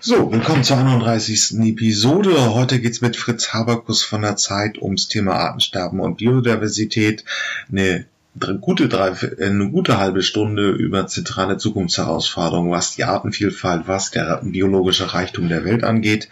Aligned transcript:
So, 0.00 0.30
willkommen 0.30 0.62
zur 0.62 0.76
31. 0.76 1.58
Episode. 1.60 2.54
Heute 2.54 2.80
geht's 2.80 3.00
mit 3.00 3.16
Fritz 3.16 3.54
Haberkus 3.54 4.04
von 4.04 4.22
der 4.22 4.36
Zeit 4.36 4.80
ums 4.80 5.08
Thema 5.08 5.36
Artensterben 5.36 6.00
und 6.00 6.18
Biodiversität. 6.18 7.24
Eine 7.70 8.04
gute, 8.60 8.88
drei, 8.88 9.12
eine 9.40 9.70
gute 9.70 9.96
halbe 9.96 10.22
Stunde 10.22 10.70
über 10.70 11.06
zentrale 11.06 11.56
Zukunftsherausforderungen, 11.56 12.70
was 12.70 12.94
die 12.94 13.04
Artenvielfalt, 13.04 13.88
was 13.88 14.10
der 14.10 14.42
biologische 14.44 15.14
Reichtum 15.14 15.48
der 15.48 15.64
Welt 15.64 15.82
angeht. 15.82 16.28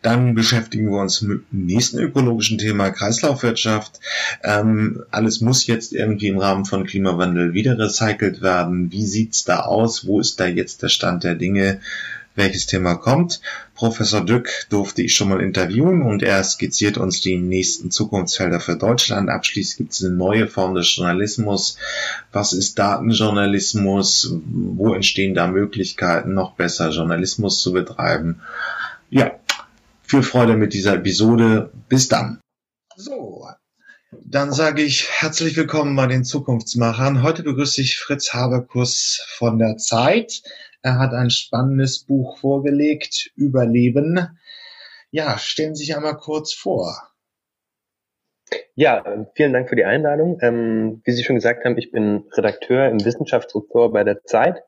Dann 0.00 0.34
beschäftigen 0.34 0.90
wir 0.90 1.00
uns 1.00 1.20
mit 1.20 1.42
dem 1.52 1.66
nächsten 1.66 1.98
ökologischen 1.98 2.56
Thema 2.56 2.90
Kreislaufwirtschaft. 2.90 4.00
Ähm, 4.42 5.04
alles 5.10 5.42
muss 5.42 5.66
jetzt 5.66 5.92
irgendwie 5.92 6.28
im 6.28 6.38
Rahmen 6.38 6.64
von 6.64 6.86
Klimawandel 6.86 7.52
wieder 7.52 7.78
recycelt 7.78 8.40
werden. 8.40 8.90
Wie 8.90 9.04
sieht's 9.04 9.44
da 9.44 9.60
aus? 9.60 10.06
Wo 10.06 10.20
ist 10.20 10.40
da 10.40 10.46
jetzt 10.46 10.82
der 10.82 10.88
Stand 10.88 11.22
der 11.22 11.34
Dinge? 11.34 11.80
Welches 12.34 12.66
Thema 12.66 12.96
kommt. 12.96 13.40
Professor 13.74 14.24
Dück 14.24 14.66
durfte 14.68 15.02
ich 15.02 15.14
schon 15.14 15.28
mal 15.28 15.40
interviewen 15.40 16.02
und 16.02 16.22
er 16.22 16.42
skizziert 16.42 16.98
uns 16.98 17.20
die 17.20 17.36
nächsten 17.36 17.90
Zukunftsfelder 17.90 18.60
für 18.60 18.76
Deutschland. 18.76 19.30
Abschließend 19.30 19.78
gibt 19.78 19.92
es 19.92 20.04
eine 20.04 20.14
neue 20.14 20.46
Form 20.46 20.74
des 20.74 20.94
Journalismus. 20.96 21.78
Was 22.32 22.52
ist 22.52 22.78
Datenjournalismus? 22.78 24.34
Wo 24.44 24.94
entstehen 24.94 25.34
da 25.34 25.46
Möglichkeiten, 25.46 26.34
noch 26.34 26.54
besser 26.54 26.90
Journalismus 26.90 27.60
zu 27.60 27.72
betreiben? 27.72 28.40
Ja, 29.10 29.32
viel 30.02 30.22
Freude 30.22 30.56
mit 30.56 30.74
dieser 30.74 30.94
Episode. 30.94 31.70
Bis 31.88 32.08
dann. 32.08 32.40
So, 32.96 33.46
dann 34.24 34.52
sage 34.52 34.82
ich 34.82 35.08
herzlich 35.10 35.56
willkommen 35.56 35.96
bei 35.96 36.06
den 36.06 36.24
Zukunftsmachern. 36.24 37.22
Heute 37.22 37.42
begrüße 37.42 37.80
ich 37.80 37.98
Fritz 37.98 38.32
Haberkus 38.32 39.20
von 39.36 39.58
der 39.58 39.76
Zeit. 39.76 40.42
Er 40.84 40.98
hat 40.98 41.14
ein 41.14 41.30
spannendes 41.30 42.04
Buch 42.04 42.36
vorgelegt, 42.36 43.30
Überleben. 43.36 44.38
Ja, 45.10 45.38
stellen 45.38 45.74
Sie 45.74 45.86
sich 45.86 45.96
einmal 45.96 46.18
kurz 46.18 46.52
vor. 46.52 46.94
Ja, 48.74 49.02
vielen 49.34 49.54
Dank 49.54 49.70
für 49.70 49.76
die 49.76 49.86
Einladung. 49.86 50.40
Ähm, 50.42 51.00
wie 51.06 51.12
Sie 51.12 51.24
schon 51.24 51.36
gesagt 51.36 51.64
haben, 51.64 51.78
ich 51.78 51.90
bin 51.90 52.26
Redakteur 52.32 52.86
im 52.90 53.02
Wissenschaftsressort 53.02 53.94
bei 53.94 54.04
der 54.04 54.24
Zeit 54.24 54.62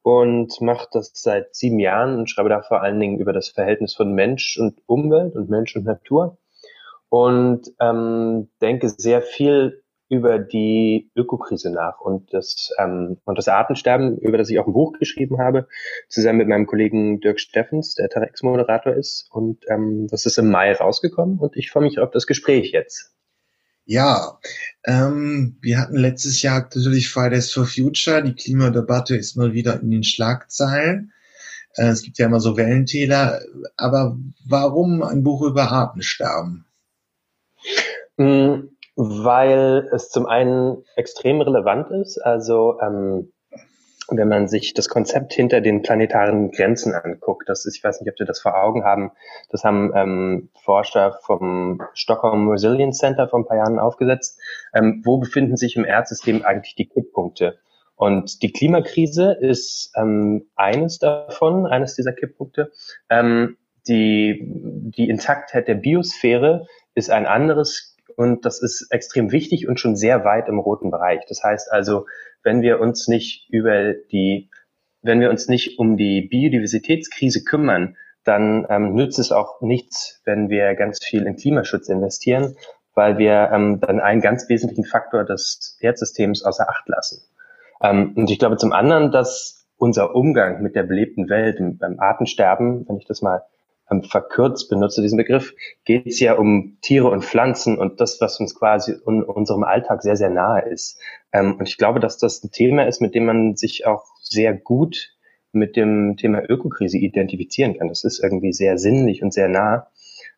und 0.00 0.58
mache 0.62 0.88
das 0.92 1.12
seit 1.14 1.54
sieben 1.54 1.78
Jahren 1.78 2.16
und 2.16 2.30
schreibe 2.30 2.48
da 2.48 2.62
vor 2.62 2.80
allen 2.82 2.98
Dingen 2.98 3.18
über 3.18 3.34
das 3.34 3.50
Verhältnis 3.50 3.94
von 3.94 4.14
Mensch 4.14 4.56
und 4.58 4.80
Umwelt 4.86 5.36
und 5.36 5.50
Mensch 5.50 5.76
und 5.76 5.84
Natur 5.84 6.38
und 7.10 7.70
ähm, 7.80 8.48
denke 8.62 8.88
sehr 8.88 9.20
viel 9.20 9.82
über 10.10 10.40
die 10.40 11.08
Ökokrise 11.14 11.70
nach 11.70 12.00
und 12.00 12.34
das, 12.34 12.70
ähm, 12.78 13.18
und 13.24 13.38
das 13.38 13.46
Artensterben, 13.46 14.18
über 14.18 14.38
das 14.38 14.50
ich 14.50 14.58
auch 14.58 14.66
ein 14.66 14.72
Buch 14.72 14.98
geschrieben 14.98 15.38
habe, 15.38 15.68
zusammen 16.08 16.38
mit 16.38 16.48
meinem 16.48 16.66
Kollegen 16.66 17.20
Dirk 17.20 17.38
Steffens, 17.38 17.94
der 17.94 18.08
Tarex-Moderator 18.08 18.92
ist. 18.92 19.28
Und 19.30 19.64
ähm, 19.68 20.08
das 20.10 20.26
ist 20.26 20.36
im 20.36 20.50
Mai 20.50 20.72
rausgekommen 20.72 21.38
und 21.38 21.56
ich 21.56 21.70
freue 21.70 21.84
mich 21.84 22.00
auf 22.00 22.10
das 22.10 22.26
Gespräch 22.26 22.72
jetzt. 22.72 23.12
Ja, 23.84 24.40
ähm, 24.84 25.56
wir 25.62 25.78
hatten 25.78 25.96
letztes 25.96 26.42
Jahr 26.42 26.60
natürlich 26.60 27.08
Fridays 27.08 27.52
for 27.52 27.64
Future. 27.64 28.22
Die 28.22 28.34
Klimadebatte 28.34 29.16
ist 29.16 29.36
mal 29.36 29.52
wieder 29.52 29.80
in 29.80 29.92
den 29.92 30.02
Schlagzeilen. 30.02 31.12
Äh, 31.76 31.86
es 31.86 32.02
gibt 32.02 32.18
ja 32.18 32.26
immer 32.26 32.40
so 32.40 32.56
Wellentäler. 32.56 33.42
Aber 33.76 34.18
warum 34.44 35.04
ein 35.04 35.22
Buch 35.22 35.42
über 35.42 35.70
Artensterben? 35.70 36.64
Mm 38.16 38.70
weil 39.02 39.88
es 39.92 40.10
zum 40.10 40.26
einen 40.26 40.84
extrem 40.94 41.40
relevant 41.40 41.90
ist. 41.90 42.18
Also 42.18 42.78
ähm, 42.80 43.32
wenn 44.08 44.28
man 44.28 44.46
sich 44.46 44.74
das 44.74 44.88
Konzept 44.88 45.32
hinter 45.32 45.62
den 45.62 45.82
planetaren 45.82 46.50
Grenzen 46.50 46.94
anguckt, 46.94 47.48
das 47.48 47.64
ist, 47.64 47.76
ich 47.76 47.84
weiß 47.84 48.00
nicht, 48.00 48.10
ob 48.10 48.18
Sie 48.18 48.26
das 48.26 48.40
vor 48.40 48.60
Augen 48.62 48.84
haben, 48.84 49.12
das 49.48 49.64
haben 49.64 49.92
ähm, 49.94 50.50
Forscher 50.64 51.18
vom 51.22 51.80
Stockholm 51.94 52.48
Resilience 52.48 52.98
Center 52.98 53.28
vor 53.28 53.38
ein 53.38 53.46
paar 53.46 53.56
Jahren 53.56 53.78
aufgesetzt. 53.78 54.38
Ähm, 54.74 55.00
wo 55.04 55.18
befinden 55.18 55.56
sich 55.56 55.76
im 55.76 55.84
Erdsystem 55.86 56.44
eigentlich 56.44 56.74
die 56.74 56.88
Kipppunkte? 56.88 57.58
Und 57.96 58.42
die 58.42 58.52
Klimakrise 58.52 59.32
ist 59.32 59.92
ähm, 59.96 60.46
eines 60.56 60.98
davon, 60.98 61.66
eines 61.66 61.94
dieser 61.94 62.12
Kipppunkte. 62.12 62.72
Ähm, 63.08 63.56
die, 63.88 64.42
die 64.44 65.08
Intaktheit 65.08 65.68
der 65.68 65.74
Biosphäre 65.74 66.66
ist 66.94 67.10
ein 67.10 67.26
anderes 67.26 67.89
und 68.16 68.44
das 68.44 68.62
ist 68.62 68.88
extrem 68.90 69.32
wichtig 69.32 69.68
und 69.68 69.80
schon 69.80 69.96
sehr 69.96 70.24
weit 70.24 70.48
im 70.48 70.58
roten 70.58 70.90
Bereich. 70.90 71.20
Das 71.28 71.42
heißt 71.42 71.72
also, 71.72 72.06
wenn 72.42 72.62
wir 72.62 72.80
uns 72.80 73.08
nicht 73.08 73.48
über 73.50 73.94
die, 73.94 74.50
wenn 75.02 75.20
wir 75.20 75.30
uns 75.30 75.48
nicht 75.48 75.78
um 75.78 75.96
die 75.96 76.22
Biodiversitätskrise 76.22 77.44
kümmern, 77.44 77.96
dann 78.24 78.66
ähm, 78.68 78.94
nützt 78.94 79.18
es 79.18 79.32
auch 79.32 79.60
nichts, 79.60 80.20
wenn 80.24 80.50
wir 80.50 80.74
ganz 80.74 81.04
viel 81.04 81.26
in 81.26 81.36
Klimaschutz 81.36 81.88
investieren, 81.88 82.56
weil 82.94 83.18
wir 83.18 83.50
ähm, 83.52 83.80
dann 83.80 84.00
einen 84.00 84.20
ganz 84.20 84.48
wesentlichen 84.48 84.84
Faktor 84.84 85.24
des 85.24 85.78
Erdsystems 85.80 86.44
außer 86.44 86.68
Acht 86.68 86.88
lassen. 86.88 87.22
Ähm, 87.82 88.12
und 88.16 88.30
ich 88.30 88.38
glaube 88.38 88.56
zum 88.56 88.72
anderen, 88.72 89.10
dass 89.10 89.66
unser 89.76 90.14
Umgang 90.14 90.62
mit 90.62 90.76
der 90.76 90.82
belebten 90.82 91.28
Welt, 91.30 91.58
beim 91.78 91.98
Artensterben, 91.98 92.86
wenn 92.88 92.98
ich 92.98 93.06
das 93.06 93.22
mal 93.22 93.38
ähm, 93.38 93.59
verkürzt 94.02 94.68
benutze 94.68 95.02
diesen 95.02 95.16
Begriff, 95.16 95.54
geht 95.84 96.06
es 96.06 96.20
ja 96.20 96.34
um 96.34 96.78
Tiere 96.80 97.08
und 97.08 97.24
Pflanzen 97.24 97.78
und 97.78 98.00
das, 98.00 98.20
was 98.20 98.38
uns 98.38 98.54
quasi 98.54 98.92
in 99.06 99.22
unserem 99.22 99.64
Alltag 99.64 100.02
sehr, 100.02 100.16
sehr 100.16 100.30
nahe 100.30 100.62
ist. 100.68 100.98
Ähm, 101.32 101.56
und 101.58 101.68
ich 101.68 101.76
glaube, 101.76 102.00
dass 102.00 102.18
das 102.18 102.42
ein 102.44 102.50
Thema 102.52 102.86
ist, 102.86 103.00
mit 103.00 103.14
dem 103.14 103.26
man 103.26 103.56
sich 103.56 103.86
auch 103.86 104.04
sehr 104.22 104.54
gut 104.54 105.10
mit 105.52 105.76
dem 105.76 106.16
Thema 106.16 106.42
Ökokrise 106.48 106.98
identifizieren 106.98 107.76
kann. 107.76 107.88
Das 107.88 108.04
ist 108.04 108.22
irgendwie 108.22 108.52
sehr 108.52 108.78
sinnlich 108.78 109.22
und 109.22 109.34
sehr 109.34 109.48
nah. 109.48 109.88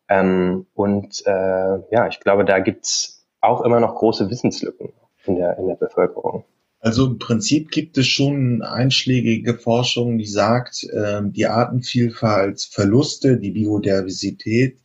Ähm, 0.09 0.65
und 0.73 1.23
äh, 1.25 1.79
ja, 1.91 2.07
ich 2.07 2.19
glaube, 2.19 2.45
da 2.45 2.59
gibt's 2.59 3.25
auch 3.39 3.61
immer 3.61 3.79
noch 3.79 3.95
große 3.95 4.29
Wissenslücken 4.29 4.93
in 5.25 5.35
der, 5.35 5.57
in 5.57 5.67
der 5.67 5.75
Bevölkerung. 5.75 6.45
Also 6.83 7.07
im 7.07 7.17
Prinzip 7.17 7.71
gibt 7.71 7.97
es 7.97 8.07
schon 8.07 8.61
einschlägige 8.61 9.57
Forschung, 9.57 10.17
die 10.17 10.27
sagt, 10.27 10.85
ähm, 10.93 11.31
die 11.31 11.45
Artenvielfaltsverluste, 11.45 13.37
die 13.37 13.51
Biodiversität 13.51 14.81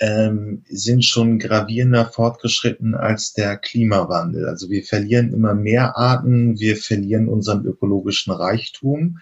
ähm, 0.00 0.64
sind 0.68 1.04
schon 1.04 1.38
gravierender 1.38 2.06
fortgeschritten 2.06 2.96
als 2.96 3.34
der 3.34 3.56
Klimawandel. 3.56 4.48
Also 4.48 4.68
wir 4.68 4.82
verlieren 4.82 5.32
immer 5.32 5.54
mehr 5.54 5.96
Arten, 5.96 6.58
wir 6.58 6.76
verlieren 6.76 7.28
unseren 7.28 7.64
ökologischen 7.64 8.32
Reichtum. 8.32 9.20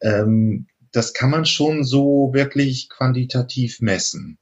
Ähm, 0.00 0.68
das 0.90 1.12
kann 1.12 1.28
man 1.28 1.44
schon 1.44 1.84
so 1.84 2.30
wirklich 2.32 2.88
quantitativ 2.88 3.82
messen. 3.82 4.38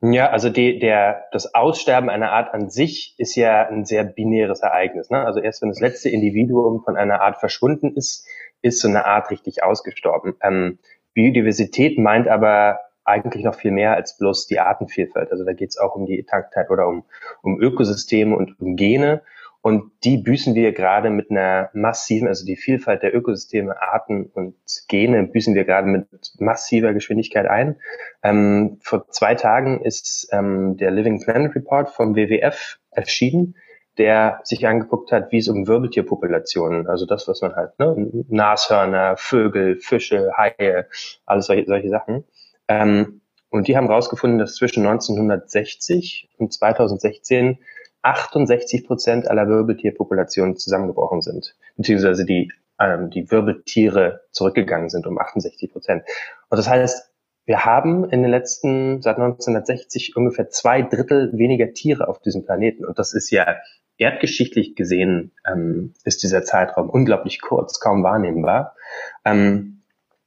Ja, 0.00 0.30
also 0.30 0.48
die, 0.48 0.78
der, 0.78 1.24
das 1.32 1.54
Aussterben 1.54 2.08
einer 2.08 2.30
Art 2.30 2.54
an 2.54 2.70
sich 2.70 3.16
ist 3.18 3.34
ja 3.34 3.66
ein 3.66 3.84
sehr 3.84 4.04
binäres 4.04 4.60
Ereignis. 4.60 5.10
Ne? 5.10 5.24
Also 5.24 5.40
erst 5.40 5.60
wenn 5.60 5.70
das 5.70 5.80
letzte 5.80 6.08
Individuum 6.08 6.82
von 6.84 6.96
einer 6.96 7.20
Art 7.20 7.38
verschwunden 7.38 7.96
ist, 7.96 8.24
ist 8.62 8.80
so 8.80 8.86
eine 8.86 9.06
Art 9.06 9.30
richtig 9.30 9.64
ausgestorben. 9.64 10.34
Ähm, 10.40 10.78
Biodiversität 11.14 11.98
meint 11.98 12.28
aber 12.28 12.78
eigentlich 13.04 13.42
noch 13.42 13.56
viel 13.56 13.72
mehr 13.72 13.94
als 13.94 14.16
bloß 14.18 14.46
die 14.46 14.60
Artenvielfalt. 14.60 15.32
Also 15.32 15.44
da 15.44 15.52
geht 15.52 15.70
es 15.70 15.78
auch 15.78 15.96
um 15.96 16.06
die 16.06 16.18
Intaktheit 16.18 16.70
oder 16.70 16.86
um, 16.86 17.04
um 17.42 17.60
Ökosysteme 17.60 18.36
und 18.36 18.60
um 18.60 18.76
Gene. 18.76 19.22
Und 19.60 19.90
die 20.04 20.18
büßen 20.18 20.54
wir 20.54 20.72
gerade 20.72 21.10
mit 21.10 21.30
einer 21.30 21.70
massiven, 21.72 22.28
also 22.28 22.46
die 22.46 22.56
Vielfalt 22.56 23.02
der 23.02 23.14
Ökosysteme, 23.14 23.80
Arten 23.82 24.26
und 24.26 24.54
Gene 24.88 25.24
büßen 25.24 25.54
wir 25.54 25.64
gerade 25.64 25.88
mit 25.88 26.06
massiver 26.38 26.94
Geschwindigkeit 26.94 27.46
ein. 27.46 27.76
Ähm, 28.22 28.78
vor 28.82 29.08
zwei 29.08 29.34
Tagen 29.34 29.80
ist 29.82 30.28
ähm, 30.32 30.76
der 30.76 30.92
Living 30.92 31.20
Planet 31.20 31.54
Report 31.56 31.90
vom 31.90 32.14
WWF 32.14 32.78
erschienen, 32.92 33.56
der 33.98 34.40
sich 34.44 34.66
angeguckt 34.66 35.10
hat, 35.10 35.32
wie 35.32 35.38
es 35.38 35.48
um 35.48 35.66
Wirbeltierpopulationen, 35.66 36.86
also 36.86 37.04
das, 37.04 37.26
was 37.26 37.42
man 37.42 37.56
halt, 37.56 37.76
ne, 37.80 38.24
Nashörner, 38.28 39.16
Vögel, 39.16 39.76
Fische, 39.80 40.30
Haie, 40.36 40.86
alles 41.26 41.46
solche, 41.46 41.66
solche 41.66 41.88
Sachen. 41.88 42.24
Ähm, 42.68 43.22
und 43.50 43.66
die 43.66 43.76
haben 43.76 43.88
herausgefunden, 43.88 44.38
dass 44.38 44.54
zwischen 44.54 44.86
1960 44.86 46.28
und 46.38 46.52
2016 46.52 47.58
68 48.02 48.86
Prozent 48.86 49.28
aller 49.28 49.48
Wirbeltierpopulationen 49.48 50.56
zusammengebrochen 50.56 51.20
sind, 51.20 51.56
beziehungsweise 51.76 52.24
die, 52.24 52.52
ähm, 52.80 53.10
die 53.10 53.30
Wirbeltiere 53.30 54.22
zurückgegangen 54.30 54.88
sind 54.88 55.06
um 55.06 55.18
68 55.18 55.72
Prozent. 55.72 56.04
Und 56.48 56.56
das 56.56 56.68
heißt, 56.68 57.10
wir 57.44 57.64
haben 57.64 58.04
in 58.10 58.22
den 58.22 58.30
letzten, 58.30 59.00
seit 59.00 59.16
1960 59.16 60.16
ungefähr 60.16 60.50
zwei 60.50 60.82
Drittel 60.82 61.30
weniger 61.32 61.72
Tiere 61.72 62.06
auf 62.06 62.20
diesem 62.20 62.44
Planeten. 62.44 62.84
Und 62.84 62.98
das 62.98 63.14
ist 63.14 63.30
ja 63.30 63.56
erdgeschichtlich 63.96 64.76
gesehen, 64.76 65.32
ähm, 65.50 65.94
ist 66.04 66.22
dieser 66.22 66.44
Zeitraum 66.44 66.90
unglaublich 66.90 67.40
kurz, 67.40 67.80
kaum 67.80 68.02
wahrnehmbar. 68.04 68.76
Ähm, 69.24 69.82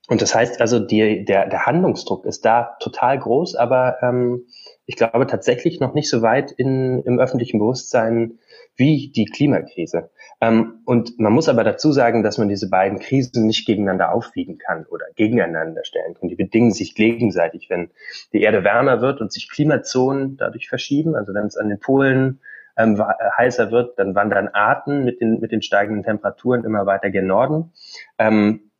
und 0.07 0.21
das 0.21 0.35
heißt 0.35 0.59
also, 0.59 0.79
die, 0.79 1.23
der, 1.23 1.47
der 1.47 1.65
Handlungsdruck 1.65 2.25
ist 2.25 2.43
da 2.43 2.75
total 2.79 3.19
groß, 3.19 3.55
aber 3.55 3.97
ähm, 4.01 4.47
ich 4.91 4.97
glaube 4.97 5.25
tatsächlich 5.25 5.79
noch 5.79 5.93
nicht 5.93 6.09
so 6.09 6.21
weit 6.21 6.51
in, 6.51 7.01
im 7.03 7.17
öffentlichen 7.17 7.59
Bewusstsein 7.59 8.39
wie 8.75 9.09
die 9.15 9.23
Klimakrise. 9.23 10.09
Ähm, 10.41 10.81
und 10.83 11.17
man 11.17 11.31
muss 11.31 11.47
aber 11.47 11.63
dazu 11.63 11.93
sagen, 11.93 12.23
dass 12.23 12.37
man 12.37 12.49
diese 12.49 12.69
beiden 12.69 12.99
Krisen 12.99 13.47
nicht 13.47 13.65
gegeneinander 13.65 14.13
aufwiegen 14.13 14.57
kann 14.57 14.85
oder 14.87 15.05
gegeneinander 15.15 15.85
stellen 15.85 16.15
kann. 16.15 16.27
Die 16.27 16.35
bedingen 16.35 16.71
sich 16.71 16.93
gegenseitig. 16.93 17.69
Wenn 17.69 17.91
die 18.33 18.41
Erde 18.41 18.65
wärmer 18.65 18.99
wird 18.99 19.21
und 19.21 19.31
sich 19.31 19.49
Klimazonen 19.49 20.35
dadurch 20.35 20.67
verschieben, 20.67 21.15
also 21.15 21.33
wenn 21.33 21.45
es 21.45 21.55
an 21.55 21.69
den 21.69 21.79
Polen 21.79 22.41
ähm, 22.75 23.01
heißer 23.37 23.71
wird, 23.71 23.97
dann 23.97 24.13
wandern 24.13 24.49
Arten 24.49 25.05
mit 25.05 25.21
den, 25.21 25.39
mit 25.39 25.53
den 25.53 25.61
steigenden 25.61 26.03
Temperaturen 26.03 26.65
immer 26.65 26.85
weiter 26.85 27.11
gen 27.11 27.27
Norden. 27.27 27.71
Ähm, 28.17 28.71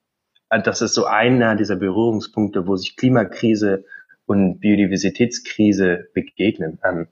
das 0.49 0.81
ist 0.81 0.93
so 0.93 1.05
einer 1.05 1.55
dieser 1.55 1.77
Berührungspunkte, 1.77 2.67
wo 2.67 2.75
sich 2.75 2.97
Klimakrise 2.97 3.85
und 4.31 4.59
Biodiversitätskrise 4.59 6.07
begegnen. 6.13 6.79
Ähm, 6.85 7.07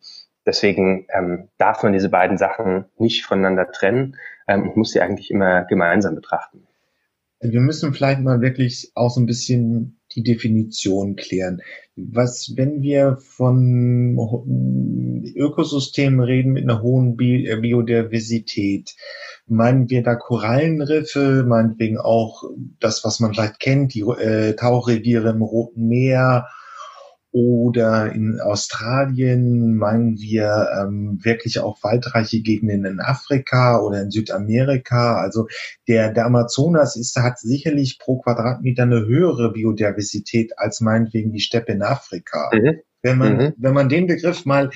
deswegen 0.45 1.06
ähm, 1.13 1.50
darf 1.57 1.83
man 1.83 1.92
diese 1.92 2.07
beiden 2.07 2.38
Sachen 2.38 2.86
nicht 2.98 3.25
voneinander 3.25 3.69
trennen 3.71 4.16
ähm, 4.48 4.63
und 4.63 4.77
muss 4.77 4.92
sie 4.92 5.01
eigentlich 5.01 5.30
immer 5.30 5.66
gemeinsam 5.66 6.16
betrachten. 6.16 6.66
Wir 7.42 7.60
müssen 7.60 7.94
vielleicht 7.94 8.21
mal 8.21 8.39
wirklich 8.42 8.92
auch 8.95 9.10
so 9.10 9.19
ein 9.19 9.25
bisschen 9.25 10.00
die 10.16 10.24
Definition 10.24 11.18
klären. 11.18 11.62
Was, 11.95 12.54
wenn 12.56 12.81
wir 12.81 13.18
von 13.21 14.18
Ökosystemen 15.36 16.21
reden 16.21 16.54
mit 16.54 16.63
einer 16.63 16.81
hohen 16.81 17.18
äh, 17.19 17.57
Biodiversität, 17.57 18.95
meinen 19.45 19.89
wir 19.89 20.04
da 20.04 20.16
Korallenriffe, 20.16 21.44
meinetwegen 21.45 21.98
auch 21.98 22.44
das, 22.80 23.04
was 23.04 23.19
man 23.19 23.33
vielleicht 23.33 23.60
kennt, 23.60 23.94
die 23.94 24.01
äh, 24.01 24.56
Tauchreviere 24.56 25.31
im 25.31 25.42
Roten 25.42 25.88
Meer 25.88 26.48
oder 27.31 28.12
in 28.12 28.40
Australien 28.40 29.76
meinen 29.76 30.18
wir 30.18 30.70
ähm, 30.80 31.20
wirklich 31.24 31.60
auch 31.60 31.84
waldreiche 31.84 32.42
Gegenden 32.42 32.86
in 32.86 33.00
Afrika 33.00 33.80
oder 33.81 34.02
in 34.02 34.12
Südamerika. 34.12 35.22
Also 35.22 35.48
der, 35.88 36.12
der 36.12 36.26
Amazonas 36.26 36.96
ist, 36.96 37.16
hat 37.18 37.40
sicherlich 37.40 38.00
pro 38.00 38.18
Quadratmeter 38.20 38.84
eine 38.84 39.06
höhere 39.06 39.52
Biodiversität 39.52 40.58
als 40.58 40.81
meinetwegen 40.81 41.31
die 41.31 41.40
Steppe 41.40 41.74
in 41.74 41.84
Afrika. 41.84 42.50
Mhm. 42.52 42.80
Wenn 43.02 43.18
man, 43.18 43.38
mhm. 43.38 43.54
wenn 43.58 43.74
man 43.74 43.90
den 43.90 44.08
Begriff 44.08 44.46
mal, 44.46 44.72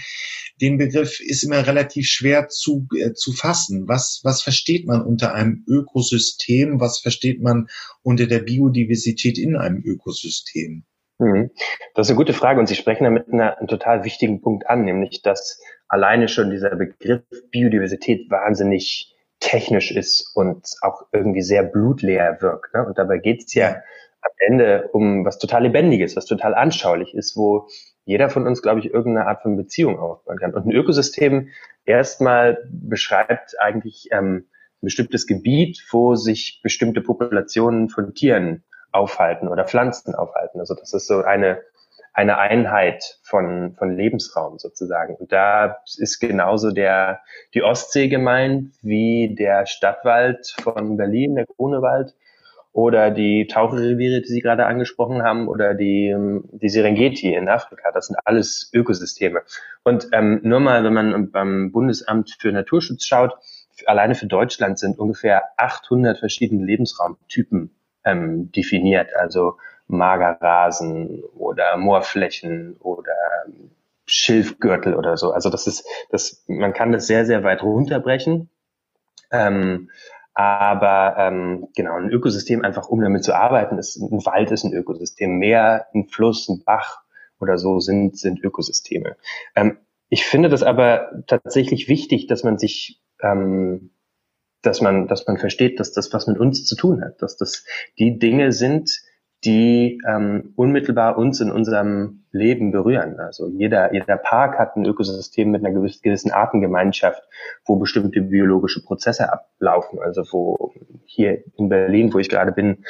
den 0.62 0.78
Begriff 0.78 1.20
ist 1.20 1.44
immer 1.44 1.66
relativ 1.66 2.08
schwer 2.08 2.48
zu, 2.48 2.88
äh, 2.98 3.14
zu 3.14 3.34
fassen. 3.34 3.88
Was, 3.88 4.22
was 4.24 4.44
versteht 4.44 4.86
man 4.86 5.02
unter 5.02 5.34
einem 5.34 5.66
Ökosystem? 5.68 6.80
Was 6.80 7.00
versteht 7.00 7.42
man 7.42 7.68
unter 8.02 8.28
der 8.28 8.40
Biodiversität 8.40 9.38
in 9.38 9.58
einem 9.58 9.82
Ökosystem? 9.84 10.86
Mhm. 11.20 11.52
Das 11.94 12.08
ist 12.08 12.12
eine 12.12 12.18
gute 12.18 12.34
Frage 12.34 12.60
und 12.60 12.68
Sie 12.68 12.76
sprechen 12.76 13.04
damit 13.04 13.32
einer, 13.32 13.58
einen 13.58 13.68
total 13.68 14.04
wichtigen 14.04 14.42
Punkt 14.42 14.68
an, 14.68 14.84
nämlich 14.84 15.22
dass 15.22 15.62
alleine 15.88 16.28
schon 16.28 16.50
dieser 16.50 16.76
Begriff 16.76 17.24
Biodiversität 17.52 18.30
wahnsinnig 18.30 19.16
technisch 19.40 19.92
ist 19.92 20.32
und 20.36 20.66
auch 20.82 21.04
irgendwie 21.12 21.42
sehr 21.42 21.64
blutleer 21.64 22.42
wirkt. 22.42 22.74
Ne? 22.74 22.86
Und 22.86 22.98
dabei 22.98 23.18
geht 23.18 23.44
es 23.46 23.54
ja 23.54 23.82
am 24.22 24.32
Ende 24.38 24.90
um 24.94 25.26
was 25.26 25.38
total 25.38 25.64
Lebendiges, 25.64 26.16
was 26.16 26.26
total 26.26 26.56
anschaulich 26.56 27.14
ist, 27.14 27.36
wo 27.36 27.68
jeder 28.06 28.30
von 28.30 28.48
uns, 28.48 28.62
glaube 28.62 28.80
ich, 28.80 28.94
irgendeine 28.94 29.28
Art 29.28 29.42
von 29.42 29.58
Beziehung 29.58 30.00
aufbauen 30.00 30.38
kann. 30.38 30.54
Und 30.54 30.66
ein 30.66 30.72
Ökosystem 30.72 31.50
erstmal 31.86 32.58
beschreibt 32.70 33.60
eigentlich 33.60 34.10
ähm, 34.12 34.48
ein 34.82 34.86
bestimmtes 34.86 35.28
Gebiet, 35.28 35.86
wo 35.92 36.16
sich 36.16 36.62
bestimmte 36.64 37.02
Populationen 37.02 37.90
von 37.90 38.14
Tieren 38.14 38.64
aufhalten 38.94 39.48
oder 39.48 39.66
Pflanzen 39.66 40.16
aufhalten. 40.16 40.60
Also 40.60 40.76
das 40.76 40.94
ist 40.94 41.08
so 41.08 41.24
eine, 41.24 41.62
eine 42.14 42.38
Einheit 42.38 43.20
von, 43.24 43.76
von 43.78 43.96
Lebensraum 43.96 44.60
sozusagen. 44.60 45.16
Und 45.16 45.32
da 45.32 45.78
ist 45.98 46.20
genauso 46.20 46.72
der, 46.72 47.22
die 47.54 47.64
Ostsee 47.64 48.08
gemeint 48.08 48.74
wie 48.82 49.36
der 49.38 49.66
Stadtwald 49.66 50.56
von 50.62 50.96
Berlin, 50.96 51.36
der 51.36 51.46
Grunewald 51.46 52.14
oder 52.72 53.12
die 53.12 53.46
Taucherreviere, 53.46 54.22
die 54.22 54.28
Sie 54.28 54.42
gerade 54.42 54.66
angesprochen 54.66 55.22
haben, 55.22 55.48
oder 55.48 55.76
die, 55.76 56.16
die 56.54 56.70
Serengeti 56.70 57.34
in 57.34 57.48
Afrika. 57.48 57.92
Das 57.92 58.08
sind 58.08 58.18
alles 58.26 58.72
Ökosysteme. 58.74 59.44
Und 59.84 60.08
ähm, 60.12 60.40
nur 60.44 60.60
mal, 60.60 60.84
wenn 60.84 60.94
man 60.94 61.32
beim 61.32 61.72
Bundesamt 61.72 62.36
für 62.40 62.52
Naturschutz 62.52 63.06
schaut, 63.06 63.34
alleine 63.86 64.16
für 64.16 64.26
Deutschland 64.26 64.80
sind 64.80 64.98
ungefähr 64.98 65.44
800 65.58 66.18
verschiedene 66.18 66.66
Lebensraumtypen 66.66 67.72
ähm, 68.06 68.52
definiert, 68.52 69.16
also 69.16 69.58
Magerrasen 69.88 71.24
oder 71.36 71.78
Moorflächen 71.78 72.78
oder 72.80 73.14
Schilfgürtel 74.06 74.96
oder 74.96 75.18
so. 75.18 75.32
Also 75.32 75.50
das 75.50 75.68
ist, 75.68 75.86
das, 76.10 76.44
man 76.48 76.74
kann 76.74 76.92
das 76.92 77.08
sehr, 77.08 77.26
sehr 77.26 77.44
weit 77.44 77.64
runterbrechen. 77.64 78.50
Ähm, 79.32 79.90
aber 80.34 81.16
ähm, 81.18 81.68
genau, 81.76 81.96
ein 81.96 82.10
Ökosystem 82.10 82.64
einfach, 82.64 82.90
um 82.90 83.02
damit 83.02 83.24
zu 83.24 83.36
arbeiten, 83.36 83.78
ist 83.78 83.98
ein 83.98 84.26
Wald 84.26 84.52
ist 84.52 84.64
ein 84.64 84.74
Ökosystem, 84.74 85.38
Meer, 85.38 85.88
ein 85.94 86.08
Fluss, 86.08 86.50
ein 86.50 86.64
Bach 86.64 87.02
oder 87.40 87.58
so 87.58 87.80
sind, 87.80 88.18
sind 88.18 88.44
Ökosysteme. 88.44 89.16
Ähm, 89.56 89.78
ich 90.10 90.26
finde 90.26 90.50
das 90.50 90.64
aber 90.64 91.24
tatsächlich 91.28 91.88
wichtig, 91.88 92.28
dass 92.28 92.44
man 92.44 92.58
sich 92.58 93.02
ähm, 93.22 93.92
dass 94.64 94.82
man, 94.82 95.08
dass 95.08 95.28
man 95.28 95.38
versteht, 95.38 95.80
dass 95.80 95.92
das 95.92 96.12
was 96.14 96.26
mit 96.26 96.40
uns 96.40 96.66
zu 96.66 96.76
tun 96.76 97.04
hat, 97.04 97.22
dass 97.22 97.38
das 97.38 97.66
die 98.00 98.18
Dinge 98.18 98.52
sind, 98.52 99.00
die 99.46 100.00
ähm, 100.08 100.54
unmittelbar 100.56 101.18
uns 101.18 101.42
in 101.42 101.52
unserem 101.52 102.24
Leben 102.32 102.72
berühren. 102.72 103.20
Also 103.20 103.50
jeder, 103.50 103.94
jeder 103.94 104.16
Park 104.18 104.58
hat 104.58 104.76
ein 104.76 104.86
Ökosystem 104.86 105.52
mit 105.52 105.66
einer 105.66 105.78
gewissen 105.78 106.32
Artengemeinschaft, 106.32 107.22
wo 107.66 107.76
bestimmte 107.76 108.22
biologische 108.22 108.82
Prozesse 108.82 109.32
ablaufen. 109.32 110.00
Also 110.00 110.24
wo 110.32 110.74
hier 111.06 111.44
in 111.58 111.68
Berlin, 111.68 112.14
wo 112.14 112.20
ich 112.20 112.30
gerade 112.30 112.54
bin, 112.54 112.86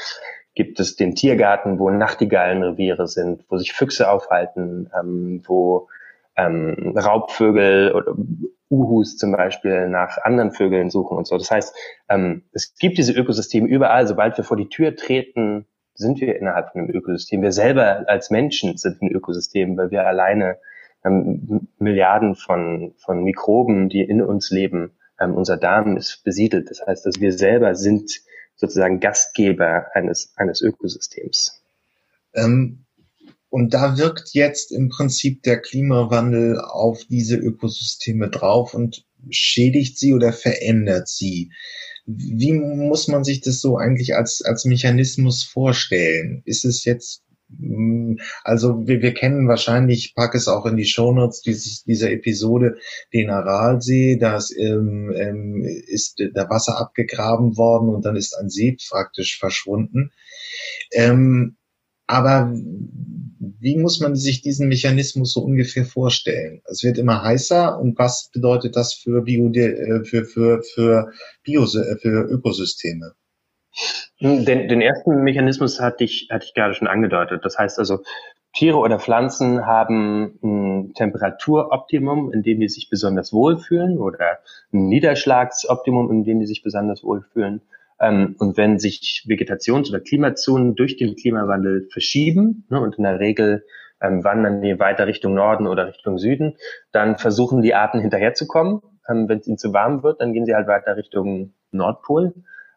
gibt 0.53 0.79
es 0.79 0.95
den 0.95 1.15
Tiergarten, 1.15 1.79
wo 1.79 1.89
Nachtigallenreviere 1.89 3.07
sind, 3.07 3.43
wo 3.49 3.57
sich 3.57 3.73
Füchse 3.73 4.09
aufhalten, 4.09 4.91
ähm, 4.97 5.41
wo 5.45 5.87
ähm, 6.35 6.93
Raubvögel 6.95 7.91
oder 7.93 8.15
Uhus 8.69 9.17
zum 9.17 9.31
Beispiel 9.31 9.87
nach 9.89 10.17
anderen 10.23 10.51
Vögeln 10.51 10.89
suchen 10.89 11.17
und 11.17 11.27
so. 11.27 11.37
Das 11.37 11.51
heißt, 11.51 11.75
ähm, 12.09 12.43
es 12.53 12.75
gibt 12.75 12.97
diese 12.97 13.13
Ökosysteme 13.13 13.67
überall. 13.67 14.07
Sobald 14.07 14.37
wir 14.37 14.43
vor 14.43 14.57
die 14.57 14.69
Tür 14.69 14.95
treten, 14.95 15.67
sind 15.95 16.21
wir 16.21 16.35
innerhalb 16.35 16.71
von 16.71 16.81
einem 16.81 16.89
Ökosystem. 16.89 17.41
Wir 17.41 17.51
selber 17.51 18.05
als 18.07 18.29
Menschen 18.31 18.77
sind 18.77 19.01
ein 19.01 19.11
Ökosystem, 19.11 19.77
weil 19.77 19.91
wir 19.91 20.07
alleine 20.07 20.57
ähm, 21.05 21.67
Milliarden 21.77 22.35
von, 22.35 22.93
von 22.97 23.23
Mikroben, 23.23 23.89
die 23.89 24.01
in 24.01 24.21
uns 24.21 24.49
leben. 24.49 24.91
Ähm, 25.19 25.35
unser 25.35 25.57
Darm 25.57 25.97
ist 25.97 26.23
besiedelt. 26.23 26.69
Das 26.69 26.85
heißt, 26.85 27.05
dass 27.05 27.19
wir 27.19 27.31
selber 27.31 27.75
sind 27.75 28.21
sozusagen 28.55 28.99
Gastgeber 28.99 29.87
eines, 29.93 30.33
eines 30.37 30.61
Ökosystems. 30.61 31.61
Ähm, 32.33 32.85
und 33.53 33.75
da 33.75 33.99
wirkt 33.99 34.33
jetzt 34.33 34.71
im 34.71 34.89
Prinzip 34.89 35.43
der 35.43 35.61
Klimawandel 35.61 36.59
auf 36.59 37.03
diese 37.07 37.35
Ökosysteme 37.35 38.31
drauf 38.31 38.73
und 38.73 39.05
schädigt 39.29 39.99
sie 39.99 40.15
oder 40.15 40.33
verändert 40.33 41.07
sie. 41.07 41.51
Wie 42.07 42.51
muss 42.51 43.07
man 43.07 43.23
sich 43.23 43.41
das 43.41 43.59
so 43.59 43.77
eigentlich 43.77 44.15
als, 44.15 44.41
als 44.41 44.65
Mechanismus 44.65 45.43
vorstellen? 45.43 46.41
Ist 46.45 46.65
es 46.65 46.83
jetzt 46.83 47.21
hm, 47.55 48.19
also 48.43 48.87
wir, 48.87 49.03
wir 49.03 49.13
kennen 49.13 49.47
wahrscheinlich, 49.47 50.07
ich 50.07 50.15
packe 50.15 50.35
es 50.35 50.47
auch 50.47 50.65
in 50.65 50.75
die 50.75 50.85
Shownotes 50.85 51.41
dieses, 51.41 51.83
dieser 51.83 52.09
Episode, 52.09 52.77
den 53.13 53.29
Aralsee, 53.29 54.17
da 54.17 54.35
ist, 54.35 54.49
ähm, 54.57 55.13
ähm, 55.15 55.63
ist 55.63 56.17
der 56.17 56.49
Wasser 56.49 56.79
abgegraben 56.79 57.55
worden 57.55 57.89
und 57.89 58.03
dann 58.03 58.15
ist 58.15 58.33
ein 58.33 58.49
See 58.49 58.75
praktisch 58.89 59.37
verschwunden. 59.37 60.11
Ähm, 60.91 61.57
aber 62.13 62.53
wie 63.59 63.77
muss 63.77 63.99
man 63.99 64.15
sich 64.15 64.41
diesen 64.41 64.67
Mechanismus 64.67 65.33
so 65.33 65.41
ungefähr 65.41 65.85
vorstellen? 65.85 66.61
Es 66.65 66.83
wird 66.83 66.97
immer 66.97 67.23
heißer 67.23 67.79
und 67.79 67.97
was 67.97 68.29
bedeutet 68.31 68.75
das 68.75 68.93
für, 68.93 69.21
Bio, 69.21 69.49
äh, 69.51 70.03
für, 70.03 70.25
für, 70.25 70.61
für, 70.61 71.11
Bio, 71.43 71.63
äh, 71.63 71.97
für 71.97 72.23
Ökosysteme? 72.29 73.13
Den, 74.21 74.45
den 74.45 74.81
ersten 74.81 75.23
Mechanismus 75.23 75.79
hatte 75.79 76.03
ich, 76.03 76.27
hatte 76.29 76.45
ich 76.45 76.53
gerade 76.53 76.75
schon 76.75 76.87
angedeutet. 76.87 77.43
Das 77.43 77.57
heißt 77.57 77.79
also, 77.79 78.03
Tiere 78.53 78.77
oder 78.77 78.99
Pflanzen 78.99 79.65
haben 79.65 80.37
ein 80.43 80.93
Temperaturoptimum, 80.93 82.31
in 82.31 82.43
dem 82.43 82.59
die 82.59 82.69
sich 82.69 82.89
besonders 82.89 83.33
wohlfühlen 83.33 83.97
oder 83.97 84.39
ein 84.71 84.87
Niederschlagsoptimum, 84.87 86.11
in 86.11 86.23
dem 86.23 86.39
die 86.39 86.45
sich 86.45 86.61
besonders 86.61 87.03
wohlfühlen. 87.03 87.61
Ähm, 87.99 88.35
und 88.39 88.57
wenn 88.57 88.79
sich 88.79 89.25
Vegetations- 89.27 89.89
oder 89.89 89.99
Klimazonen 89.99 90.75
durch 90.75 90.97
den 90.97 91.15
Klimawandel 91.15 91.87
verschieben, 91.91 92.65
ne, 92.69 92.79
und 92.79 92.97
in 92.97 93.03
der 93.03 93.19
Regel 93.19 93.65
ähm, 94.01 94.23
wandern 94.23 94.61
die 94.61 94.79
weiter 94.79 95.07
Richtung 95.07 95.33
Norden 95.33 95.67
oder 95.67 95.87
Richtung 95.87 96.17
Süden, 96.17 96.57
dann 96.91 97.17
versuchen 97.17 97.61
die 97.61 97.73
Arten 97.73 97.99
hinterherzukommen. 97.99 98.81
Ähm, 99.09 99.27
wenn 99.29 99.39
es 99.39 99.47
ihnen 99.47 99.57
zu 99.57 99.73
warm 99.73 100.03
wird, 100.03 100.21
dann 100.21 100.33
gehen 100.33 100.45
sie 100.45 100.55
halt 100.55 100.67
weiter 100.67 100.97
Richtung 100.97 101.53
Nordpol. 101.71 102.33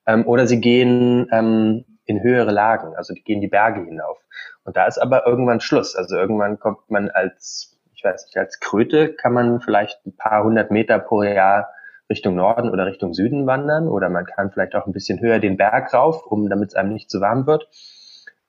Ähm, 0.07 0.27
oder 0.27 0.47
sie 0.47 0.61
gehen 0.61 1.29
ähm, 1.33 1.85
in 2.05 2.23
höhere 2.23 2.53
Lagen, 2.53 2.95
also 2.95 3.13
die 3.13 3.23
gehen 3.23 3.41
die 3.41 3.49
Berge 3.49 3.85
hinauf. 3.85 4.19
Und 4.65 4.77
da 4.77 4.87
ist 4.87 4.99
aber 4.99 5.27
irgendwann 5.27 5.61
Schluss. 5.61 5.97
Also 5.97 6.17
irgendwann 6.17 6.59
kommt 6.59 6.89
man 6.91 7.11
als, 7.11 7.77
ich 7.95 8.05
weiß 8.05 8.27
nicht, 8.27 8.37
als 8.37 8.61
Kröte 8.61 9.13
kann 9.15 9.33
man 9.33 9.61
vielleicht 9.61 10.05
ein 10.07 10.17
paar 10.17 10.45
hundert 10.45 10.71
Meter 10.71 10.99
pro 10.99 11.23
Jahr 11.23 11.69
Richtung 12.09 12.35
Norden 12.35 12.71
oder 12.71 12.87
Richtung 12.87 13.15
Süden 13.15 13.47
wandern 13.47 13.89
oder 13.89 14.09
man 14.09 14.27
kann 14.27 14.51
vielleicht 14.51 14.75
auch 14.75 14.87
ein 14.87 14.93
bisschen 14.93 15.21
höher 15.21 15.39
den 15.39 15.57
Berg 15.57 15.93
rauf, 15.93 16.25
um 16.27 16.49
damit 16.49 16.71
es 16.71 16.75
einem 16.75 16.93
nicht 16.93 17.11
zu 17.11 17.21
warm 17.21 17.47
wird. 17.47 17.69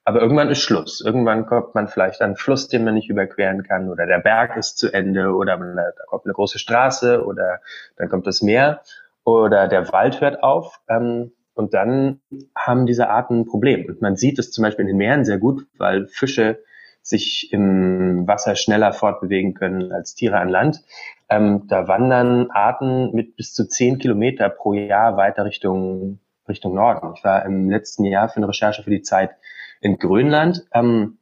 Aber 0.04 0.22
irgendwann 0.22 0.50
ist 0.50 0.62
Schluss. 0.62 1.02
Irgendwann 1.02 1.46
kommt 1.48 1.76
man 1.76 1.90
vielleicht 1.90 2.22
an 2.22 2.28
einen 2.28 2.36
Fluss, 2.38 2.70
den 2.70 2.86
man 2.86 2.94
nicht 2.94 3.10
überqueren 3.10 3.64
kann 3.64 3.90
oder 3.90 4.06
der 4.06 4.20
Berg 4.20 4.56
ist 4.56 4.78
zu 4.78 4.94
Ende 4.94 5.34
oder 5.34 5.58
man, 5.58 5.76
da 5.76 5.92
kommt 6.08 6.26
eine 6.26 6.34
große 6.34 6.60
Straße 6.60 7.26
oder 7.26 7.60
dann 7.98 8.08
kommt 8.08 8.26
das 8.26 8.42
Meer 8.42 8.82
oder 9.26 9.68
der 9.68 9.92
Wald 9.92 10.22
hört 10.22 10.44
auf. 10.44 10.80
Ähm, 10.88 11.34
und 11.56 11.74
dann 11.74 12.22
haben 12.56 12.86
diese 12.86 13.10
Arten 13.10 13.42
ein 13.42 13.46
Problem. 13.46 13.86
Und 13.88 14.02
man 14.02 14.16
sieht 14.16 14.38
es 14.38 14.52
zum 14.52 14.62
Beispiel 14.62 14.84
in 14.84 14.90
den 14.90 14.98
Meeren 14.98 15.26
sehr 15.26 15.40
gut, 15.40 15.66
weil 15.78 16.06
Fische 16.08 16.60
sich 17.02 17.52
im 17.52 18.28
Wasser 18.28 18.56
schneller 18.56 18.94
fortbewegen 18.94 19.56
können 19.56 19.92
als 19.92 20.14
Tiere 20.14 20.38
an 20.38 20.50
Land. 20.50 20.84
Ähm, 21.30 21.68
da 21.68 21.88
wandern 21.88 22.50
Arten 22.52 23.12
mit 23.14 23.36
bis 23.36 23.54
zu 23.54 23.68
zehn 23.68 23.98
Kilometer 23.98 24.50
pro 24.50 24.74
Jahr 24.74 25.18
weiter 25.18 25.46
Richtung, 25.46 26.20
Richtung 26.48 26.74
Norden. 26.74 27.14
Ich 27.16 27.24
war 27.24 27.46
im 27.46 27.70
letzten 27.70 28.06
Jahr 28.06 28.30
für 28.30 28.38
eine 28.38 28.48
Recherche 28.48 28.84
für 28.84 28.90
die 28.90 29.02
Zeit 29.02 29.32
in 29.82 29.98
Grönland, 29.98 30.66
ähm, 30.74 31.18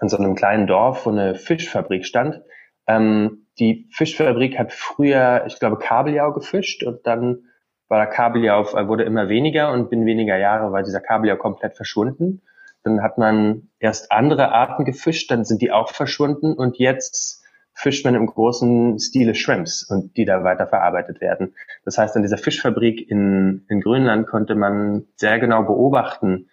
in 0.00 0.08
so 0.08 0.16
einem 0.16 0.34
kleinen 0.34 0.66
Dorf, 0.66 1.06
wo 1.06 1.10
eine 1.10 1.34
Fischfabrik 1.34 2.06
stand. 2.06 2.42
Ähm, 2.86 3.46
die 3.58 3.88
Fischfabrik 3.90 4.58
hat 4.58 4.72
früher, 4.72 5.44
ich 5.46 5.58
glaube, 5.58 5.78
Kabeljau 5.78 6.32
gefischt 6.32 6.84
und 6.84 7.06
dann 7.06 7.44
war 7.88 7.98
der 7.98 8.12
Kabeljau, 8.12 8.64
wurde 8.88 9.04
immer 9.04 9.28
weniger 9.28 9.72
und 9.72 9.90
binnen 9.90 10.06
weniger 10.06 10.36
Jahre 10.36 10.72
war 10.72 10.82
dieser 10.82 11.00
Kabeljau 11.00 11.36
komplett 11.36 11.76
verschwunden. 11.76 12.42
Dann 12.82 13.02
hat 13.02 13.18
man 13.18 13.70
erst 13.78 14.12
andere 14.12 14.52
Arten 14.52 14.84
gefischt, 14.84 15.30
dann 15.30 15.44
sind 15.44 15.62
die 15.62 15.72
auch 15.72 15.90
verschwunden 15.90 16.52
und 16.54 16.78
jetzt 16.78 17.43
fischt 17.74 18.04
man 18.04 18.14
im 18.14 18.26
großen 18.26 18.98
Stile 19.00 19.34
Shrimps 19.34 19.82
und 19.82 20.16
die 20.16 20.24
da 20.24 20.44
weiter 20.44 20.66
verarbeitet 20.66 21.20
werden. 21.20 21.54
Das 21.84 21.98
heißt, 21.98 22.16
an 22.16 22.22
dieser 22.22 22.38
Fischfabrik 22.38 23.10
in, 23.10 23.66
in 23.68 23.80
Grönland 23.80 24.28
konnte 24.28 24.54
man 24.54 25.06
sehr 25.16 25.38
genau 25.38 25.64
beobachten, 25.64 26.48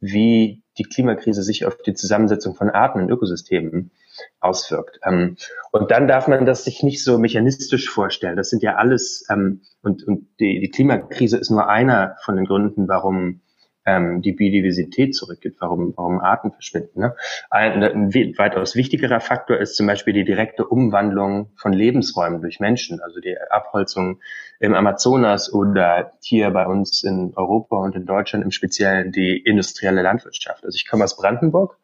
wie 0.00 0.62
die 0.78 0.84
Klimakrise 0.84 1.42
sich 1.42 1.66
auf 1.66 1.76
die 1.76 1.94
Zusammensetzung 1.94 2.54
von 2.54 2.70
Arten 2.70 3.00
in 3.00 3.10
Ökosystemen 3.10 3.90
auswirkt. 4.38 4.98
Ähm, 5.04 5.36
und 5.72 5.90
dann 5.90 6.08
darf 6.08 6.28
man 6.28 6.46
das 6.46 6.64
sich 6.64 6.82
nicht 6.82 7.04
so 7.04 7.18
mechanistisch 7.18 7.90
vorstellen. 7.90 8.36
Das 8.36 8.48
sind 8.48 8.62
ja 8.62 8.76
alles, 8.76 9.26
ähm, 9.30 9.62
und, 9.82 10.04
und 10.04 10.28
die, 10.38 10.60
die 10.60 10.70
Klimakrise 10.70 11.36
ist 11.36 11.50
nur 11.50 11.68
einer 11.68 12.16
von 12.24 12.36
den 12.36 12.46
Gründen, 12.46 12.88
warum 12.88 13.42
ähm, 13.90 14.22
die 14.22 14.32
Biodiversität 14.32 15.14
zurückgeht, 15.14 15.56
warum, 15.58 15.92
warum 15.96 16.20
Arten 16.20 16.52
verschwinden. 16.52 17.00
Ne? 17.00 17.16
Ein, 17.50 17.82
ein 17.82 18.14
weitaus 18.38 18.76
wichtigerer 18.76 19.20
Faktor 19.20 19.58
ist 19.58 19.76
zum 19.76 19.86
Beispiel 19.86 20.14
die 20.14 20.24
direkte 20.24 20.64
Umwandlung 20.64 21.50
von 21.56 21.72
Lebensräumen 21.72 22.40
durch 22.40 22.60
Menschen, 22.60 23.00
also 23.00 23.20
die 23.20 23.36
Abholzung 23.50 24.20
im 24.60 24.74
Amazonas 24.74 25.52
oder 25.52 26.12
hier 26.22 26.50
bei 26.50 26.66
uns 26.66 27.02
in 27.02 27.32
Europa 27.34 27.76
und 27.76 27.96
in 27.96 28.06
Deutschland 28.06 28.44
im 28.44 28.52
Speziellen 28.52 29.10
die 29.10 29.36
industrielle 29.38 30.02
Landwirtschaft. 30.02 30.64
Also 30.64 30.76
ich 30.76 30.88
komme 30.88 31.04
aus 31.04 31.16
Brandenburg, 31.16 31.76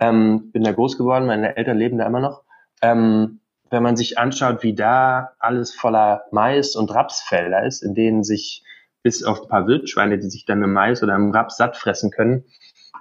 ähm, 0.00 0.50
bin 0.50 0.64
da 0.64 0.72
groß 0.72 0.98
geworden, 0.98 1.26
meine 1.26 1.56
Eltern 1.56 1.78
leben 1.78 1.98
da 1.98 2.06
immer 2.06 2.20
noch. 2.20 2.42
Ähm, 2.80 3.38
wenn 3.70 3.82
man 3.82 3.96
sich 3.96 4.18
anschaut, 4.18 4.62
wie 4.62 4.74
da 4.74 5.30
alles 5.38 5.72
voller 5.72 6.24
Mais 6.32 6.74
und 6.74 6.92
Rapsfelder 6.92 7.64
ist, 7.64 7.82
in 7.82 7.94
denen 7.94 8.24
sich 8.24 8.64
bis 9.02 9.24
auf 9.24 9.42
ein 9.42 9.48
paar 9.48 9.66
Wildschweine, 9.66 10.18
die 10.18 10.30
sich 10.30 10.44
dann 10.44 10.62
im 10.62 10.72
Mais 10.72 11.02
oder 11.02 11.14
im 11.14 11.30
Raps 11.32 11.56
satt 11.56 11.76
fressen 11.76 12.10
können, 12.10 12.44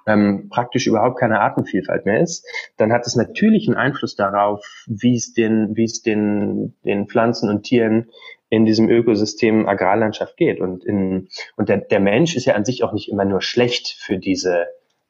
ähm, 0.08 0.50
praktisch 0.50 0.88
überhaupt 0.88 1.20
keine 1.20 1.42
Artenvielfalt 1.42 2.06
mehr 2.06 2.22
ist, 2.22 2.46
dann 2.78 2.92
hat 2.92 3.06
es 3.06 3.16
natürlich 3.16 3.68
einen 3.68 3.78
Einfluss 3.78 4.16
darauf, 4.16 4.66
wie 4.88 5.16
es 5.16 5.34
den, 5.34 5.76
wie 5.76 5.84
es 5.84 6.02
den, 6.02 6.76
den 6.84 7.08
Pflanzen 7.08 7.50
und 7.50 7.64
Tieren 7.64 8.10
in 8.50 8.66
diesem 8.66 8.90
Ökosystem 8.90 9.68
Agrarlandschaft 9.68 10.38
geht. 10.38 10.60
Und, 10.60 10.84
in, 10.84 11.30
und 11.56 11.70
der, 11.70 11.78
der 11.78 12.00
Mensch 12.00 12.36
ist 12.36 12.46
ja 12.46 12.56
an 12.56 12.66
sich 12.66 12.84
auch 12.84 12.94
nicht 12.94 13.10
immer 13.10 13.26
nur 13.26 13.42
schlecht 13.42 13.96
für 14.00 14.18
diese, 14.18 14.68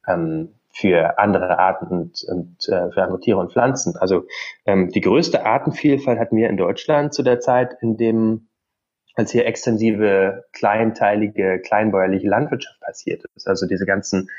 ähm, 0.08 0.50
für 0.70 1.18
andere 1.18 1.58
Arten 1.58 1.88
und, 1.88 2.24
und 2.28 2.70
äh, 2.70 2.92
für 2.92 3.04
andere 3.04 3.20
Tiere 3.20 3.40
und 3.40 3.52
Pflanzen. 3.52 3.96
Also 3.98 4.26
ähm, 4.66 4.90
die 4.90 5.02
größte 5.02 5.46
Artenvielfalt 5.46 6.20
hatten 6.20 6.38
wir 6.38 6.50
in 6.50 6.58
Deutschland 6.58 7.14
zu 7.14 7.24
der 7.24 7.40
Zeit, 7.40 7.76
in 7.82 7.98
dem 7.98 8.48
als 9.16 9.32
hier 9.32 9.46
extensive, 9.46 10.46
kleinteilige, 10.54 11.60
kleinbäuerliche 11.60 12.28
Landwirtschaft 12.28 12.80
passiert 12.80 13.24
ist. 13.36 13.48
Also 13.48 13.68
diese 13.68 13.86
ganzen 13.86 14.30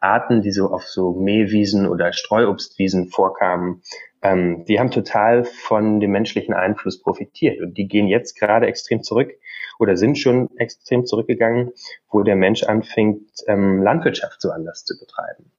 Arten, 0.00 0.40
die 0.40 0.52
so 0.52 0.70
auf 0.70 0.84
so 0.84 1.12
Mähwiesen 1.12 1.86
oder 1.86 2.12
Streuobstwiesen 2.12 3.08
vorkamen, 3.08 3.82
ähm, 4.22 4.64
die 4.66 4.78
haben 4.78 4.90
total 4.90 5.44
von 5.44 6.00
dem 6.00 6.10
menschlichen 6.10 6.54
Einfluss 6.54 7.00
profitiert 7.00 7.60
und 7.60 7.76
die 7.76 7.88
gehen 7.88 8.06
jetzt 8.06 8.38
gerade 8.38 8.66
extrem 8.66 9.02
zurück 9.02 9.32
oder 9.78 9.96
sind 9.96 10.18
schon 10.18 10.48
extrem 10.56 11.06
zurückgegangen, 11.06 11.72
wo 12.10 12.22
der 12.22 12.36
Mensch 12.36 12.62
anfängt, 12.62 13.28
ähm, 13.46 13.82
Landwirtschaft 13.82 14.40
so 14.40 14.50
anders 14.50 14.84
zu 14.84 14.98
betreiben. 14.98 15.50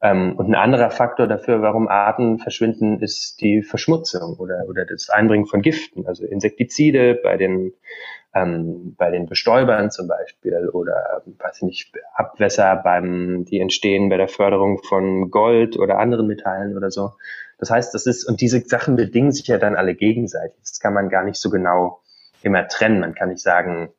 Ähm, 0.00 0.36
und 0.36 0.48
ein 0.48 0.54
anderer 0.54 0.90
Faktor 0.90 1.26
dafür, 1.26 1.62
warum 1.62 1.88
Arten 1.88 2.38
verschwinden, 2.38 3.00
ist 3.00 3.40
die 3.40 3.62
Verschmutzung 3.62 4.36
oder, 4.38 4.64
oder 4.68 4.84
das 4.84 5.08
Einbringen 5.10 5.46
von 5.46 5.62
Giften, 5.62 6.06
also 6.06 6.24
Insektizide 6.24 7.18
bei 7.22 7.36
den, 7.36 7.72
ähm, 8.34 8.94
bei 8.96 9.10
den 9.10 9.26
Bestäubern 9.26 9.90
zum 9.90 10.08
Beispiel 10.08 10.68
oder, 10.70 11.22
weiß 11.38 11.58
ich 11.58 11.62
nicht, 11.62 11.92
Abwässer 12.14 12.76
beim, 12.76 13.44
die 13.44 13.60
entstehen 13.60 14.08
bei 14.08 14.16
der 14.16 14.28
Förderung 14.28 14.82
von 14.82 15.30
Gold 15.30 15.78
oder 15.78 15.98
anderen 15.98 16.26
Metallen 16.26 16.76
oder 16.76 16.90
so. 16.90 17.12
Das 17.58 17.70
heißt, 17.70 17.94
das 17.94 18.06
ist, 18.06 18.24
und 18.24 18.40
diese 18.40 18.60
Sachen 18.60 18.96
bedingen 18.96 19.32
sich 19.32 19.46
ja 19.46 19.58
dann 19.58 19.76
alle 19.76 19.94
gegenseitig. 19.94 20.58
Das 20.60 20.80
kann 20.80 20.92
man 20.92 21.08
gar 21.08 21.24
nicht 21.24 21.40
so 21.40 21.50
genau 21.50 22.00
immer 22.42 22.68
trennen. 22.68 23.00
Man 23.00 23.14
kann 23.14 23.30
nicht 23.30 23.42
sagen, 23.42 23.90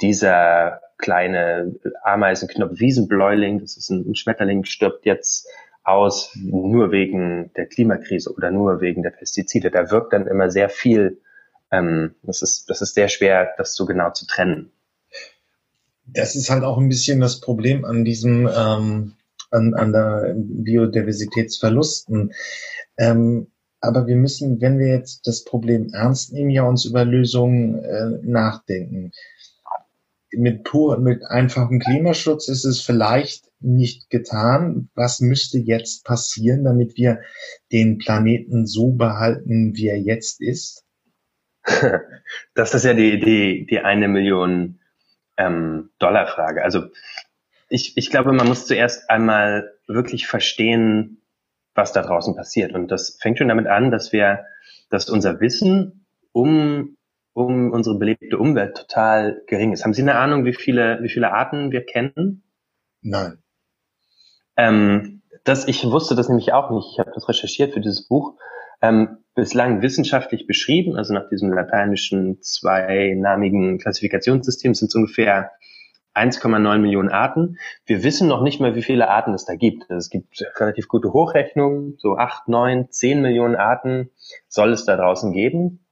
dieser 0.00 0.80
kleine 0.98 1.74
Ameisenknopf 2.02 2.78
Wiesenbläuling, 2.78 3.60
das 3.60 3.76
ist 3.76 3.90
ein, 3.90 4.14
Schmetterling, 4.14 4.64
stirbt 4.64 5.04
jetzt 5.06 5.46
aus 5.84 6.32
nur 6.34 6.90
wegen 6.90 7.52
der 7.56 7.66
Klimakrise 7.66 8.32
oder 8.34 8.50
nur 8.50 8.80
wegen 8.80 9.02
der 9.02 9.10
Pestizide. 9.10 9.70
Da 9.70 9.90
wirkt 9.90 10.12
dann 10.12 10.26
immer 10.26 10.50
sehr 10.50 10.68
viel. 10.68 11.20
Ähm, 11.70 12.14
das, 12.22 12.42
ist, 12.42 12.68
das 12.70 12.82
ist 12.82 12.94
sehr 12.94 13.08
schwer, 13.08 13.54
das 13.56 13.74
so 13.74 13.86
genau 13.86 14.10
zu 14.10 14.26
trennen. 14.26 14.72
Das 16.06 16.34
ist 16.36 16.50
halt 16.50 16.64
auch 16.64 16.78
ein 16.78 16.88
bisschen 16.88 17.20
das 17.20 17.40
Problem 17.40 17.84
an 17.84 18.04
diesem, 18.04 18.48
ähm, 18.48 19.14
an, 19.50 19.74
an 19.74 19.92
der 19.92 20.34
Biodiversitätsverlusten. 20.36 22.32
Ähm, 22.96 23.48
aber 23.80 24.06
wir 24.06 24.16
müssen, 24.16 24.60
wenn 24.60 24.78
wir 24.78 24.88
jetzt 24.88 25.26
das 25.26 25.44
Problem 25.44 25.90
ernst 25.92 26.32
nehmen, 26.32 26.50
ja 26.50 26.64
uns 26.64 26.84
über 26.84 27.04
Lösungen 27.04 27.84
äh, 27.84 28.18
nachdenken 28.22 29.12
mit 30.32 30.64
pur, 30.64 30.98
mit 30.98 31.24
einfachem 31.24 31.78
Klimaschutz 31.78 32.48
ist 32.48 32.64
es 32.64 32.80
vielleicht 32.80 33.46
nicht 33.60 34.10
getan. 34.10 34.90
Was 34.94 35.20
müsste 35.20 35.58
jetzt 35.58 36.04
passieren, 36.04 36.64
damit 36.64 36.96
wir 36.96 37.20
den 37.72 37.98
Planeten 37.98 38.66
so 38.66 38.92
behalten, 38.92 39.76
wie 39.76 39.88
er 39.88 39.98
jetzt 39.98 40.40
ist? 40.40 40.84
Das 42.54 42.74
ist 42.74 42.84
ja 42.84 42.92
die, 42.92 43.20
die, 43.20 43.66
die 43.66 43.78
eine 43.78 44.08
Million 44.08 44.80
ähm, 45.36 45.90
Dollar 45.98 46.26
Frage. 46.26 46.62
Also 46.64 46.86
ich, 47.68 47.96
ich 47.96 48.10
glaube, 48.10 48.32
man 48.32 48.48
muss 48.48 48.66
zuerst 48.66 49.08
einmal 49.10 49.72
wirklich 49.86 50.26
verstehen, 50.26 51.22
was 51.74 51.92
da 51.92 52.02
draußen 52.02 52.34
passiert. 52.34 52.72
Und 52.72 52.90
das 52.90 53.18
fängt 53.20 53.38
schon 53.38 53.48
damit 53.48 53.66
an, 53.66 53.90
dass 53.90 54.12
wir, 54.12 54.44
dass 54.90 55.08
unser 55.08 55.40
Wissen 55.40 56.06
um 56.32 56.96
um 57.36 57.70
unsere 57.70 57.98
belebte 57.98 58.38
Umwelt 58.38 58.78
total 58.78 59.42
gering 59.46 59.72
ist. 59.72 59.84
Haben 59.84 59.92
Sie 59.92 60.00
eine 60.00 60.14
Ahnung, 60.14 60.46
wie 60.46 60.54
viele, 60.54 61.00
wie 61.02 61.10
viele 61.10 61.32
Arten 61.32 61.70
wir 61.70 61.84
kennen? 61.84 62.44
Nein. 63.02 63.42
Ähm, 64.56 65.20
das, 65.44 65.68
ich 65.68 65.84
wusste 65.84 66.14
das 66.14 66.30
nämlich 66.30 66.54
auch 66.54 66.70
nicht. 66.70 66.88
Ich 66.92 66.98
habe 66.98 67.10
das 67.14 67.28
recherchiert 67.28 67.74
für 67.74 67.80
dieses 67.80 68.08
Buch. 68.08 68.38
Ähm, 68.80 69.18
bislang 69.34 69.82
wissenschaftlich 69.82 70.46
beschrieben, 70.46 70.96
also 70.96 71.12
nach 71.12 71.28
diesem 71.28 71.52
lateinischen 71.52 72.40
zweinamigen 72.40 73.78
Klassifikationssystem 73.78 74.72
sind 74.72 74.88
es 74.88 74.94
ungefähr 74.94 75.50
1,9 76.14 76.78
Millionen 76.78 77.10
Arten. 77.10 77.58
Wir 77.84 78.02
wissen 78.02 78.28
noch 78.28 78.40
nicht 78.40 78.60
mal, 78.60 78.74
wie 78.76 78.82
viele 78.82 79.10
Arten 79.10 79.34
es 79.34 79.44
da 79.44 79.56
gibt. 79.56 79.82
Also 79.90 79.98
es 79.98 80.08
gibt 80.08 80.42
relativ 80.58 80.88
gute 80.88 81.12
Hochrechnungen, 81.12 81.96
so 81.98 82.16
8, 82.16 82.48
9, 82.48 82.90
10 82.90 83.20
Millionen 83.20 83.56
Arten 83.56 84.08
soll 84.48 84.72
es 84.72 84.86
da 84.86 84.96
draußen 84.96 85.34
geben. 85.34 85.85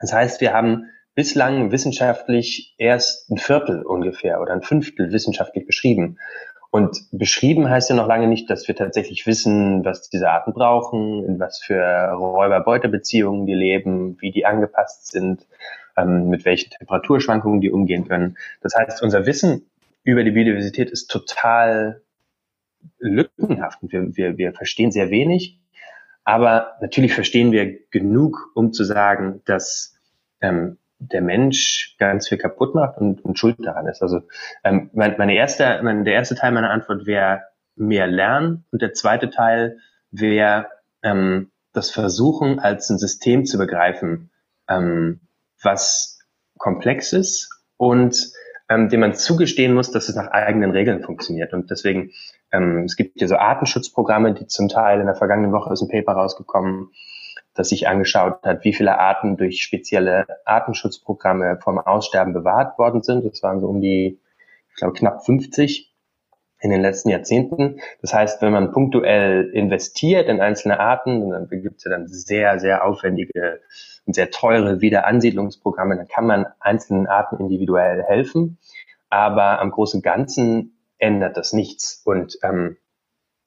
Das 0.00 0.12
heißt, 0.12 0.40
wir 0.40 0.52
haben 0.52 0.86
bislang 1.14 1.72
wissenschaftlich 1.72 2.74
erst 2.78 3.30
ein 3.30 3.38
Viertel 3.38 3.82
ungefähr 3.82 4.40
oder 4.40 4.52
ein 4.52 4.62
Fünftel 4.62 5.12
wissenschaftlich 5.12 5.66
beschrieben. 5.66 6.18
Und 6.70 7.08
beschrieben 7.10 7.70
heißt 7.70 7.88
ja 7.88 7.96
noch 7.96 8.06
lange 8.06 8.26
nicht, 8.26 8.50
dass 8.50 8.68
wir 8.68 8.76
tatsächlich 8.76 9.26
wissen, 9.26 9.84
was 9.84 10.10
diese 10.10 10.28
Arten 10.28 10.52
brauchen, 10.52 11.24
in 11.24 11.40
was 11.40 11.58
für 11.58 11.82
Räuber-Beuter-Beziehungen 12.12 13.46
die 13.46 13.54
leben, 13.54 14.20
wie 14.20 14.30
die 14.30 14.44
angepasst 14.44 15.10
sind, 15.10 15.46
ähm, 15.96 16.28
mit 16.28 16.44
welchen 16.44 16.70
Temperaturschwankungen 16.70 17.62
die 17.62 17.70
umgehen 17.70 18.06
können. 18.06 18.36
Das 18.60 18.74
heißt, 18.74 19.02
unser 19.02 19.24
Wissen 19.24 19.70
über 20.02 20.22
die 20.22 20.32
Biodiversität 20.32 20.90
ist 20.90 21.06
total 21.06 22.02
lückenhaft 22.98 23.78
wir, 23.82 24.16
wir, 24.16 24.38
wir 24.38 24.52
verstehen 24.52 24.92
sehr 24.92 25.10
wenig 25.10 25.58
aber 26.26 26.76
natürlich 26.80 27.14
verstehen 27.14 27.52
wir 27.52 27.78
genug, 27.90 28.50
um 28.54 28.72
zu 28.72 28.82
sagen, 28.82 29.42
dass 29.46 29.96
ähm, 30.40 30.76
der 30.98 31.22
Mensch 31.22 31.94
ganz 31.98 32.28
viel 32.28 32.36
kaputt 32.36 32.74
macht 32.74 32.98
und, 32.98 33.24
und 33.24 33.38
schuld 33.38 33.56
daran 33.60 33.86
ist. 33.86 34.02
Also 34.02 34.22
ähm, 34.64 34.90
mein, 34.92 35.14
meine 35.18 35.36
erste, 35.36 35.80
mein, 35.84 36.04
der 36.04 36.14
erste 36.14 36.34
Teil 36.34 36.50
meiner 36.50 36.70
Antwort 36.70 37.06
wäre 37.06 37.42
mehr 37.76 38.08
lernen 38.08 38.64
und 38.72 38.82
der 38.82 38.92
zweite 38.92 39.30
Teil 39.30 39.78
wäre 40.10 40.66
ähm, 41.04 41.52
das 41.72 41.92
Versuchen 41.92 42.58
als 42.58 42.90
ein 42.90 42.98
System 42.98 43.44
zu 43.44 43.56
begreifen, 43.56 44.30
ähm, 44.68 45.20
was 45.62 46.18
komplex 46.58 47.12
ist 47.12 47.50
und 47.76 48.32
ähm, 48.68 48.88
dem 48.88 48.98
man 48.98 49.14
zugestehen 49.14 49.74
muss, 49.74 49.92
dass 49.92 50.08
es 50.08 50.16
nach 50.16 50.32
eigenen 50.32 50.72
Regeln 50.72 51.02
funktioniert. 51.02 51.52
Und 51.52 51.70
deswegen, 51.70 52.10
ähm, 52.52 52.84
es 52.84 52.96
gibt 52.96 53.20
ja 53.20 53.28
so 53.28 53.36
Artenschutzprogramme, 53.36 54.34
die 54.34 54.46
zum 54.46 54.68
Teil 54.68 55.00
in 55.00 55.06
der 55.06 55.14
vergangenen 55.14 55.52
Woche 55.52 55.70
aus 55.70 55.80
dem 55.80 55.88
Paper 55.88 56.12
rausgekommen, 56.12 56.90
das 57.54 57.70
sich 57.70 57.88
angeschaut 57.88 58.44
hat, 58.44 58.64
wie 58.64 58.72
viele 58.72 58.98
Arten 58.98 59.36
durch 59.36 59.62
spezielle 59.62 60.26
Artenschutzprogramme 60.44 61.58
vom 61.62 61.78
Aussterben 61.78 62.34
bewahrt 62.34 62.78
worden 62.78 63.02
sind. 63.02 63.24
Das 63.24 63.42
waren 63.42 63.60
so 63.60 63.68
um 63.68 63.80
die, 63.80 64.20
ich 64.70 64.76
glaube, 64.76 64.94
knapp 64.94 65.24
50 65.24 65.92
in 66.60 66.70
den 66.70 66.80
letzten 66.80 67.10
Jahrzehnten. 67.10 67.80
Das 68.00 68.14
heißt, 68.14 68.42
wenn 68.42 68.52
man 68.52 68.72
punktuell 68.72 69.50
investiert 69.50 70.28
in 70.28 70.40
einzelne 70.40 70.80
Arten, 70.80 71.30
dann 71.30 71.48
gibt 71.48 71.78
es 71.78 71.84
ja 71.84 71.90
dann 71.90 72.08
sehr, 72.08 72.58
sehr 72.58 72.84
aufwendige 72.84 73.60
und 74.06 74.14
sehr 74.14 74.30
teure 74.30 74.80
Wiederansiedlungsprogramme, 74.80 75.96
dann 75.96 76.08
kann 76.08 76.26
man 76.26 76.46
einzelnen 76.60 77.06
Arten 77.06 77.38
individuell 77.38 78.02
helfen. 78.04 78.58
Aber 79.10 79.60
am 79.60 79.70
großen 79.70 80.02
Ganzen 80.02 80.75
ändert 80.98 81.36
das 81.36 81.52
nichts. 81.52 82.02
Und 82.04 82.38
ähm, 82.42 82.76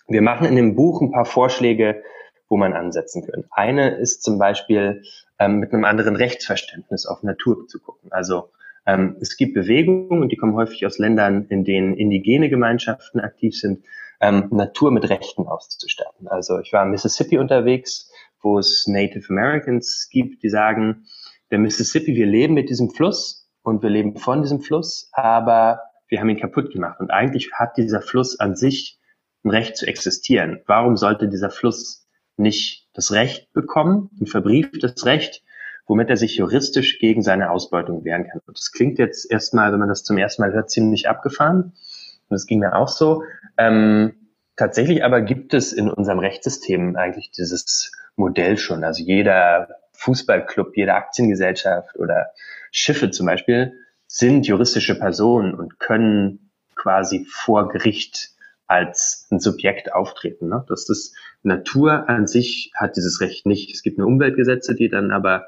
wir 0.08 0.22
machen 0.22 0.48
in 0.48 0.56
dem 0.56 0.76
Buch 0.76 1.02
ein 1.02 1.12
paar 1.12 1.26
Vorschläge, 1.26 2.04
wo 2.48 2.58
man 2.58 2.74
ansetzen 2.74 3.26
kann. 3.26 3.46
Eine 3.52 3.96
ist 3.96 4.24
zum 4.24 4.40
Beispiel 4.40 5.04
ähm, 5.38 5.60
mit 5.60 5.72
einem 5.72 5.86
anderen 5.86 6.16
Rechtsverständnis 6.16 7.06
auf 7.06 7.24
Natur 7.24 7.68
zu 7.68 7.80
gucken. 7.80 8.12
Also 8.12 8.50
ähm, 8.86 9.18
es 9.22 9.38
gibt 9.38 9.54
Bewegungen 9.54 10.22
und 10.22 10.32
die 10.32 10.36
kommen 10.36 10.56
häufig 10.56 10.86
aus 10.86 10.98
Ländern, 10.98 11.46
in 11.50 11.64
denen 11.64 11.94
indigene 11.94 12.50
Gemeinschaften 12.50 13.20
aktiv 13.20 13.56
sind, 13.56 13.84
ähm, 14.20 14.48
Natur 14.52 14.92
mit 14.92 15.10
Rechten 15.10 15.48
auszustatten. 15.48 16.28
Also 16.28 16.60
ich 16.60 16.74
war 16.74 16.84
in 16.84 16.92
Mississippi 16.92 17.38
unterwegs, 17.38 18.12
wo 18.42 18.58
es 18.58 18.88
Native 18.88 19.30
Americans 19.30 20.10
gibt, 20.12 20.44
die 20.44 20.50
sagen, 20.50 21.06
der 21.52 21.60
Mississippi, 21.60 22.16
wir 22.16 22.26
leben 22.26 22.54
mit 22.54 22.70
diesem 22.70 22.90
Fluss 22.90 23.50
und 23.64 23.84
wir 23.84 23.90
leben 23.90 24.18
von 24.18 24.42
diesem 24.42 24.62
Fluss, 24.62 25.10
aber 25.14 25.82
wir 26.10 26.20
haben 26.20 26.30
ihn 26.30 26.40
kaputt 26.40 26.72
gemacht. 26.74 27.00
Und 27.00 27.12
eigentlich 27.12 27.52
hat 27.54 27.78
dieser 27.78 28.02
Fluss 28.02 28.40
an 28.40 28.56
sich 28.56 29.00
ein 29.44 29.52
Recht 29.52 29.78
zu 29.78 29.88
existieren. 29.88 30.62
Warum 30.66 30.98
sollte 30.98 31.30
dieser 31.30 31.50
Fluss 31.50 32.08
nicht 32.36 32.88
das 32.94 33.12
Recht 33.12 33.52
bekommen, 33.54 34.10
ein 34.20 34.26
verbrieftes 34.26 35.06
Recht, 35.06 35.44
womit 35.86 36.10
er 36.10 36.18
sich 36.18 36.38
juristisch 36.38 37.00
gegen 37.00 37.22
seine 37.22 37.52
Ausbeutung 37.52 38.04
wehren 38.06 38.28
kann. 38.28 38.42
Und 38.46 38.58
das 38.58 38.72
klingt 38.72 39.00
jetzt 39.00 39.30
erstmal, 39.30 39.72
wenn 39.72 39.80
man 39.80 39.90
das 39.90 40.04
zum 40.04 40.18
ersten 40.18 40.42
Mal 40.42 40.54
hört, 40.54 40.70
ziemlich 40.70 41.10
abgefahren. 41.10 41.64
Und 41.64 41.74
das 42.30 42.46
ging 42.46 42.60
mir 42.60 42.76
auch 42.76 42.88
so. 42.88 43.24
Ähm, 43.58 44.14
tatsächlich 44.56 45.04
aber 45.04 45.22
gibt 45.22 45.54
es 45.54 45.74
in 45.74 45.90
unserem 45.90 46.20
Rechtssystem 46.20 46.96
eigentlich 46.96 47.32
dieses 47.32 47.92
Modell 48.16 48.58
schon. 48.58 48.84
Also 48.84 49.04
jeder 49.04 49.68
Fußballclub, 49.94 50.78
jede 50.78 50.94
Aktiengesellschaft 50.94 51.98
oder 51.98 52.28
Schiffe 52.72 53.10
zum 53.12 53.26
Beispiel 53.26 53.74
sind 54.12 54.48
juristische 54.48 54.98
Personen 54.98 55.54
und 55.54 55.80
können 55.80 56.50
quasi 56.76 57.28
vor 57.30 57.70
Gericht 57.70 58.32
als 58.66 59.28
ein 59.30 59.40
Subjekt 59.40 59.94
auftreten. 59.94 60.50
Ne? 60.50 60.66
Das 60.68 60.90
ist 60.90 61.16
Natur 61.44 62.10
an 62.10 62.26
sich 62.26 62.72
hat 62.74 62.98
dieses 62.98 63.22
Recht 63.22 63.46
nicht. 63.46 63.72
Es 63.72 63.84
gibt 63.84 64.00
nur 64.00 64.08
Umweltgesetze, 64.08 64.74
die 64.74 64.90
dann 64.90 65.12
aber 65.12 65.46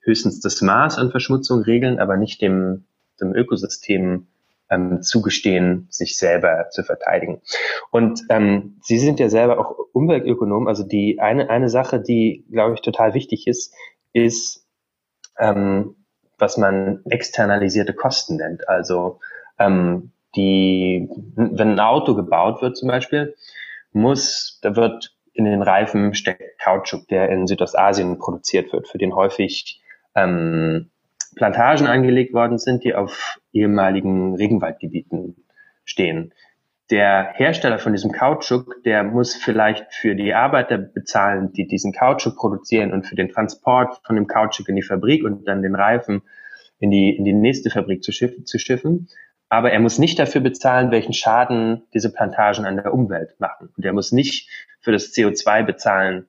höchstens 0.00 0.40
das 0.40 0.62
Maß 0.62 0.96
an 0.96 1.10
Verschmutzung 1.10 1.62
regeln, 1.62 1.98
aber 1.98 2.16
nicht 2.16 2.40
dem, 2.40 2.86
dem 3.20 3.34
Ökosystem 3.34 4.26
ähm, 4.70 5.02
zugestehen, 5.02 5.86
sich 5.90 6.16
selber 6.16 6.70
zu 6.70 6.84
verteidigen. 6.84 7.42
Und 7.90 8.22
ähm, 8.30 8.78
Sie 8.82 8.98
sind 8.98 9.20
ja 9.20 9.28
selber 9.28 9.58
auch 9.58 9.76
Umweltökonom. 9.92 10.66
Also 10.66 10.82
die 10.82 11.20
eine 11.20 11.50
eine 11.50 11.68
Sache, 11.68 12.00
die 12.00 12.46
glaube 12.50 12.74
ich 12.74 12.80
total 12.80 13.12
wichtig 13.12 13.46
ist, 13.46 13.74
ist 14.14 14.66
ähm, 15.38 15.97
was 16.38 16.56
man 16.56 17.00
externalisierte 17.08 17.92
Kosten 17.92 18.36
nennt. 18.36 18.68
Also 18.68 19.20
ähm, 19.58 20.12
die, 20.36 21.08
wenn 21.34 21.72
ein 21.72 21.80
Auto 21.80 22.14
gebaut 22.14 22.62
wird 22.62 22.76
zum 22.76 22.88
Beispiel, 22.88 23.34
muss, 23.92 24.58
da 24.62 24.76
wird 24.76 25.14
in 25.32 25.44
den 25.44 25.62
Reifen 25.62 26.14
steckt 26.14 26.58
Kautschuk, 26.60 27.08
der 27.08 27.28
in 27.30 27.46
Südostasien 27.46 28.18
produziert 28.18 28.72
wird, 28.72 28.88
für 28.88 28.98
den 28.98 29.14
häufig 29.14 29.80
ähm, 30.14 30.90
Plantagen 31.36 31.86
angelegt 31.86 32.34
worden 32.34 32.58
sind, 32.58 32.84
die 32.84 32.94
auf 32.94 33.38
ehemaligen 33.52 34.34
Regenwaldgebieten 34.34 35.36
stehen. 35.84 36.32
Der 36.90 37.32
Hersteller 37.34 37.78
von 37.78 37.92
diesem 37.92 38.12
Kautschuk, 38.12 38.82
der 38.84 39.02
muss 39.02 39.34
vielleicht 39.34 39.92
für 39.94 40.14
die 40.14 40.32
Arbeiter 40.32 40.78
bezahlen, 40.78 41.52
die 41.52 41.66
diesen 41.66 41.92
Kautschuk 41.92 42.36
produzieren 42.36 42.92
und 42.92 43.06
für 43.06 43.14
den 43.14 43.28
Transport 43.28 44.00
von 44.06 44.16
dem 44.16 44.26
Kautschuk 44.26 44.68
in 44.68 44.76
die 44.76 44.82
Fabrik 44.82 45.22
und 45.24 45.46
dann 45.46 45.62
den 45.62 45.74
Reifen 45.74 46.22
in 46.78 46.90
die, 46.90 47.14
in 47.14 47.24
die 47.24 47.34
nächste 47.34 47.70
Fabrik 47.70 48.02
zu, 48.02 48.12
schiff, 48.12 48.44
zu 48.44 48.58
schiffen 48.58 49.08
aber 49.48 49.72
er 49.72 49.80
muss 49.80 49.98
nicht 49.98 50.18
dafür 50.18 50.40
bezahlen, 50.40 50.90
welchen 50.90 51.14
Schaden 51.14 51.86
diese 51.94 52.12
Plantagen 52.12 52.66
an 52.66 52.76
der 52.76 52.92
Umwelt 52.92 53.38
machen. 53.40 53.72
Und 53.76 53.84
er 53.84 53.92
muss 53.92 54.12
nicht 54.12 54.48
für 54.80 54.92
das 54.92 55.12
CO2 55.12 55.64
bezahlen, 55.64 56.28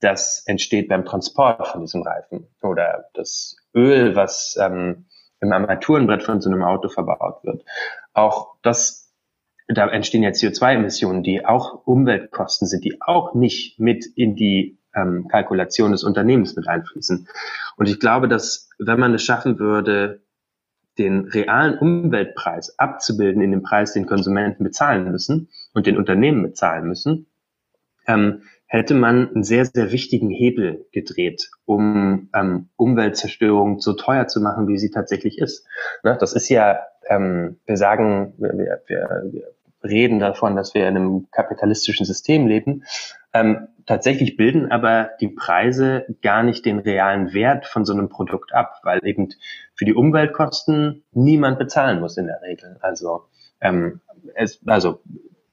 das 0.00 0.42
entsteht 0.46 0.88
beim 0.88 1.04
Transport 1.04 1.66
von 1.68 1.80
diesem 1.82 2.02
Reifen 2.02 2.48
oder 2.62 3.08
das 3.14 3.56
Öl, 3.74 4.14
was 4.14 4.58
ähm, 4.60 5.06
im 5.40 5.52
Armaturenbrett 5.52 6.22
von 6.22 6.40
so 6.40 6.50
einem 6.50 6.62
Auto 6.62 6.88
verbaut 6.88 7.44
wird. 7.44 7.64
Auch 8.12 8.56
das, 8.62 8.99
da 9.74 9.88
entstehen 9.88 10.22
ja 10.22 10.30
CO2-Emissionen, 10.30 11.22
die 11.22 11.44
auch 11.44 11.86
Umweltkosten 11.86 12.66
sind, 12.66 12.84
die 12.84 13.00
auch 13.00 13.34
nicht 13.34 13.78
mit 13.78 14.04
in 14.16 14.34
die 14.34 14.78
ähm, 14.94 15.28
Kalkulation 15.28 15.92
des 15.92 16.04
Unternehmens 16.04 16.56
mit 16.56 16.68
einfließen. 16.68 17.28
Und 17.76 17.88
ich 17.88 18.00
glaube, 18.00 18.28
dass 18.28 18.68
wenn 18.78 18.98
man 18.98 19.14
es 19.14 19.22
schaffen 19.22 19.58
würde, 19.58 20.22
den 20.98 21.26
realen 21.26 21.78
Umweltpreis 21.78 22.78
abzubilden 22.78 23.42
in 23.42 23.52
dem 23.52 23.62
Preis, 23.62 23.92
den 23.92 24.06
Konsumenten 24.06 24.64
bezahlen 24.64 25.10
müssen 25.10 25.48
und 25.72 25.86
den 25.86 25.96
Unternehmen 25.96 26.42
bezahlen 26.42 26.86
müssen, 26.86 27.26
ähm, 28.06 28.42
hätte 28.66 28.94
man 28.94 29.30
einen 29.34 29.42
sehr, 29.42 29.64
sehr 29.64 29.92
wichtigen 29.92 30.30
Hebel 30.30 30.86
gedreht, 30.92 31.50
um 31.64 32.28
ähm, 32.34 32.68
Umweltzerstörung 32.76 33.80
so 33.80 33.94
teuer 33.94 34.26
zu 34.28 34.40
machen, 34.40 34.68
wie 34.68 34.78
sie 34.78 34.90
tatsächlich 34.90 35.38
ist. 35.38 35.66
Ne? 36.04 36.16
Das 36.20 36.34
ist 36.34 36.48
ja, 36.48 36.80
ähm, 37.08 37.58
wir 37.66 37.76
sagen, 37.76 38.34
wir, 38.38 38.52
wir, 38.52 39.32
wir 39.32 39.54
reden 39.82 40.18
davon, 40.18 40.56
dass 40.56 40.74
wir 40.74 40.88
in 40.88 40.96
einem 40.96 41.26
kapitalistischen 41.30 42.06
System 42.06 42.46
leben. 42.46 42.84
Ähm, 43.32 43.68
tatsächlich 43.86 44.36
bilden 44.36 44.70
aber 44.70 45.10
die 45.20 45.28
Preise 45.28 46.06
gar 46.22 46.42
nicht 46.42 46.64
den 46.64 46.78
realen 46.78 47.32
Wert 47.32 47.66
von 47.66 47.84
so 47.84 47.92
einem 47.92 48.08
Produkt 48.08 48.52
ab, 48.52 48.80
weil 48.82 49.00
eben 49.04 49.28
für 49.74 49.84
die 49.84 49.94
Umweltkosten 49.94 51.04
niemand 51.12 51.58
bezahlen 51.58 52.00
muss 52.00 52.16
in 52.16 52.26
der 52.26 52.42
Regel. 52.42 52.76
Also, 52.80 53.24
ähm, 53.60 54.00
es, 54.34 54.60
also 54.66 55.00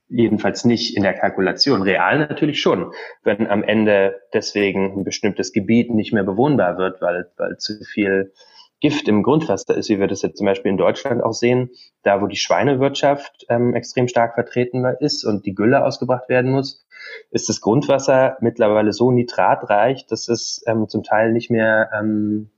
jedenfalls 0.10 0.66
nicht 0.66 0.96
in 0.96 1.04
der 1.04 1.14
Kalkulation. 1.14 1.82
Real 1.82 2.20
natürlich 2.20 2.62
schon, 2.62 2.92
wenn 3.24 3.48
am 3.48 3.64
Ende 3.64 4.22
deswegen 4.34 5.00
ein 5.00 5.04
bestimmtes 5.04 5.52
Gebiet 5.52 5.94
nicht 5.94 6.14
mehr 6.14 6.24
bewohnbar 6.24 6.78
wird, 6.78 7.02
weil, 7.02 7.30
weil 7.38 7.58
zu 7.58 7.84
viel 7.84 8.32
Gift 8.80 9.08
im 9.08 9.24
Grundwasser 9.24 9.76
ist, 9.76 9.90
wie 9.90 10.00
wir 10.00 10.08
das 10.08 10.22
jetzt 10.22 10.38
zum 10.38 10.46
Beispiel 10.46 10.70
in 10.70 10.78
Deutschland 10.78 11.24
auch 11.24 11.34
sehen, 11.34 11.72
da 12.04 12.22
wo 12.22 12.28
die 12.28 12.36
Schweinewirtschaft 12.36 13.46
ähm, 13.50 13.74
extrem 13.74 14.08
stark 14.08 14.36
vertreten 14.36 14.86
ist 15.00 15.26
und 15.26 15.46
die 15.46 15.56
Gülle 15.56 15.84
ausgebracht 15.84 16.30
werden 16.30 16.52
muss, 16.52 16.86
ist 17.32 17.50
das 17.50 17.62
Grundwasser 17.62 18.38
mittlerweile 18.40 18.94
so 18.94 19.12
nitratreich, 19.12 20.06
dass 20.06 20.28
es 20.28 20.64
ähm, 20.68 20.88
zum 20.88 21.04
Teil 21.04 21.32
nicht 21.32 21.50
mehr 21.50 21.90
ähm, 21.98 22.50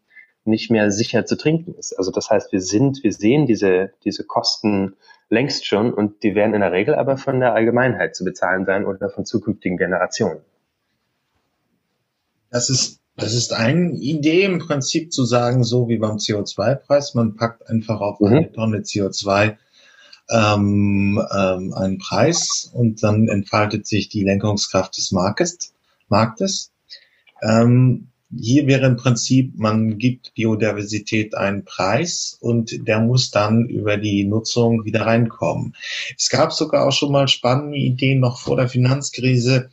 nicht 0.45 0.71
mehr 0.71 0.89
sicher 0.89 1.25
zu 1.25 1.38
trinken 1.38 1.75
ist. 1.75 1.93
Also 1.93 2.12
das 2.12 2.29
heißt, 2.29 2.51
wir 2.51 2.62
sind, 2.62 3.03
wir 3.03 3.13
sehen 3.13 3.45
diese 3.45 3.91
diese 4.03 4.25
Kosten 4.25 4.95
längst 5.29 5.65
schon 5.65 5.93
und 5.93 6.23
die 6.23 6.36
werden 6.36 6.53
in 6.53 6.62
der 6.62 6.71
Regel 6.71 6.95
aber 6.95 7.17
von 7.17 7.39
der 7.39 7.53
Allgemeinheit 7.53 8.15
zu 8.15 8.25
bezahlen 8.25 8.65
sein 8.65 8.86
oder 8.86 9.10
von 9.10 9.25
zukünftigen 9.25 9.77
Generationen. 9.77 10.41
Das 12.49 12.69
ist 12.69 12.99
das 13.19 13.34
ist 13.34 13.53
eine 13.53 13.91
Idee 13.91 14.43
im 14.43 14.60
Prinzip 14.60 15.12
zu 15.13 15.25
sagen, 15.25 15.63
so 15.63 15.89
wie 15.89 15.97
beim 15.97 16.17
CO2-Preis, 16.17 17.13
man 17.15 17.36
packt 17.36 17.67
einfach 17.69 18.01
auf 18.01 18.21
eine 18.21 18.41
mhm. 18.41 18.53
Tonne 18.53 18.77
CO2 18.79 19.58
ähm, 20.29 21.21
ähm, 21.36 21.73
einen 21.73 21.97
Preis 21.97 22.69
und 22.73 23.03
dann 23.03 23.27
entfaltet 23.27 23.88
sich 23.88 24.10
die 24.10 24.23
Lenkungskraft 24.23 24.97
des 24.97 25.12
Marktes. 25.12 25.73
Marktes. 26.08 26.71
Ähm, 27.41 28.10
hier 28.36 28.67
wäre 28.67 28.86
im 28.86 28.95
Prinzip, 28.95 29.58
man 29.58 29.97
gibt 29.97 30.36
Biodiversität 30.36 31.34
einen 31.36 31.65
Preis 31.65 32.38
und 32.39 32.88
der 32.88 32.99
muss 32.99 33.32
dann 33.32 33.67
über 33.67 33.97
die 33.97 34.23
Nutzung 34.23 34.86
wieder 34.86 35.08
reinkommen. 35.08 35.75
Es 36.15 36.29
gab 36.29 36.53
sogar 36.53 36.88
auch 36.88 36.91
schon 36.91 37.12
mal 37.12 37.27
spannende 37.27 37.77
Ideen 37.77 38.19
noch 38.19 38.39
vor 38.39 38.55
der 38.55 38.69
Finanzkrise 38.69 39.71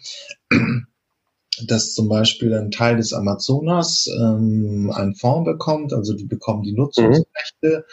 dass 1.66 1.94
zum 1.94 2.08
Beispiel 2.08 2.52
ein 2.54 2.70
Teil 2.70 2.96
des 2.96 3.12
Amazonas 3.12 4.08
ähm, 4.20 4.92
einen 4.94 5.14
Fonds 5.14 5.50
bekommt, 5.50 5.92
also 5.92 6.14
die 6.14 6.26
bekommen 6.26 6.62
die 6.62 6.72
Nutzungsrechte 6.72 7.84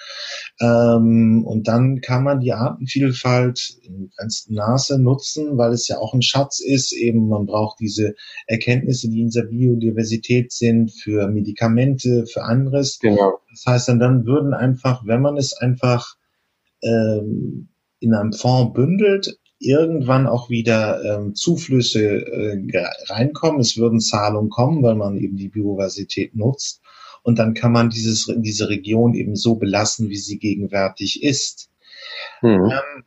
mhm. 0.60 0.68
ähm, 0.68 1.44
und 1.46 1.68
dann 1.68 2.02
kann 2.02 2.24
man 2.24 2.40
die 2.40 2.54
Artenvielfalt 2.54 3.78
in 3.84 4.10
begrenztem 4.10 4.56
Maße 4.56 5.00
nutzen, 5.00 5.58
weil 5.58 5.72
es 5.72 5.88
ja 5.88 5.98
auch 5.98 6.14
ein 6.14 6.22
Schatz 6.22 6.60
ist. 6.60 6.92
Eben 6.92 7.28
man 7.30 7.46
braucht 7.46 7.80
diese 7.80 8.16
Erkenntnisse, 8.48 9.10
die 9.10 9.22
in 9.22 9.30
der 9.30 9.44
Biodiversität 9.44 10.52
sind, 10.52 10.92
für 10.92 11.28
Medikamente, 11.28 12.26
für 12.26 12.44
anderes. 12.44 13.00
Genau. 13.00 13.40
Das 13.52 13.66
heißt, 13.66 13.88
dann, 13.90 14.00
dann 14.00 14.26
würden 14.26 14.54
einfach, 14.54 15.06
wenn 15.06 15.22
man 15.22 15.38
es 15.38 15.54
einfach 15.54 16.16
ähm, 16.82 17.70
in 18.00 18.14
einem 18.14 18.34
Fonds 18.34 18.74
bündelt, 18.74 19.40
irgendwann 19.64 20.28
auch 20.28 20.50
wieder 20.50 21.04
ähm, 21.04 21.36
Zuflüsse 21.36 22.26
äh, 22.26 22.86
reinkommen. 23.08 23.62
Es 23.62 23.78
würden 23.78 24.00
Zahlungen 24.00 24.50
kommen, 24.50 24.84
weil 24.84 24.96
man 24.96 25.18
eben 25.18 25.38
die 25.38 25.50
Biodiversität 25.50 26.36
nutzt. 26.36 26.82
Und 27.24 27.40
dann 27.40 27.54
kann 27.54 27.72
man 27.72 27.90
dieses, 27.90 28.32
diese 28.38 28.70
Region 28.70 29.14
eben 29.14 29.36
so 29.36 29.56
belassen, 29.56 30.10
wie 30.10 30.18
sie 30.18 30.40
gegenwärtig 30.40 31.24
ist. 31.24 31.70
Mhm. 32.42 32.72
Ähm, 32.72 33.04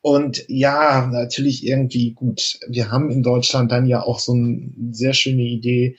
und 0.00 0.44
ja, 0.48 1.06
natürlich 1.06 1.66
irgendwie 1.66 2.12
gut. 2.12 2.58
Wir 2.68 2.90
haben 2.90 3.10
in 3.10 3.22
Deutschland 3.22 3.70
dann 3.72 3.86
ja 3.86 4.02
auch 4.02 4.20
so 4.20 4.32
eine 4.32 4.70
sehr 4.92 5.12
schöne 5.12 5.42
Idee, 5.42 5.96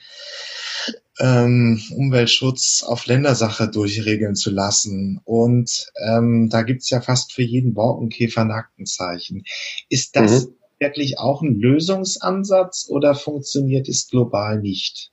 ähm, 1.20 1.80
Umweltschutz 1.94 2.82
auf 2.86 3.06
Ländersache 3.06 3.68
durchregeln 3.68 4.34
zu 4.34 4.50
lassen. 4.50 5.20
Und 5.24 5.86
ähm, 6.04 6.48
da 6.50 6.62
gibt's 6.62 6.90
ja 6.90 7.00
fast 7.00 7.32
für 7.32 7.42
jeden 7.42 7.74
Borkenkäfer 7.74 8.40
ein 8.42 8.50
Aktenzeichen. 8.50 9.44
Ist 9.88 10.16
das 10.16 10.46
mhm. 10.46 10.54
wirklich 10.78 11.18
auch 11.18 11.42
ein 11.42 11.60
Lösungsansatz 11.60 12.88
oder 12.88 13.14
funktioniert 13.14 13.88
es 13.88 14.08
global 14.08 14.58
nicht? 14.58 15.12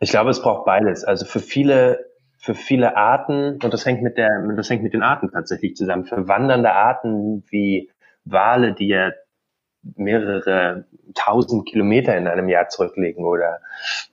Ich 0.00 0.10
glaube, 0.10 0.30
es 0.30 0.42
braucht 0.42 0.66
beides. 0.66 1.04
Also 1.04 1.24
für 1.24 1.40
viele 1.40 2.06
für 2.38 2.54
viele 2.54 2.96
Arten, 2.96 3.58
und 3.60 3.74
das 3.74 3.84
hängt 3.84 4.02
mit 4.02 4.16
der, 4.16 4.30
das 4.56 4.70
hängt 4.70 4.84
mit 4.84 4.94
den 4.94 5.02
Arten 5.02 5.32
tatsächlich 5.32 5.74
zusammen, 5.74 6.04
für 6.04 6.28
wandernde 6.28 6.70
Arten 6.70 7.42
wie 7.50 7.90
Wale, 8.24 8.72
die 8.72 8.86
ja 8.86 9.10
mehrere 9.96 10.84
tausend 11.14 11.68
Kilometer 11.68 12.16
in 12.16 12.26
einem 12.26 12.48
Jahr 12.48 12.68
zurücklegen 12.68 13.24
oder 13.24 13.60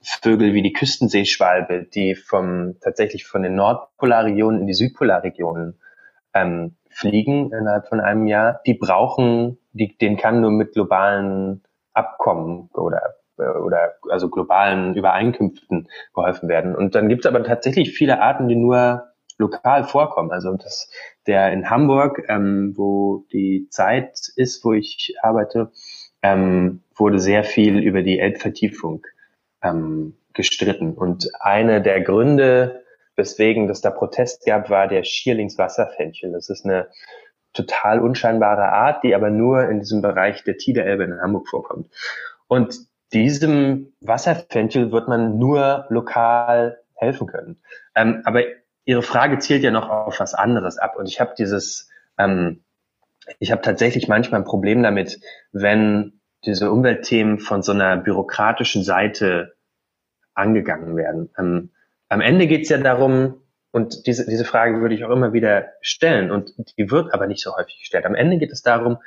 Vögel 0.00 0.54
wie 0.54 0.62
die 0.62 0.72
Küstenseeschwalbe, 0.72 1.84
die 1.84 2.14
vom 2.14 2.76
tatsächlich 2.80 3.26
von 3.26 3.42
den 3.42 3.54
Nordpolarregionen 3.54 4.60
in 4.60 4.66
die 4.66 4.74
Südpolarregionen 4.74 5.78
ähm, 6.32 6.76
fliegen 6.88 7.52
innerhalb 7.52 7.88
von 7.88 8.00
einem 8.00 8.26
Jahr, 8.26 8.60
die 8.66 8.74
brauchen, 8.74 9.58
die, 9.72 9.96
denen 9.98 10.16
kann 10.16 10.40
nur 10.40 10.50
mit 10.50 10.72
globalen 10.72 11.62
Abkommen 11.92 12.70
oder 12.72 13.16
oder 13.36 13.94
also 14.10 14.28
globalen 14.28 14.94
Übereinkünften 14.94 15.88
geholfen 16.14 16.48
werden. 16.48 16.76
Und 16.76 16.94
dann 16.94 17.08
gibt 17.08 17.24
es 17.24 17.28
aber 17.28 17.42
tatsächlich 17.42 17.92
viele 17.92 18.20
Arten, 18.20 18.46
die 18.46 18.54
nur 18.54 19.08
lokal 19.38 19.84
vorkommen. 19.84 20.30
Also 20.30 20.54
das, 20.56 20.90
der 21.26 21.52
in 21.52 21.70
Hamburg, 21.70 22.22
ähm, 22.28 22.74
wo 22.76 23.26
die 23.32 23.68
Zeit 23.70 24.18
ist, 24.36 24.64
wo 24.64 24.72
ich 24.72 25.14
arbeite, 25.22 25.72
ähm, 26.22 26.82
wurde 26.94 27.18
sehr 27.18 27.44
viel 27.44 27.78
über 27.78 28.02
die 28.02 28.18
Elbvertiefung 28.18 29.06
ähm, 29.62 30.16
gestritten. 30.32 30.94
Und 30.94 31.28
eine 31.40 31.82
der 31.82 32.00
Gründe, 32.00 32.82
weswegen 33.16 33.68
es 33.68 33.80
da 33.80 33.90
Protest 33.90 34.44
gab, 34.46 34.70
war 34.70 34.88
der 34.88 35.04
Schierlingswasserfenchel. 35.04 36.32
Das 36.32 36.48
ist 36.48 36.64
eine 36.64 36.88
total 37.52 38.00
unscheinbare 38.00 38.72
Art, 38.72 39.04
die 39.04 39.14
aber 39.14 39.30
nur 39.30 39.68
in 39.68 39.80
diesem 39.80 40.02
Bereich 40.02 40.44
der 40.44 40.56
Tiderelbe 40.56 41.04
in 41.04 41.20
Hamburg 41.20 41.48
vorkommt. 41.48 41.88
Und 42.48 42.78
diesem 43.12 43.92
Wasserfenchel 44.00 44.90
wird 44.90 45.08
man 45.08 45.38
nur 45.38 45.86
lokal 45.88 46.78
helfen 46.94 47.26
können. 47.26 47.62
Ähm, 47.94 48.22
aber 48.24 48.42
Ihre 48.84 49.02
Frage 49.02 49.38
zielt 49.38 49.62
ja 49.62 49.70
noch 49.70 49.88
auf 49.88 50.20
was 50.20 50.34
anderes 50.34 50.78
ab. 50.78 50.96
Und 50.96 51.06
ich 51.06 51.20
habe 51.20 51.34
dieses, 51.38 51.88
ähm, 52.18 52.64
ich 53.38 53.50
habe 53.50 53.62
tatsächlich 53.62 54.08
manchmal 54.08 54.40
ein 54.40 54.46
Problem 54.46 54.82
damit, 54.82 55.20
wenn 55.52 56.20
diese 56.44 56.70
Umweltthemen 56.70 57.38
von 57.38 57.62
so 57.62 57.72
einer 57.72 57.96
bürokratischen 57.96 58.84
Seite 58.84 59.54
angegangen 60.34 60.96
werden. 60.96 61.30
Ähm, 61.38 61.70
am 62.08 62.20
Ende 62.20 62.46
geht 62.46 62.62
es 62.62 62.68
ja 62.68 62.78
darum, 62.78 63.40
und 63.70 64.06
diese, 64.06 64.26
diese 64.26 64.44
Frage 64.44 64.80
würde 64.80 64.94
ich 64.94 65.04
auch 65.04 65.10
immer 65.10 65.32
wieder 65.32 65.72
stellen, 65.80 66.30
und 66.30 66.54
die 66.78 66.90
wird 66.90 67.12
aber 67.12 67.26
nicht 67.26 67.42
so 67.42 67.56
häufig 67.56 67.78
gestellt. 67.78 68.04
Am 68.04 68.14
Ende 68.14 68.38
geht 68.38 68.52
es 68.52 68.62
darum, 68.62 68.98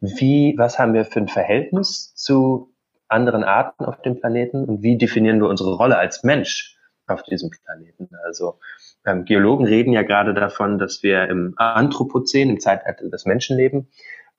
wie, 0.00 0.54
was 0.58 0.78
haben 0.78 0.94
wir 0.94 1.04
für 1.04 1.20
ein 1.20 1.28
Verhältnis 1.28 2.14
zu 2.14 2.72
anderen 3.08 3.44
Arten 3.44 3.84
auf 3.84 4.00
dem 4.02 4.18
Planeten 4.18 4.64
und 4.64 4.82
wie 4.82 4.96
definieren 4.96 5.40
wir 5.40 5.48
unsere 5.48 5.74
Rolle 5.74 5.98
als 5.98 6.24
Mensch 6.24 6.76
auf 7.06 7.22
diesem 7.22 7.50
Planeten? 7.50 8.10
Also 8.24 8.58
ähm, 9.04 9.24
Geologen 9.24 9.66
reden 9.66 9.92
ja 9.92 10.02
gerade 10.02 10.34
davon, 10.34 10.78
dass 10.78 11.02
wir 11.02 11.28
im 11.28 11.54
Anthropozän, 11.56 12.50
im 12.50 12.60
Zeitalter 12.60 13.08
des 13.08 13.24
Menschen 13.26 13.56
leben. 13.56 13.88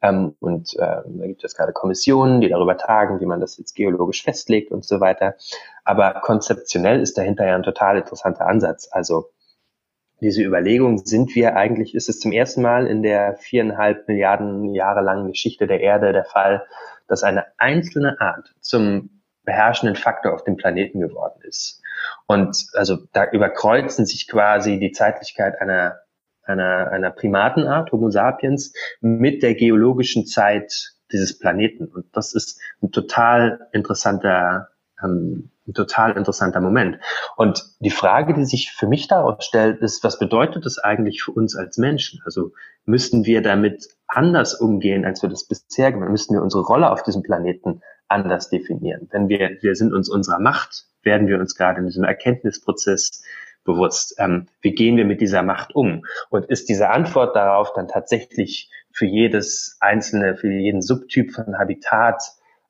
Ähm, 0.01 0.35
und 0.39 0.73
äh, 0.75 1.01
da 1.05 1.27
gibt 1.27 1.43
es 1.43 1.55
gerade 1.55 1.73
Kommissionen, 1.73 2.41
die 2.41 2.49
darüber 2.49 2.77
tagen, 2.77 3.19
wie 3.19 3.25
man 3.25 3.39
das 3.39 3.57
jetzt 3.57 3.73
geologisch 3.73 4.23
festlegt 4.23 4.71
und 4.71 4.85
so 4.85 4.99
weiter. 4.99 5.35
Aber 5.83 6.21
konzeptionell 6.21 7.01
ist 7.01 7.17
dahinter 7.17 7.45
ja 7.45 7.55
ein 7.55 7.63
total 7.63 7.97
interessanter 7.97 8.47
Ansatz. 8.47 8.89
Also 8.91 9.29
diese 10.21 10.41
Überlegung, 10.41 10.99
sind 10.99 11.35
wir 11.35 11.55
eigentlich, 11.57 11.95
ist 11.95 12.07
es 12.07 12.19
zum 12.19 12.31
ersten 12.31 12.61
Mal 12.61 12.87
in 12.87 13.03
der 13.03 13.35
viereinhalb 13.35 14.07
Milliarden 14.07 14.73
Jahre 14.73 15.01
langen 15.01 15.27
Geschichte 15.27 15.67
der 15.67 15.81
Erde 15.81 16.13
der 16.13 16.23
Fall, 16.23 16.65
dass 17.07 17.23
eine 17.23 17.45
einzelne 17.57 18.21
Art 18.21 18.55
zum 18.61 19.21
beherrschenden 19.43 19.97
Faktor 19.97 20.33
auf 20.33 20.45
dem 20.45 20.55
Planeten 20.55 21.01
geworden 21.01 21.41
ist. 21.43 21.82
Und 22.27 22.65
also 22.73 22.97
da 23.13 23.29
überkreuzen 23.31 24.05
sich 24.05 24.27
quasi 24.27 24.79
die 24.79 24.91
Zeitlichkeit 24.91 25.59
einer, 25.61 25.99
einer, 26.43 26.91
einer 26.91 27.11
Primatenart, 27.11 27.91
Homo 27.91 28.09
sapiens, 28.09 28.73
mit 29.01 29.43
der 29.43 29.55
geologischen 29.55 30.25
Zeit 30.25 30.93
dieses 31.11 31.37
Planeten. 31.37 31.85
Und 31.85 32.05
das 32.13 32.33
ist 32.33 32.59
ein 32.81 32.91
total 32.91 33.67
interessanter, 33.71 34.69
ähm, 35.03 35.51
ein 35.67 35.73
total 35.73 36.17
interessanter 36.17 36.59
Moment. 36.59 36.97
Und 37.37 37.63
die 37.79 37.89
Frage, 37.89 38.33
die 38.33 38.45
sich 38.45 38.71
für 38.71 38.87
mich 38.87 39.07
daraus 39.07 39.45
stellt, 39.45 39.79
ist, 39.81 40.03
was 40.03 40.19
bedeutet 40.19 40.65
das 40.65 40.79
eigentlich 40.79 41.23
für 41.23 41.31
uns 41.31 41.55
als 41.55 41.77
Menschen? 41.77 42.21
Also 42.25 42.51
müssten 42.85 43.25
wir 43.25 43.41
damit 43.41 43.87
anders 44.07 44.53
umgehen, 44.53 45.05
als 45.05 45.21
wir 45.21 45.29
das 45.29 45.47
bisher 45.47 45.91
gemacht 45.91 46.07
haben? 46.07 46.11
Müssten 46.11 46.33
wir 46.33 46.41
unsere 46.41 46.63
Rolle 46.63 46.91
auf 46.91 47.03
diesem 47.03 47.23
Planeten 47.23 47.81
anders 48.07 48.49
definieren? 48.49 49.07
Wenn 49.11 49.29
wir, 49.29 49.57
wir 49.61 49.75
sind 49.75 49.93
uns 49.93 50.09
unserer 50.09 50.39
Macht 50.39 50.87
werden 51.03 51.27
wir 51.27 51.39
uns 51.39 51.55
gerade 51.55 51.79
in 51.79 51.85
diesem 51.85 52.03
Erkenntnisprozess 52.03 53.23
bewusst. 53.63 54.15
Ähm, 54.17 54.47
wie 54.61 54.73
gehen 54.73 54.97
wir 54.97 55.05
mit 55.05 55.21
dieser 55.21 55.43
Macht 55.43 55.75
um? 55.75 56.05
Und 56.29 56.45
ist 56.45 56.69
diese 56.69 56.89
Antwort 56.89 57.35
darauf 57.35 57.73
dann 57.73 57.87
tatsächlich 57.87 58.69
für 58.91 59.05
jedes 59.05 59.77
einzelne, 59.79 60.35
für 60.35 60.51
jeden 60.51 60.81
Subtyp 60.81 61.31
von 61.31 61.57
Habitat 61.57 62.21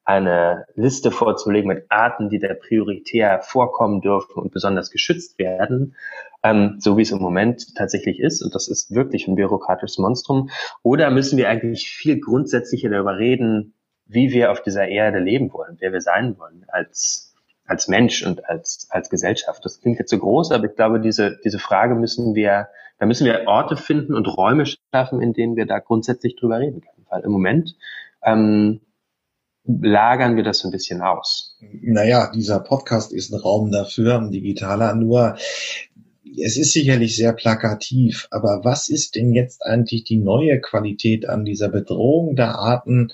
eine 0.06 0.66
Liste 0.76 1.12
vorzulegen 1.12 1.70
mit 1.70 1.86
Arten, 1.90 2.30
die 2.30 2.40
da 2.40 2.54
prioritär 2.54 3.40
vorkommen 3.40 4.02
dürfen 4.02 4.36
und 4.36 4.52
besonders 4.52 4.92
geschützt 4.92 5.40
werden, 5.40 5.96
ähm, 6.44 6.76
so 6.80 6.98
wie 6.98 7.04
es 7.04 7.12
im 7.12 7.20
Moment 7.20 7.74
tatsächlich 7.76 8.20
ist. 8.20 8.44
Und 8.44 8.54
das 8.54 8.68
ist 8.68 8.94
wirklich 8.94 9.28
ein 9.28 9.36
bürokratisches 9.36 9.98
Monstrum. 9.98 10.50
Oder 10.84 11.10
müssen 11.10 11.38
wir 11.38 11.48
eigentlich 11.50 11.90
viel 11.90 12.20
grundsätzlicher 12.20 12.90
darüber 12.90 13.18
reden, 13.18 13.76
wie 14.06 14.32
wir 14.32 14.52
auf 14.52 14.62
dieser 14.62 14.88
Erde 14.88 15.20
leben 15.20 15.52
wollen, 15.54 15.78
wer 15.80 15.92
wir 15.92 16.02
sein 16.02 16.38
wollen 16.38 16.66
als 16.68 17.34
als 17.66 17.88
Mensch 17.88 18.26
und 18.26 18.48
als, 18.50 18.88
als 18.90 19.10
Gesellschaft. 19.10 19.64
Das 19.64 19.80
klingt 19.80 20.00
jetzt 20.00 20.12
so 20.12 20.20
groß, 20.20 20.52
aber 20.52 20.66
ich 20.66 20.76
glaube, 20.76 21.00
diese, 21.00 21.40
diese 21.44 21.60
Frage 21.60 21.96
müssen 21.96 22.36
wir, 22.36 22.68
da 23.00 23.06
müssen 23.06 23.26
wir 23.26 23.48
Orte 23.48 23.78
finden 23.78 24.14
und 24.16 24.28
Räume 24.28 24.66
schaffen, 24.66 25.22
in 25.22 25.34
denen 25.34 25.56
wir 25.56 25.66
da 25.66 25.80
grundsätzlich 25.80 26.36
drüber 26.36 26.60
reden 26.60 26.82
können. 26.82 27.06
Weil 27.10 27.22
im 27.22 27.32
Moment 27.32 27.76
ähm, 28.24 28.82
lagern 29.66 30.36
wir 30.36 30.44
das 30.44 30.60
so 30.60 30.68
ein 30.68 30.72
bisschen 30.72 31.02
aus. 31.02 31.58
Naja, 31.82 32.32
dieser 32.34 32.60
Podcast 32.60 33.14
ist 33.14 33.32
ein 33.32 33.40
Raum 33.40 33.72
dafür, 33.72 34.20
ein 34.20 34.32
digitaler, 34.32 34.94
nur 34.96 35.38
es 36.42 36.58
ist 36.58 36.74
sicherlich 36.74 37.16
sehr 37.16 37.34
plakativ, 37.34 38.28
aber 38.32 38.62
was 38.64 38.90
ist 38.90 39.16
denn 39.16 39.34
jetzt 39.34 39.64
eigentlich 39.66 40.04
die 40.04 40.18
neue 40.18 40.60
Qualität 40.60 41.30
an 41.30 41.46
dieser 41.46 41.70
Bedrohung 41.70 42.36
der 42.36 42.56
Arten, 42.56 43.14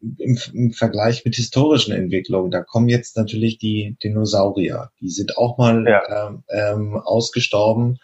im, 0.00 0.38
im 0.52 0.72
Vergleich 0.72 1.24
mit 1.24 1.34
historischen 1.36 1.92
Entwicklungen, 1.92 2.50
da 2.50 2.62
kommen 2.62 2.88
jetzt 2.88 3.16
natürlich 3.16 3.58
die 3.58 3.96
Dinosaurier. 4.02 4.90
Die 5.00 5.10
sind 5.10 5.36
auch 5.36 5.58
mal 5.58 5.84
ja. 5.86 6.28
ähm, 6.28 6.44
ähm, 6.48 6.96
ausgestorben 6.96 7.98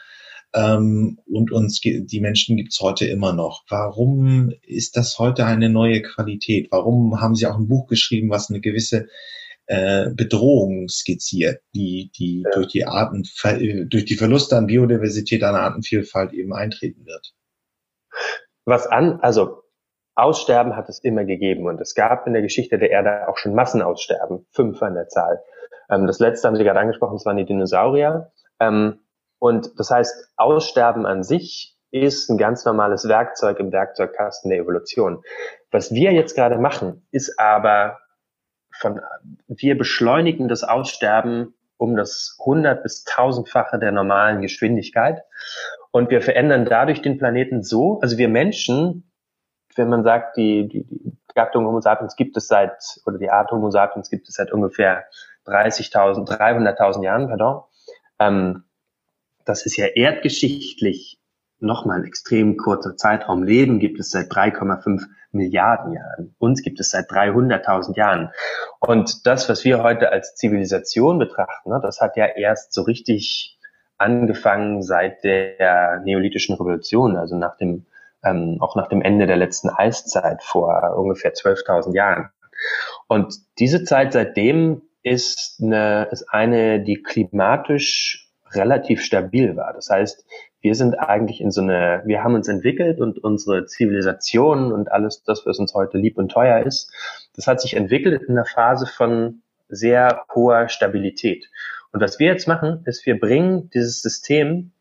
ähm, 0.55 1.19
und 1.27 1.53
uns 1.53 1.81
die 1.81 2.21
Menschen 2.21 2.57
gibt's 2.57 2.81
heute 2.81 3.07
immer 3.07 3.33
noch. 3.33 3.65
Warum 3.69 4.53
ist 4.63 4.97
das 4.97 5.19
heute 5.19 5.47
eine 5.47 5.69
neue 5.69 6.03
Qualität? 6.03 6.69
Warum 6.71 7.21
haben 7.21 7.35
Sie 7.35 7.47
auch 7.47 7.57
ein 7.57 7.69
Buch 7.69 7.87
geschrieben, 7.87 8.31
was 8.31 8.51
eine 8.51 8.61
gewisse 8.61 9.09
äh, 9.67 10.11
Bedrohung 10.11 10.89
skizziert, 10.89 11.61
die, 11.75 12.11
die 12.17 12.43
ja. 12.43 12.51
durch 12.55 12.69
die 12.69 12.87
Arten, 12.87 13.25
durch 13.89 14.05
die 14.05 14.17
Verluste 14.17 14.57
an 14.57 14.67
Biodiversität, 14.67 15.43
an 15.43 15.55
Artenvielfalt 15.55 16.33
eben 16.33 16.53
eintreten 16.53 17.07
wird? 17.07 17.35
Was 18.65 18.87
an, 18.87 19.21
also 19.21 19.64
Aussterben 20.15 20.77
hat 20.77 20.89
es 20.89 21.01
immer 21.01 21.25
gegeben 21.25 21.67
und 21.67 21.81
es 21.81 21.95
gab 21.95 22.27
in 22.27 22.33
der 22.33 22.43
Geschichte 22.43 22.79
der 22.79 22.91
Erde 22.91 23.29
auch 23.29 23.37
schon 23.37 23.55
Massenaussterben, 23.55 24.47
fünf 24.51 24.83
an 24.83 24.95
der 24.95 25.09
Zahl. 25.09 25.43
Ähm, 25.91 26.07
das 26.07 26.21
letzte 26.21 26.49
haben 26.49 26.57
Sie 26.57 26.65
gerade 26.65 26.81
angesprochen, 26.81 27.17
das 27.17 27.27
waren 27.27 27.37
die 27.37 27.45
Dinosaurier. 27.45 28.33
Ähm, 28.61 29.01
und 29.39 29.79
das 29.79 29.91
heißt, 29.91 30.33
Aussterben 30.37 31.07
an 31.07 31.23
sich 31.23 31.77
ist 31.91 32.29
ein 32.29 32.39
ganz 32.39 32.65
normales 32.65 33.09
Werkzeug 33.09 33.61
im 33.61 33.73
Werkzeugkasten 33.73 34.51
der 34.51 34.59
Evolution. 34.59 35.23
Was 35.71 35.93
wir 35.93 36.13
jetzt 36.13 36.35
gerade 36.35 36.59
machen, 36.59 37.07
ist 37.11 37.39
aber 37.39 37.99
von, 38.73 39.01
wir 39.47 39.79
beschleunigen 39.79 40.49
das 40.49 40.65
Aussterben 40.65 41.55
um 41.77 41.97
das 41.97 42.37
100 42.41 42.83
bis 42.83 43.05
1000-fache 43.07 43.79
der 43.79 43.93
normalen 43.93 44.41
Geschwindigkeit. 44.41 45.23
Und 45.91 46.11
wir 46.11 46.23
verändern 46.23 46.65
dadurch 46.65 47.03
den 47.03 47.19
Planeten 47.19 47.63
so, 47.63 48.01
also 48.01 48.19
wir 48.19 48.29
Menschen, 48.29 49.11
wenn 49.77 49.89
man 49.89 50.05
sagt, 50.05 50.37
die, 50.37 50.69
die, 50.69 50.85
die 50.85 51.17
Gattung 51.35 51.67
Homo 51.67 51.81
sapiens 51.81 52.17
gibt 52.17 52.37
es 52.37 52.49
seit, 52.49 52.77
oder 53.07 53.19
die 53.19 53.31
Art 53.31 53.51
Homo 53.51 53.71
sapiens 53.71 54.11
gibt 54.11 54.29
es 54.29 54.35
seit 54.35 54.53
ungefähr 54.53 55.05
30.000, 55.47 56.27
300.000 56.27 57.03
Jahren, 57.03 57.29
pardon. 57.29 57.63
Ähm, 58.19 58.65
das 59.45 59.67
ist 59.67 59.77
ja 59.77 59.87
erdgeschichtlich 59.87 61.21
nochmal 61.59 62.01
ein 62.01 62.05
extrem 62.05 62.57
kurzer 62.57 62.97
Zeitraum. 62.97 63.43
Leben 63.43 63.79
gibt 63.79 64.01
es 64.01 64.11
seit 64.11 64.31
3,5 64.31 65.07
Milliarden 65.33 65.93
Jahren. 65.93 66.35
Uns 66.39 66.63
gibt 66.63 66.79
es 66.81 66.91
seit 66.91 67.11
300.000 67.11 67.97
Jahren. 67.97 68.31
Und 68.81 69.27
das, 69.27 69.49
was 69.49 69.65
wir 69.65 69.83
heute 69.83 70.11
als 70.11 70.35
Zivilisation 70.37 71.19
betrachten, 71.19 71.71
ne, 71.71 71.81
das 71.83 72.01
hat 72.01 72.17
ja 72.17 72.27
erst 72.27 72.73
so 72.73 72.83
richtig 72.83 73.59
angefangen 73.99 74.83
seit 74.83 75.25
der 75.25 76.01
neolithischen 76.05 76.55
Revolution, 76.57 77.17
also 77.17 77.37
nach 77.37 77.57
dem, 77.57 77.87
ähm, 78.25 78.59
auch 78.61 78.77
nach 78.77 78.89
dem 78.89 79.03
Ende 79.03 79.27
der 79.27 79.37
letzten 79.37 79.69
Eiszeit 79.69 80.43
vor 80.43 80.97
ungefähr 80.97 81.35
12.000 81.35 81.95
Jahren. 81.95 82.31
Und 83.09 83.35
diese 83.59 83.85
Zeit 83.85 84.13
seitdem 84.13 84.83
ist 85.03 85.61
eine, 85.63 86.09
ist 86.11 86.29
eine, 86.31 86.81
die 86.81 87.03
klimatisch 87.03 88.31
relativ 88.53 89.03
stabil 89.03 89.57
war. 89.57 89.73
Das 89.73 89.91
heißt, 89.91 90.25
wir 90.61 90.75
sind 90.75 90.99
eigentlich 90.99 91.41
in 91.41 91.51
so 91.51 91.61
eine, 91.61 92.03
wir 92.07 92.25
haben 92.25 92.35
uns 92.35 92.49
entwickelt 92.49 92.99
und 92.99 93.23
unsere 93.23 93.67
Zivilisation 93.67 94.73
und 94.73 94.91
alles 94.91 95.23
das, 95.23 95.45
was 95.45 95.59
uns 95.59 95.75
heute 95.75 95.99
lieb 95.99 96.17
und 96.17 96.31
teuer 96.31 96.65
ist, 96.65 96.91
das 97.37 97.47
hat 97.47 97.61
sich 97.61 97.75
entwickelt 97.75 98.23
in 98.23 98.31
einer 98.31 98.47
Phase 98.47 98.87
von 98.87 99.43
sehr 99.69 100.25
hoher 100.35 100.69
Stabilität. 100.69 101.51
Und 101.93 102.01
was 102.01 102.19
wir 102.19 102.29
jetzt 102.29 102.49
machen, 102.49 102.83
ist, 102.87 103.05
wir 103.05 103.21
bringen 103.21 103.71
dieses 103.75 104.01
System 104.01 104.73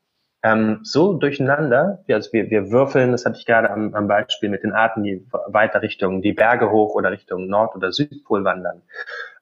ähm, 0.43 0.81
so 0.83 1.13
durcheinander, 1.13 2.03
also 2.09 2.33
wir, 2.33 2.49
wir 2.49 2.69
würfeln, 2.69 3.13
das 3.13 3.25
hatte 3.25 3.39
ich 3.39 3.45
gerade 3.45 3.69
am, 3.69 3.95
am 3.95 4.09
Beispiel 4.09 4.49
mit 4.49 4.63
den 4.63 4.73
Arten, 4.73 5.03
die 5.03 5.25
weiter 5.47 5.81
Richtung 5.81 6.21
die 6.21 6.33
Berge 6.33 6.69
hoch 6.69 6.95
oder 6.95 7.11
Richtung 7.11 7.47
Nord- 7.47 7.75
oder 7.75 7.93
Südpol 7.93 8.43
wandern. 8.43 8.81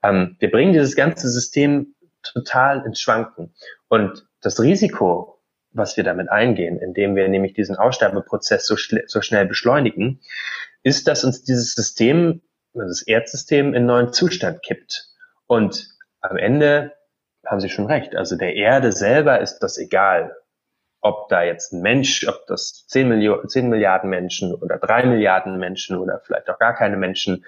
Ähm, 0.04 0.36
wir 0.40 0.52
bringen 0.52 0.74
dieses 0.74 0.96
ganze 0.96 1.28
System 1.30 1.96
total 2.22 2.86
ins 2.86 3.02
Schwanken. 3.02 3.54
Und 3.88 4.28
das 4.42 4.60
Risiko, 4.62 5.42
was 5.72 5.98
wir 5.98 6.04
damit 6.04 6.30
eingehen, 6.30 6.78
indem 6.78 7.16
wir 7.16 7.28
nämlich 7.28 7.54
diesen 7.54 7.78
Aussterbeprozess 7.78 8.68
so, 8.68 8.76
so 9.08 9.22
schnell 9.22 9.48
beschleunigen, 9.48 10.22
ist, 10.84 11.08
dass 11.08 11.24
uns 11.24 11.44
dieses 11.44 11.74
System, 11.74 12.42
das 12.74 13.02
Erdsystem 13.02 13.74
in 13.74 13.88
neuen 13.88 14.14
Zustand 14.14 14.62
kippt. 14.62 15.08
Und 15.48 15.88
am 16.22 16.38
Ende 16.38 16.94
haben 17.46 17.60
Sie 17.60 17.70
schon 17.70 17.88
recht. 17.88 18.16
Also 18.16 18.36
der 18.38 18.56
Erde 18.56 18.92
selber 18.92 19.42
ist 19.42 19.60
das 19.60 19.80
egal, 19.80 20.36
ob 21.02 21.30
da 21.30 21.44
jetzt 21.44 21.74
ein 21.74 21.82
Mensch, 21.82 22.28
ob 22.28 22.46
das 22.48 22.86
10, 22.88 23.10
Millionen, 23.10 23.50
10 23.50 23.70
Milliarden 23.70 24.10
Menschen 24.10 24.54
oder 24.54 24.78
3 24.78 25.08
Milliarden 25.08 25.58
Menschen 25.58 25.98
oder 25.98 26.22
vielleicht 26.24 26.50
auch 26.50 26.60
gar 26.60 26.76
keine 26.76 26.98
Menschen 26.98 27.44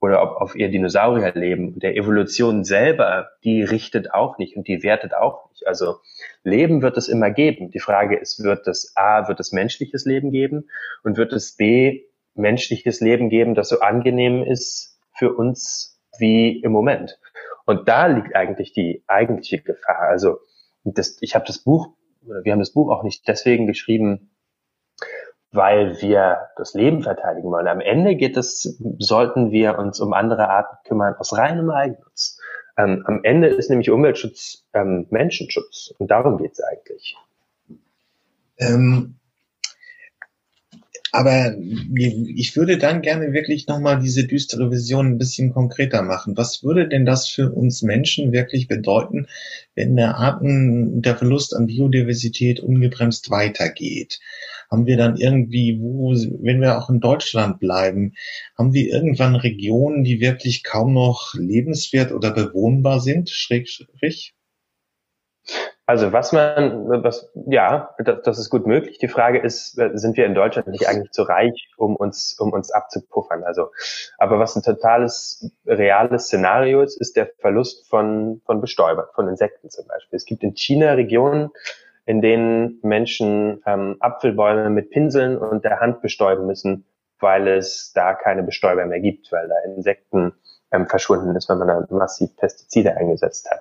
oder 0.00 0.22
ob 0.22 0.40
auf 0.40 0.54
ihr 0.54 0.70
Dinosaurier 0.70 1.32
leben. 1.34 1.74
Und 1.74 1.82
der 1.82 1.96
Evolution 1.96 2.64
selber, 2.64 3.30
die 3.44 3.62
richtet 3.62 4.12
auch 4.12 4.38
nicht 4.38 4.56
und 4.56 4.66
die 4.68 4.82
wertet 4.82 5.14
auch 5.14 5.50
nicht. 5.50 5.66
Also 5.66 5.96
Leben 6.42 6.82
wird 6.82 6.96
es 6.96 7.08
immer 7.08 7.30
geben. 7.30 7.70
Die 7.70 7.80
Frage 7.80 8.16
ist, 8.16 8.42
wird 8.42 8.66
es 8.66 8.92
A, 8.96 9.28
wird 9.28 9.40
es 9.40 9.52
menschliches 9.52 10.04
Leben 10.04 10.30
geben 10.30 10.68
und 11.02 11.16
wird 11.16 11.32
es 11.32 11.56
B, 11.56 12.04
menschliches 12.34 13.00
Leben 13.00 13.28
geben, 13.30 13.54
das 13.54 13.68
so 13.68 13.80
angenehm 13.80 14.42
ist 14.42 14.98
für 15.14 15.34
uns 15.34 15.98
wie 16.18 16.60
im 16.60 16.72
Moment. 16.72 17.18
Und 17.64 17.88
da 17.88 18.06
liegt 18.06 18.34
eigentlich 18.36 18.72
die 18.72 19.02
eigentliche 19.06 19.60
Gefahr. 19.60 20.00
Also 20.08 20.38
das, 20.84 21.18
ich 21.20 21.34
habe 21.34 21.46
das 21.46 21.58
Buch, 21.58 21.88
wir 22.26 22.52
haben 22.52 22.60
das 22.60 22.72
Buch 22.72 22.90
auch 22.90 23.02
nicht 23.02 23.26
deswegen 23.28 23.66
geschrieben, 23.66 24.30
weil 25.52 26.00
wir 26.00 26.48
das 26.56 26.74
Leben 26.74 27.02
verteidigen 27.02 27.50
wollen. 27.50 27.68
Am 27.68 27.80
Ende 27.80 28.16
geht 28.16 28.36
es, 28.36 28.78
sollten 28.98 29.50
wir 29.50 29.78
uns 29.78 30.00
um 30.00 30.12
andere 30.12 30.48
Arten 30.48 30.76
kümmern 30.86 31.14
aus 31.18 31.36
reinem 31.36 31.70
Eigennutz. 31.70 32.40
Ähm, 32.76 33.04
am 33.06 33.20
Ende 33.22 33.48
ist 33.48 33.70
nämlich 33.70 33.90
Umweltschutz 33.90 34.66
ähm, 34.74 35.06
Menschenschutz 35.10 35.94
und 35.98 36.10
darum 36.10 36.36
geht 36.36 36.52
es 36.52 36.60
eigentlich. 36.62 37.16
Ähm, 38.58 39.16
aber 41.12 41.56
ich 41.58 42.56
würde 42.56 42.78
dann 42.78 43.02
gerne 43.02 43.32
wirklich 43.32 43.66
nochmal 43.66 44.00
diese 44.00 44.26
düstere 44.26 44.70
Vision 44.70 45.06
ein 45.06 45.18
bisschen 45.18 45.52
konkreter 45.52 46.02
machen. 46.02 46.36
Was 46.36 46.62
würde 46.62 46.88
denn 46.88 47.06
das 47.06 47.28
für 47.28 47.52
uns 47.52 47.82
Menschen 47.82 48.32
wirklich 48.32 48.68
bedeuten, 48.68 49.26
wenn 49.74 49.96
der 49.96 50.16
Arten, 50.16 51.02
der 51.02 51.16
Verlust 51.16 51.54
an 51.54 51.66
Biodiversität 51.66 52.60
ungebremst 52.60 53.30
weitergeht? 53.30 54.20
haben 54.70 54.86
wir 54.86 54.96
dann 54.96 55.16
irgendwie, 55.16 55.78
wo, 55.80 56.12
wenn 56.12 56.60
wir 56.60 56.78
auch 56.78 56.90
in 56.90 57.00
Deutschland 57.00 57.60
bleiben, 57.60 58.14
haben 58.56 58.72
wir 58.72 58.88
irgendwann 58.88 59.36
Regionen, 59.36 60.04
die 60.04 60.20
wirklich 60.20 60.64
kaum 60.64 60.94
noch 60.94 61.34
lebenswert 61.34 62.12
oder 62.12 62.30
bewohnbar 62.32 63.00
sind? 63.00 63.30
Schräg, 63.30 63.68
schräg? 63.68 64.32
Also 65.88 66.12
was 66.12 66.32
man, 66.32 66.88
was, 67.04 67.32
ja, 67.46 67.94
das, 67.98 68.22
das, 68.22 68.38
ist 68.40 68.50
gut 68.50 68.66
möglich. 68.66 68.98
Die 68.98 69.06
Frage 69.06 69.38
ist, 69.38 69.80
sind 69.94 70.16
wir 70.16 70.26
in 70.26 70.34
Deutschland 70.34 70.66
nicht 70.66 70.88
eigentlich 70.88 71.12
zu 71.12 71.22
reich, 71.22 71.68
um 71.76 71.94
uns, 71.94 72.36
um 72.40 72.52
uns 72.52 72.72
abzupuffern? 72.72 73.44
Also, 73.44 73.70
aber 74.18 74.40
was 74.40 74.56
ein 74.56 74.62
totales, 74.62 75.48
reales 75.64 76.24
Szenario 76.24 76.82
ist, 76.82 77.00
ist 77.00 77.16
der 77.16 77.30
Verlust 77.38 77.88
von, 77.88 78.42
von 78.46 78.60
Bestäubern, 78.60 79.06
von 79.14 79.28
Insekten 79.28 79.70
zum 79.70 79.86
Beispiel. 79.86 80.16
Es 80.16 80.24
gibt 80.24 80.42
in 80.42 80.54
China 80.56 80.94
Regionen, 80.94 81.50
in 82.04 82.20
denen 82.20 82.80
Menschen 82.82 83.62
ähm, 83.64 83.96
Apfelbäume 84.00 84.70
mit 84.70 84.90
Pinseln 84.90 85.38
und 85.38 85.64
der 85.64 85.78
Hand 85.78 86.02
bestäuben 86.02 86.46
müssen, 86.46 86.84
weil 87.20 87.46
es 87.46 87.92
da 87.94 88.14
keine 88.14 88.42
Bestäuber 88.42 88.86
mehr 88.86 89.00
gibt, 89.00 89.30
weil 89.30 89.48
da 89.48 89.54
Insekten 89.64 90.32
ähm, 90.72 90.86
verschwunden 90.86 91.34
ist, 91.36 91.48
wenn 91.48 91.58
man 91.58 91.68
da 91.68 91.86
massiv 91.90 92.36
Pestizide 92.36 92.96
eingesetzt 92.96 93.50
hat. 93.50 93.60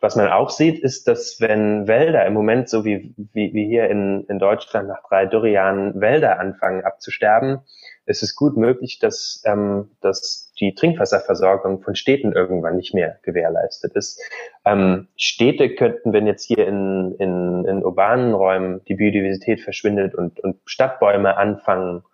Was 0.00 0.16
man 0.16 0.28
auch 0.28 0.50
sieht, 0.50 0.78
ist, 0.82 1.08
dass 1.08 1.40
wenn 1.40 1.88
Wälder 1.88 2.24
im 2.26 2.34
Moment, 2.34 2.68
so 2.68 2.84
wie, 2.84 3.14
wie, 3.32 3.52
wie 3.52 3.66
hier 3.66 3.88
in, 3.90 4.24
in 4.28 4.38
Deutschland 4.38 4.88
nach 4.88 5.02
drei 5.08 5.26
Dürrejahren 5.26 6.00
Wälder 6.00 6.38
anfangen 6.38 6.84
abzusterben, 6.84 7.60
ist 8.06 8.22
es 8.22 8.36
gut 8.36 8.56
möglich, 8.56 8.98
dass, 8.98 9.42
ähm, 9.46 9.90
dass 10.00 10.52
die 10.60 10.74
Trinkwasserversorgung 10.74 11.80
von 11.80 11.94
Städten 11.96 12.32
irgendwann 12.32 12.76
nicht 12.76 12.94
mehr 12.94 13.18
gewährleistet 13.22 13.94
ist. 13.94 14.20
Ähm, 14.64 15.08
Städte 15.16 15.74
könnten, 15.74 16.12
wenn 16.12 16.26
jetzt 16.26 16.44
hier 16.44 16.68
in, 16.68 17.14
in, 17.18 17.64
in 17.64 17.84
urbanen 17.84 18.34
Räumen 18.34 18.84
die 18.84 18.94
Biodiversität 18.94 19.60
verschwindet 19.60 20.14
und, 20.14 20.38
und 20.40 20.58
Stadtbäume 20.66 21.36
anfangen, 21.36 22.04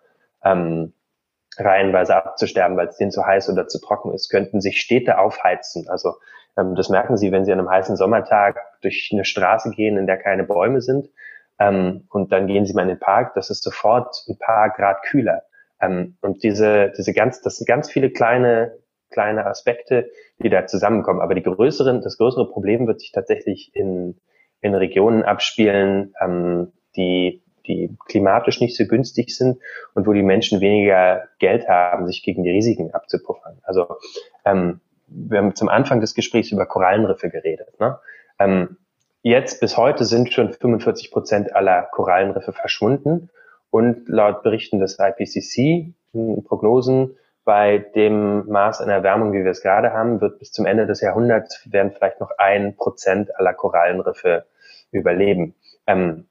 ähm, 0.43 0.93
reihenweise 1.57 2.15
abzusterben, 2.15 2.77
weil 2.77 2.87
es 2.87 2.97
denen 2.97 3.11
zu 3.11 3.25
heiß 3.25 3.49
oder 3.49 3.67
zu 3.67 3.79
trocken 3.79 4.13
ist, 4.13 4.29
könnten 4.29 4.61
sich 4.61 4.79
Städte 4.79 5.17
aufheizen. 5.17 5.89
Also 5.89 6.15
ähm, 6.57 6.75
das 6.75 6.89
merken 6.89 7.17
Sie, 7.17 7.31
wenn 7.31 7.45
Sie 7.45 7.51
an 7.51 7.59
einem 7.59 7.69
heißen 7.69 7.95
Sommertag 7.95 8.59
durch 8.81 9.09
eine 9.13 9.25
Straße 9.25 9.71
gehen, 9.71 9.97
in 9.97 10.07
der 10.07 10.17
keine 10.17 10.43
Bäume 10.43 10.81
sind, 10.81 11.09
ähm, 11.61 12.05
und 12.09 12.31
dann 12.31 12.47
gehen 12.47 12.65
Sie 12.65 12.73
mal 12.73 12.83
in 12.83 12.87
den 12.87 12.99
Park, 12.99 13.35
das 13.35 13.49
ist 13.49 13.63
sofort 13.63 14.15
ein 14.27 14.37
paar 14.39 14.71
Grad 14.71 15.03
kühler. 15.03 15.43
Ähm, 15.79 16.17
und 16.21 16.43
diese, 16.43 16.91
diese 16.97 17.13
ganz, 17.13 17.41
das 17.41 17.57
sind 17.57 17.67
ganz 17.67 17.89
viele 17.91 18.09
kleine, 18.09 18.77
kleine 19.11 19.45
Aspekte, 19.45 20.09
die 20.39 20.49
da 20.49 20.65
zusammenkommen. 20.65 21.21
Aber 21.21 21.35
die 21.35 21.43
größeren, 21.43 22.01
das 22.01 22.17
größere 22.17 22.49
Problem 22.49 22.87
wird 22.87 22.99
sich 22.99 23.11
tatsächlich 23.11 23.71
in, 23.75 24.19
in 24.61 24.73
Regionen 24.73 25.23
abspielen, 25.23 26.13
ähm, 26.19 26.73
die, 26.95 27.43
die 27.67 27.95
klimatisch 28.07 28.61
nicht 28.61 28.75
so 28.75 28.85
günstig 28.85 29.35
sind 29.35 29.59
und 29.93 30.07
wo 30.07 30.13
die 30.13 30.23
Menschen 30.23 30.61
weniger 30.61 31.23
Geld 31.39 31.67
haben, 31.67 32.07
sich 32.07 32.23
gegen 32.23 32.43
die 32.43 32.49
Risiken 32.49 32.93
abzupuffern. 32.93 33.59
Also 33.63 33.87
ähm, 34.45 34.81
wir 35.07 35.39
haben 35.39 35.55
zum 35.55 35.69
Anfang 35.69 35.99
des 35.99 36.15
Gesprächs 36.15 36.51
über 36.51 36.65
Korallenriffe 36.65 37.29
geredet. 37.29 37.79
Ne? 37.79 37.99
Ähm, 38.39 38.77
jetzt 39.23 39.59
bis 39.59 39.77
heute 39.77 40.05
sind 40.05 40.33
schon 40.33 40.53
45 40.53 41.11
Prozent 41.11 41.55
aller 41.55 41.83
Korallenriffe 41.91 42.53
verschwunden 42.53 43.29
und 43.69 44.07
laut 44.07 44.43
Berichten 44.43 44.79
des 44.79 44.97
IPCC, 44.99 45.93
Prognosen, 46.45 47.15
bei 47.43 47.79
dem 47.79 48.47
Maß 48.47 48.81
an 48.81 48.89
Erwärmung, 48.89 49.33
wie 49.33 49.43
wir 49.43 49.51
es 49.51 49.63
gerade 49.63 49.93
haben, 49.93 50.21
wird 50.21 50.39
bis 50.39 50.51
zum 50.51 50.65
Ende 50.65 50.85
des 50.85 51.01
Jahrhunderts 51.01 51.67
werden 51.71 51.91
vielleicht 51.91 52.19
noch 52.19 52.31
ein 52.37 52.75
Prozent 52.75 53.35
aller 53.35 53.53
Korallenriffe 53.53 54.45
überleben. 54.91 55.55
Ähm, 55.87 56.27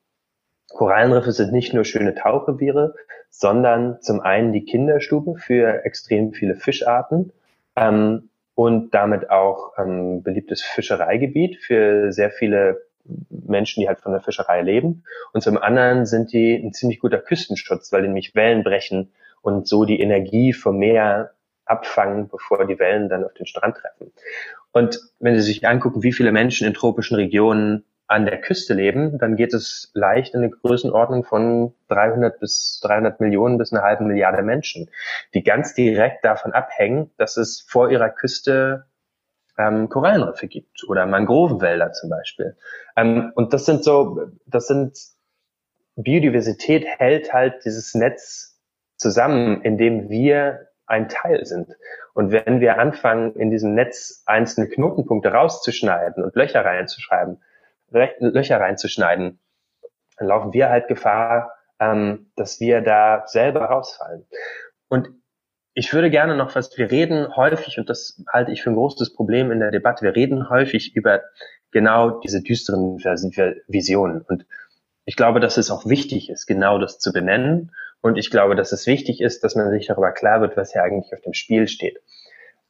Korallenriffe 0.70 1.32
sind 1.32 1.52
nicht 1.52 1.74
nur 1.74 1.84
schöne 1.84 2.14
Tauchreviere, 2.14 2.94
sondern 3.28 4.00
zum 4.00 4.20
einen 4.20 4.52
die 4.52 4.64
Kinderstube 4.64 5.36
für 5.38 5.84
extrem 5.84 6.32
viele 6.32 6.54
Fischarten 6.54 7.32
ähm, 7.76 8.30
und 8.54 8.94
damit 8.94 9.30
auch 9.30 9.72
ähm, 9.78 10.22
beliebtes 10.22 10.62
Fischereigebiet 10.62 11.56
für 11.56 12.12
sehr 12.12 12.30
viele 12.30 12.82
Menschen, 13.30 13.80
die 13.80 13.88
halt 13.88 14.00
von 14.00 14.12
der 14.12 14.20
Fischerei 14.20 14.62
leben. 14.62 15.04
Und 15.32 15.42
zum 15.42 15.58
anderen 15.58 16.06
sind 16.06 16.32
die 16.32 16.54
ein 16.54 16.72
ziemlich 16.72 17.00
guter 17.00 17.18
Küstenschutz, 17.18 17.92
weil 17.92 18.02
die 18.02 18.08
nämlich 18.08 18.34
Wellen 18.34 18.62
brechen 18.62 19.12
und 19.42 19.66
so 19.66 19.84
die 19.84 20.00
Energie 20.00 20.52
vom 20.52 20.78
Meer 20.78 21.32
abfangen, 21.64 22.28
bevor 22.28 22.66
die 22.66 22.78
Wellen 22.78 23.08
dann 23.08 23.24
auf 23.24 23.32
den 23.34 23.46
Strand 23.46 23.76
treffen. 23.76 24.12
Und 24.72 25.00
wenn 25.18 25.34
Sie 25.34 25.42
sich 25.42 25.66
angucken, 25.66 26.02
wie 26.02 26.12
viele 26.12 26.32
Menschen 26.32 26.66
in 26.66 26.74
tropischen 26.74 27.16
Regionen 27.16 27.84
an 28.10 28.26
der 28.26 28.40
Küste 28.40 28.74
leben, 28.74 29.18
dann 29.18 29.36
geht 29.36 29.54
es 29.54 29.92
leicht 29.94 30.34
in 30.34 30.40
eine 30.40 30.50
Größenordnung 30.50 31.22
von 31.22 31.74
300 31.88 32.40
bis 32.40 32.80
300 32.82 33.20
Millionen 33.20 33.56
bis 33.56 33.72
eine 33.72 33.82
halbe 33.82 34.02
Milliarde 34.02 34.42
Menschen, 34.42 34.90
die 35.32 35.44
ganz 35.44 35.74
direkt 35.74 36.24
davon 36.24 36.52
abhängen, 36.52 37.12
dass 37.18 37.36
es 37.36 37.60
vor 37.60 37.88
ihrer 37.88 38.10
Küste 38.10 38.86
ähm, 39.56 39.88
Korallenriffe 39.88 40.48
gibt 40.48 40.82
oder 40.88 41.06
Mangrovenwälder 41.06 41.92
zum 41.92 42.10
Beispiel. 42.10 42.56
Ähm, 42.96 43.30
und 43.36 43.52
das 43.52 43.64
sind 43.64 43.84
so, 43.84 44.26
das 44.44 44.66
sind 44.66 44.98
Biodiversität 45.94 46.86
hält 46.86 47.32
halt 47.32 47.64
dieses 47.64 47.94
Netz 47.94 48.60
zusammen, 48.96 49.62
in 49.62 49.78
dem 49.78 50.08
wir 50.08 50.66
ein 50.86 51.08
Teil 51.08 51.44
sind. 51.46 51.68
Und 52.14 52.32
wenn 52.32 52.60
wir 52.60 52.80
anfangen, 52.80 53.36
in 53.36 53.52
diesem 53.52 53.74
Netz 53.74 54.24
einzelne 54.26 54.66
Knotenpunkte 54.66 55.32
rauszuschneiden 55.32 56.24
und 56.24 56.34
Löcher 56.34 56.64
reinzuschreiben, 56.64 57.40
Löcher 57.90 58.60
reinzuschneiden, 58.60 59.40
dann 60.18 60.28
laufen 60.28 60.52
wir 60.52 60.68
halt 60.68 60.88
Gefahr, 60.88 61.52
ähm, 61.78 62.30
dass 62.36 62.60
wir 62.60 62.80
da 62.82 63.24
selber 63.26 63.66
rausfallen. 63.66 64.26
Und 64.88 65.08
ich 65.74 65.92
würde 65.92 66.10
gerne 66.10 66.36
noch 66.36 66.54
was, 66.54 66.76
wir 66.76 66.90
reden 66.90 67.36
häufig, 67.36 67.78
und 67.78 67.88
das 67.88 68.22
halte 68.32 68.52
ich 68.52 68.62
für 68.62 68.70
ein 68.70 68.76
großes 68.76 69.14
Problem 69.14 69.50
in 69.50 69.60
der 69.60 69.70
Debatte, 69.70 70.04
wir 70.04 70.14
reden 70.14 70.50
häufig 70.50 70.94
über 70.94 71.22
genau 71.70 72.20
diese 72.20 72.42
düsteren 72.42 72.98
Visionen. 73.68 74.22
Und 74.22 74.46
ich 75.04 75.16
glaube, 75.16 75.40
dass 75.40 75.56
es 75.56 75.70
auch 75.70 75.86
wichtig 75.86 76.28
ist, 76.28 76.46
genau 76.46 76.78
das 76.78 76.98
zu 76.98 77.12
benennen. 77.12 77.72
Und 78.00 78.18
ich 78.18 78.30
glaube, 78.30 78.56
dass 78.56 78.72
es 78.72 78.86
wichtig 78.86 79.20
ist, 79.20 79.44
dass 79.44 79.54
man 79.54 79.70
sich 79.70 79.86
darüber 79.86 80.12
klar 80.12 80.40
wird, 80.40 80.56
was 80.56 80.72
hier 80.72 80.82
eigentlich 80.82 81.12
auf 81.12 81.20
dem 81.20 81.34
Spiel 81.34 81.68
steht. 81.68 81.98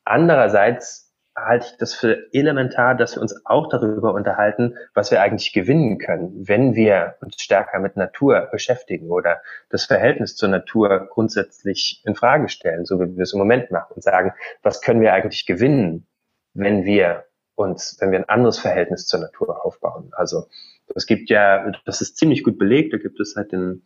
Andererseits 0.05 1.10
halte 1.47 1.67
ich 1.71 1.77
das 1.79 1.95
für 1.95 2.33
elementar, 2.33 2.95
dass 2.95 3.17
wir 3.17 3.23
uns 3.23 3.45
auch 3.45 3.69
darüber 3.69 4.15
unterhalten, 4.15 4.77
was 4.95 5.11
wir 5.11 5.21
eigentlich 5.21 5.53
gewinnen 5.53 5.99
können, 5.99 6.49
wenn 6.49 6.75
wir 6.75 7.17
uns 7.21 7.41
stärker 7.41 7.79
mit 7.79 7.97
Natur 7.97 8.49
beschäftigen 8.53 9.11
oder 9.11 9.41
das 9.69 9.85
Verhältnis 9.85 10.37
zur 10.37 10.49
Natur 10.49 11.09
grundsätzlich 11.11 12.03
in 12.05 12.15
Frage 12.15 12.49
stellen, 12.49 12.85
so 12.85 13.01
wie 13.01 13.17
wir 13.17 13.23
es 13.23 13.33
im 13.33 13.39
Moment 13.39 13.71
machen 13.71 13.93
und 13.95 14.03
sagen, 14.03 14.33
was 14.63 14.81
können 14.81 15.01
wir 15.01 15.13
eigentlich 15.13 15.47
gewinnen, 15.47 16.07
wenn 16.55 16.85
wir 16.85 17.25
uns, 17.55 17.97
wenn 18.01 18.11
wir 18.11 18.19
ein 18.19 18.29
anderes 18.29 18.59
Verhältnis 18.59 19.07
zur 19.07 19.21
Natur 19.21 19.65
aufbauen. 19.65 20.11
Also 20.13 20.47
es 20.95 21.07
gibt 21.07 21.31
ja, 21.31 21.71
das 21.85 22.01
ist 22.01 22.17
ziemlich 22.17 22.43
gut 22.43 22.59
belegt, 22.59 22.93
da 22.93 22.99
gibt 22.99 23.21
es 23.21 23.33
seit 23.33 23.53
den 23.53 23.85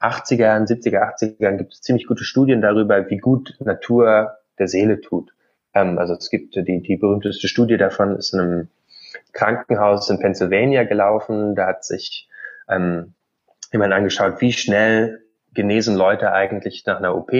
80ern, 0.00 0.66
70er, 0.68 1.14
80ern 1.14 1.56
gibt 1.56 1.74
es 1.74 1.80
ziemlich 1.80 2.06
gute 2.06 2.24
Studien 2.24 2.60
darüber, 2.60 3.08
wie 3.10 3.18
gut 3.18 3.56
Natur 3.60 4.36
der 4.58 4.68
Seele 4.68 5.00
tut. 5.00 5.32
Ähm, 5.76 5.98
also 5.98 6.14
es 6.14 6.30
gibt 6.30 6.56
die, 6.56 6.80
die 6.80 6.96
berühmteste 6.96 7.48
Studie 7.48 7.76
davon 7.76 8.16
ist 8.16 8.32
in 8.32 8.40
einem 8.40 8.68
Krankenhaus 9.32 10.08
in 10.08 10.18
Pennsylvania 10.18 10.84
gelaufen. 10.84 11.54
Da 11.54 11.66
hat 11.66 11.84
sich 11.84 12.28
ähm, 12.68 13.14
jemand 13.72 13.92
angeschaut, 13.92 14.40
wie 14.40 14.52
schnell 14.52 15.22
genesen 15.52 15.94
Leute 15.94 16.32
eigentlich 16.32 16.84
nach 16.86 16.96
einer 16.98 17.14
OP, 17.14 17.32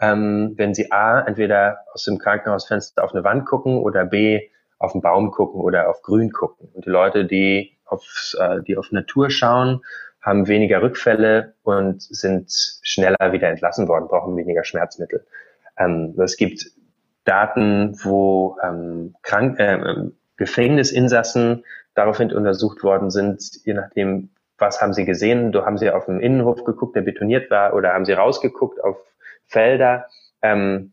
ähm, 0.00 0.54
wenn 0.56 0.74
sie 0.74 0.90
A, 0.92 1.20
entweder 1.20 1.80
aus 1.92 2.04
dem 2.04 2.18
Krankenhausfenster 2.18 3.04
auf 3.04 3.12
eine 3.12 3.24
Wand 3.24 3.46
gucken 3.46 3.78
oder 3.78 4.06
B, 4.06 4.48
auf 4.78 4.94
einen 4.94 5.02
Baum 5.02 5.30
gucken 5.30 5.60
oder 5.60 5.90
auf 5.90 6.02
Grün 6.02 6.30
gucken. 6.32 6.70
Und 6.72 6.86
die 6.86 6.90
Leute, 6.90 7.26
die 7.26 7.76
auf, 7.84 8.34
äh, 8.38 8.62
die 8.62 8.78
auf 8.78 8.92
Natur 8.92 9.28
schauen, 9.28 9.82
haben 10.22 10.46
weniger 10.46 10.82
Rückfälle 10.82 11.54
und 11.62 12.00
sind 12.02 12.50
schneller 12.82 13.32
wieder 13.32 13.48
entlassen 13.48 13.88
worden, 13.88 14.08
brauchen 14.08 14.36
weniger 14.36 14.64
Schmerzmittel. 14.64 15.26
Ähm, 15.76 16.14
es 16.18 16.36
gibt 16.36 16.77
Daten, 17.28 17.98
wo 18.02 18.56
ähm, 18.62 19.14
Krank 19.22 19.58
äh, 19.58 19.78
Gefängnisinsassen 20.36 21.64
daraufhin 21.94 22.32
untersucht 22.32 22.82
worden 22.82 23.10
sind, 23.10 23.42
je 23.64 23.74
nachdem, 23.74 24.30
was 24.56 24.80
haben 24.80 24.94
sie 24.94 25.04
gesehen. 25.04 25.52
Du 25.52 25.64
haben 25.66 25.78
sie 25.78 25.90
auf 25.90 26.06
dem 26.06 26.20
Innenhof 26.20 26.64
geguckt, 26.64 26.96
der 26.96 27.02
betoniert 27.02 27.50
war, 27.50 27.74
oder 27.74 27.92
haben 27.92 28.04
sie 28.04 28.12
rausgeguckt 28.12 28.82
auf 28.82 28.96
Felder. 29.46 30.06
Ähm, 30.42 30.92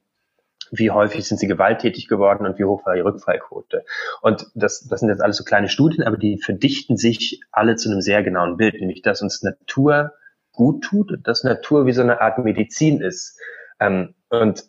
wie 0.71 0.91
häufig 0.91 1.27
sind 1.27 1.37
sie 1.37 1.47
gewalttätig 1.47 2.07
geworden 2.07 2.45
und 2.45 2.57
wie 2.57 2.65
hoch 2.65 2.85
war 2.85 2.95
die 2.95 3.01
Rückfallquote. 3.01 3.85
Und 4.21 4.47
das, 4.55 4.87
das 4.87 4.99
sind 4.99 5.09
jetzt 5.09 5.21
alles 5.21 5.37
so 5.37 5.43
kleine 5.43 5.69
Studien, 5.69 6.03
aber 6.03 6.17
die 6.17 6.39
verdichten 6.39 6.97
sich 6.97 7.41
alle 7.51 7.75
zu 7.75 7.89
einem 7.89 8.01
sehr 8.01 8.23
genauen 8.23 8.57
Bild, 8.57 8.73
nämlich 8.73 9.03
dass 9.03 9.21
uns 9.21 9.43
Natur 9.43 10.13
gut 10.51 10.83
tut, 10.83 11.19
dass 11.23 11.43
Natur 11.43 11.85
wie 11.85 11.93
so 11.93 12.01
eine 12.01 12.19
Art 12.19 12.39
Medizin 12.39 12.99
ist. 12.99 13.39
Ähm, 13.79 14.15
und 14.29 14.65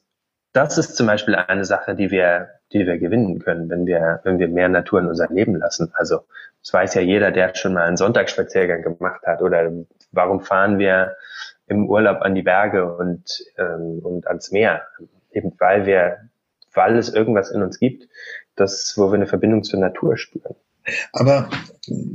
das 0.57 0.79
ist 0.79 0.97
zum 0.97 1.07
Beispiel 1.07 1.35
eine 1.35 1.67
Sache, 1.67 1.95
die 1.95 2.11
wir, 2.11 2.49
die 2.73 2.87
wir 2.87 2.99
gewinnen 2.99 3.39
können, 3.41 3.69
wenn 3.69 3.85
wir, 3.85 4.21
wenn 4.25 4.39
wir 4.39 4.49
mehr 4.49 4.71
Natur 4.71 5.01
in 5.01 5.07
unser 5.07 5.29
Leben 5.29 5.57
lassen. 5.57 5.93
Also, 5.95 6.21
das 6.63 6.73
weiß 6.73 6.95
ja 6.95 7.03
jeder, 7.03 7.31
der 7.31 7.55
schon 7.55 7.75
mal 7.75 7.85
einen 7.85 7.99
Sonntagsspaziergang 7.99 8.83
gemacht 8.83 9.21
hat 9.27 9.43
oder 9.43 9.71
warum 10.13 10.41
fahren 10.41 10.79
wir 10.79 11.17
im 11.67 11.89
Urlaub 11.89 12.23
an 12.23 12.35
die 12.35 12.43
Berge 12.43 12.91
und, 12.91 13.45
ähm, 13.59 14.01
und 14.03 14.27
ans 14.27 14.51
Meer? 14.51 14.83
Eben 15.31 15.53
weil 15.59 15.85
wir, 15.85 16.31
weil 16.73 16.97
es 16.97 17.13
irgendwas 17.13 17.51
in 17.51 17.63
uns 17.63 17.79
gibt, 17.79 18.09
das, 18.55 18.95
wo 18.97 19.09
wir 19.09 19.15
eine 19.15 19.27
Verbindung 19.27 19.63
zur 19.63 19.79
Natur 19.79 20.17
spüren. 20.17 20.57
Aber 21.13 21.51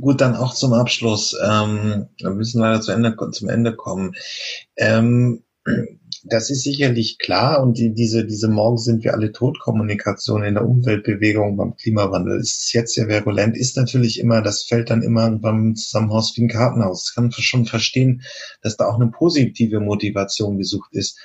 gut, 0.00 0.20
dann 0.20 0.34
auch 0.34 0.52
zum 0.52 0.72
Abschluss. 0.72 1.38
Ähm, 1.48 2.08
wir 2.18 2.30
müssen 2.30 2.60
leider 2.60 2.80
zu 2.80 2.90
Ende, 2.90 3.16
zum 3.30 3.48
Ende 3.48 3.76
kommen. 3.76 4.14
Ähm, 4.76 5.44
das 6.24 6.50
ist 6.50 6.62
sicherlich 6.62 7.18
klar 7.18 7.62
und 7.62 7.78
die, 7.78 7.92
diese, 7.94 8.24
diese 8.24 8.48
Morgen 8.48 8.78
sind 8.78 9.02
wir 9.02 9.14
alle 9.14 9.32
Totkommunikation 9.32 10.44
in 10.44 10.54
der 10.54 10.66
Umweltbewegung 10.66 11.56
beim 11.56 11.76
Klimawandel 11.76 12.38
ist 12.38 12.72
jetzt 12.72 12.94
sehr 12.94 13.08
virulent, 13.08 13.56
ist 13.56 13.76
natürlich 13.76 14.20
immer, 14.20 14.40
das 14.40 14.62
fällt 14.64 14.90
dann 14.90 15.02
immer 15.02 15.30
beim 15.30 15.74
Zusammenhaus 15.74 16.36
wie 16.36 16.44
ein 16.44 16.48
Kartenhaus. 16.48 17.04
Das 17.04 17.14
kann 17.14 17.32
schon 17.32 17.66
verstehen, 17.66 18.22
dass 18.62 18.76
da 18.76 18.86
auch 18.86 19.00
eine 19.00 19.10
positive 19.10 19.80
Motivation 19.80 20.58
gesucht 20.58 20.90
ist. 20.92 21.18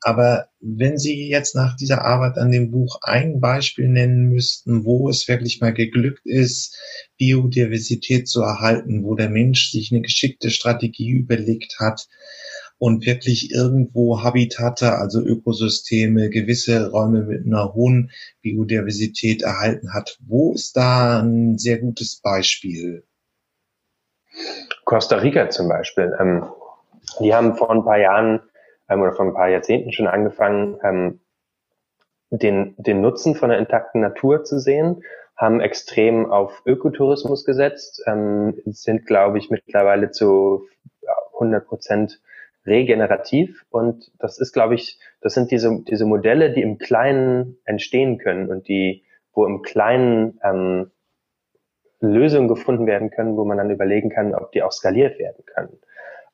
Aber 0.00 0.48
wenn 0.60 0.98
Sie 0.98 1.28
jetzt 1.28 1.54
nach 1.54 1.76
dieser 1.76 2.04
Arbeit 2.04 2.36
an 2.38 2.50
dem 2.50 2.70
Buch 2.70 2.98
ein 3.02 3.40
Beispiel 3.40 3.88
nennen 3.88 4.28
müssten, 4.28 4.84
wo 4.84 5.08
es 5.08 5.26
wirklich 5.28 5.60
mal 5.60 5.72
geglückt 5.72 6.24
ist, 6.24 6.78
Biodiversität 7.18 8.28
zu 8.28 8.42
erhalten, 8.42 9.04
wo 9.04 9.14
der 9.14 9.30
Mensch 9.30 9.70
sich 9.70 9.92
eine 9.92 10.02
geschickte 10.02 10.50
Strategie 10.50 11.10
überlegt 11.10 11.76
hat, 11.80 12.06
und 12.84 13.06
wirklich 13.06 13.50
irgendwo 13.50 14.22
Habitate, 14.22 14.98
also 14.98 15.22
Ökosysteme, 15.22 16.28
gewisse 16.28 16.90
Räume 16.90 17.22
mit 17.22 17.46
einer 17.46 17.72
hohen 17.72 18.10
Biodiversität 18.42 19.40
erhalten 19.40 19.94
hat. 19.94 20.18
Wo 20.20 20.52
ist 20.52 20.76
da 20.76 21.20
ein 21.20 21.56
sehr 21.56 21.78
gutes 21.78 22.20
Beispiel? 22.20 23.06
Costa 24.84 25.16
Rica 25.16 25.48
zum 25.48 25.66
Beispiel. 25.66 26.14
Ähm, 26.20 26.44
die 27.20 27.34
haben 27.34 27.56
vor 27.56 27.70
ein 27.70 27.84
paar 27.84 27.96
Jahren 27.96 28.42
ähm, 28.90 29.00
oder 29.00 29.14
vor 29.14 29.24
ein 29.24 29.32
paar 29.32 29.48
Jahrzehnten 29.48 29.90
schon 29.90 30.06
angefangen, 30.06 30.76
ähm, 30.84 31.20
den, 32.28 32.74
den 32.76 33.00
Nutzen 33.00 33.34
von 33.34 33.48
der 33.48 33.60
intakten 33.60 34.02
Natur 34.02 34.44
zu 34.44 34.60
sehen, 34.60 35.04
haben 35.38 35.62
extrem 35.62 36.30
auf 36.30 36.60
Ökotourismus 36.66 37.46
gesetzt, 37.46 38.02
ähm, 38.04 38.60
sind, 38.66 39.06
glaube 39.06 39.38
ich, 39.38 39.48
mittlerweile 39.48 40.10
zu 40.10 40.66
100 41.32 41.66
Prozent 41.66 42.20
regenerativ 42.66 43.64
und 43.70 44.10
das 44.18 44.38
ist, 44.38 44.52
glaube 44.52 44.74
ich, 44.74 44.98
das 45.20 45.34
sind 45.34 45.50
diese, 45.50 45.82
diese 45.88 46.06
Modelle, 46.06 46.52
die 46.52 46.62
im 46.62 46.78
Kleinen 46.78 47.58
entstehen 47.64 48.18
können 48.18 48.50
und 48.50 48.68
die, 48.68 49.04
wo 49.32 49.46
im 49.46 49.62
Kleinen 49.62 50.40
ähm, 50.42 50.90
Lösungen 52.00 52.48
gefunden 52.48 52.86
werden 52.86 53.10
können, 53.10 53.36
wo 53.36 53.44
man 53.44 53.58
dann 53.58 53.70
überlegen 53.70 54.10
kann, 54.10 54.34
ob 54.34 54.52
die 54.52 54.62
auch 54.62 54.72
skaliert 54.72 55.18
werden 55.18 55.44
können. 55.46 55.78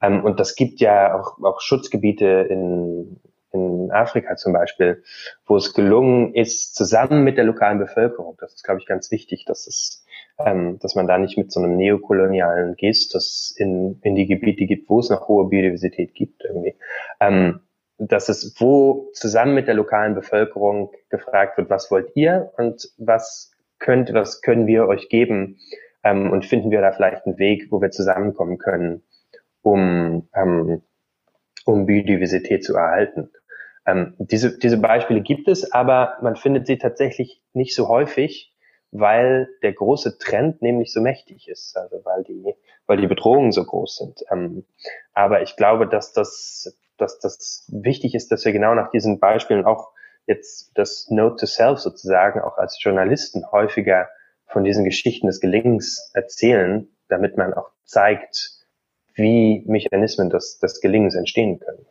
Ähm, 0.03 0.25
und 0.25 0.41
das 0.41 0.55
gibt 0.55 0.81
ja 0.81 1.19
auch, 1.19 1.43
auch 1.43 1.61
Schutzgebiete 1.61 2.47
in, 2.49 3.21
in 3.53 3.91
Afrika 3.91 4.37
zum 4.37 4.53
Beispiel, 4.53 5.03
wo 5.47 5.57
es 5.57 5.75
gelungen 5.75 6.35
ist, 6.35 6.75
zusammen 6.75 7.25
mit 7.25 7.37
der 7.37 7.45
lokalen 7.45 7.79
Bevölkerung, 7.79 8.37
das 8.41 8.55
ist, 8.55 8.65
glaube 8.65 8.81
ich, 8.81 8.87
ganz 8.87 9.11
wichtig, 9.11 9.45
dass 9.45 9.67
es 9.67 10.05
ähm, 10.45 10.79
dass 10.81 10.95
man 10.95 11.07
da 11.07 11.19
nicht 11.19 11.39
mit 11.39 11.53
so 11.53 11.61
einem 11.61 11.77
neokolonialen 11.77 12.77
Gestus 12.77 13.55
in, 13.57 14.01
in 14.03 14.15
die 14.15 14.27
Gebiete 14.27 14.67
gibt, 14.67 14.89
wo 14.89 15.01
es 15.01 15.11
noch 15.11 15.29
hohe 15.29 15.49
Biodiversität 15.49 16.15
gibt 16.15 16.45
irgendwie. 16.45 16.75
Ähm, 17.21 17.61
dass 17.99 18.31
es 18.31 18.55
wo 18.59 19.11
zusammen 19.13 19.55
mit 19.55 19.67
der 19.67 19.75
lokalen 19.75 20.15
Bevölkerung 20.15 20.91
gefragt 21.11 21.59
wird, 21.59 21.69
was 21.69 21.91
wollt 21.91 22.17
ihr 22.17 22.51
und 22.57 22.89
was 22.97 23.53
könnt, 23.79 24.13
was 24.15 24.41
können 24.41 24.67
wir 24.67 24.87
euch 24.87 25.09
geben 25.09 25.59
ähm, 26.03 26.31
und 26.31 26.47
finden 26.47 26.71
wir 26.71 26.81
da 26.81 26.93
vielleicht 26.93 27.27
einen 27.27 27.39
Weg, 27.39 27.67
wo 27.71 27.83
wir 27.83 27.91
zusammenkommen 27.91 28.59
können, 28.59 29.03
um, 29.63 30.29
ähm, 30.35 30.83
um 31.67 31.87
Biodiversität 31.87 32.65
zu 32.65 32.75
erhalten. 32.75 33.31
Ähm, 33.87 34.15
diese, 34.19 34.59
diese 34.59 34.79
Beispiele 34.79 35.21
gibt 35.21 35.49
es, 35.49 35.71
aber 35.73 36.15
man 36.23 36.37
findet 36.37 36.67
sie 36.67 36.79
tatsächlich 36.79 37.43
nicht 37.53 37.75
so 37.75 37.89
häufig, 37.89 38.50
weil 38.93 39.49
der 39.63 39.73
große 39.73 40.19
Trend 40.19 40.63
nämlich 40.63 40.93
so 40.93 41.01
mächtig 41.01 41.49
ist, 41.49 41.77
also 41.77 42.05
weil 42.05 42.25
die, 42.25 42.55
weil 42.87 43.01
die 43.01 43.07
Bedrohungen 43.07 43.53
so 43.53 43.65
groß 43.65 43.97
sind. 43.97 44.25
Ähm, 44.31 44.65
aber 45.13 45.43
ich 45.43 45.57
glaube, 45.57 45.87
dass 45.87 46.13
das, 46.13 46.77
dass 46.97 47.19
das 47.21 47.65
wichtig 47.69 48.15
ist, 48.15 48.33
dass 48.33 48.45
wir 48.45 48.53
genau 48.53 48.75
nach 48.75 48.91
diesen 48.91 49.21
Beispielen 49.21 49.65
auch 49.65 49.93
jetzt 50.27 50.73
das 50.75 51.09
Note 51.11 51.37
to 51.37 51.47
Self 51.47 51.79
sozusagen 51.79 52.41
auch 52.41 52.59
als 52.59 52.83
Journalisten 52.83 53.51
häufiger 53.51 54.09
von 54.47 54.65
diesen 54.65 54.85
Geschichten 54.85 55.29
des 55.29 55.41
Gelingens 55.41 56.11
erzählen, 56.15 56.89
damit 57.09 57.37
man 57.37 57.55
auch 57.55 57.71
zeigt, 57.85 58.67
wie 59.15 59.63
Mechanismen 59.67 60.31
des, 60.31 60.59
des 60.59 60.81
Gelingens 60.81 61.15
entstehen 61.15 61.61
können. 61.61 61.87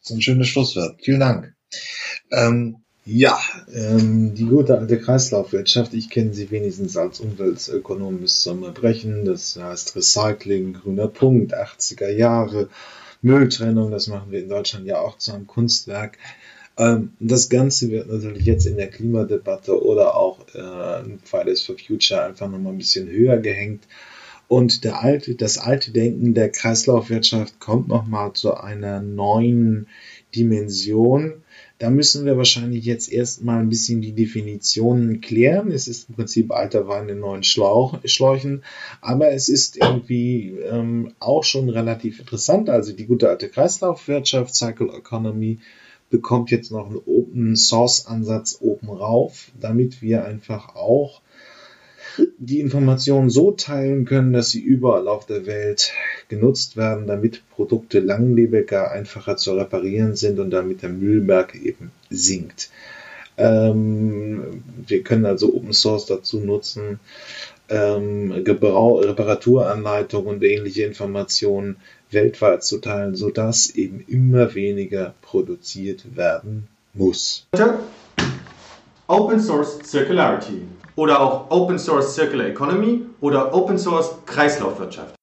Das 0.00 0.10
ist 0.10 0.16
ein 0.16 0.22
schönes 0.22 0.48
Schlusswort. 0.48 1.00
Vielen 1.02 1.20
Dank. 1.20 1.54
Ähm, 2.30 2.83
ja, 3.06 3.38
ähm, 3.72 4.34
die 4.34 4.46
gute 4.46 4.78
alte 4.78 4.98
Kreislaufwirtschaft, 4.98 5.92
ich 5.92 6.08
kenne 6.08 6.32
sie 6.32 6.50
wenigstens 6.50 6.96
als 6.96 7.20
Umweltökonom 7.20 8.18
bis 8.18 8.40
zum 8.40 8.62
Erbrechen. 8.62 9.26
Das 9.26 9.56
heißt 9.56 9.94
Recycling, 9.94 10.72
grüner 10.72 11.08
Punkt, 11.08 11.54
80er 11.54 12.08
Jahre, 12.08 12.68
Mülltrennung, 13.20 13.90
das 13.90 14.06
machen 14.06 14.30
wir 14.30 14.40
in 14.40 14.48
Deutschland 14.48 14.86
ja 14.86 15.00
auch 15.00 15.18
zu 15.18 15.32
einem 15.32 15.46
Kunstwerk. 15.46 16.18
Ähm, 16.78 17.12
das 17.20 17.50
Ganze 17.50 17.90
wird 17.90 18.08
natürlich 18.08 18.46
jetzt 18.46 18.66
in 18.66 18.76
der 18.76 18.88
Klimadebatte 18.88 19.84
oder 19.84 20.16
auch 20.16 20.40
äh, 20.54 21.04
Fridays 21.24 21.62
for 21.62 21.76
Future 21.78 22.24
einfach 22.24 22.48
nochmal 22.48 22.72
ein 22.72 22.78
bisschen 22.78 23.08
höher 23.08 23.36
gehängt. 23.36 23.84
Und 24.48 24.84
der 24.84 25.02
alte, 25.02 25.34
das 25.34 25.58
alte 25.58 25.90
Denken 25.90 26.34
der 26.34 26.50
Kreislaufwirtschaft 26.50 27.60
kommt 27.60 27.88
nochmal 27.88 28.32
zu 28.32 28.54
einer 28.54 29.00
neuen 29.00 29.88
Dimension. 30.34 31.43
Da 31.78 31.90
müssen 31.90 32.24
wir 32.24 32.36
wahrscheinlich 32.36 32.84
jetzt 32.84 33.10
erstmal 33.10 33.60
ein 33.60 33.68
bisschen 33.68 34.00
die 34.00 34.12
Definitionen 34.12 35.20
klären. 35.20 35.72
Es 35.72 35.88
ist 35.88 36.08
im 36.08 36.14
Prinzip 36.14 36.52
alter 36.52 36.86
Wein 36.86 37.08
in 37.08 37.18
neuen 37.18 37.42
Schlauch, 37.42 37.98
Schläuchen, 38.04 38.62
aber 39.00 39.32
es 39.32 39.48
ist 39.48 39.76
irgendwie 39.76 40.50
ähm, 40.70 41.14
auch 41.18 41.42
schon 41.42 41.68
relativ 41.68 42.20
interessant. 42.20 42.70
Also 42.70 42.92
die 42.92 43.06
gute 43.06 43.28
alte 43.28 43.48
Kreislaufwirtschaft, 43.48 44.54
Cycle 44.54 44.90
Economy, 44.96 45.58
bekommt 46.10 46.52
jetzt 46.52 46.70
noch 46.70 46.86
einen 46.86 47.00
Open 47.06 47.56
Source 47.56 48.06
Ansatz 48.06 48.58
oben 48.60 48.88
rauf, 48.88 49.50
damit 49.58 50.00
wir 50.00 50.24
einfach 50.24 50.76
auch 50.76 51.22
die 52.38 52.60
Informationen 52.60 53.30
so 53.30 53.52
teilen 53.52 54.04
können, 54.04 54.32
dass 54.32 54.50
sie 54.50 54.60
überall 54.60 55.08
auf 55.08 55.26
der 55.26 55.46
Welt 55.46 55.92
genutzt 56.28 56.76
werden, 56.76 57.06
damit 57.06 57.42
Produkte 57.50 58.00
langlebiger, 58.00 58.90
einfacher 58.90 59.36
zu 59.36 59.54
reparieren 59.54 60.16
sind 60.16 60.38
und 60.38 60.50
damit 60.50 60.82
der 60.82 60.90
Müllberg 60.90 61.54
eben 61.54 61.90
sinkt. 62.10 62.70
Ähm, 63.36 64.62
wir 64.86 65.02
können 65.02 65.26
also 65.26 65.54
Open 65.54 65.72
Source 65.72 66.06
dazu 66.06 66.38
nutzen, 66.38 67.00
ähm, 67.68 68.44
Gebrauch, 68.44 69.02
Reparaturanleitungen 69.02 70.36
und 70.36 70.44
ähnliche 70.44 70.84
Informationen 70.84 71.76
weltweit 72.10 72.62
zu 72.62 72.78
teilen, 72.78 73.16
sodass 73.16 73.70
eben 73.70 74.04
immer 74.06 74.54
weniger 74.54 75.14
produziert 75.22 76.16
werden 76.16 76.68
muss. 76.92 77.46
Open 79.08 79.40
Source 79.40 79.80
Circularity 79.84 80.62
oder 80.96 81.20
auch 81.20 81.50
Open 81.50 81.78
Source 81.78 82.14
Circular 82.14 82.46
Economy 82.46 83.06
oder 83.20 83.54
Open 83.54 83.78
Source 83.78 84.16
Kreislaufwirtschaft. 84.26 85.14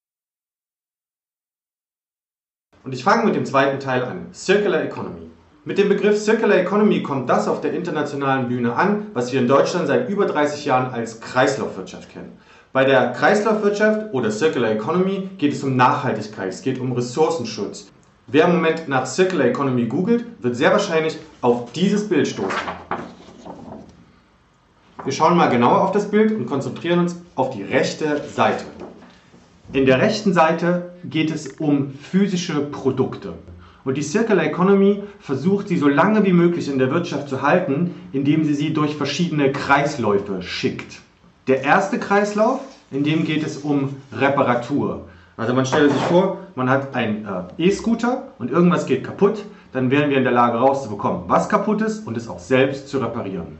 Und 2.84 2.92
ich 2.92 3.04
fange 3.04 3.24
mit 3.24 3.36
dem 3.36 3.46
zweiten 3.46 3.78
Teil 3.78 4.02
an, 4.02 4.26
Circular 4.34 4.82
Economy. 4.82 5.30
Mit 5.64 5.78
dem 5.78 5.88
Begriff 5.88 6.18
Circular 6.18 6.56
Economy 6.58 7.02
kommt 7.04 7.30
das 7.30 7.46
auf 7.46 7.60
der 7.60 7.72
internationalen 7.72 8.48
Bühne 8.48 8.74
an, 8.74 9.06
was 9.14 9.32
wir 9.32 9.40
in 9.40 9.46
Deutschland 9.46 9.86
seit 9.86 10.08
über 10.08 10.26
30 10.26 10.64
Jahren 10.64 10.92
als 10.92 11.20
Kreislaufwirtschaft 11.20 12.10
kennen. 12.10 12.36
Bei 12.72 12.84
der 12.84 13.12
Kreislaufwirtschaft 13.12 14.12
oder 14.12 14.32
Circular 14.32 14.72
Economy 14.72 15.30
geht 15.38 15.52
es 15.52 15.62
um 15.62 15.76
Nachhaltigkeit, 15.76 16.48
es 16.48 16.62
geht 16.62 16.80
um 16.80 16.90
Ressourcenschutz. 16.92 17.92
Wer 18.26 18.46
im 18.46 18.56
Moment 18.56 18.88
nach 18.88 19.06
Circular 19.06 19.46
Economy 19.46 19.86
googelt, 19.86 20.24
wird 20.42 20.56
sehr 20.56 20.72
wahrscheinlich 20.72 21.18
auf 21.40 21.70
dieses 21.72 22.08
Bild 22.08 22.26
stoßen. 22.26 22.58
Wir 25.04 25.12
schauen 25.12 25.36
mal 25.36 25.48
genauer 25.48 25.80
auf 25.80 25.90
das 25.90 26.08
Bild 26.12 26.30
und 26.30 26.46
konzentrieren 26.46 27.00
uns 27.00 27.16
auf 27.34 27.50
die 27.50 27.64
rechte 27.64 28.22
Seite. 28.32 28.64
In 29.72 29.84
der 29.84 30.00
rechten 30.00 30.32
Seite 30.32 30.92
geht 31.02 31.32
es 31.32 31.48
um 31.48 31.92
physische 31.94 32.60
Produkte. 32.60 33.32
Und 33.84 33.96
die 33.96 34.02
Circular 34.02 34.44
Economy 34.44 35.02
versucht 35.18 35.66
sie 35.66 35.76
so 35.76 35.88
lange 35.88 36.24
wie 36.24 36.32
möglich 36.32 36.68
in 36.68 36.78
der 36.78 36.92
Wirtschaft 36.92 37.28
zu 37.28 37.42
halten, 37.42 37.92
indem 38.12 38.44
sie 38.44 38.54
sie 38.54 38.72
durch 38.72 38.94
verschiedene 38.94 39.50
Kreisläufe 39.50 40.40
schickt. 40.40 41.00
Der 41.48 41.64
erste 41.64 41.98
Kreislauf, 41.98 42.60
in 42.92 43.02
dem 43.02 43.24
geht 43.24 43.44
es 43.44 43.56
um 43.56 43.96
Reparatur. 44.12 45.08
Also 45.36 45.52
man 45.52 45.66
stelle 45.66 45.90
sich 45.90 46.02
vor, 46.02 46.38
man 46.54 46.70
hat 46.70 46.94
einen 46.94 47.26
äh, 47.58 47.66
E-Scooter 47.66 48.28
und 48.38 48.52
irgendwas 48.52 48.86
geht 48.86 49.02
kaputt, 49.02 49.44
dann 49.72 49.90
wären 49.90 50.10
wir 50.10 50.18
in 50.18 50.22
der 50.22 50.32
Lage 50.32 50.58
rauszubekommen, 50.58 51.22
was 51.26 51.48
kaputt 51.48 51.82
ist 51.82 52.06
und 52.06 52.16
es 52.16 52.28
auch 52.28 52.38
selbst 52.38 52.88
zu 52.88 52.98
reparieren. 52.98 53.58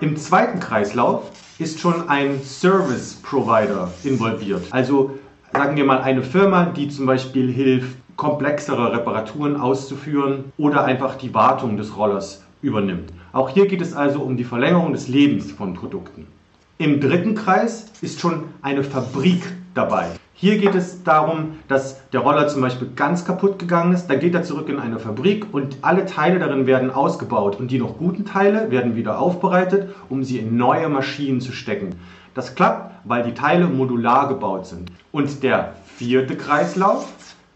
Im 0.00 0.16
zweiten 0.16 0.58
Kreislauf 0.58 1.30
ist 1.58 1.78
schon 1.78 2.08
ein 2.08 2.42
Service 2.42 3.14
Provider 3.22 3.92
involviert. 4.02 4.66
Also 4.70 5.18
sagen 5.52 5.76
wir 5.76 5.84
mal 5.84 6.00
eine 6.02 6.22
Firma, 6.22 6.64
die 6.66 6.88
zum 6.88 7.06
Beispiel 7.06 7.50
hilft, 7.52 7.96
komplexere 8.16 8.92
Reparaturen 8.92 9.56
auszuführen 9.56 10.52
oder 10.58 10.84
einfach 10.84 11.14
die 11.16 11.32
Wartung 11.32 11.76
des 11.76 11.96
Rollers 11.96 12.42
übernimmt. 12.60 13.12
Auch 13.32 13.48
hier 13.48 13.66
geht 13.66 13.80
es 13.80 13.94
also 13.94 14.20
um 14.20 14.36
die 14.36 14.44
Verlängerung 14.44 14.92
des 14.92 15.06
Lebens 15.06 15.52
von 15.52 15.74
Produkten. 15.74 16.26
Im 16.78 17.00
dritten 17.00 17.36
Kreis 17.36 17.86
ist 18.00 18.20
schon 18.20 18.44
eine 18.62 18.82
Fabrik 18.82 19.42
dabei. 19.74 20.10
Hier 20.36 20.58
geht 20.58 20.74
es 20.74 21.04
darum, 21.04 21.60
dass 21.68 22.08
der 22.10 22.18
Roller 22.18 22.48
zum 22.48 22.60
Beispiel 22.60 22.90
ganz 22.96 23.24
kaputt 23.24 23.60
gegangen 23.60 23.94
ist. 23.94 24.08
Dann 24.08 24.18
geht 24.18 24.34
er 24.34 24.42
zurück 24.42 24.68
in 24.68 24.80
eine 24.80 24.98
Fabrik 24.98 25.46
und 25.52 25.78
alle 25.82 26.06
Teile 26.06 26.40
darin 26.40 26.66
werden 26.66 26.90
ausgebaut. 26.90 27.60
Und 27.60 27.70
die 27.70 27.78
noch 27.78 27.98
guten 27.98 28.24
Teile 28.24 28.68
werden 28.72 28.96
wieder 28.96 29.20
aufbereitet, 29.20 29.94
um 30.08 30.24
sie 30.24 30.38
in 30.38 30.56
neue 30.56 30.88
Maschinen 30.88 31.40
zu 31.40 31.52
stecken. 31.52 31.90
Das 32.34 32.56
klappt, 32.56 32.96
weil 33.04 33.22
die 33.22 33.34
Teile 33.34 33.68
modular 33.68 34.26
gebaut 34.26 34.66
sind. 34.66 34.90
Und 35.12 35.44
der 35.44 35.74
vierte 35.94 36.36
Kreislauf, 36.36 37.06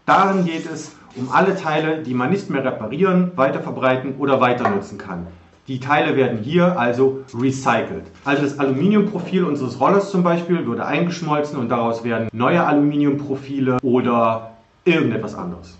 darin 0.05 0.45
geht 0.45 0.65
es 0.71 0.95
um 1.17 1.29
alle 1.33 1.57
Teile, 1.57 2.01
die 2.01 2.13
man 2.13 2.29
nicht 2.29 2.49
mehr 2.49 2.63
reparieren, 2.63 3.33
weiterverbreiten 3.35 4.15
oder 4.19 4.39
weiter 4.39 4.69
nutzen 4.69 4.97
kann. 4.97 5.27
Die 5.69 5.79
Teile 5.79 6.15
werden 6.15 6.39
hier 6.39 6.79
also 6.79 7.19
recycelt. 7.31 8.05
Also 8.25 8.41
das 8.41 8.57
Aluminiumprofil 8.57 9.43
unseres 9.43 9.79
Rollers 9.79 10.09
zum 10.09 10.23
Beispiel 10.23 10.65
würde 10.65 10.83
eingeschmolzen 10.83 11.59
und 11.59 11.69
daraus 11.69 12.03
werden 12.03 12.27
neue 12.33 12.65
Aluminiumprofile 12.65 13.77
oder 13.83 14.53
irgendetwas 14.83 15.35
anderes. 15.35 15.77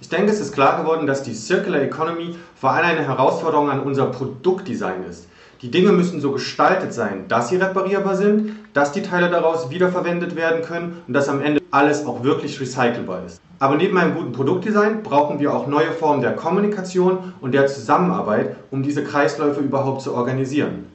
Ich 0.00 0.08
denke, 0.08 0.32
es 0.32 0.40
ist 0.40 0.54
klar 0.54 0.80
geworden, 0.80 1.06
dass 1.06 1.22
die 1.22 1.34
Circular 1.34 1.82
Economy 1.82 2.34
vor 2.58 2.70
allem 2.70 2.86
eine 2.86 3.06
Herausforderung 3.06 3.68
an 3.68 3.80
unser 3.80 4.06
Produktdesign 4.06 5.04
ist. 5.04 5.28
Die 5.60 5.70
Dinge 5.70 5.92
müssen 5.92 6.22
so 6.22 6.32
gestaltet 6.32 6.94
sein, 6.94 7.26
dass 7.28 7.50
sie 7.50 7.56
reparierbar 7.56 8.16
sind, 8.16 8.52
dass 8.72 8.92
die 8.92 9.02
Teile 9.02 9.28
daraus 9.28 9.68
wiederverwendet 9.68 10.34
werden 10.34 10.62
können 10.62 11.02
und 11.06 11.12
dass 11.12 11.28
am 11.28 11.42
Ende 11.42 11.60
alles 11.70 12.06
auch 12.06 12.24
wirklich 12.24 12.58
recycelbar 12.58 13.26
ist. 13.26 13.42
Aber 13.58 13.76
neben 13.76 13.96
einem 13.96 14.14
guten 14.14 14.32
Produktdesign 14.32 15.02
brauchen 15.02 15.40
wir 15.40 15.54
auch 15.54 15.66
neue 15.66 15.92
Formen 15.92 16.20
der 16.20 16.36
Kommunikation 16.36 17.32
und 17.40 17.54
der 17.54 17.66
Zusammenarbeit, 17.66 18.56
um 18.70 18.82
diese 18.82 19.02
Kreisläufe 19.02 19.60
überhaupt 19.60 20.02
zu 20.02 20.14
organisieren. 20.14 20.86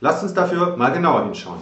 Lasst 0.00 0.24
uns 0.24 0.34
dafür 0.34 0.76
mal 0.76 0.90
genauer 0.90 1.24
hinschauen. 1.24 1.58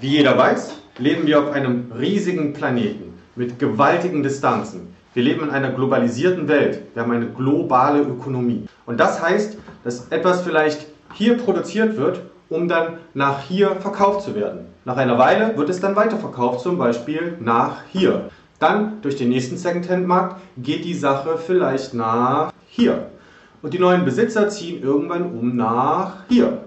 Wie 0.00 0.08
jeder 0.08 0.36
weiß, 0.36 0.72
leben 0.98 1.26
wir 1.26 1.40
auf 1.40 1.52
einem 1.52 1.92
riesigen 1.96 2.52
Planeten 2.52 3.14
mit 3.36 3.58
gewaltigen 3.60 4.24
Distanzen. 4.24 4.92
Wir 5.14 5.22
leben 5.22 5.44
in 5.44 5.50
einer 5.50 5.70
globalisierten 5.70 6.48
Welt. 6.48 6.80
Wir 6.94 7.02
haben 7.02 7.12
eine 7.12 7.26
globale 7.26 8.00
Ökonomie. 8.00 8.66
Und 8.86 8.98
das 8.98 9.22
heißt, 9.22 9.56
dass 9.84 10.08
etwas 10.08 10.42
vielleicht 10.42 10.86
hier 11.12 11.36
produziert 11.36 11.96
wird, 11.96 12.22
um 12.48 12.66
dann 12.66 12.98
nach 13.14 13.42
hier 13.42 13.76
verkauft 13.76 14.22
zu 14.22 14.34
werden. 14.34 14.66
Nach 14.84 14.96
einer 14.96 15.18
Weile 15.18 15.56
wird 15.56 15.70
es 15.70 15.80
dann 15.80 15.94
weiterverkauft, 15.94 16.60
zum 16.60 16.78
Beispiel 16.78 17.36
nach 17.40 17.82
hier. 17.92 18.30
Dann 18.62 19.02
durch 19.02 19.16
den 19.16 19.30
nächsten 19.30 19.56
Secondhand-Markt 19.56 20.40
geht 20.56 20.84
die 20.84 20.94
Sache 20.94 21.36
vielleicht 21.36 21.94
nach 21.94 22.52
hier. 22.68 23.08
Und 23.60 23.74
die 23.74 23.80
neuen 23.80 24.04
Besitzer 24.04 24.48
ziehen 24.50 24.80
irgendwann 24.80 25.32
um 25.32 25.56
nach 25.56 26.18
hier. 26.28 26.58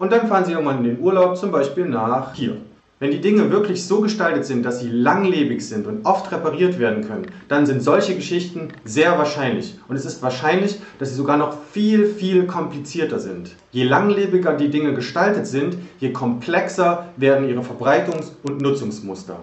Und 0.00 0.10
dann 0.10 0.26
fahren 0.26 0.44
sie 0.44 0.50
irgendwann 0.50 0.78
in 0.78 0.96
den 0.96 1.00
Urlaub, 1.00 1.36
zum 1.36 1.52
Beispiel 1.52 1.84
nach 1.84 2.34
hier. 2.34 2.56
Wenn 2.98 3.12
die 3.12 3.20
Dinge 3.20 3.52
wirklich 3.52 3.86
so 3.86 4.00
gestaltet 4.00 4.44
sind, 4.44 4.64
dass 4.64 4.80
sie 4.80 4.88
langlebig 4.88 5.64
sind 5.64 5.86
und 5.86 6.04
oft 6.04 6.32
repariert 6.32 6.80
werden 6.80 7.06
können, 7.06 7.26
dann 7.46 7.64
sind 7.64 7.80
solche 7.80 8.16
Geschichten 8.16 8.70
sehr 8.84 9.16
wahrscheinlich. 9.16 9.78
Und 9.86 9.94
es 9.94 10.04
ist 10.04 10.24
wahrscheinlich, 10.24 10.80
dass 10.98 11.10
sie 11.10 11.14
sogar 11.14 11.36
noch 11.36 11.56
viel, 11.70 12.06
viel 12.06 12.48
komplizierter 12.48 13.20
sind. 13.20 13.52
Je 13.70 13.84
langlebiger 13.84 14.54
die 14.54 14.70
Dinge 14.70 14.94
gestaltet 14.94 15.46
sind, 15.46 15.76
je 16.00 16.12
komplexer 16.12 17.06
werden 17.16 17.48
ihre 17.48 17.60
Verbreitungs- 17.60 18.32
und 18.42 18.60
Nutzungsmuster. 18.62 19.38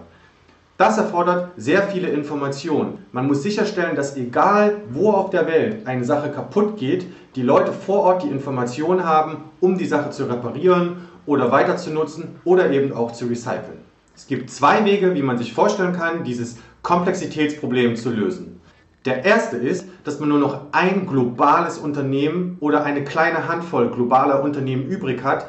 Das 0.76 0.98
erfordert 0.98 1.52
sehr 1.56 1.84
viele 1.84 2.08
Informationen. 2.08 2.98
Man 3.12 3.28
muss 3.28 3.44
sicherstellen, 3.44 3.94
dass 3.94 4.16
egal 4.16 4.78
wo 4.90 5.12
auf 5.12 5.30
der 5.30 5.46
Welt 5.46 5.86
eine 5.86 6.04
Sache 6.04 6.32
kaputt 6.32 6.76
geht, 6.78 7.06
die 7.36 7.42
Leute 7.42 7.72
vor 7.72 8.00
Ort 8.00 8.24
die 8.24 8.28
Informationen 8.28 9.04
haben, 9.04 9.36
um 9.60 9.78
die 9.78 9.86
Sache 9.86 10.10
zu 10.10 10.24
reparieren 10.24 10.96
oder 11.26 11.52
weiter 11.52 11.76
zu 11.76 11.90
nutzen 11.90 12.40
oder 12.44 12.70
eben 12.70 12.92
auch 12.92 13.12
zu 13.12 13.26
recyceln. 13.26 13.78
Es 14.16 14.26
gibt 14.26 14.50
zwei 14.50 14.84
Wege, 14.84 15.14
wie 15.14 15.22
man 15.22 15.38
sich 15.38 15.52
vorstellen 15.52 15.92
kann, 15.92 16.24
dieses 16.24 16.58
Komplexitätsproblem 16.82 17.94
zu 17.94 18.10
lösen. 18.10 18.60
Der 19.04 19.24
erste 19.24 19.56
ist, 19.56 19.86
dass 20.02 20.18
man 20.18 20.28
nur 20.28 20.38
noch 20.38 20.60
ein 20.72 21.06
globales 21.06 21.78
Unternehmen 21.78 22.56
oder 22.58 22.82
eine 22.82 23.04
kleine 23.04 23.46
Handvoll 23.46 23.90
globaler 23.90 24.42
Unternehmen 24.42 24.86
übrig 24.86 25.22
hat, 25.22 25.46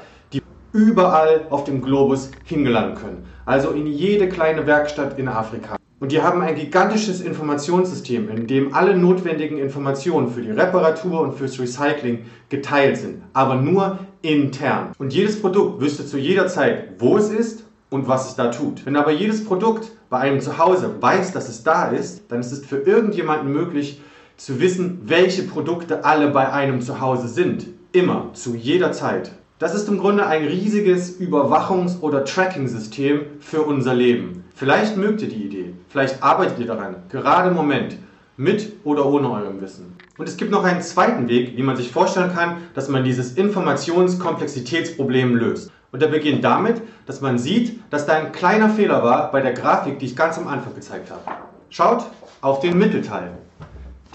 überall 0.76 1.48
auf 1.50 1.64
dem 1.64 1.82
Globus 1.82 2.32
hingelangen 2.44 2.96
können. 2.96 3.26
Also 3.46 3.70
in 3.70 3.88
jede 3.88 4.28
kleine 4.28 4.68
Werkstatt 4.68 5.18
in 5.18 5.30
Afrika. 5.30 5.78
Und 6.02 6.12
die 6.12 6.22
haben 6.22 6.42
ein 6.42 6.56
gigantisches 6.56 7.22
Informationssystem, 7.22 8.30
in 8.30 8.48
dem 8.48 8.74
alle 8.74 8.98
notwendigen 8.98 9.58
Informationen 9.58 10.30
für 10.30 10.42
die 10.42 10.52
Reparatur 10.52 11.22
und 11.22 11.36
fürs 11.36 11.58
Recycling 11.58 12.26
geteilt 12.50 12.98
sind, 12.98 13.24
aber 13.32 13.56
nur 13.56 14.00
intern. 14.22 14.92
Und 14.98 15.14
jedes 15.14 15.42
Produkt 15.42 15.80
wüsste 15.80 16.06
zu 16.06 16.18
jeder 16.18 16.48
Zeit, 16.48 17.00
wo 17.00 17.18
es 17.18 17.30
ist 17.30 17.64
und 17.90 18.10
was 18.10 18.30
es 18.30 18.36
da 18.36 18.52
tut. 18.52 18.86
Wenn 18.86 18.98
aber 18.98 19.12
jedes 19.12 19.46
Produkt 19.46 19.94
bei 20.10 20.20
einem 20.20 20.42
zu 20.42 20.58
Hause 20.58 20.96
weiß, 21.00 21.32
dass 21.32 21.48
es 21.48 21.64
da 21.64 21.88
ist, 21.88 22.30
dann 22.30 22.42
ist 22.42 22.52
es 22.52 22.66
für 22.66 22.78
irgendjemanden 22.78 23.54
möglich 23.54 24.02
zu 24.36 24.60
wissen, 24.60 25.02
welche 25.06 25.44
Produkte 25.44 26.04
alle 26.04 26.32
bei 26.32 26.52
einem 26.52 26.82
zu 26.82 27.00
Hause 27.00 27.30
sind. 27.30 27.68
Immer, 27.94 28.32
zu 28.34 28.56
jeder 28.56 28.92
Zeit. 28.92 29.32
Das 29.58 29.74
ist 29.74 29.88
im 29.88 30.00
Grunde 30.00 30.28
ein 30.28 30.44
riesiges 30.44 31.18
Überwachungs- 31.18 32.02
oder 32.02 32.26
Tracking-System 32.26 33.22
für 33.40 33.62
unser 33.62 33.94
Leben. 33.94 34.44
Vielleicht 34.54 34.98
mögt 34.98 35.22
ihr 35.22 35.30
die 35.30 35.46
Idee, 35.46 35.74
vielleicht 35.88 36.22
arbeitet 36.22 36.60
ihr 36.60 36.66
daran, 36.66 36.98
gerade 37.08 37.52
im 37.52 37.56
Moment, 37.56 37.96
mit 38.36 38.74
oder 38.84 39.06
ohne 39.06 39.32
eurem 39.32 39.62
Wissen. 39.62 39.96
Und 40.18 40.28
es 40.28 40.36
gibt 40.36 40.52
noch 40.52 40.66
einen 40.66 40.82
zweiten 40.82 41.30
Weg, 41.30 41.56
wie 41.56 41.64
man 41.64 41.78
sich 41.78 41.90
vorstellen 41.90 42.34
kann, 42.34 42.58
dass 42.74 42.90
man 42.90 43.06
dieses 43.06 43.38
Informationskomplexitätsproblem 43.38 45.38
löst. 45.38 45.72
Und 45.94 46.02
der 46.02 46.08
beginnt 46.08 46.44
damit, 46.44 46.82
dass 47.06 47.22
man 47.22 47.38
sieht, 47.38 47.80
dass 47.92 48.06
da 48.06 48.18
ein 48.18 48.34
kleiner 48.34 48.70
Fehler 48.70 49.04
war 49.04 49.32
bei 49.32 49.40
der 49.40 49.54
Grafik, 49.54 50.00
die 50.00 50.08
ich 50.08 50.18
ganz 50.18 50.38
am 50.38 50.50
Anfang 50.50 50.76
gezeigt 50.76 51.12
habe. 51.12 51.22
Schaut 51.70 52.04
auf 52.42 52.60
den 52.60 52.78
Mittelteil. 52.78 53.32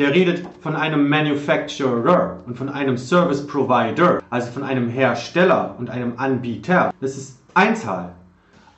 Der 0.00 0.14
redet 0.14 0.46
von 0.62 0.76
einem 0.76 1.10
Manufacturer 1.10 2.38
und 2.46 2.56
von 2.56 2.70
einem 2.70 2.96
Service 2.96 3.46
Provider, 3.46 4.22
also 4.30 4.50
von 4.50 4.62
einem 4.62 4.88
Hersteller 4.88 5.74
und 5.78 5.90
einem 5.90 6.14
Anbieter. 6.16 6.94
Das 7.02 7.18
ist 7.18 7.38
Einzahl. 7.52 8.12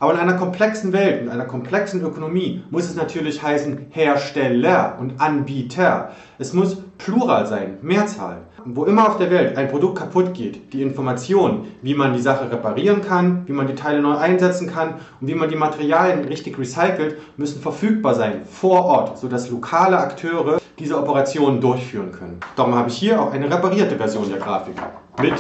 Aber 0.01 0.15
in 0.15 0.19
einer 0.19 0.35
komplexen 0.35 0.93
Welt, 0.93 1.23
in 1.23 1.29
einer 1.29 1.45
komplexen 1.45 2.03
Ökonomie 2.03 2.65
muss 2.71 2.87
es 2.87 2.97
natürlich 2.97 3.41
heißen 3.41 3.87
Hersteller 3.91 4.97
und 4.99 5.21
Anbieter. 5.21 6.11
Es 6.41 6.55
muss 6.55 6.83
Plural 6.99 7.47
sein, 7.47 7.79
Mehrzahl. 7.83 8.39
Wo 8.65 8.85
immer 8.85 9.09
auf 9.09 9.19
der 9.19 9.31
Welt 9.31 9.57
ein 9.57 9.69
Produkt 9.69 9.99
kaputt 9.99 10.35
geht, 10.35 10.73
die 10.73 10.83
Information, 10.83 11.67
wie 11.83 11.95
man 11.95 12.13
die 12.13 12.21
Sache 12.21 12.51
reparieren 12.51 13.03
kann, 13.03 13.43
wie 13.47 13.53
man 13.53 13.67
die 13.67 13.75
Teile 13.75 14.01
neu 14.01 14.17
einsetzen 14.17 14.73
kann 14.73 14.95
und 15.21 15.27
wie 15.27 15.35
man 15.35 15.49
die 15.49 15.57
Materialien 15.57 16.25
richtig 16.25 16.59
recycelt, 16.59 17.17
müssen 17.37 17.61
verfügbar 17.61 18.15
sein 18.15 18.43
vor 18.47 18.85
Ort, 18.85 19.19
sodass 19.19 19.51
lokale 19.51 19.99
Akteure 19.99 20.61
diese 20.79 20.97
Operationen 20.99 21.61
durchführen 21.61 22.13
können. 22.13 22.39
Darum 22.55 22.75
habe 22.75 22.89
ich 22.89 22.97
hier 22.97 23.21
auch 23.21 23.33
eine 23.33 23.51
reparierte 23.51 23.97
Version 23.97 24.29
der 24.29 24.39
Grafik 24.39 24.77
mit 25.21 25.35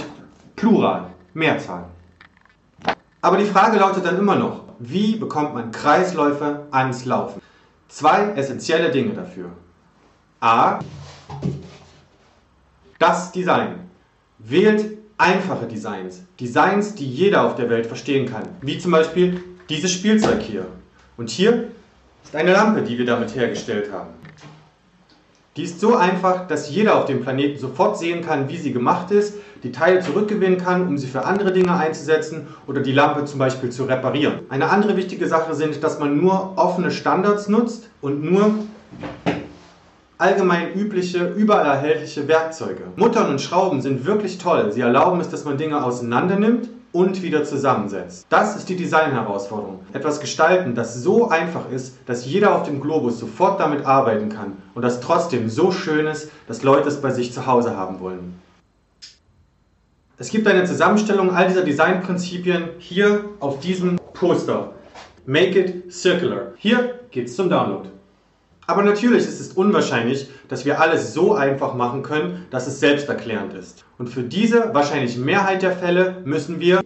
Plural, 0.56 1.04
Mehrzahl. 1.34 1.84
Aber 3.20 3.36
die 3.36 3.44
Frage 3.44 3.78
lautet 3.78 4.04
dann 4.04 4.18
immer 4.18 4.34
noch, 4.34 4.62
wie 4.80 5.14
bekommt 5.16 5.54
man 5.54 5.70
Kreisläufe 5.70 6.62
ans 6.72 7.04
Laufen? 7.04 7.40
Zwei 7.88 8.32
essentielle 8.34 8.90
Dinge 8.90 9.12
dafür. 9.12 9.50
A. 10.40 10.80
Das 13.02 13.32
Design. 13.32 13.80
Wählt 14.38 14.96
einfache 15.18 15.66
Designs. 15.66 16.22
Designs, 16.38 16.94
die 16.94 17.04
jeder 17.04 17.42
auf 17.44 17.56
der 17.56 17.68
Welt 17.68 17.86
verstehen 17.86 18.26
kann. 18.26 18.44
Wie 18.60 18.78
zum 18.78 18.92
Beispiel 18.92 19.42
dieses 19.68 19.90
Spielzeug 19.90 20.40
hier. 20.40 20.66
Und 21.16 21.28
hier 21.28 21.64
ist 22.22 22.36
eine 22.36 22.52
Lampe, 22.52 22.82
die 22.82 22.96
wir 22.98 23.04
damit 23.04 23.34
hergestellt 23.34 23.90
haben. 23.92 24.10
Die 25.56 25.64
ist 25.64 25.80
so 25.80 25.96
einfach, 25.96 26.46
dass 26.46 26.70
jeder 26.70 26.96
auf 26.96 27.06
dem 27.06 27.22
Planeten 27.22 27.58
sofort 27.58 27.98
sehen 27.98 28.24
kann, 28.24 28.48
wie 28.48 28.56
sie 28.56 28.72
gemacht 28.72 29.10
ist, 29.10 29.34
die 29.64 29.72
Teile 29.72 29.98
zurückgewinnen 29.98 30.58
kann, 30.58 30.86
um 30.86 30.96
sie 30.96 31.08
für 31.08 31.24
andere 31.24 31.52
Dinge 31.52 31.76
einzusetzen 31.76 32.46
oder 32.68 32.82
die 32.82 32.92
Lampe 32.92 33.24
zum 33.24 33.40
Beispiel 33.40 33.70
zu 33.70 33.82
reparieren. 33.82 34.42
Eine 34.48 34.70
andere 34.70 34.96
wichtige 34.96 35.26
Sache 35.26 35.56
sind, 35.56 35.82
dass 35.82 35.98
man 35.98 36.20
nur 36.20 36.52
offene 36.56 36.92
Standards 36.92 37.48
nutzt 37.48 37.88
und 38.00 38.22
nur 38.22 38.54
allgemein 40.22 40.72
übliche, 40.74 41.26
überall 41.30 41.66
erhältliche 41.66 42.28
Werkzeuge. 42.28 42.84
Muttern 42.94 43.28
und 43.28 43.40
Schrauben 43.40 43.82
sind 43.82 44.06
wirklich 44.06 44.38
toll. 44.38 44.70
Sie 44.70 44.80
erlauben 44.80 45.20
es, 45.20 45.28
dass 45.28 45.44
man 45.44 45.58
Dinge 45.58 45.82
auseinander 45.82 46.38
nimmt 46.38 46.68
und 46.92 47.22
wieder 47.22 47.42
zusammensetzt. 47.42 48.24
Das 48.28 48.54
ist 48.54 48.68
die 48.68 48.76
Design-Herausforderung. 48.76 49.80
Etwas 49.92 50.20
gestalten, 50.20 50.76
das 50.76 51.02
so 51.02 51.28
einfach 51.28 51.68
ist, 51.70 51.96
dass 52.06 52.24
jeder 52.24 52.54
auf 52.54 52.62
dem 52.62 52.80
Globus 52.80 53.18
sofort 53.18 53.58
damit 53.58 53.84
arbeiten 53.84 54.28
kann 54.28 54.58
und 54.74 54.82
das 54.82 55.00
trotzdem 55.00 55.48
so 55.48 55.72
schön 55.72 56.06
ist, 56.06 56.30
dass 56.46 56.62
Leute 56.62 56.88
es 56.88 57.00
bei 57.00 57.10
sich 57.10 57.32
zu 57.32 57.46
Hause 57.46 57.76
haben 57.76 57.98
wollen. 57.98 58.40
Es 60.18 60.30
gibt 60.30 60.46
eine 60.46 60.64
Zusammenstellung 60.66 61.34
all 61.34 61.48
dieser 61.48 61.64
Designprinzipien 61.64 62.68
hier 62.78 63.24
auf 63.40 63.58
diesem 63.58 63.98
Poster. 64.12 64.74
Make 65.26 65.58
it 65.58 65.92
circular. 65.92 66.52
Hier 66.58 67.00
geht's 67.10 67.34
zum 67.34 67.50
Download. 67.50 67.88
Aber 68.66 68.82
natürlich 68.82 69.24
ist 69.24 69.40
es 69.40 69.52
unwahrscheinlich, 69.52 70.28
dass 70.48 70.64
wir 70.64 70.80
alles 70.80 71.12
so 71.12 71.34
einfach 71.34 71.74
machen 71.74 72.02
können, 72.02 72.46
dass 72.50 72.66
es 72.66 72.78
selbsterklärend 72.78 73.54
ist. 73.54 73.84
Und 73.98 74.08
für 74.08 74.22
diese 74.22 74.72
wahrscheinlich 74.72 75.16
Mehrheit 75.16 75.62
der 75.62 75.72
Fälle 75.72 76.22
müssen 76.24 76.60
wir 76.60 76.80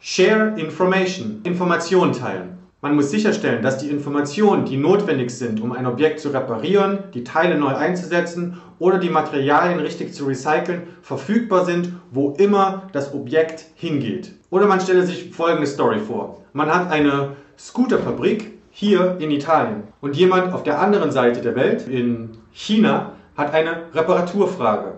Share 0.00 0.54
Information, 0.56 1.40
Informationen 1.44 2.12
teilen. 2.12 2.58
Man 2.80 2.94
muss 2.94 3.10
sicherstellen, 3.10 3.60
dass 3.60 3.78
die 3.78 3.88
Informationen, 3.88 4.64
die 4.64 4.76
notwendig 4.76 5.30
sind, 5.30 5.60
um 5.60 5.72
ein 5.72 5.84
Objekt 5.84 6.20
zu 6.20 6.28
reparieren, 6.30 7.00
die 7.12 7.24
Teile 7.24 7.58
neu 7.58 7.74
einzusetzen 7.74 8.60
oder 8.78 8.98
die 8.98 9.10
Materialien 9.10 9.80
richtig 9.80 10.14
zu 10.14 10.24
recyceln, 10.24 10.84
verfügbar 11.02 11.64
sind, 11.64 11.92
wo 12.10 12.34
immer 12.38 12.84
das 12.92 13.12
Objekt 13.12 13.66
hingeht. 13.74 14.32
Oder 14.50 14.66
man 14.66 14.80
stelle 14.80 15.04
sich 15.04 15.30
folgende 15.34 15.66
Story 15.66 15.98
vor. 15.98 16.42
Man 16.52 16.72
hat 16.72 16.90
eine 16.90 17.36
Scooterfabrik 17.58 18.57
hier 18.78 19.16
in 19.18 19.32
Italien. 19.32 19.82
Und 20.00 20.14
jemand 20.14 20.52
auf 20.52 20.62
der 20.62 20.80
anderen 20.80 21.10
Seite 21.10 21.40
der 21.40 21.56
Welt, 21.56 21.88
in 21.88 22.30
China, 22.52 23.14
hat 23.36 23.52
eine 23.52 23.82
Reparaturfrage. 23.92 24.92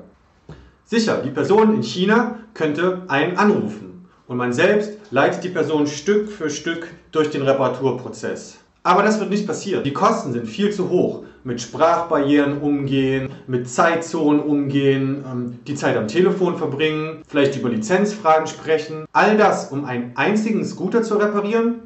Sicher, 0.84 1.22
die 1.24 1.30
Person 1.30 1.74
in 1.76 1.82
China 1.82 2.40
könnte 2.52 3.02
einen 3.08 3.38
anrufen 3.38 4.06
und 4.26 4.36
man 4.36 4.52
selbst 4.52 4.98
leitet 5.10 5.44
die 5.44 5.48
Person 5.48 5.86
Stück 5.86 6.30
für 6.30 6.50
Stück 6.50 6.88
durch 7.10 7.30
den 7.30 7.40
Reparaturprozess. 7.40 8.58
Aber 8.82 9.02
das 9.02 9.18
wird 9.18 9.30
nicht 9.30 9.46
passieren. 9.46 9.82
Die 9.82 9.94
Kosten 9.94 10.34
sind 10.34 10.46
viel 10.46 10.70
zu 10.72 10.90
hoch. 10.90 11.24
Mit 11.42 11.62
Sprachbarrieren 11.62 12.60
umgehen, 12.60 13.30
mit 13.46 13.66
Zeitzonen 13.66 14.42
umgehen, 14.42 15.24
ähm, 15.26 15.58
die 15.66 15.74
Zeit 15.74 15.96
am 15.96 16.06
Telefon 16.06 16.58
verbringen, 16.58 17.22
vielleicht 17.26 17.56
über 17.56 17.70
Lizenzfragen 17.70 18.46
sprechen. 18.46 19.06
All 19.14 19.38
das, 19.38 19.72
um 19.72 19.86
einen 19.86 20.12
einzigen 20.16 20.66
Scooter 20.66 21.02
zu 21.02 21.16
reparieren? 21.16 21.76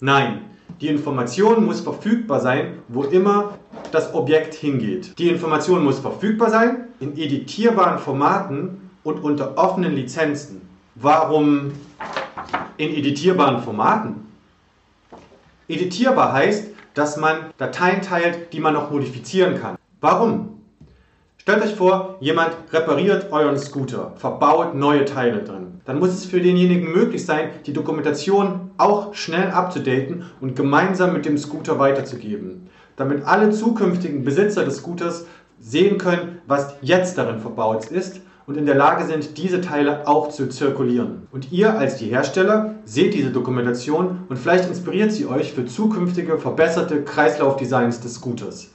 Nein, 0.00 0.47
die 0.80 0.88
Information 0.88 1.64
muss 1.64 1.80
verfügbar 1.80 2.40
sein, 2.40 2.78
wo 2.88 3.02
immer 3.04 3.58
das 3.90 4.14
Objekt 4.14 4.54
hingeht. 4.54 5.18
Die 5.18 5.28
Information 5.28 5.82
muss 5.82 5.98
verfügbar 5.98 6.50
sein, 6.50 6.88
in 7.00 7.16
editierbaren 7.16 7.98
Formaten 7.98 8.90
und 9.02 9.22
unter 9.24 9.58
offenen 9.58 9.94
Lizenzen. 9.94 10.68
Warum 10.94 11.72
in 12.76 12.94
editierbaren 12.94 13.62
Formaten? 13.62 14.26
Editierbar 15.68 16.32
heißt, 16.32 16.68
dass 16.94 17.16
man 17.16 17.50
Dateien 17.58 18.02
teilt, 18.02 18.52
die 18.52 18.60
man 18.60 18.74
noch 18.74 18.90
modifizieren 18.90 19.60
kann. 19.60 19.76
Warum? 20.00 20.57
Stellt 21.48 21.64
euch 21.64 21.76
vor, 21.76 22.16
jemand 22.20 22.50
repariert 22.74 23.32
euren 23.32 23.56
Scooter, 23.56 24.12
verbaut 24.16 24.74
neue 24.74 25.06
Teile 25.06 25.42
drin. 25.42 25.80
Dann 25.86 25.98
muss 25.98 26.10
es 26.10 26.26
für 26.26 26.42
denjenigen 26.42 26.92
möglich 26.92 27.24
sein, 27.24 27.48
die 27.64 27.72
Dokumentation 27.72 28.72
auch 28.76 29.14
schnell 29.14 29.52
abzudaten 29.52 30.26
und 30.42 30.56
gemeinsam 30.56 31.14
mit 31.14 31.24
dem 31.24 31.38
Scooter 31.38 31.78
weiterzugeben, 31.78 32.68
damit 32.96 33.24
alle 33.24 33.48
zukünftigen 33.48 34.24
Besitzer 34.24 34.66
des 34.66 34.76
Scooters 34.76 35.24
sehen 35.58 35.96
können, 35.96 36.42
was 36.46 36.74
jetzt 36.82 37.16
darin 37.16 37.40
verbaut 37.40 37.86
ist 37.86 38.20
und 38.46 38.58
in 38.58 38.66
der 38.66 38.74
Lage 38.74 39.06
sind, 39.06 39.38
diese 39.38 39.62
Teile 39.62 40.06
auch 40.06 40.28
zu 40.28 40.50
zirkulieren. 40.50 41.28
Und 41.32 41.50
ihr 41.50 41.78
als 41.78 41.96
die 41.96 42.10
Hersteller 42.10 42.74
seht 42.84 43.14
diese 43.14 43.30
Dokumentation 43.30 44.26
und 44.28 44.38
vielleicht 44.38 44.68
inspiriert 44.68 45.12
sie 45.12 45.26
euch 45.26 45.54
für 45.54 45.64
zukünftige 45.64 46.36
verbesserte 46.36 47.04
Kreislaufdesigns 47.04 48.00
des 48.00 48.16
Scooters. 48.16 48.68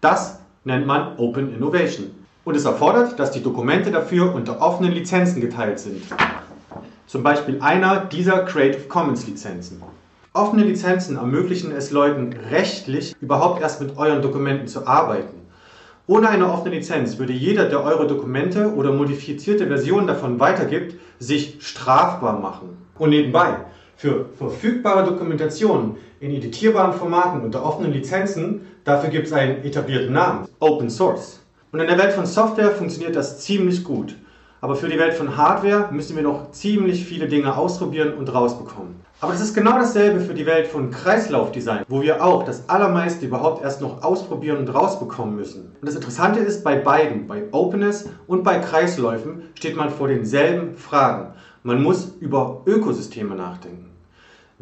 Das 0.00 0.41
nennt 0.64 0.86
man 0.86 1.16
Open 1.18 1.54
Innovation. 1.54 2.10
Und 2.44 2.56
es 2.56 2.64
erfordert, 2.64 3.18
dass 3.18 3.30
die 3.30 3.42
Dokumente 3.42 3.90
dafür 3.90 4.34
unter 4.34 4.60
offenen 4.60 4.92
Lizenzen 4.92 5.40
geteilt 5.40 5.78
sind. 5.78 6.02
Zum 7.06 7.22
Beispiel 7.22 7.60
einer 7.60 8.04
dieser 8.04 8.44
Creative 8.44 8.88
Commons 8.88 9.26
Lizenzen. 9.26 9.82
Offene 10.32 10.64
Lizenzen 10.64 11.16
ermöglichen 11.16 11.72
es 11.72 11.90
Leuten 11.90 12.32
rechtlich 12.50 13.14
überhaupt 13.20 13.60
erst 13.60 13.80
mit 13.80 13.96
euren 13.98 14.22
Dokumenten 14.22 14.66
zu 14.66 14.86
arbeiten. 14.86 15.42
Ohne 16.06 16.28
eine 16.28 16.50
offene 16.50 16.74
Lizenz 16.74 17.18
würde 17.18 17.32
jeder, 17.32 17.66
der 17.66 17.84
eure 17.84 18.06
Dokumente 18.06 18.74
oder 18.74 18.92
modifizierte 18.92 19.66
Versionen 19.66 20.06
davon 20.06 20.40
weitergibt, 20.40 20.96
sich 21.18 21.58
strafbar 21.60 22.40
machen. 22.40 22.76
Und 22.98 23.10
nebenbei, 23.10 23.56
für 23.96 24.26
verfügbare 24.36 25.04
Dokumentationen 25.04 25.96
in 26.22 26.30
editierbaren 26.30 26.92
Formaten 26.92 27.40
unter 27.40 27.64
offenen 27.64 27.92
Lizenzen, 27.92 28.60
dafür 28.84 29.10
gibt 29.10 29.26
es 29.26 29.32
einen 29.32 29.64
etablierten 29.64 30.12
Namen, 30.12 30.46
Open 30.60 30.88
Source. 30.88 31.40
Und 31.72 31.80
in 31.80 31.88
der 31.88 31.98
Welt 31.98 32.12
von 32.12 32.26
Software 32.26 32.70
funktioniert 32.70 33.16
das 33.16 33.40
ziemlich 33.40 33.82
gut. 33.82 34.14
Aber 34.60 34.76
für 34.76 34.88
die 34.88 35.00
Welt 35.00 35.14
von 35.14 35.36
Hardware 35.36 35.88
müssen 35.90 36.14
wir 36.14 36.22
noch 36.22 36.52
ziemlich 36.52 37.04
viele 37.04 37.26
Dinge 37.26 37.56
ausprobieren 37.56 38.14
und 38.14 38.32
rausbekommen. 38.32 38.94
Aber 39.20 39.32
das 39.32 39.40
ist 39.40 39.52
genau 39.52 39.72
dasselbe 39.72 40.20
für 40.20 40.34
die 40.34 40.46
Welt 40.46 40.68
von 40.68 40.92
Kreislaufdesign, 40.92 41.84
wo 41.88 42.02
wir 42.02 42.24
auch 42.24 42.44
das 42.44 42.68
Allermeiste 42.68 43.26
überhaupt 43.26 43.64
erst 43.64 43.80
noch 43.80 44.04
ausprobieren 44.04 44.58
und 44.58 44.72
rausbekommen 44.72 45.34
müssen. 45.34 45.72
Und 45.80 45.88
das 45.88 45.96
Interessante 45.96 46.38
ist, 46.38 46.62
bei 46.62 46.76
beiden, 46.76 47.26
bei 47.26 47.42
Openness 47.50 48.08
und 48.28 48.44
bei 48.44 48.60
Kreisläufen, 48.60 49.42
steht 49.54 49.76
man 49.76 49.90
vor 49.90 50.06
denselben 50.06 50.76
Fragen. 50.76 51.34
Man 51.64 51.82
muss 51.82 52.14
über 52.20 52.62
Ökosysteme 52.66 53.34
nachdenken. 53.34 53.91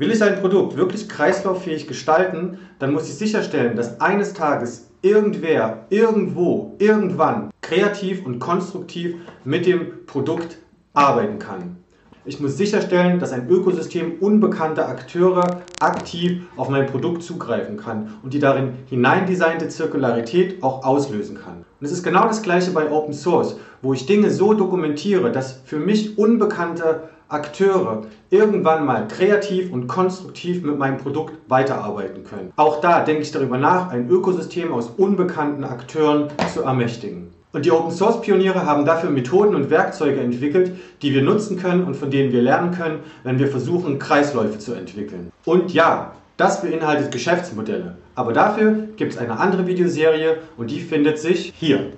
Will 0.01 0.13
ich 0.13 0.23
ein 0.23 0.41
Produkt 0.41 0.79
wirklich 0.79 1.11
kreislauffähig 1.11 1.87
gestalten, 1.87 2.57
dann 2.79 2.95
muss 2.95 3.07
ich 3.07 3.17
sicherstellen, 3.17 3.77
dass 3.77 4.01
eines 4.01 4.33
Tages 4.33 4.89
irgendwer, 5.03 5.85
irgendwo, 5.91 6.75
irgendwann 6.79 7.51
kreativ 7.61 8.25
und 8.25 8.39
konstruktiv 8.39 9.17
mit 9.45 9.67
dem 9.67 10.07
Produkt 10.07 10.57
arbeiten 10.95 11.39
kann. 11.39 11.77
Ich 12.25 12.41
muss 12.41 12.57
sicherstellen, 12.57 13.19
dass 13.19 13.33
ein 13.33 13.47
Ökosystem 13.51 14.15
unbekannter 14.21 14.89
Akteure 14.89 15.61
aktiv 15.81 16.45
auf 16.57 16.71
mein 16.71 16.87
Produkt 16.87 17.23
zugreifen 17.23 17.77
kann 17.77 18.15
und 18.23 18.33
die 18.33 18.39
darin 18.39 18.73
hineindesignte 18.89 19.69
Zirkularität 19.69 20.63
auch 20.63 20.83
auslösen 20.83 21.37
kann. 21.37 21.67
Und 21.79 21.87
es 21.87 21.93
ist 21.93 22.03
genau 22.03 22.27
das 22.27 22.41
gleiche 22.41 22.71
bei 22.71 22.91
Open 22.91 23.13
Source, 23.13 23.57
wo 23.83 23.93
ich 23.93 24.07
Dinge 24.07 24.31
so 24.31 24.55
dokumentiere, 24.55 25.31
dass 25.31 25.61
für 25.67 25.79
mich 25.79 26.17
unbekannte 26.17 27.11
Akteure 27.31 28.03
irgendwann 28.31 28.85
mal 28.85 29.07
kreativ 29.09 29.73
und 29.73 29.87
konstruktiv 29.87 30.63
mit 30.63 30.79
meinem 30.79 30.99
Produkt 30.99 31.35
weiterarbeiten 31.49 32.25
können. 32.25 32.53
Auch 32.57 32.81
da 32.81 33.05
denke 33.05 33.23
ich 33.23 33.31
darüber 33.31 33.57
nach, 33.57 33.91
ein 33.91 34.09
Ökosystem 34.09 34.73
aus 34.73 34.91
unbekannten 34.97 35.65
Akteuren 35.65 36.29
zu 36.53 36.63
ermächtigen. 36.63 37.33
Und 37.53 37.65
die 37.65 37.73
Open 37.73 37.91
Source 37.91 38.21
Pioniere 38.21 38.65
haben 38.65 38.85
dafür 38.85 39.11
Methoden 39.11 39.55
und 39.55 39.71
Werkzeuge 39.71 40.21
entwickelt, 40.21 40.73
die 41.03 41.13
wir 41.13 41.23
nutzen 41.23 41.57
können 41.57 41.85
und 41.85 41.97
von 41.97 42.11
denen 42.11 42.33
wir 42.33 42.43
lernen 42.43 42.73
können, 42.73 43.01
wenn 43.25 43.39
wir 43.39 43.49
versuchen, 43.49 43.99
Kreisläufe 43.99 44.59
zu 44.59 44.75
entwickeln. 44.75 45.33
Und 45.45 45.73
ja, 45.73 46.13
das 46.37 46.63
beinhaltet 46.63 47.11
Geschäftsmodelle. 47.11 47.97
Aber 48.15 48.33
dafür 48.33 48.89
gibt 48.97 49.13
es 49.13 49.19
eine 49.19 49.39
andere 49.39 49.67
Videoserie 49.67 50.39
und 50.57 50.71
die 50.71 50.81
findet 50.81 51.19
sich 51.19 51.53
hier. 51.57 51.93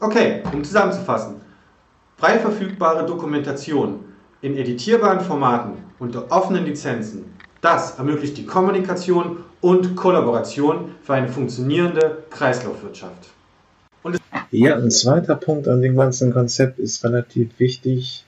Okay, 0.00 0.42
um 0.52 0.64
zusammenzufassen. 0.64 1.47
Frei 2.18 2.40
verfügbare 2.40 3.06
Dokumentation 3.06 4.00
in 4.42 4.56
editierbaren 4.56 5.20
Formaten 5.20 5.74
unter 6.00 6.32
offenen 6.32 6.64
Lizenzen. 6.64 7.26
Das 7.60 7.96
ermöglicht 7.96 8.36
die 8.36 8.44
Kommunikation 8.44 9.44
und 9.60 9.94
Kollaboration 9.94 10.96
für 11.00 11.14
eine 11.14 11.28
funktionierende 11.28 12.24
Kreislaufwirtschaft. 12.30 13.30
Ja, 14.50 14.74
ein 14.74 14.90
zweiter 14.90 15.36
Punkt 15.36 15.68
an 15.68 15.80
dem 15.80 15.96
ganzen 15.96 16.32
Konzept 16.32 16.80
ist 16.80 17.04
relativ 17.04 17.50
wichtig 17.58 18.24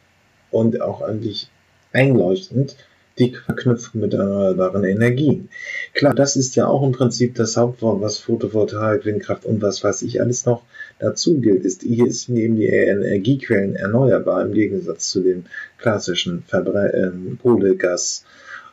und 0.52 0.80
auch 0.80 1.02
eigentlich 1.02 1.50
einleuchtend, 1.92 2.76
die 3.18 3.34
Verknüpfung 3.34 4.02
mit 4.02 4.14
erneuerbaren 4.14 4.84
Energien. 4.84 5.48
Klar, 5.94 6.14
das 6.14 6.36
ist 6.36 6.54
ja 6.54 6.68
auch 6.68 6.84
im 6.84 6.92
Prinzip 6.92 7.34
das 7.34 7.56
Hauptwort, 7.56 8.00
was 8.00 8.18
Photovoltaik, 8.18 9.04
Windkraft 9.04 9.44
und 9.46 9.60
was 9.60 9.82
weiß 9.82 10.02
ich 10.02 10.20
alles 10.20 10.46
noch 10.46 10.62
dazu 11.00 11.40
gilt. 11.40 11.64
Ist, 11.64 11.82
hier 11.82 12.06
ist 12.06 12.28
eben 12.28 12.56
die 12.56 12.68
Energiequellen 12.68 13.74
erneuerbar 13.74 14.42
im 14.42 14.52
Gegensatz 14.52 15.10
zu 15.10 15.20
den 15.20 15.46
klassischen 15.78 16.44
Verbre 16.46 16.92
äh, 16.92 17.36
Kohle, 17.42 17.76
Gas, 17.76 18.24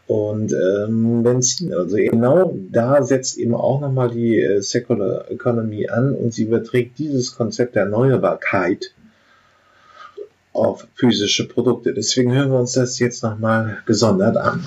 und 0.08 0.54
ähm, 0.54 1.22
Benzin. 1.24 1.74
Also 1.74 1.98
genau 1.98 2.58
da 2.72 3.04
setzt 3.04 3.38
eben 3.38 3.54
auch 3.54 3.82
nochmal 3.82 4.10
die 4.10 4.40
äh, 4.40 4.62
Secular 4.62 5.30
Economy 5.30 5.90
an 5.90 6.16
und 6.16 6.34
sie 6.34 6.44
überträgt 6.44 6.98
dieses 6.98 7.36
Konzept 7.36 7.76
der 7.76 7.84
Erneuerbarkeit 7.84 8.94
auf 10.54 10.88
physische 10.96 11.48
Produkte. 11.48 11.94
Deswegen 11.94 12.34
hören 12.34 12.52
wir 12.52 12.60
uns 12.60 12.74
das 12.74 12.98
jetzt 13.00 13.22
nochmal 13.22 13.80
gesondert 13.86 14.38
an. 14.38 14.64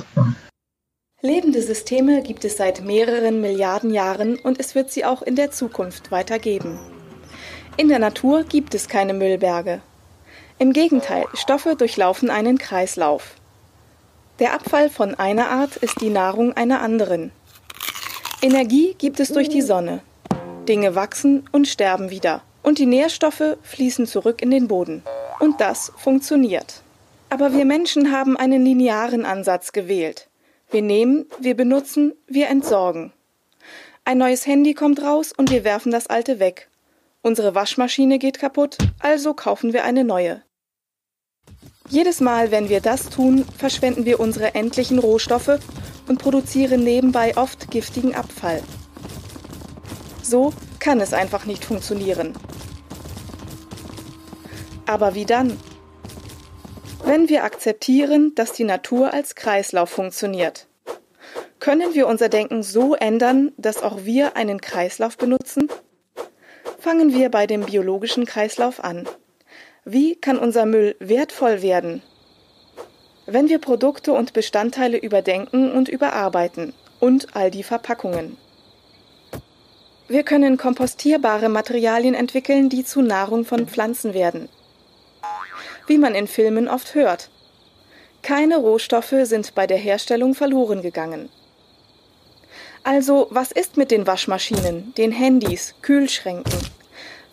Lebende 1.23 1.61
Systeme 1.61 2.23
gibt 2.23 2.45
es 2.45 2.57
seit 2.57 2.85
mehreren 2.85 3.41
Milliarden 3.41 3.93
Jahren 3.93 4.39
und 4.39 4.61
es 4.61 4.75
wird 4.75 4.91
sie 4.91 5.05
auch 5.05 5.23
in 5.23 5.37
der 5.37 5.51
Zukunft 5.51 6.11
weitergeben. 6.11 6.79
In 7.81 7.89
der 7.89 7.99
Natur 7.99 8.45
gibt 8.45 8.75
es 8.75 8.89
keine 8.89 9.15
Müllberge. 9.15 9.81
Im 10.59 10.75
Gegenteil, 10.75 11.25
Stoffe 11.33 11.77
durchlaufen 11.77 12.29
einen 12.29 12.59
Kreislauf. 12.59 13.37
Der 14.39 14.53
Abfall 14.53 14.91
von 14.91 15.15
einer 15.15 15.49
Art 15.49 15.77
ist 15.77 16.03
die 16.03 16.11
Nahrung 16.11 16.53
einer 16.53 16.83
anderen. 16.83 17.33
Energie 18.43 18.95
gibt 18.99 19.19
es 19.19 19.33
durch 19.33 19.49
die 19.49 19.63
Sonne. 19.63 20.03
Dinge 20.69 20.95
wachsen 20.95 21.49
und 21.53 21.69
sterben 21.69 22.11
wieder. 22.11 22.43
Und 22.63 22.79
die 22.79 22.85
Nährstoffe 22.85 23.57
fließen 23.63 24.05
zurück 24.05 24.43
in 24.43 24.51
den 24.51 24.69
Boden. 24.69 25.03
Und 25.39 25.63
das 25.63 25.91
funktioniert. 25.97 26.83
Aber 27.31 27.55
wir 27.55 27.65
Menschen 27.65 28.13
haben 28.13 28.37
einen 28.37 28.63
linearen 28.63 29.25
Ansatz 29.25 29.73
gewählt. 29.73 30.29
Wir 30.71 30.83
nehmen, 30.83 31.25
wir 31.39 31.57
benutzen, 31.57 32.13
wir 32.27 32.49
entsorgen. 32.49 33.15
Ein 34.05 34.19
neues 34.19 34.47
Handy 34.47 34.75
kommt 34.75 35.01
raus 35.01 35.33
und 35.35 35.51
wir 35.51 35.65
werfen 35.65 35.93
das 35.93 36.09
alte 36.09 36.41
weg. 36.41 36.70
Unsere 37.23 37.55
Waschmaschine 37.55 38.19
geht 38.19 38.39
kaputt, 38.39 38.79
also 38.99 39.35
kaufen 39.35 39.75
wir 39.75 39.85
eine 39.85 40.05
neue. 40.05 40.43
Jedes 41.89 42.21
Mal, 42.21 42.51
wenn 42.51 42.71
wir 42.71 42.81
das 42.81 43.11
tun, 43.11 43.45
verschwenden 43.59 44.07
wir 44.07 44.21
unsere 44.21 44.55
endlichen 44.55 44.99
Rohstoffe 44.99 45.59
und 46.09 46.19
produzieren 46.19 46.83
nebenbei 46.83 47.37
oft 47.37 47.71
giftigen 47.71 48.15
Abfall. 48.15 48.63
So 50.23 50.55
kann 50.79 51.01
es 51.01 51.13
einfach 51.13 51.45
nicht 51.45 51.63
funktionieren. 51.65 52.33
Aber 54.87 55.15
wie 55.15 55.27
dann? 55.27 55.59
Wenn 57.05 57.29
wir 57.29 57.45
akzeptieren, 57.45 58.35
dass 58.35 58.53
die 58.53 58.65
Natur 58.65 59.13
als 59.13 59.35
Kreislauf 59.35 59.91
funktioniert, 59.91 60.69
können 61.59 61.93
wir 61.93 62.07
unser 62.07 62.31
Denken 62.31 62.63
so 62.63 62.95
ändern, 62.95 63.53
dass 63.59 63.83
auch 63.83 64.05
wir 64.05 64.37
einen 64.37 64.63
Kreislauf 64.63 65.19
benutzen? 65.19 65.69
Fangen 66.81 67.13
wir 67.13 67.29
bei 67.29 67.47
dem 67.47 67.67
biologischen 67.67 68.25
Kreislauf 68.25 68.83
an. 68.83 69.07
Wie 69.85 70.17
kann 70.17 70.39
unser 70.39 70.65
Müll 70.65 70.97
wertvoll 70.99 71.61
werden? 71.61 72.01
Wenn 73.27 73.51
wir 73.51 73.59
Produkte 73.59 74.15
und 74.15 74.33
Bestandteile 74.33 74.97
überdenken 74.97 75.73
und 75.73 75.91
überarbeiten 75.91 76.73
und 76.99 77.37
all 77.37 77.51
die 77.51 77.65
Verpackungen. 77.65 78.39
Wir 80.09 80.23
können 80.23 80.57
kompostierbare 80.57 81.51
Materialien 81.51 82.15
entwickeln, 82.15 82.71
die 82.71 82.83
zu 82.83 83.03
Nahrung 83.03 83.45
von 83.45 83.67
Pflanzen 83.67 84.15
werden. 84.15 84.49
Wie 85.87 85.99
man 85.99 86.15
in 86.15 86.27
Filmen 86.27 86.67
oft 86.67 86.95
hört. 86.95 87.29
Keine 88.23 88.57
Rohstoffe 88.57 89.15
sind 89.25 89.55
bei 89.55 89.67
der 89.67 89.79
Herstellung 89.79 90.35
verloren 90.35 90.81
gegangen. 90.81 91.29
Also, 92.83 93.27
was 93.31 93.53
ist 93.53 93.77
mit 93.77 93.91
den 93.91 94.07
Waschmaschinen, 94.07 94.95
den 94.97 95.13
Handys, 95.13 95.75
Kühlschränken? 95.83 96.59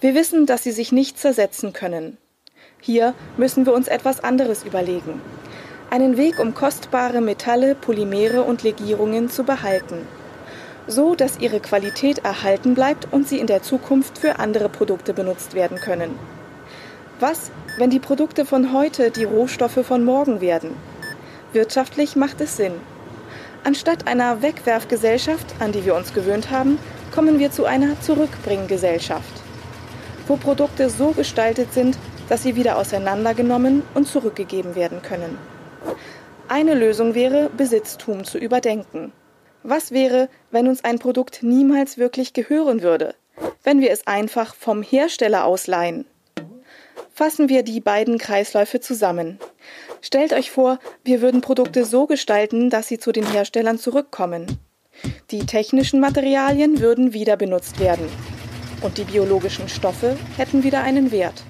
Wir 0.02 0.14
wissen, 0.14 0.46
dass 0.46 0.64
sie 0.64 0.74
sich 0.74 0.92
nicht 0.92 1.18
zersetzen 1.18 1.72
können. 1.72 2.18
Hier 2.82 3.14
müssen 3.38 3.66
wir 3.66 3.74
uns 3.74 3.88
etwas 3.88 4.22
anderes 4.22 4.66
überlegen. 4.66 5.22
Einen 5.90 6.18
Weg, 6.18 6.40
um 6.40 6.54
kostbare 6.54 7.22
Metalle, 7.22 7.76
Polymere 7.76 8.44
und 8.44 8.64
Legierungen 8.64 9.30
zu 9.30 9.46
behalten. 9.46 10.06
So, 10.86 11.16
dass 11.16 11.40
ihre 11.40 11.62
Qualität 11.62 12.20
erhalten 12.26 12.76
bleibt 12.76 13.08
und 13.14 13.26
sie 13.26 13.40
in 13.40 13.48
der 13.48 13.64
Zukunft 13.64 14.18
für 14.18 14.40
andere 14.40 14.68
Produkte 14.68 15.14
benutzt 15.14 15.54
werden 15.54 15.78
können. 15.78 16.20
Was, 17.22 17.52
wenn 17.78 17.90
die 17.90 18.00
Produkte 18.00 18.46
von 18.46 18.74
heute 18.74 19.12
die 19.12 19.24
Rohstoffe 19.24 19.86
von 19.86 20.04
morgen 20.04 20.42
werden? 20.42 20.76
Wirtschaftlich 21.54 22.18
macht 22.18 22.42
es 22.42 22.58
Sinn. 22.58 22.74
Anstatt 23.64 24.08
einer 24.08 24.42
Wegwerfgesellschaft, 24.42 25.56
an 25.60 25.72
die 25.72 25.86
wir 25.86 25.96
uns 25.96 26.14
gewöhnt 26.14 26.52
haben, 26.52 26.80
kommen 27.14 27.40
wir 27.40 27.52
zu 27.52 27.66
einer 27.66 28.00
Zurückbringgesellschaft, 28.02 29.42
wo 30.28 30.38
Produkte 30.38 30.90
so 30.90 31.12
gestaltet 31.12 31.74
sind, 31.74 31.98
dass 32.30 32.44
sie 32.44 32.56
wieder 32.56 32.78
auseinandergenommen 32.78 33.84
und 33.94 34.08
zurückgegeben 34.08 34.76
werden 34.76 35.02
können. 35.02 35.38
Eine 36.50 36.76
Lösung 36.76 37.14
wäre, 37.14 37.50
Besitztum 37.56 38.24
zu 38.24 38.38
überdenken. 38.38 39.12
Was 39.64 39.92
wäre, 39.92 40.30
wenn 40.50 40.68
uns 40.68 40.84
ein 40.84 41.00
Produkt 41.00 41.44
niemals 41.44 41.98
wirklich 41.98 42.34
gehören 42.34 42.82
würde, 42.82 43.16
wenn 43.64 43.82
wir 43.82 43.92
es 43.92 44.08
einfach 44.08 44.56
vom 44.56 44.82
Hersteller 44.82 45.46
ausleihen? 45.46 46.06
Fassen 47.14 47.50
wir 47.50 47.64
die 47.64 47.82
beiden 47.82 48.18
Kreisläufe 48.18 48.80
zusammen. 48.80 49.40
Stellt 50.08 50.32
euch 50.32 50.52
vor, 50.52 50.80
wir 51.04 51.22
würden 51.22 51.42
Produkte 51.42 51.84
so 51.84 52.08
gestalten, 52.08 52.70
dass 52.70 52.88
sie 52.88 52.98
zu 52.98 53.12
den 53.12 53.30
Herstellern 53.30 53.78
zurückkommen. 53.78 54.58
Die 55.32 55.46
technischen 55.46 56.00
Materialien 56.00 56.80
würden 56.80 57.12
wieder 57.12 57.36
benutzt 57.36 57.82
werden 57.82 58.08
und 58.82 58.98
die 58.98 59.04
biologischen 59.04 59.68
Stoffe 59.68 60.16
hätten 60.38 60.64
wieder 60.64 60.82
einen 60.82 61.12
Wert. 61.12 61.44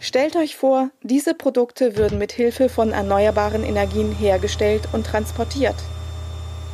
Stellt 0.00 0.34
euch 0.34 0.56
vor, 0.56 0.90
diese 1.04 1.34
Produkte 1.34 1.96
würden 1.96 2.18
mit 2.18 2.32
Hilfe 2.32 2.68
von 2.68 2.90
erneuerbaren 2.90 3.62
Energien 3.62 4.10
hergestellt 4.10 4.88
und 4.90 5.06
transportiert. 5.06 5.76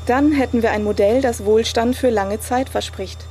Dann 0.07 0.33
hätten 0.33 0.63
wir 0.63 0.71
ein 0.71 0.85
Modell, 0.85 1.21
das 1.21 1.45
Wohlstand 1.45 1.97
für 1.97 2.09
lange 2.09 2.41
Zeit 2.41 2.71
verspricht. 2.71 3.27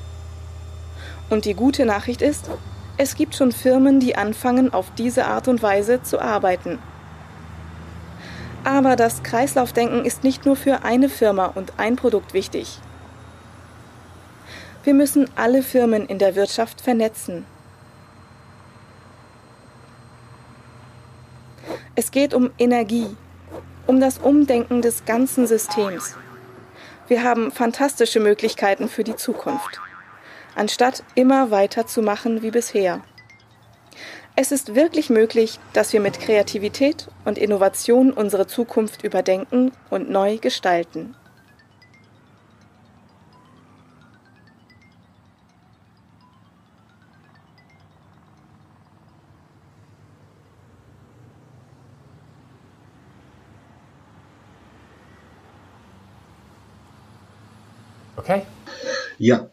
Und 1.31 1.45
die 1.45 1.55
gute 1.55 1.87
Nachricht 1.87 2.21
ist, 2.21 2.51
es 2.97 3.15
gibt 3.15 3.33
schon 3.33 3.51
Firmen, 3.51 3.99
die 3.99 4.15
anfangen, 4.15 4.75
auf 4.75 4.91
diese 4.95 5.25
Art 5.25 5.47
und 5.47 5.63
Weise 5.63 6.03
zu 6.03 6.21
arbeiten. 6.21 6.77
Aber 8.67 8.97
das 8.97 9.23
Kreislaufdenken 9.23 10.03
ist 10.03 10.25
nicht 10.25 10.45
nur 10.45 10.57
für 10.57 10.83
eine 10.83 11.07
Firma 11.07 11.45
und 11.45 11.79
ein 11.79 11.95
Produkt 11.95 12.33
wichtig. 12.33 12.79
Wir 14.83 14.93
müssen 14.93 15.29
alle 15.37 15.63
Firmen 15.63 16.05
in 16.05 16.19
der 16.19 16.35
Wirtschaft 16.35 16.81
vernetzen. 16.81 17.45
Es 21.95 22.11
geht 22.11 22.33
um 22.33 22.49
Energie, 22.57 23.15
um 23.85 24.01
das 24.01 24.17
Umdenken 24.17 24.81
des 24.81 25.05
ganzen 25.05 25.47
Systems. 25.47 26.15
Wir 27.07 27.23
haben 27.23 27.53
fantastische 27.53 28.19
Möglichkeiten 28.19 28.89
für 28.89 29.05
die 29.05 29.15
Zukunft, 29.15 29.79
anstatt 30.55 31.05
immer 31.15 31.51
weiter 31.51 31.87
zu 31.87 32.01
machen 32.01 32.41
wie 32.41 32.51
bisher. 32.51 33.01
Es 34.39 34.51
ist 34.51 34.75
wirklich 34.75 35.09
möglich, 35.09 35.57
dass 35.73 35.93
wir 35.93 35.99
mit 35.99 36.19
Kreativität 36.19 37.07
und 37.25 37.39
Innovation 37.39 38.13
unsere 38.13 38.45
Zukunft 38.45 39.03
überdenken 39.03 39.71
und 39.89 40.11
neu 40.11 40.37
gestalten. 40.37 41.15
Okay. 58.19 58.43
Ja, 59.19 59.49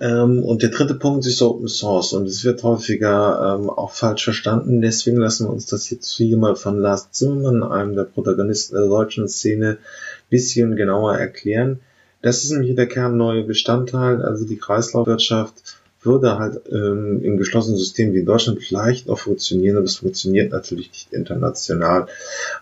ähm, 0.00 0.44
und 0.44 0.62
der 0.62 0.70
dritte 0.70 0.94
Punkt 0.94 1.26
ist 1.26 1.42
Open 1.42 1.66
Source 1.66 2.12
und 2.12 2.26
es 2.26 2.44
wird 2.44 2.62
häufiger 2.62 3.58
ähm, 3.58 3.68
auch 3.68 3.90
falsch 3.90 4.22
verstanden. 4.22 4.80
Deswegen 4.80 5.16
lassen 5.16 5.46
wir 5.46 5.52
uns 5.52 5.66
das 5.66 5.90
jetzt 5.90 6.16
hier 6.16 6.36
mal 6.36 6.54
von 6.54 6.78
Lars 6.78 7.10
Zimmermann, 7.10 7.64
einem 7.64 7.96
der 7.96 8.04
Protagonisten 8.04 8.76
der 8.76 8.86
deutschen 8.86 9.28
Szene, 9.28 9.78
bisschen 10.30 10.76
genauer 10.76 11.16
erklären. 11.16 11.80
Das 12.22 12.44
ist 12.44 12.52
nämlich 12.52 12.76
der 12.76 12.86
kernneue 12.86 13.42
Bestandteil, 13.42 14.22
also 14.22 14.44
die 14.46 14.58
Kreislaufwirtschaft 14.58 15.54
würde 16.02 16.38
halt 16.38 16.60
ähm, 16.70 17.20
im 17.24 17.36
geschlossenen 17.38 17.76
System 17.76 18.12
wie 18.12 18.20
in 18.20 18.26
Deutschland 18.26 18.62
vielleicht 18.62 19.08
auch 19.10 19.18
funktionieren, 19.18 19.76
aber 19.76 19.86
es 19.86 19.96
funktioniert 19.96 20.52
natürlich 20.52 20.90
nicht 20.90 21.12
international. 21.12 22.06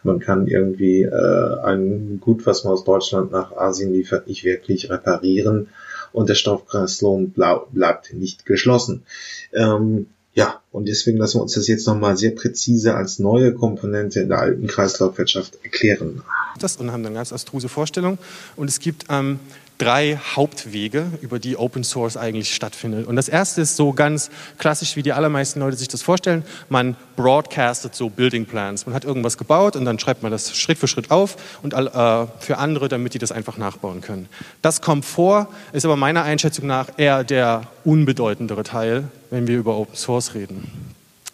Man 0.03 0.21
kann 0.21 0.47
irgendwie 0.47 1.03
äh, 1.03 1.61
ein 1.63 2.19
Gut, 2.21 2.47
was 2.47 2.65
man 2.65 2.73
aus 2.73 2.85
Deutschland 2.85 3.33
nach 3.33 3.55
Asien 3.55 3.93
liefert, 3.93 4.27
nicht 4.27 4.45
wirklich 4.45 4.91
reparieren 4.91 5.69
und 6.13 6.29
der 6.29 6.35
Stoffkreislauf 6.35 7.21
bleib, 7.35 7.73
bleibt 7.73 8.13
nicht 8.13 8.47
geschlossen. 8.47 9.05
Ähm, 9.53 10.07
ja, 10.35 10.61
und 10.71 10.87
deswegen 10.87 11.17
lassen 11.17 11.39
wir 11.39 11.43
uns 11.43 11.55
das 11.55 11.67
jetzt 11.67 11.87
nochmal 11.87 12.19
sehr 12.19 12.33
präzise 12.33 12.95
als 12.95 13.19
neue 13.19 13.55
Komponente 13.55 14.21
in 14.21 14.29
der 14.29 14.39
alten 14.39 14.67
Kreislaufwirtschaft 14.67 15.59
erklären. 15.63 16.21
Das 16.61 16.77
und 16.77 16.93
haben 16.93 17.03
dann 17.03 17.15
ganz 17.15 17.33
abstruse 17.33 17.71
Vorstellungen. 17.71 18.19
Und 18.55 18.69
es 18.69 18.79
gibt 18.79 19.07
ähm, 19.09 19.41
drei 19.79 20.19
Hauptwege, 20.35 21.07
über 21.21 21.39
die 21.39 21.57
Open 21.57 21.85
Source 21.85 22.17
eigentlich 22.17 22.55
stattfindet. 22.55 23.07
Und 23.07 23.17
das 23.17 23.29
erste 23.29 23.61
ist 23.61 23.77
so 23.77 23.93
ganz 23.93 24.31
klassisch, 24.59 24.97
wie 24.97 25.03
die 25.03 25.13
allermeisten 25.13 25.61
Leute 25.61 25.77
sich 25.77 25.89
das 25.89 26.03
vorstellen. 26.03 26.45
Man 26.69 26.97
broadcastet 27.17 27.95
so 27.95 28.09
Building 28.09 28.47
Plans. 28.47 28.87
Man 28.87 28.95
hat 28.95 29.05
irgendwas 29.05 29.37
gebaut 29.37 29.77
und 29.77 29.85
dann 29.85 29.99
schreibt 29.99 30.23
man 30.23 30.33
das 30.33 30.57
Schritt 30.57 30.79
für 30.79 30.89
Schritt 30.89 31.11
auf 31.11 31.37
und 31.63 31.75
äh, 31.75 32.27
für 32.39 32.59
andere, 32.59 32.89
damit 32.89 33.15
die 33.15 33.19
das 33.19 33.33
einfach 33.33 33.59
nachbauen 33.59 34.01
können. 34.01 34.29
Das 34.63 34.81
kommt 34.81 35.05
vor, 35.05 35.49
ist 35.73 35.85
aber 35.85 35.97
meiner 35.97 36.23
Einschätzung 36.23 36.67
nach 36.67 36.89
eher 36.97 37.25
der 37.25 37.63
unbedeutendere 37.85 38.63
Teil, 38.63 39.05
wenn 39.31 39.47
wir 39.47 39.59
über 39.59 39.77
Open 39.77 39.97
Source 39.97 40.35
reden. 40.35 40.71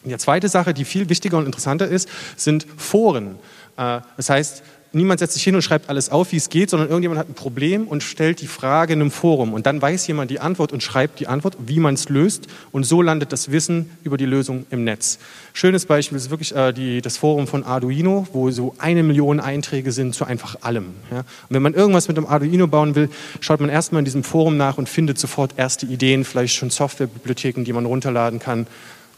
Die 0.04 0.16
zweite 0.16 0.48
Sache, 0.48 0.74
die 0.74 0.84
viel 0.84 1.08
wichtiger 1.08 1.38
und 1.38 1.46
interessanter 1.46 1.86
ist, 1.86 2.08
sind 2.36 2.66
Foren. 2.76 3.36
Äh, 3.76 4.00
das 4.16 4.30
heißt, 4.30 4.62
niemand 4.92 5.20
setzt 5.20 5.34
sich 5.34 5.42
hin 5.42 5.54
und 5.54 5.62
schreibt 5.62 5.88
alles 5.88 6.10
auf, 6.10 6.32
wie 6.32 6.36
es 6.36 6.48
geht, 6.48 6.70
sondern 6.70 6.88
irgendjemand 6.88 7.18
hat 7.18 7.28
ein 7.28 7.34
Problem 7.34 7.86
und 7.86 8.02
stellt 8.02 8.40
die 8.40 8.46
Frage 8.46 8.92
in 8.92 9.00
einem 9.00 9.10
Forum. 9.10 9.54
Und 9.54 9.66
dann 9.66 9.80
weiß 9.80 10.06
jemand 10.06 10.30
die 10.30 10.40
Antwort 10.40 10.72
und 10.72 10.82
schreibt 10.82 11.20
die 11.20 11.26
Antwort, 11.26 11.56
wie 11.66 11.80
man 11.80 11.94
es 11.94 12.08
löst. 12.08 12.46
Und 12.70 12.84
so 12.84 13.02
landet 13.02 13.32
das 13.32 13.50
Wissen 13.50 13.90
über 14.04 14.16
die 14.16 14.26
Lösung 14.26 14.66
im 14.70 14.84
Netz. 14.84 15.18
Schönes 15.52 15.86
Beispiel 15.86 16.16
ist 16.16 16.30
wirklich 16.30 16.54
äh, 16.54 16.72
die, 16.72 17.00
das 17.00 17.16
Forum 17.16 17.46
von 17.46 17.64
Arduino, 17.64 18.26
wo 18.32 18.50
so 18.50 18.74
eine 18.78 19.02
Million 19.02 19.40
Einträge 19.40 19.92
sind 19.92 20.14
zu 20.14 20.24
einfach 20.24 20.56
allem. 20.62 20.86
Ja? 21.10 21.18
Und 21.18 21.26
wenn 21.50 21.62
man 21.62 21.74
irgendwas 21.74 22.08
mit 22.08 22.16
dem 22.16 22.26
Arduino 22.26 22.66
bauen 22.66 22.94
will, 22.94 23.08
schaut 23.40 23.60
man 23.60 23.70
erstmal 23.70 24.00
in 24.00 24.04
diesem 24.04 24.24
Forum 24.24 24.56
nach 24.56 24.78
und 24.78 24.88
findet 24.88 25.18
sofort 25.18 25.54
erste 25.56 25.86
Ideen, 25.86 26.24
vielleicht 26.24 26.54
schon 26.54 26.70
Softwarebibliotheken, 26.70 27.64
die 27.64 27.72
man 27.72 27.86
runterladen 27.86 28.38
kann 28.38 28.66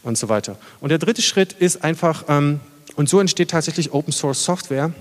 und 0.03 0.17
so 0.17 0.29
weiter. 0.29 0.57
Und 0.79 0.89
der 0.89 0.99
dritte 0.99 1.21
Schritt 1.21 1.53
ist 1.53 1.83
einfach, 1.83 2.25
ähm, 2.29 2.59
und 2.95 3.09
so 3.09 3.19
entsteht 3.19 3.51
tatsächlich 3.51 3.93
Open 3.93 4.13
Source 4.13 4.43
Software, 4.43 4.93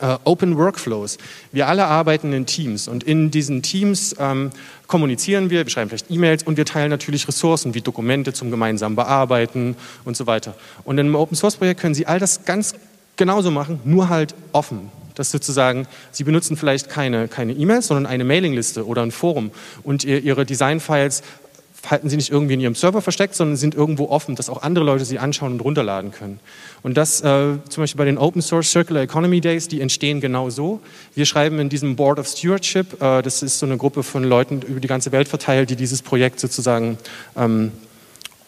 Uh, 0.00 0.16
Open 0.24 0.56
Workflows. 0.56 1.18
Wir 1.52 1.68
alle 1.68 1.86
arbeiten 1.86 2.32
in 2.32 2.46
Teams 2.46 2.88
und 2.88 3.04
in 3.04 3.30
diesen 3.30 3.62
Teams 3.62 4.16
ähm, 4.18 4.50
kommunizieren 4.86 5.50
wir, 5.50 5.64
wir 5.64 5.70
schreiben 5.70 5.90
vielleicht 5.90 6.10
E-Mails 6.10 6.44
und 6.44 6.56
wir 6.56 6.64
teilen 6.64 6.90
natürlich 6.90 7.28
Ressourcen 7.28 7.74
wie 7.74 7.82
Dokumente 7.82 8.32
zum 8.32 8.50
gemeinsamen 8.50 8.96
Bearbeiten 8.96 9.76
und 10.04 10.16
so 10.16 10.26
weiter. 10.26 10.54
Und 10.84 10.98
in 10.98 11.06
einem 11.06 11.14
Open 11.14 11.36
Source 11.36 11.56
Projekt 11.56 11.80
können 11.80 11.94
Sie 11.94 12.06
all 12.06 12.18
das 12.18 12.44
ganz 12.44 12.74
genauso 13.16 13.50
machen, 13.50 13.80
nur 13.84 14.08
halt 14.08 14.34
offen. 14.52 14.90
Das 15.14 15.30
sozusagen, 15.30 15.86
Sie 16.10 16.24
benutzen 16.24 16.56
vielleicht 16.56 16.88
keine 16.88 17.28
keine 17.28 17.52
E-Mails, 17.52 17.88
sondern 17.88 18.06
eine 18.06 18.24
Mailingliste 18.24 18.86
oder 18.86 19.02
ein 19.02 19.10
Forum 19.10 19.50
und 19.82 20.04
ihr, 20.04 20.22
Ihre 20.22 20.46
Design-Files 20.46 21.22
halten 21.88 22.08
sie 22.08 22.16
nicht 22.16 22.30
irgendwie 22.30 22.54
in 22.54 22.60
ihrem 22.60 22.74
Server 22.74 23.02
versteckt, 23.02 23.34
sondern 23.34 23.56
sind 23.56 23.74
irgendwo 23.74 24.08
offen, 24.08 24.36
dass 24.36 24.48
auch 24.48 24.62
andere 24.62 24.84
Leute 24.84 25.04
sie 25.04 25.18
anschauen 25.18 25.52
und 25.52 25.60
runterladen 25.60 26.12
können. 26.12 26.40
Und 26.82 26.96
das 26.96 27.20
äh, 27.20 27.54
zum 27.68 27.82
Beispiel 27.82 27.98
bei 27.98 28.04
den 28.04 28.18
Open 28.18 28.40
Source 28.40 28.70
Circular 28.70 29.02
Economy 29.02 29.40
Days, 29.40 29.68
die 29.68 29.80
entstehen 29.80 30.20
genau 30.20 30.50
so. 30.50 30.80
Wir 31.14 31.26
schreiben 31.26 31.58
in 31.58 31.68
diesem 31.68 31.96
Board 31.96 32.18
of 32.18 32.28
Stewardship, 32.28 33.02
äh, 33.02 33.22
das 33.22 33.42
ist 33.42 33.58
so 33.58 33.66
eine 33.66 33.76
Gruppe 33.76 34.02
von 34.02 34.24
Leuten 34.24 34.62
über 34.62 34.80
die 34.80 34.88
ganze 34.88 35.12
Welt 35.12 35.28
verteilt, 35.28 35.70
die 35.70 35.76
dieses 35.76 36.02
Projekt 36.02 36.38
sozusagen 36.40 36.98
ähm, 37.36 37.72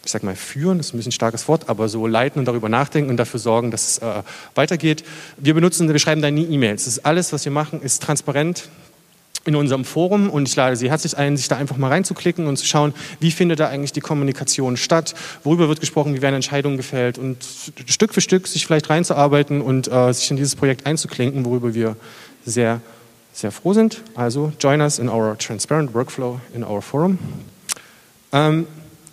ich 0.05 0.11
sag 0.11 0.23
mal, 0.23 0.35
führen, 0.35 0.77
das 0.77 0.87
ist 0.87 0.93
ein 0.93 0.97
bisschen 0.97 1.09
ein 1.09 1.13
starkes 1.13 1.47
Wort, 1.47 1.67
aber 1.67 1.89
so 1.89 2.05
leiten 2.05 2.39
und 2.39 2.45
darüber 2.45 2.69
nachdenken 2.69 3.09
und 3.09 3.17
dafür 3.17 3.39
sorgen, 3.39 3.71
dass 3.71 3.87
es 3.87 3.97
äh, 3.97 4.21
weitergeht. 4.53 5.03
Wir 5.37 5.55
benutzen, 5.55 5.91
wir 5.91 5.97
schreiben 5.97 6.21
da 6.21 6.29
nie 6.29 6.45
E-Mails. 6.45 6.85
Das 6.85 6.97
ist 6.97 7.05
alles, 7.05 7.33
was 7.33 7.43
wir 7.43 7.51
machen, 7.51 7.81
ist 7.81 8.03
transparent 8.03 8.69
in 9.45 9.55
unserem 9.55 9.85
Forum 9.85 10.29
und 10.29 10.47
ich 10.47 10.55
lade 10.55 10.75
Sie 10.75 10.89
herzlich 10.89 11.17
ein, 11.17 11.37
sich 11.37 11.47
da 11.47 11.55
einfach 11.55 11.77
mal 11.77 11.89
reinzuklicken 11.89 12.47
und 12.47 12.57
zu 12.57 12.65
schauen, 12.65 12.93
wie 13.19 13.31
findet 13.31 13.59
da 13.59 13.67
eigentlich 13.67 13.93
die 13.93 14.01
Kommunikation 14.01 14.75
statt, 14.75 15.13
worüber 15.43 15.69
wird 15.69 15.79
gesprochen, 15.79 16.15
wie 16.15 16.21
werden 16.21 16.35
Entscheidungen 16.35 16.77
gefällt 16.77 17.17
und 17.17 17.37
Stück 17.85 18.13
für 18.13 18.21
Stück 18.21 18.47
sich 18.47 18.65
vielleicht 18.65 18.89
reinzuarbeiten 18.89 19.61
und 19.61 19.87
äh, 19.91 20.11
sich 20.13 20.29
in 20.31 20.37
dieses 20.37 20.55
Projekt 20.55 20.85
einzuklinken, 20.85 21.45
worüber 21.45 21.73
wir 21.73 21.95
sehr, 22.45 22.81
sehr 23.33 23.51
froh 23.51 23.73
sind. 23.73 24.01
Also 24.15 24.51
join 24.59 24.81
us 24.81 24.99
in 24.99 25.09
our 25.09 25.37
transparent 25.37 25.93
workflow 25.93 26.39
in 26.53 26.63
our 26.63 26.81
forum. 26.81 27.19
Ähm, 28.31 28.67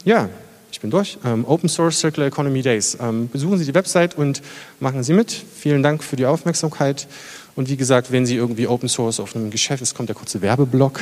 ja, 0.05 0.29
ich 0.73 0.81
bin 0.81 0.91
durch. 0.91 1.19
Ähm, 1.25 1.45
Open 1.47 1.69
Source 1.69 2.01
Circular 2.01 2.29
Economy 2.29 2.63
Days. 2.63 2.97
Ähm, 3.01 3.29
besuchen 3.29 3.59
Sie 3.59 3.67
die 3.67 3.75
Website 3.75 4.17
und 4.17 4.43
machen 4.81 5.03
Sie 5.03 5.13
mit. 5.13 5.31
Vielen 5.31 5.83
Dank 5.83 6.03
für 6.03 6.17
die 6.17 6.25
Aufmerksamkeit. 6.25 7.07
Und 7.55 7.69
wie 7.69 7.77
gesagt, 7.77 8.11
wenn 8.11 8.25
Sie 8.25 8.37
irgendwie 8.37 8.67
Open 8.67 8.89
Source 8.89 9.21
auf 9.21 9.37
einem 9.37 9.51
Geschäft, 9.51 9.83
es 9.83 9.95
kommt 9.95 10.09
der 10.09 10.17
kurze 10.17 10.41
Werbeblock, 10.41 11.01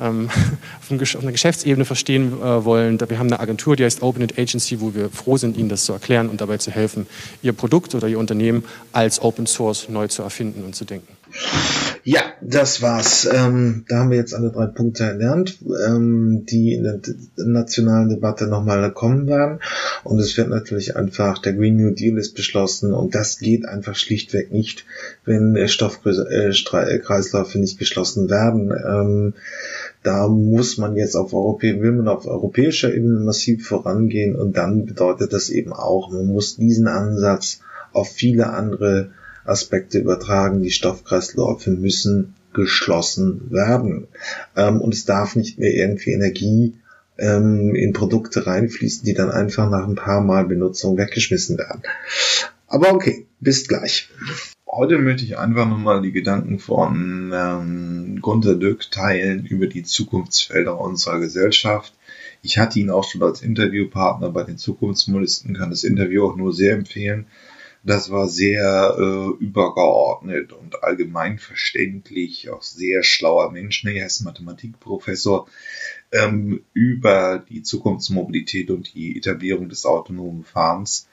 ähm, 0.00 0.28
auf, 0.80 0.90
auf, 0.90 1.22
einer 1.22 1.32
Geschäftsebene 1.32 1.84
verstehen 1.84 2.32
äh, 2.40 2.64
wollen, 2.64 2.98
wir 3.00 3.18
haben 3.18 3.28
eine 3.28 3.40
Agentur, 3.40 3.76
die 3.76 3.84
heißt 3.84 4.02
OpenIt 4.02 4.38
Agency, 4.38 4.80
wo 4.80 4.94
wir 4.94 5.08
froh 5.10 5.36
sind, 5.36 5.56
Ihnen 5.56 5.68
das 5.68 5.84
zu 5.84 5.92
erklären 5.92 6.28
und 6.28 6.40
dabei 6.40 6.58
zu 6.58 6.70
helfen, 6.70 7.06
Ihr 7.42 7.52
Produkt 7.52 7.94
oder 7.94 8.08
Ihr 8.08 8.18
Unternehmen 8.18 8.64
als 8.92 9.22
Open 9.22 9.46
Source 9.46 9.88
neu 9.88 10.08
zu 10.08 10.22
erfinden 10.22 10.64
und 10.64 10.74
zu 10.74 10.84
denken. 10.84 11.14
Ja, 12.06 12.20
das 12.42 12.82
war's. 12.82 13.26
Ähm, 13.32 13.86
da 13.88 14.00
haben 14.00 14.10
wir 14.10 14.18
jetzt 14.18 14.34
alle 14.34 14.50
drei 14.50 14.66
Punkte 14.66 15.04
erlernt, 15.04 15.58
ähm, 15.86 16.44
die 16.44 16.74
in 16.74 16.82
der 16.82 17.00
nationalen 17.36 18.10
Debatte 18.10 18.46
nochmal 18.46 18.92
kommen 18.92 19.26
werden. 19.26 19.60
Und 20.04 20.18
es 20.18 20.36
wird 20.36 20.50
natürlich 20.50 20.96
einfach, 20.96 21.38
der 21.38 21.54
Green 21.54 21.76
New 21.76 21.92
Deal 21.92 22.18
ist 22.18 22.34
beschlossen 22.34 22.92
und 22.92 23.14
das 23.14 23.38
geht 23.38 23.66
einfach 23.66 23.96
schlichtweg 23.96 24.52
nicht, 24.52 24.84
wenn 25.24 25.56
Stoffkreisläufe 25.66 27.58
nicht 27.58 27.78
geschlossen 27.78 28.28
werden. 28.28 28.70
Ähm, 28.70 29.32
da 30.02 30.28
muss 30.28 30.76
man 30.76 30.96
jetzt 30.96 31.16
auf 31.16 31.32
Europä 31.32 31.80
will 31.80 31.92
man 31.92 32.08
auf 32.08 32.26
europäischer 32.26 32.92
Ebene 32.94 33.20
massiv 33.20 33.66
vorangehen 33.66 34.36
und 34.36 34.58
dann 34.58 34.84
bedeutet 34.84 35.32
das 35.32 35.48
eben 35.48 35.72
auch, 35.72 36.12
man 36.12 36.26
muss 36.26 36.56
diesen 36.56 36.86
Ansatz 36.86 37.60
auf 37.94 38.12
viele 38.12 38.50
andere 38.50 39.08
Aspekte 39.44 39.98
übertragen. 39.98 40.62
Die 40.62 40.70
Stoffkreisläufe 40.70 41.70
müssen 41.70 42.34
geschlossen 42.52 43.50
werden. 43.50 44.06
Ähm, 44.56 44.80
und 44.80 44.94
es 44.94 45.04
darf 45.04 45.36
nicht 45.36 45.58
mehr 45.58 45.74
irgendwie 45.74 46.12
Energie 46.12 46.74
ähm, 47.18 47.74
in 47.74 47.92
Produkte 47.92 48.46
reinfließen, 48.46 49.04
die 49.04 49.14
dann 49.14 49.30
einfach 49.30 49.70
nach 49.70 49.86
ein 49.86 49.96
paar 49.96 50.20
Mal 50.20 50.46
Benutzung 50.46 50.96
weggeschmissen 50.96 51.58
werden. 51.58 51.82
Aber 52.66 52.92
okay, 52.92 53.26
bis 53.40 53.68
gleich. 53.68 54.08
Heute 54.66 54.98
möchte 54.98 55.24
ich 55.24 55.38
einfach 55.38 55.68
nochmal 55.68 56.02
die 56.02 56.10
Gedanken 56.10 56.58
von 56.58 57.30
ähm, 57.32 58.20
Gunter 58.20 58.56
Dück 58.56 58.90
teilen 58.90 59.46
über 59.46 59.68
die 59.68 59.84
Zukunftsfelder 59.84 60.80
unserer 60.80 61.20
Gesellschaft. 61.20 61.92
Ich 62.42 62.58
hatte 62.58 62.80
ihn 62.80 62.90
auch 62.90 63.04
schon 63.04 63.22
als 63.22 63.42
Interviewpartner 63.42 64.30
bei 64.30 64.42
den 64.42 64.58
Zukunftsmodisten, 64.58 65.54
kann 65.54 65.70
das 65.70 65.84
Interview 65.84 66.26
auch 66.26 66.36
nur 66.36 66.52
sehr 66.52 66.74
empfehlen. 66.74 67.26
Das 67.86 68.10
war 68.10 68.28
sehr 68.28 68.96
äh, 68.98 69.44
übergeordnet 69.44 70.54
und 70.54 70.82
allgemein 70.82 71.38
verständlich, 71.38 72.48
auch 72.48 72.62
sehr 72.62 73.02
schlauer 73.02 73.52
Mensch. 73.52 73.84
Er 73.84 74.06
ist 74.06 74.22
Mathematikprofessor 74.22 75.46
ähm, 76.10 76.64
über 76.72 77.44
die 77.46 77.62
Zukunftsmobilität 77.62 78.70
und 78.70 78.94
die 78.94 79.18
Etablierung 79.18 79.68
des 79.68 79.84
autonomen 79.84 80.44
Fahrens. 80.44 81.08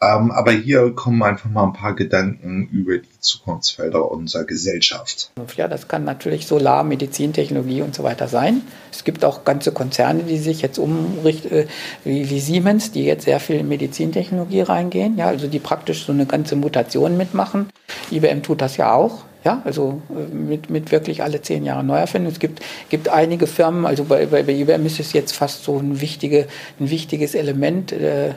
Ähm, 0.00 0.30
aber 0.30 0.52
hier 0.52 0.94
kommen 0.94 1.22
einfach 1.24 1.50
mal 1.50 1.64
ein 1.64 1.72
paar 1.72 1.94
Gedanken 1.94 2.68
über 2.70 2.98
die 2.98 3.20
Zukunftsfelder 3.20 4.08
unserer 4.08 4.44
Gesellschaft. 4.44 5.32
Ja, 5.56 5.66
das 5.66 5.88
kann 5.88 6.04
natürlich 6.04 6.46
Solar, 6.46 6.84
Medizintechnologie 6.84 7.82
und 7.82 7.96
so 7.96 8.04
weiter 8.04 8.28
sein. 8.28 8.62
Es 8.92 9.02
gibt 9.02 9.24
auch 9.24 9.42
ganze 9.42 9.72
Konzerne, 9.72 10.22
die 10.22 10.38
sich 10.38 10.62
jetzt 10.62 10.78
umrichten, 10.78 11.50
äh, 11.50 11.66
wie, 12.04 12.30
wie, 12.30 12.38
Siemens, 12.38 12.92
die 12.92 13.04
jetzt 13.04 13.24
sehr 13.24 13.40
viel 13.40 13.56
in 13.56 13.68
Medizintechnologie 13.68 14.60
reingehen, 14.60 15.18
ja, 15.18 15.26
also 15.26 15.48
die 15.48 15.58
praktisch 15.58 16.04
so 16.06 16.12
eine 16.12 16.26
ganze 16.26 16.54
Mutation 16.54 17.16
mitmachen. 17.16 17.68
IBM 18.12 18.42
tut 18.42 18.60
das 18.60 18.76
ja 18.76 18.92
auch. 18.94 19.24
Ja, 19.44 19.62
also 19.64 20.02
äh, 20.10 20.32
mit, 20.32 20.70
mit 20.70 20.92
wirklich 20.92 21.24
alle 21.24 21.42
zehn 21.42 21.64
Jahre 21.64 21.82
Neuerfindung. 21.82 22.32
Es 22.32 22.38
gibt, 22.38 22.60
gibt 22.88 23.08
einige 23.08 23.48
Firmen, 23.48 23.84
also 23.84 24.04
bei, 24.04 24.26
bei, 24.26 24.44
bei 24.44 24.52
IBM 24.52 24.86
ist 24.86 25.00
es 25.00 25.12
jetzt 25.12 25.34
fast 25.34 25.64
so 25.64 25.78
ein, 25.78 26.00
wichtige, 26.00 26.46
ein 26.78 26.90
wichtiges 26.90 27.34
Element 27.34 27.92
äh, 27.92 28.34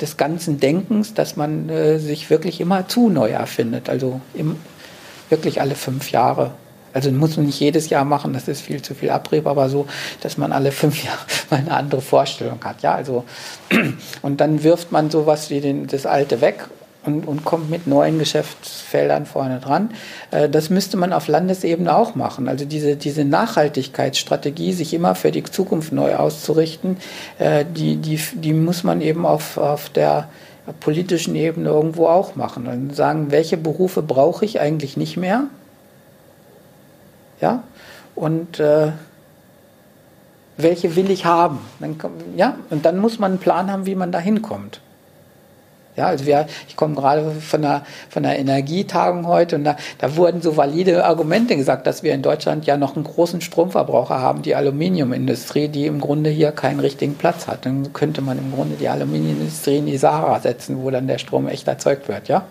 des 0.00 0.16
ganzen 0.16 0.60
Denkens, 0.60 1.14
dass 1.14 1.36
man 1.36 1.68
äh, 1.68 1.98
sich 1.98 2.30
wirklich 2.30 2.60
immer 2.60 2.88
zu 2.88 3.08
neu 3.08 3.30
erfindet. 3.30 3.88
Also 3.88 4.20
im, 4.34 4.56
wirklich 5.28 5.60
alle 5.60 5.74
fünf 5.74 6.10
Jahre. 6.10 6.52
Also 6.92 7.12
muss 7.12 7.36
man 7.36 7.46
nicht 7.46 7.60
jedes 7.60 7.88
Jahr 7.88 8.04
machen, 8.04 8.32
das 8.32 8.48
ist 8.48 8.62
viel 8.62 8.82
zu 8.82 8.94
viel 8.94 9.10
Abrieb, 9.10 9.46
aber 9.46 9.68
so, 9.68 9.86
dass 10.22 10.38
man 10.38 10.52
alle 10.52 10.72
fünf 10.72 11.04
Jahre 11.04 11.18
mal 11.50 11.60
eine 11.60 11.72
andere 11.72 12.00
Vorstellung 12.00 12.58
hat. 12.64 12.82
Ja, 12.82 12.94
also 12.94 13.24
und 14.22 14.40
dann 14.40 14.62
wirft 14.62 14.90
man 14.90 15.10
sowas 15.10 15.50
wie 15.50 15.60
den, 15.60 15.86
das 15.86 16.06
Alte 16.06 16.40
weg 16.40 16.68
und, 17.12 17.28
und 17.28 17.44
kommt 17.44 17.70
mit 17.70 17.86
neuen 17.86 18.18
Geschäftsfeldern 18.18 19.26
vorne 19.26 19.60
dran. 19.60 19.90
Äh, 20.30 20.48
das 20.48 20.70
müsste 20.70 20.96
man 20.96 21.12
auf 21.12 21.28
Landesebene 21.28 21.94
auch 21.94 22.14
machen. 22.14 22.48
Also 22.48 22.64
diese, 22.64 22.96
diese 22.96 23.24
Nachhaltigkeitsstrategie, 23.24 24.72
sich 24.72 24.94
immer 24.94 25.14
für 25.14 25.30
die 25.30 25.42
Zukunft 25.44 25.92
neu 25.92 26.16
auszurichten, 26.16 26.96
äh, 27.38 27.64
die, 27.64 27.96
die, 27.96 28.20
die 28.34 28.52
muss 28.52 28.84
man 28.84 29.00
eben 29.00 29.26
auf, 29.26 29.56
auf 29.58 29.88
der 29.88 30.28
politischen 30.80 31.34
Ebene 31.34 31.68
irgendwo 31.68 32.06
auch 32.06 32.36
machen. 32.36 32.66
Und 32.66 32.94
sagen, 32.94 33.30
welche 33.30 33.56
Berufe 33.56 34.02
brauche 34.02 34.44
ich 34.44 34.60
eigentlich 34.60 34.96
nicht 34.96 35.16
mehr? 35.16 35.44
Ja, 37.40 37.62
und 38.14 38.60
äh, 38.60 38.92
welche 40.56 40.96
will 40.96 41.10
ich 41.10 41.24
haben? 41.24 41.58
Dann, 41.78 41.96
ja, 42.36 42.56
und 42.68 42.84
dann 42.84 42.98
muss 42.98 43.18
man 43.18 43.32
einen 43.32 43.40
Plan 43.40 43.70
haben, 43.72 43.86
wie 43.86 43.94
man 43.94 44.12
da 44.12 44.18
hinkommt. 44.18 44.80
Ja, 45.96 46.06
also 46.06 46.24
wir, 46.24 46.46
ich 46.68 46.76
komme 46.76 46.94
gerade 46.94 47.32
von 47.32 47.62
der, 47.62 47.82
von 48.08 48.22
der 48.22 48.38
Energietagung 48.38 49.26
heute 49.26 49.56
und 49.56 49.64
da, 49.64 49.76
da 49.98 50.16
wurden 50.16 50.40
so 50.40 50.56
valide 50.56 51.04
Argumente 51.04 51.56
gesagt, 51.56 51.86
dass 51.86 52.02
wir 52.02 52.14
in 52.14 52.22
Deutschland 52.22 52.64
ja 52.64 52.76
noch 52.76 52.94
einen 52.94 53.04
großen 53.04 53.40
Stromverbraucher 53.40 54.20
haben, 54.20 54.42
die 54.42 54.54
Aluminiumindustrie, 54.54 55.68
die 55.68 55.86
im 55.86 56.00
Grunde 56.00 56.30
hier 56.30 56.52
keinen 56.52 56.80
richtigen 56.80 57.16
Platz 57.16 57.48
hat. 57.48 57.66
Dann 57.66 57.92
könnte 57.92 58.22
man 58.22 58.38
im 58.38 58.52
Grunde 58.52 58.76
die 58.76 58.88
Aluminiumindustrie 58.88 59.78
in 59.78 59.86
die 59.86 59.98
Sahara 59.98 60.38
setzen, 60.40 60.82
wo 60.82 60.90
dann 60.90 61.08
der 61.08 61.18
Strom 61.18 61.48
echt 61.48 61.66
erzeugt 61.66 62.08
wird, 62.08 62.28
ja. 62.28 62.44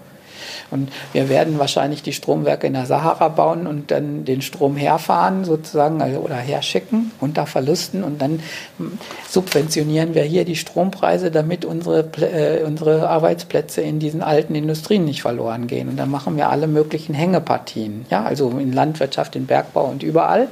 Und 0.72 0.90
wir 1.14 1.30
werden 1.30 1.60
wahrscheinlich 1.60 2.04
die 2.04 2.14
Stromwerke 2.14 2.68
in 2.68 2.74
der 2.74 2.86
Sahara 2.86 3.30
bauen 3.30 3.68
und 3.68 3.92
dann 3.92 4.26
den 4.26 4.42
Strom 4.42 4.76
herfahren 4.76 5.46
sozusagen 5.46 6.02
also, 6.02 6.20
oder 6.20 6.36
herschicken 6.36 7.12
unter 7.20 7.46
Verlusten 7.46 8.04
und 8.04 8.22
dann 8.22 8.42
hm, 8.78 8.98
subventionieren 9.28 10.16
wir 10.16 10.24
hier 10.24 10.46
die 10.46 10.56
Strompreise, 10.56 11.32
damit 11.32 11.66
unsere, 11.66 12.10
äh, 12.22 12.64
unsere 12.64 13.10
Arbeitsplätze 13.10 13.82
in 13.82 14.00
diesen 14.00 14.22
alten 14.22 14.56
Industrien 14.56 15.06
nicht 15.06 15.22
verloren 15.22 15.68
gehen. 15.68 15.90
Und 15.90 15.98
dann 15.98 16.10
machen 16.10 16.38
wir 16.38 16.50
alle 16.50 16.68
möglichen 16.68 17.14
Hängepartien, 17.14 18.06
ja, 18.10 18.24
also 18.24 18.50
in 18.52 18.74
Landwirtschaft, 18.74 19.36
in 19.36 19.46
Bergbau 19.46 19.86
und 19.86 20.04
überall. 20.04 20.48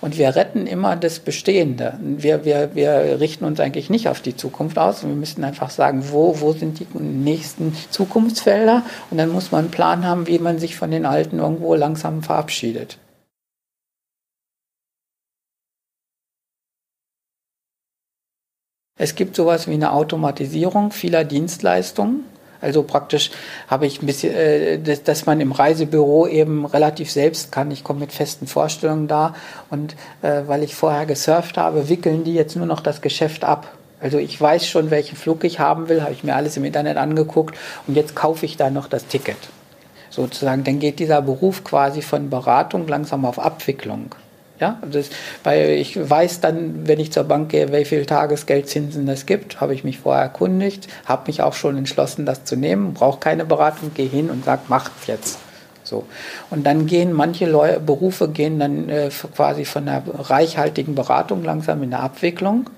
Und 0.00 0.18
wir 0.18 0.36
retten 0.36 0.66
immer 0.66 0.96
das 0.96 1.18
Bestehende. 1.18 1.98
Wir, 2.00 2.44
wir, 2.44 2.74
wir 2.74 3.20
richten 3.20 3.44
uns 3.44 3.60
eigentlich 3.60 3.90
nicht 3.90 4.08
auf 4.08 4.20
die 4.20 4.36
Zukunft 4.36 4.78
aus. 4.78 5.02
Wir 5.02 5.14
müssen 5.14 5.44
einfach 5.44 5.70
sagen, 5.70 6.04
wo, 6.10 6.40
wo 6.40 6.52
sind 6.52 6.80
die 6.80 6.86
nächsten 6.98 7.76
Zukunftsfelder? 7.90 8.82
Und 9.10 9.18
dann 9.18 9.30
muss 9.30 9.52
man 9.52 9.64
einen 9.64 9.70
Plan 9.70 10.04
haben, 10.06 10.26
wie 10.26 10.38
man 10.38 10.58
sich 10.58 10.76
von 10.76 10.90
den 10.90 11.06
Alten 11.06 11.38
irgendwo 11.38 11.74
langsam 11.74 12.22
verabschiedet. 12.22 12.98
Es 18.96 19.16
gibt 19.16 19.34
sowas 19.34 19.66
wie 19.66 19.74
eine 19.74 19.92
Automatisierung 19.92 20.92
vieler 20.92 21.24
Dienstleistungen. 21.24 22.24
Also 22.64 22.82
praktisch 22.82 23.30
habe 23.68 23.86
ich 23.86 24.02
ein 24.02 24.06
bisschen, 24.06 24.34
äh, 24.34 24.78
dass, 24.78 25.02
dass, 25.02 25.26
man 25.26 25.40
im 25.40 25.52
Reisebüro 25.52 26.26
eben 26.26 26.64
relativ 26.64 27.12
selbst 27.12 27.52
kann. 27.52 27.70
Ich 27.70 27.84
komme 27.84 28.00
mit 28.00 28.12
festen 28.12 28.46
Vorstellungen 28.46 29.06
da 29.06 29.34
und 29.70 29.94
äh, 30.22 30.42
weil 30.46 30.62
ich 30.62 30.74
vorher 30.74 31.04
gesurft 31.04 31.58
habe, 31.58 31.88
wickeln 31.90 32.24
die 32.24 32.34
jetzt 32.34 32.56
nur 32.56 32.66
noch 32.66 32.80
das 32.80 33.02
Geschäft 33.02 33.44
ab. 33.44 33.68
Also 34.00 34.18
ich 34.18 34.40
weiß 34.40 34.66
schon, 34.66 34.90
welchen 34.90 35.16
Flug 35.16 35.44
ich 35.44 35.60
haben 35.60 35.88
will, 35.88 36.02
habe 36.02 36.12
ich 36.12 36.24
mir 36.24 36.34
alles 36.34 36.56
im 36.56 36.64
Internet 36.64 36.96
angeguckt 36.96 37.56
und 37.86 37.96
jetzt 37.96 38.16
kaufe 38.16 38.46
ich 38.46 38.56
da 38.56 38.70
noch 38.70 38.88
das 38.88 39.06
Ticket. 39.06 39.36
Sozusagen, 40.10 40.64
dann 40.64 40.78
geht 40.78 40.98
dieser 41.00 41.20
Beruf 41.22 41.64
quasi 41.64 42.00
von 42.00 42.30
Beratung 42.30 42.88
langsam 42.88 43.24
auf 43.24 43.38
Abwicklung. 43.38 44.14
Ja, 44.64 44.78
das, 44.90 45.10
weil 45.42 45.72
ich 45.72 45.98
weiß 46.08 46.40
dann, 46.40 46.88
wenn 46.88 46.98
ich 46.98 47.12
zur 47.12 47.24
Bank 47.24 47.50
gehe, 47.50 47.70
wie 47.70 47.84
viel 47.84 48.06
Tagesgeldzinsen 48.06 49.06
es 49.08 49.26
gibt, 49.26 49.60
habe 49.60 49.74
ich 49.74 49.84
mich 49.84 49.98
vorher 49.98 50.22
erkundigt, 50.22 50.88
habe 51.04 51.24
mich 51.26 51.42
auch 51.42 51.52
schon 51.52 51.76
entschlossen, 51.76 52.24
das 52.24 52.44
zu 52.44 52.56
nehmen, 52.56 52.94
brauche 52.94 53.20
keine 53.20 53.44
Beratung, 53.44 53.92
gehe 53.92 54.08
hin 54.08 54.30
und 54.30 54.46
sage, 54.46 54.62
macht's 54.68 55.06
jetzt. 55.06 55.38
So. 55.82 56.06
Und 56.48 56.64
dann 56.64 56.86
gehen 56.86 57.12
manche 57.12 57.44
Leute, 57.44 57.78
Berufe 57.78 58.30
gehen 58.30 58.58
dann 58.58 58.88
äh, 58.88 59.10
quasi 59.36 59.66
von 59.66 59.84
der 59.84 60.02
reichhaltigen 60.18 60.94
Beratung 60.94 61.44
langsam 61.44 61.82
in 61.82 61.90
der 61.90 62.00
Abwicklung. 62.00 62.70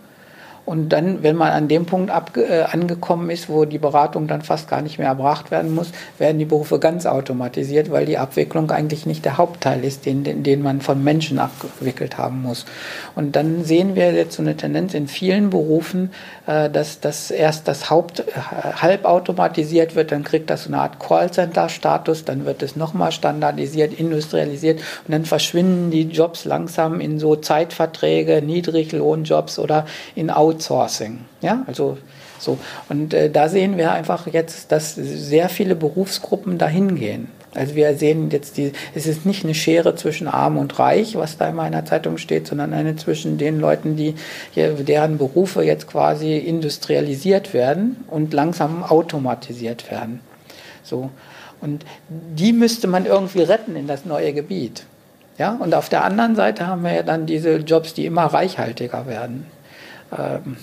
Und 0.66 0.88
dann, 0.88 1.22
wenn 1.22 1.36
man 1.36 1.52
an 1.52 1.68
dem 1.68 1.86
Punkt 1.86 2.10
ab, 2.10 2.36
äh, 2.36 2.62
angekommen 2.62 3.30
ist, 3.30 3.48
wo 3.48 3.64
die 3.64 3.78
Beratung 3.78 4.26
dann 4.26 4.42
fast 4.42 4.68
gar 4.68 4.82
nicht 4.82 4.98
mehr 4.98 5.06
erbracht 5.06 5.52
werden 5.52 5.72
muss, 5.72 5.92
werden 6.18 6.40
die 6.40 6.44
Berufe 6.44 6.80
ganz 6.80 7.06
automatisiert, 7.06 7.92
weil 7.92 8.04
die 8.04 8.18
Abwicklung 8.18 8.72
eigentlich 8.72 9.06
nicht 9.06 9.24
der 9.24 9.38
Hauptteil 9.38 9.84
ist, 9.84 10.06
den, 10.06 10.24
den, 10.24 10.42
den 10.42 10.62
man 10.62 10.80
von 10.80 11.04
Menschen 11.04 11.38
abgewickelt 11.38 12.18
haben 12.18 12.42
muss. 12.42 12.66
Und 13.14 13.36
dann 13.36 13.64
sehen 13.64 13.94
wir 13.94 14.12
jetzt 14.12 14.34
so 14.34 14.42
eine 14.42 14.56
Tendenz 14.56 14.92
in 14.92 15.06
vielen 15.06 15.50
Berufen, 15.50 16.10
äh, 16.48 16.68
dass, 16.68 16.98
dass 16.98 17.30
erst 17.30 17.68
das 17.68 17.88
Haupt 17.88 18.20
äh, 18.20 18.24
halb 18.34 19.04
automatisiert 19.04 19.94
wird, 19.94 20.10
dann 20.10 20.24
kriegt 20.24 20.50
das 20.50 20.64
so 20.64 20.70
eine 20.70 20.80
Art 20.80 20.98
Callcenter-Status, 20.98 22.24
dann 22.24 22.44
wird 22.44 22.64
es 22.64 22.74
nochmal 22.74 23.12
standardisiert, 23.12 23.94
industrialisiert 23.94 24.80
und 25.06 25.12
dann 25.12 25.24
verschwinden 25.24 25.92
die 25.92 26.02
Jobs 26.02 26.44
langsam 26.44 27.00
in 27.00 27.20
so 27.20 27.36
Zeitverträge, 27.36 28.42
Niedriglohnjobs 28.42 29.60
oder 29.60 29.86
in 30.16 30.28
Autos 30.28 30.55
Outsourcing. 30.56 31.20
Ja, 31.42 31.64
also 31.66 31.98
so. 32.38 32.58
Und 32.88 33.14
äh, 33.14 33.30
da 33.30 33.48
sehen 33.48 33.76
wir 33.76 33.92
einfach 33.92 34.26
jetzt, 34.26 34.72
dass 34.72 34.94
sehr 34.94 35.48
viele 35.48 35.74
Berufsgruppen 35.74 36.58
dahin 36.58 36.96
gehen. 36.96 37.28
Also 37.54 37.74
wir 37.74 37.96
sehen 37.96 38.30
jetzt 38.30 38.58
die, 38.58 38.72
es 38.94 39.06
ist 39.06 39.24
nicht 39.24 39.44
eine 39.44 39.54
Schere 39.54 39.94
zwischen 39.94 40.28
Arm 40.28 40.58
und 40.58 40.78
Reich, 40.78 41.16
was 41.16 41.38
da 41.38 41.48
in 41.48 41.54
meiner 41.54 41.86
Zeitung 41.86 42.18
steht, 42.18 42.46
sondern 42.46 42.74
eine 42.74 42.96
zwischen 42.96 43.38
den 43.38 43.60
Leuten, 43.60 43.96
die 43.96 44.14
hier, 44.52 44.72
deren 44.74 45.16
Berufe 45.16 45.62
jetzt 45.62 45.86
quasi 45.86 46.36
industrialisiert 46.36 47.54
werden 47.54 48.04
und 48.08 48.34
langsam 48.34 48.84
automatisiert 48.84 49.90
werden. 49.90 50.20
So. 50.82 51.10
Und 51.62 51.86
die 52.08 52.52
müsste 52.52 52.88
man 52.88 53.06
irgendwie 53.06 53.40
retten 53.40 53.74
in 53.74 53.86
das 53.86 54.04
neue 54.04 54.34
Gebiet. 54.34 54.84
Ja, 55.38 55.54
und 55.54 55.74
auf 55.74 55.88
der 55.88 56.04
anderen 56.04 56.34
Seite 56.34 56.66
haben 56.66 56.82
wir 56.82 56.94
ja 56.94 57.02
dann 57.02 57.26
diese 57.26 57.56
Jobs, 57.56 57.94
die 57.94 58.06
immer 58.06 58.24
reichhaltiger 58.24 59.06
werden. 59.06 59.46
Ähm, 60.16 60.56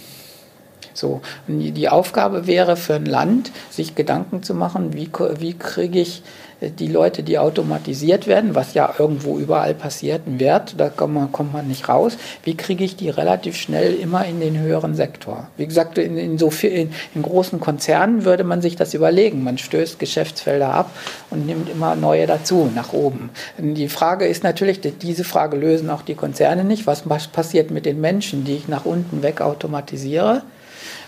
So, 0.96 1.22
die 1.48 1.90
Aufgabe 1.90 2.46
wäre 2.46 2.76
für 2.76 2.94
ein 2.94 3.08
Land, 3.08 3.52
sich 3.72 3.96
Gedanken 3.96 4.44
zu 4.44 4.54
machen, 4.54 4.94
wie, 4.94 5.10
wie 5.40 5.58
kriege 5.58 6.00
ich 6.00 6.22
die 6.70 6.88
Leute, 6.88 7.24
die 7.24 7.38
automatisiert 7.38 8.28
werden, 8.28 8.56
was 8.56 8.74
ja 8.74 8.94
irgendwo 8.98 9.38
überall 9.38 9.74
passiert, 9.74 10.28
ein 10.28 10.40
Wert, 10.40 10.76
da 10.78 10.90
kommt 10.90 11.14
man, 11.14 11.32
kommt 11.32 11.54
man 11.54 11.68
nicht 11.68 11.90
raus. 11.90 12.18
Wie 12.44 12.56
kriege 12.56 12.84
ich 12.84 12.96
die 12.96 13.10
relativ 13.10 13.56
schnell 13.56 13.94
immer 13.96 14.26
in 14.26 14.40
den 14.40 14.60
höheren 14.60 14.96
Sektor? 14.96 15.48
Wie 15.58 15.68
gesagt, 15.68 15.98
in, 15.98 16.18
in 16.18 16.38
so 16.38 16.50
viel, 16.50 16.72
in, 16.72 16.92
in, 17.16 17.24
großen 17.24 17.60
Konzernen 17.60 18.26
würde 18.26 18.44
man 18.44 18.62
sich 18.62 18.76
das 18.76 18.94
überlegen. 18.94 19.44
Man 19.44 19.58
stößt 19.58 20.00
Geschäftsfelder 20.00 20.74
ab 20.74 20.92
und 21.30 21.46
nimmt 21.46 21.70
immer 21.70 21.96
neue 21.96 22.28
dazu, 22.28 22.70
nach 22.74 22.94
oben. 22.94 23.30
Die 23.58 23.90
Frage 23.90 24.26
ist 24.26 24.44
natürlich, 24.44 24.80
diese 24.82 25.24
Frage 25.24 25.58
lösen 25.58 25.90
auch 25.90 26.02
die 26.02 26.16
Konzerne 26.16 26.64
nicht. 26.64 26.88
Was, 26.88 27.04
passiert 27.28 27.72
mit 27.72 27.86
den 27.86 28.02
Menschen, 28.02 28.44
die 28.44 28.56
ich 28.56 28.68
nach 28.68 28.86
unten 28.86 29.24
weg 29.24 29.42
automatisiere? 29.42 30.44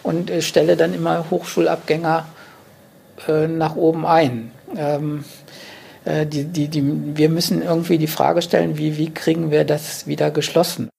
Und 0.03 0.29
äh, 0.29 0.41
stelle 0.41 0.77
dann 0.77 0.93
immer 0.93 1.25
Hochschulabgänger 1.31 2.25
äh, 3.27 3.47
nach 3.47 3.75
oben 3.75 4.05
ein. 4.05 4.51
Ähm, 4.77 5.23
äh, 6.05 6.25
die, 6.25 6.45
die, 6.45 6.67
die, 6.67 7.17
wir 7.17 7.29
müssen 7.29 7.61
irgendwie 7.61 7.97
die 7.97 8.07
Frage 8.07 8.41
stellen, 8.41 8.77
wie, 8.77 8.97
wie 8.97 9.13
kriegen 9.13 9.51
wir 9.51 9.65
das 9.65 10.07
wieder 10.07 10.31
geschlossen? 10.31 10.89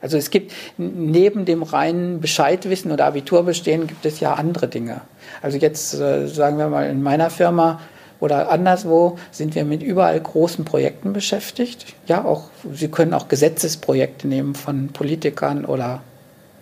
Also 0.00 0.18
es 0.18 0.28
gibt 0.28 0.52
neben 0.76 1.46
dem 1.46 1.62
reinen 1.62 2.20
Bescheidwissen 2.20 2.92
oder 2.92 3.06
Abiturbestehen 3.06 3.86
gibt 3.86 4.04
es 4.04 4.20
ja 4.20 4.34
andere 4.34 4.68
Dinge. 4.68 5.00
Also 5.40 5.56
jetzt 5.56 5.94
äh, 5.94 6.28
sagen 6.28 6.58
wir 6.58 6.68
mal 6.68 6.90
in 6.90 7.02
meiner 7.02 7.30
Firma 7.30 7.80
oder 8.20 8.50
anderswo 8.50 9.18
sind 9.30 9.54
wir 9.54 9.64
mit 9.64 9.82
überall 9.82 10.20
großen 10.20 10.66
Projekten 10.66 11.14
beschäftigt. 11.14 11.94
Ja, 12.06 12.24
auch 12.24 12.50
Sie 12.70 12.88
können 12.88 13.14
auch 13.14 13.28
Gesetzesprojekte 13.28 14.28
nehmen 14.28 14.54
von 14.54 14.88
Politikern 14.88 15.64
oder 15.64 16.02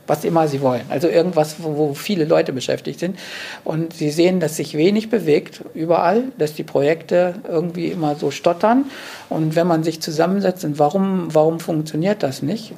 was 0.06 0.24
immer 0.24 0.48
sie 0.48 0.60
wollen. 0.60 0.82
Also 0.88 1.08
irgendwas, 1.08 1.56
wo, 1.58 1.94
viele 1.94 2.24
Leute 2.24 2.52
beschäftigt 2.52 3.00
sind. 3.00 3.18
Und 3.64 3.94
sie 3.94 4.10
sehen, 4.10 4.40
dass 4.40 4.56
sich 4.56 4.76
wenig 4.76 5.10
bewegt 5.10 5.62
überall, 5.74 6.24
dass 6.38 6.54
die 6.54 6.64
Projekte 6.64 7.34
irgendwie 7.48 7.88
immer 7.88 8.16
so 8.16 8.30
stottern. 8.30 8.86
Und 9.28 9.56
wenn 9.56 9.66
man 9.66 9.84
sich 9.84 10.00
zusammensetzt 10.00 10.64
und 10.64 10.78
warum, 10.78 11.28
warum 11.32 11.60
funktioniert 11.60 12.22
das 12.22 12.42
nicht? 12.42 12.72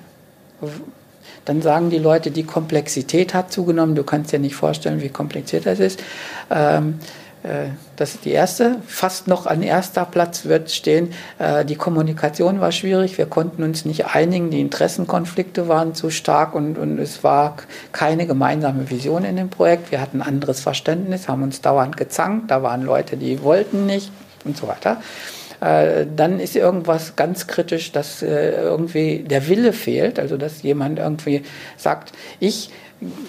Dann 1.45 1.63
sagen 1.63 1.91
die 1.91 1.99
Leute, 1.99 2.31
die 2.31 2.45
Komplexität 2.45 3.35
hat 3.35 3.53
zugenommen. 3.53 3.95
Du 3.95 4.05
kannst 4.05 4.33
dir 4.33 4.39
nicht 4.39 4.55
vorstellen, 4.55 5.03
wie 5.03 5.11
kompliziert 5.11 5.67
das 5.67 5.79
ist. 5.79 6.03
Ähm, 6.51 6.99
äh, 7.01 7.24
das 7.97 8.15
ist 8.15 8.25
die 8.25 8.31
erste. 8.31 8.77
Fast 8.87 9.29
noch 9.29 9.47
an 9.47 9.63
erster 9.63 10.07
Platz 10.07 10.47
wird 10.47 10.71
stehen, 10.71 11.13
äh, 11.39 11.65
die 11.65 11.77
Kommunikation 11.77 12.61
war 12.61 12.73
schwierig, 12.73 13.19
wir 13.19 13.27
konnten 13.27 13.63
uns 13.63 13.85
nicht 13.85 14.15
einigen, 14.15 14.51
die 14.51 14.63
Interessenkonflikte 14.63 15.69
waren 15.69 15.95
zu 15.95 16.09
stark 16.09 16.55
und, 16.55 16.79
und 16.79 16.99
es 16.99 17.23
war 17.23 17.57
keine 17.93 18.27
gemeinsame 18.27 18.91
Vision 18.91 19.25
in 19.25 19.37
dem 19.37 19.51
Projekt. 19.51 19.91
Wir 19.91 20.01
hatten 20.01 20.23
anderes 20.23 20.61
Verständnis, 20.61 21.29
haben 21.29 21.43
uns 21.43 21.61
dauernd 21.61 21.99
gezankt, 21.99 22.51
da 22.51 22.63
waren 22.63 22.83
Leute, 22.83 23.19
die 23.19 23.43
wollten 23.43 23.85
nicht 23.85 24.11
und 24.45 24.57
so 24.57 24.67
weiter. 24.67 25.03
Äh, 25.61 26.07
dann 26.17 26.41
ist 26.41 26.57
irgendwas 26.57 27.15
ganz 27.15 27.47
kritisch, 27.47 27.93
dass 27.93 28.23
irgendwie 28.23 29.19
der 29.19 29.49
Wille 29.49 29.75
fehlt, 29.75 30.19
also 30.19 30.39
dass 30.39 30.63
jemand 30.63 30.99
irgendwie 30.99 31.43
sagt, 31.77 32.13
ich 32.41 32.71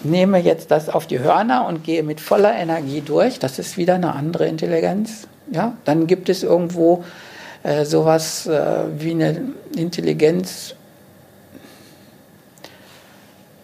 nehme 0.03 0.39
jetzt 0.39 0.71
das 0.71 0.89
auf 0.89 1.07
die 1.07 1.19
Hörner 1.19 1.65
und 1.67 1.83
gehe 1.83 2.03
mit 2.03 2.21
voller 2.21 2.55
Energie 2.55 3.01
durch, 3.01 3.39
das 3.39 3.59
ist 3.59 3.77
wieder 3.77 3.95
eine 3.95 4.13
andere 4.13 4.47
Intelligenz. 4.47 5.27
Ja? 5.51 5.77
Dann 5.85 6.07
gibt 6.07 6.29
es 6.29 6.43
irgendwo 6.43 7.03
äh, 7.63 7.85
sowas 7.85 8.47
äh, 8.47 8.83
wie 8.97 9.11
eine 9.11 9.41
Intelligenz, 9.75 10.75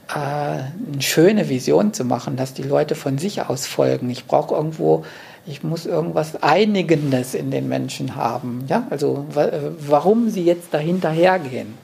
äh, 0.09 0.13
eine 0.13 0.69
schöne 0.99 1.49
Vision 1.49 1.93
zu 1.93 2.03
machen, 2.03 2.35
dass 2.35 2.53
die 2.53 2.63
Leute 2.63 2.95
von 2.95 3.17
sich 3.17 3.41
aus 3.43 3.67
folgen. 3.67 4.09
Ich 4.09 4.25
brauche 4.25 4.55
irgendwo, 4.55 5.05
ich 5.45 5.63
muss 5.63 5.85
irgendwas 5.85 6.41
Einigendes 6.41 7.33
in 7.33 7.51
den 7.51 7.67
Menschen 7.67 8.15
haben. 8.15 8.65
Ja? 8.67 8.87
Also 8.89 9.25
warum 9.79 10.29
sie 10.29 10.43
jetzt 10.43 10.73
dahinterhergehen. 10.73 11.77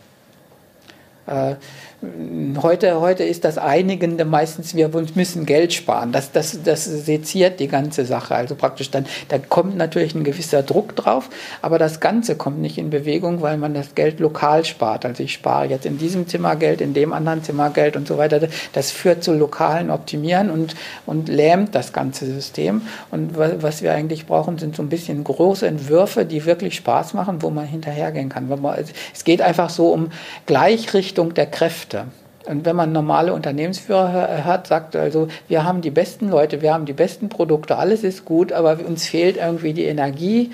Äh, 1.27 1.55
Heute, 2.61 3.01
heute 3.01 3.23
ist 3.23 3.43
das 3.43 3.57
Einigende 3.57 4.23
meistens, 4.23 4.75
wir 4.75 4.91
müssen 5.15 5.47
Geld 5.47 5.73
sparen. 5.73 6.11
Das, 6.11 6.31
das, 6.31 6.61
das 6.63 6.85
seziert 6.85 7.59
die 7.59 7.67
ganze 7.67 8.05
Sache. 8.05 8.35
Also 8.35 8.53
praktisch 8.53 8.91
dann, 8.91 9.07
da 9.29 9.39
kommt 9.39 9.77
natürlich 9.77 10.13
ein 10.13 10.23
gewisser 10.23 10.61
Druck 10.61 10.95
drauf, 10.95 11.27
aber 11.63 11.79
das 11.79 11.99
Ganze 11.99 12.35
kommt 12.35 12.59
nicht 12.59 12.77
in 12.77 12.91
Bewegung, 12.91 13.41
weil 13.41 13.57
man 13.57 13.73
das 13.73 13.95
Geld 13.95 14.19
lokal 14.19 14.63
spart. 14.63 15.05
Also 15.05 15.23
ich 15.23 15.33
spare 15.33 15.65
jetzt 15.65 15.87
in 15.87 15.97
diesem 15.97 16.27
Zimmer 16.27 16.55
Geld, 16.55 16.81
in 16.81 16.93
dem 16.93 17.13
anderen 17.13 17.43
Zimmer 17.43 17.71
Geld 17.71 17.95
und 17.95 18.07
so 18.07 18.19
weiter. 18.19 18.47
Das 18.73 18.91
führt 18.91 19.23
zu 19.23 19.33
lokalen 19.33 19.89
Optimieren 19.89 20.51
und, 20.51 20.75
und 21.07 21.29
lähmt 21.29 21.73
das 21.73 21.93
ganze 21.93 22.27
System. 22.27 22.83
Und 23.09 23.35
was 23.37 23.81
wir 23.81 23.91
eigentlich 23.91 24.27
brauchen, 24.27 24.59
sind 24.59 24.75
so 24.75 24.83
ein 24.83 24.89
bisschen 24.89 25.23
große 25.23 25.65
Entwürfe, 25.65 26.25
die 26.25 26.45
wirklich 26.45 26.75
Spaß 26.75 27.15
machen, 27.15 27.41
wo 27.41 27.49
man 27.49 27.65
hinterhergehen 27.65 28.29
kann. 28.29 28.47
Es 29.13 29.23
geht 29.23 29.41
einfach 29.41 29.71
so 29.71 29.91
um 29.91 30.11
Gleichrichtung 30.45 31.33
der 31.33 31.47
Kräfte. 31.47 31.86
Kräfte. 31.87 32.05
Und 32.45 32.65
wenn 32.65 32.77
man 32.77 32.93
normale 32.93 33.33
Unternehmensführer 33.33 34.45
hat, 34.45 34.67
sagt 34.67 34.95
also, 34.95 35.27
wir 35.49 35.65
haben 35.65 35.81
die 35.81 35.91
besten 35.91 36.29
Leute, 36.29 36.61
wir 36.61 36.73
haben 36.73 36.85
die 36.85 36.93
besten 36.93 37.27
Produkte, 37.27 37.77
alles 37.77 38.03
ist 38.03 38.23
gut, 38.23 38.53
aber 38.53 38.79
uns 38.87 39.05
fehlt 39.05 39.35
irgendwie 39.35 39.73
die 39.73 39.83
Energie, 39.83 40.51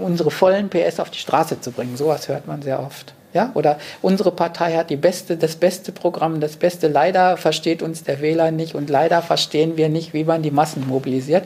unsere 0.00 0.30
vollen 0.30 0.68
PS 0.68 1.00
auf 1.00 1.10
die 1.10 1.18
Straße 1.18 1.60
zu 1.60 1.72
bringen. 1.72 1.96
Sowas 1.96 2.28
hört 2.28 2.46
man 2.46 2.62
sehr 2.62 2.78
oft. 2.78 3.12
Ja? 3.34 3.50
Oder 3.54 3.78
unsere 4.02 4.30
Partei 4.30 4.74
hat 4.76 4.88
die 4.88 4.96
beste, 4.96 5.36
das 5.36 5.56
beste 5.56 5.90
Programm, 5.90 6.38
das 6.38 6.56
Beste. 6.56 6.86
Leider 6.86 7.36
versteht 7.36 7.82
uns 7.82 8.04
der 8.04 8.20
Wähler 8.20 8.52
nicht 8.52 8.76
und 8.76 8.88
leider 8.88 9.20
verstehen 9.20 9.76
wir 9.76 9.88
nicht, 9.88 10.14
wie 10.14 10.24
man 10.24 10.42
die 10.42 10.52
Massen 10.52 10.86
mobilisiert. 10.86 11.44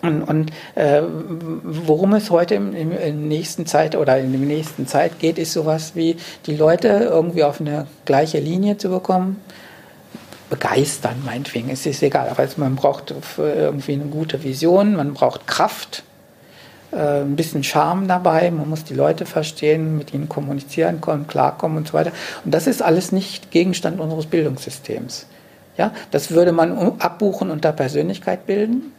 Und, 0.00 0.22
und 0.22 0.52
äh, 0.76 1.02
worum 1.02 2.14
es 2.14 2.30
heute 2.30 2.54
im, 2.54 2.74
im, 2.74 2.92
in 2.92 3.28
nächsten 3.28 3.66
Zeit 3.66 3.96
oder 3.96 4.18
in 4.18 4.30
der 4.30 4.40
nächsten 4.40 4.86
Zeit 4.86 5.18
geht, 5.18 5.38
ist 5.38 5.52
sowas 5.52 5.92
wie 5.94 6.16
die 6.46 6.56
Leute 6.56 6.88
irgendwie 6.88 7.42
auf 7.42 7.60
eine 7.60 7.86
gleiche 8.04 8.38
Linie 8.38 8.78
zu 8.78 8.90
bekommen. 8.90 9.42
Begeistern, 10.50 11.16
meinetwegen, 11.26 11.68
es 11.68 11.84
ist 11.84 12.02
egal. 12.02 12.28
Aber 12.28 12.46
man 12.56 12.76
braucht 12.76 13.12
irgendwie 13.36 13.94
eine 13.94 14.04
gute 14.04 14.42
Vision, 14.44 14.94
man 14.94 15.14
braucht 15.14 15.46
Kraft, 15.46 16.04
äh, 16.92 17.22
ein 17.22 17.36
bisschen 17.36 17.64
Charme 17.64 18.06
dabei, 18.06 18.50
man 18.52 18.68
muss 18.68 18.84
die 18.84 18.94
Leute 18.94 19.26
verstehen, 19.26 19.98
mit 19.98 20.14
ihnen 20.14 20.28
kommunizieren 20.28 21.00
können, 21.00 21.26
klarkommen 21.26 21.78
und 21.78 21.88
so 21.88 21.94
weiter. 21.94 22.12
Und 22.44 22.54
das 22.54 22.68
ist 22.68 22.82
alles 22.82 23.10
nicht 23.10 23.50
Gegenstand 23.50 24.00
unseres 24.00 24.26
Bildungssystems. 24.26 25.26
Ja, 25.76 25.92
das 26.12 26.30
würde 26.30 26.52
man 26.52 26.98
abbuchen 26.98 27.50
unter 27.50 27.72
Persönlichkeit 27.72 28.46
bilden 28.46 28.92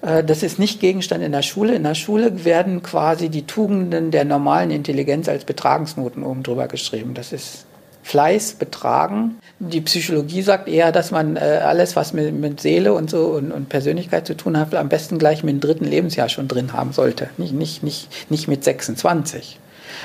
das 0.00 0.42
ist 0.42 0.58
nicht 0.58 0.80
Gegenstand 0.80 1.22
in 1.22 1.32
der 1.32 1.42
Schule. 1.42 1.74
In 1.74 1.82
der 1.82 1.94
Schule 1.94 2.44
werden 2.44 2.82
quasi 2.82 3.28
die 3.28 3.46
Tugenden 3.46 4.10
der 4.10 4.24
normalen 4.24 4.70
Intelligenz 4.70 5.28
als 5.28 5.44
Betragensnoten 5.44 6.22
oben 6.22 6.42
drüber 6.42 6.68
geschrieben. 6.68 7.12
Das 7.14 7.32
ist 7.32 7.66
Fleiß, 8.02 8.54
Betragen. 8.54 9.38
Die 9.58 9.82
Psychologie 9.82 10.42
sagt 10.42 10.68
eher, 10.68 10.90
dass 10.90 11.10
man 11.10 11.36
äh, 11.36 11.60
alles, 11.62 11.96
was 11.96 12.12
mit, 12.12 12.60
Seele 12.60 12.94
und 12.94 13.10
so 13.10 13.26
und, 13.26 13.68
Persönlichkeit 13.68 14.26
zu 14.26 14.36
tun 14.36 14.58
hat, 14.58 14.74
am 14.74 14.88
besten 14.88 15.18
gleich 15.18 15.44
mit 15.44 15.54
dem 15.54 15.60
dritten 15.60 15.84
Lebensjahr 15.84 16.28
schon 16.28 16.48
drin 16.48 16.72
haben 16.72 16.92
sollte. 16.92 17.28
Nicht, 17.36 17.52
nicht, 17.52 17.82
nicht, 17.82 18.30
nicht 18.30 18.48
mit 18.48 18.64
26. 18.64 19.60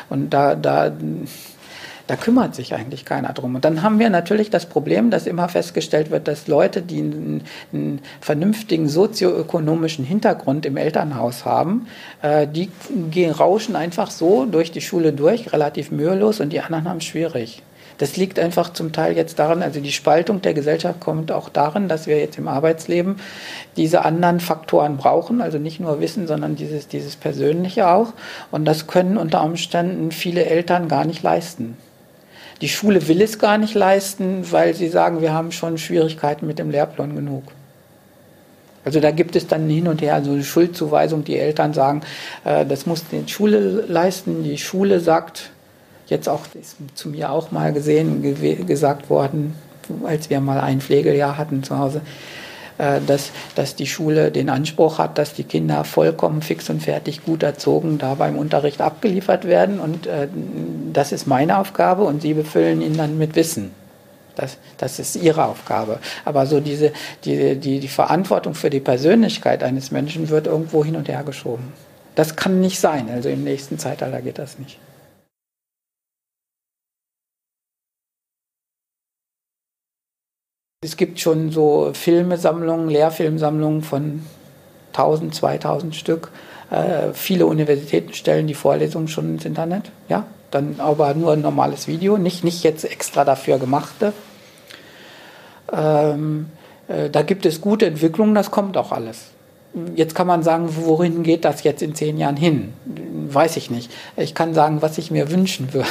Und 0.10 0.32
da, 0.32 0.56
da 0.56 0.92
da 2.08 2.16
kümmert 2.16 2.54
sich 2.56 2.74
eigentlich 2.74 3.06
keiner 3.06 3.34
drum. 3.34 3.56
Und 3.56 3.66
dann 3.66 3.82
haben 3.82 4.00
wir 4.00 4.10
natürlich 4.10 4.50
das 4.50 4.68
Problem, 4.68 5.10
dass 5.10 5.26
immer 5.26 5.50
festgestellt 5.50 6.12
wird, 6.12 6.28
dass 6.28 6.48
Leute, 6.48 6.82
die 6.82 7.00
einen, 7.00 7.44
einen 7.74 8.02
vernünftigen 8.22 8.88
sozioökonomischen 8.88 10.06
Hintergrund 10.06 10.66
im 10.66 10.78
Elternhaus 10.78 11.46
haben, 11.46 11.88
äh, 12.22 12.48
die 12.48 12.70
gehen, 13.10 13.32
rauschen 13.32 13.76
einfach 13.76 14.12
so 14.12 14.46
durch 14.46 14.72
die 14.72 14.82
Schule 14.82 15.14
durch, 15.14 15.52
relativ 15.52 15.92
mühelos, 15.92 16.40
und 16.40 16.54
die 16.54 16.62
anderen 16.62 16.88
haben 16.88 16.98
es 16.98 17.06
schwierig. 17.06 17.64
Das 17.98 18.18
liegt 18.18 18.40
einfach 18.40 18.74
zum 18.74 18.92
Teil 18.92 19.16
jetzt 19.16 19.40
daran, 19.40 19.64
also 19.64 19.80
die 19.80 19.92
Spaltung 19.94 20.42
der 20.42 20.54
Gesellschaft 20.54 21.00
kommt 21.00 21.32
auch 21.32 21.48
darin, 21.48 21.88
dass 21.88 22.08
wir 22.08 22.20
jetzt 22.20 22.38
im 22.38 22.50
Arbeitsleben 22.50 23.16
diese 23.78 24.04
anderen 24.04 24.42
Faktoren 24.42 24.98
brauchen, 24.98 25.42
also 25.42 25.60
nicht 25.60 25.80
nur 25.80 26.02
Wissen, 26.02 26.28
sondern 26.28 26.58
dieses, 26.58 26.90
dieses 26.90 27.16
Persönliche 27.16 27.88
auch. 27.88 28.14
Und 28.52 28.66
das 28.66 28.88
können 28.88 29.18
unter 29.18 29.44
Umständen 29.44 30.12
viele 30.12 30.46
Eltern 30.46 30.90
gar 30.90 31.06
nicht 31.06 31.24
leisten. 31.24 31.78
Die 32.62 32.70
Schule 32.70 33.08
will 33.08 33.22
es 33.22 33.38
gar 33.38 33.58
nicht 33.58 33.74
leisten, 33.74 34.50
weil 34.52 34.74
sie 34.74 34.88
sagen, 34.88 35.22
wir 35.22 35.34
haben 35.34 35.52
schon 35.52 35.78
Schwierigkeiten 35.78 36.48
mit 36.48 36.58
dem 36.58 36.72
Lehrplan 36.72 37.16
genug. 37.16 37.44
Also 38.86 39.00
da 39.00 39.12
gibt 39.12 39.36
es 39.36 39.48
dann 39.48 39.68
hin 39.68 39.88
und 39.88 40.02
her 40.02 40.24
so 40.24 40.32
eine 40.32 40.44
Schuldzuweisung. 40.44 41.24
Die 41.24 41.38
Eltern 41.38 41.74
sagen, 41.74 42.02
äh, 42.46 42.66
das 42.66 42.86
muss 42.86 43.04
die 43.12 43.28
Schule 43.28 43.84
leisten. 43.88 44.44
Die 44.44 44.60
Schule 44.60 45.00
sagt, 45.00 45.50
jetzt 46.08 46.30
auch 46.30 46.42
ist 46.60 46.78
zu 46.94 47.10
mir 47.10 47.32
auch 47.32 47.52
mal 47.52 47.74
gesehen, 47.74 48.22
gesagt 48.68 49.10
worden, 49.10 49.56
als 50.06 50.30
wir 50.30 50.40
mal 50.40 50.60
ein 50.60 50.82
Pflegejahr 50.82 51.38
hatten 51.38 51.64
zu 51.64 51.78
Hause, 51.80 52.02
dass, 52.78 53.32
dass 53.56 53.76
die 53.76 53.88
Schule 53.88 54.32
den 54.32 54.50
Anspruch 54.50 54.98
hat, 54.98 55.18
dass 55.18 55.34
die 55.34 55.44
Kinder 55.44 55.84
vollkommen 55.84 56.42
fix 56.42 56.70
und 56.70 56.82
fertig 56.82 57.24
gut 57.24 57.44
erzogen 57.44 57.98
da 57.98 58.16
beim 58.16 58.38
Unterricht 58.38 58.82
abgeliefert 58.82 59.46
werden. 59.46 59.80
Und 59.80 60.08
äh, 60.08 60.28
das 60.92 61.12
ist 61.12 61.28
meine 61.28 61.58
Aufgabe 61.58 62.04
und 62.04 62.22
Sie 62.22 62.34
befüllen 62.34 62.82
ihn 62.82 62.98
dann 62.98 63.18
mit 63.18 63.36
Wissen. 63.36 63.72
Das, 64.36 64.58
das 64.78 65.00
ist 65.00 65.16
ihre 65.16 65.46
Aufgabe. 65.46 66.00
Aber 66.26 66.46
so 66.46 66.60
diese, 66.60 66.92
die, 67.24 67.56
die, 67.56 67.80
die 67.80 67.88
Verantwortung 67.88 68.54
für 68.54 68.70
die 68.70 68.82
Persönlichkeit 68.82 69.64
eines 69.64 69.92
Menschen 69.92 70.30
wird 70.30 70.48
irgendwo 70.48 70.84
hin 70.84 70.98
und 70.98 71.08
her 71.08 71.24
geschoben. 71.24 71.72
Das 72.16 72.36
kann 72.36 72.60
nicht 72.60 72.80
sein. 72.80 73.10
Also 73.10 73.30
im 73.30 73.44
nächsten 73.44 73.80
Zeitalter 73.80 74.22
geht 74.22 74.38
das 74.38 74.60
nicht. 74.60 74.78
Es 80.86 80.98
gibt 80.98 81.20
schon 81.20 81.52
so 81.52 81.90
Filmesammlungen, 81.94 82.90
Lehrfilmsammlungen 82.90 83.82
von 83.82 84.22
1000, 84.94 85.34
2000 85.34 85.96
Stück. 85.96 86.30
Äh, 86.70 87.12
viele 87.14 87.48
Universitäten 87.48 88.14
stellen 88.14 88.46
die 88.46 88.54
Vorlesungen 88.54 89.08
schon 89.08 89.34
ins 89.34 89.46
Internet. 89.46 89.92
Ja, 90.10 90.28
dann 90.52 90.76
aber 90.78 91.16
nur 91.16 91.34
ein 91.34 91.42
normales 91.42 91.88
Video, 91.88 92.20
nicht, 92.20 92.44
nicht 92.44 92.64
jetzt 92.64 92.86
extra 92.86 93.26
dafür 93.26 93.58
gemachte. 93.58 94.14
Ähm, 95.74 96.52
äh, 96.88 97.10
da 97.10 97.24
gibt 97.24 97.48
es 97.48 97.62
gute 97.62 97.88
Entwicklungen, 97.88 98.36
das 98.36 98.52
kommt 98.52 98.78
auch 98.78 98.92
alles. 98.92 99.32
Jetzt 99.96 100.14
kann 100.14 100.28
man 100.28 100.44
sagen, 100.44 100.70
wohin 100.70 101.24
geht 101.24 101.46
das 101.46 101.64
jetzt 101.64 101.82
in 101.82 101.96
zehn 101.96 102.20
Jahren 102.20 102.38
hin? 102.38 102.74
Weiß 103.28 103.58
ich 103.58 103.72
nicht. 103.72 103.92
Ich 104.18 104.36
kann 104.36 104.54
sagen, 104.54 104.84
was 104.84 105.00
ich 105.00 105.10
mir 105.10 105.32
wünschen 105.32 105.74
würde. 105.74 105.90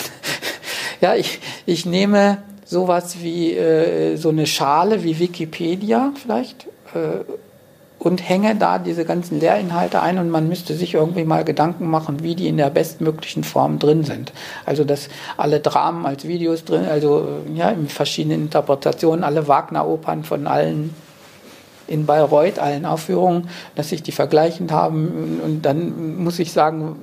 ja, 1.01 1.17
ich, 1.17 1.41
ich 1.67 1.85
nehme 1.85 2.39
sowas 2.65 3.21
wie 3.21 3.53
äh, 3.53 4.17
so 4.17 4.31
eine 4.31 4.47
Schale 4.47 5.05
wie 5.05 5.19
Wikipedia 5.19 6.13
vielleicht 6.21 6.67
äh, 6.95 7.25
und 7.99 8.29
hänge 8.29 8.55
da 8.55 8.79
diese 8.79 9.05
ganzen 9.05 9.41
Lehrinhalte 9.41 10.03
ein 10.03 10.19
und 10.19 10.29
man 10.29 10.49
müsste 10.49 10.75
sich 10.75 10.95
irgendwie 10.95 11.25
mal 11.25 11.45
Gedanken 11.45 11.87
machen, 11.89 12.23
wie 12.23 12.35
die 12.35 12.49
in 12.49 12.59
der 12.59 12.69
bestmöglichen 12.69 13.45
Form 13.45 13.79
drin 13.79 14.05
sind. 14.05 14.33
Also 14.67 14.85
dass 14.85 15.09
alle 15.37 15.61
Dramen 15.61 16.05
als 16.05 16.27
Videos 16.27 16.65
drin, 16.65 16.85
also 16.85 17.27
ja 17.55 17.71
in 17.71 17.89
verschiedenen 17.89 18.43
Interpretationen, 18.43 19.25
alle 19.25 19.49
Wagner-Opern 19.49 20.25
von 20.25 20.47
allen 20.47 20.95
in 21.87 22.07
Bayreuth, 22.07 22.59
allen 22.59 22.87
Aufführungen, 22.87 23.49
dass 23.75 23.91
sich 23.91 24.03
die 24.03 24.13
vergleichend 24.13 24.73
haben 24.73 25.41
und 25.43 25.63
dann 25.63 26.23
muss 26.23 26.39
ich 26.39 26.53
sagen, 26.53 26.97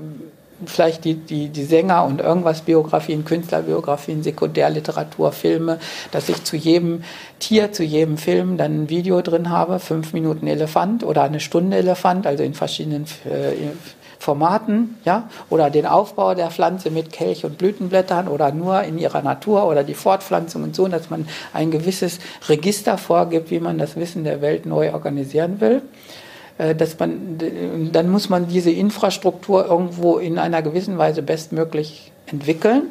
vielleicht 0.65 1.05
die, 1.05 1.15
die, 1.15 1.49
die 1.49 1.63
Sänger 1.63 2.05
und 2.05 2.21
irgendwas 2.21 2.61
Biografien, 2.61 3.25
Künstlerbiografien, 3.25 4.23
Sekundärliteratur, 4.23 5.31
Filme, 5.31 5.79
dass 6.11 6.29
ich 6.29 6.43
zu 6.43 6.55
jedem 6.55 7.03
Tier, 7.39 7.71
zu 7.71 7.83
jedem 7.83 8.17
Film 8.17 8.57
dann 8.57 8.83
ein 8.83 8.89
Video 8.89 9.21
drin 9.21 9.49
habe, 9.49 9.79
fünf 9.79 10.13
Minuten 10.13 10.47
Elefant 10.47 11.03
oder 11.03 11.23
eine 11.23 11.39
Stunde 11.39 11.77
Elefant, 11.77 12.27
also 12.27 12.43
in 12.43 12.53
verschiedenen 12.53 13.05
äh, 13.25 13.71
Formaten, 14.21 14.97
ja, 15.03 15.27
oder 15.49 15.71
den 15.71 15.87
Aufbau 15.87 16.35
der 16.35 16.51
Pflanze 16.51 16.91
mit 16.91 17.11
Kelch 17.11 17.43
und 17.43 17.57
Blütenblättern 17.57 18.27
oder 18.27 18.51
nur 18.51 18.83
in 18.83 18.99
ihrer 18.99 19.23
Natur 19.23 19.67
oder 19.67 19.83
die 19.83 19.95
Fortpflanzung 19.95 20.61
und 20.63 20.75
so, 20.75 20.87
dass 20.87 21.09
man 21.09 21.27
ein 21.53 21.71
gewisses 21.71 22.19
Register 22.47 22.99
vorgibt, 22.99 23.49
wie 23.49 23.59
man 23.59 23.79
das 23.79 23.95
Wissen 23.95 24.23
der 24.23 24.41
Welt 24.41 24.67
neu 24.67 24.93
organisieren 24.93 25.59
will. 25.59 25.81
Äh, 26.61 26.75
dass 26.75 26.99
man, 26.99 27.39
dann 27.91 28.09
muss 28.09 28.29
man 28.29 28.47
diese 28.47 28.69
Infrastruktur 28.69 29.65
irgendwo 29.65 30.17
in 30.17 30.37
einer 30.37 30.61
gewissen 30.61 30.97
Weise 30.97 31.23
bestmöglich 31.23 32.11
entwickeln. 32.27 32.83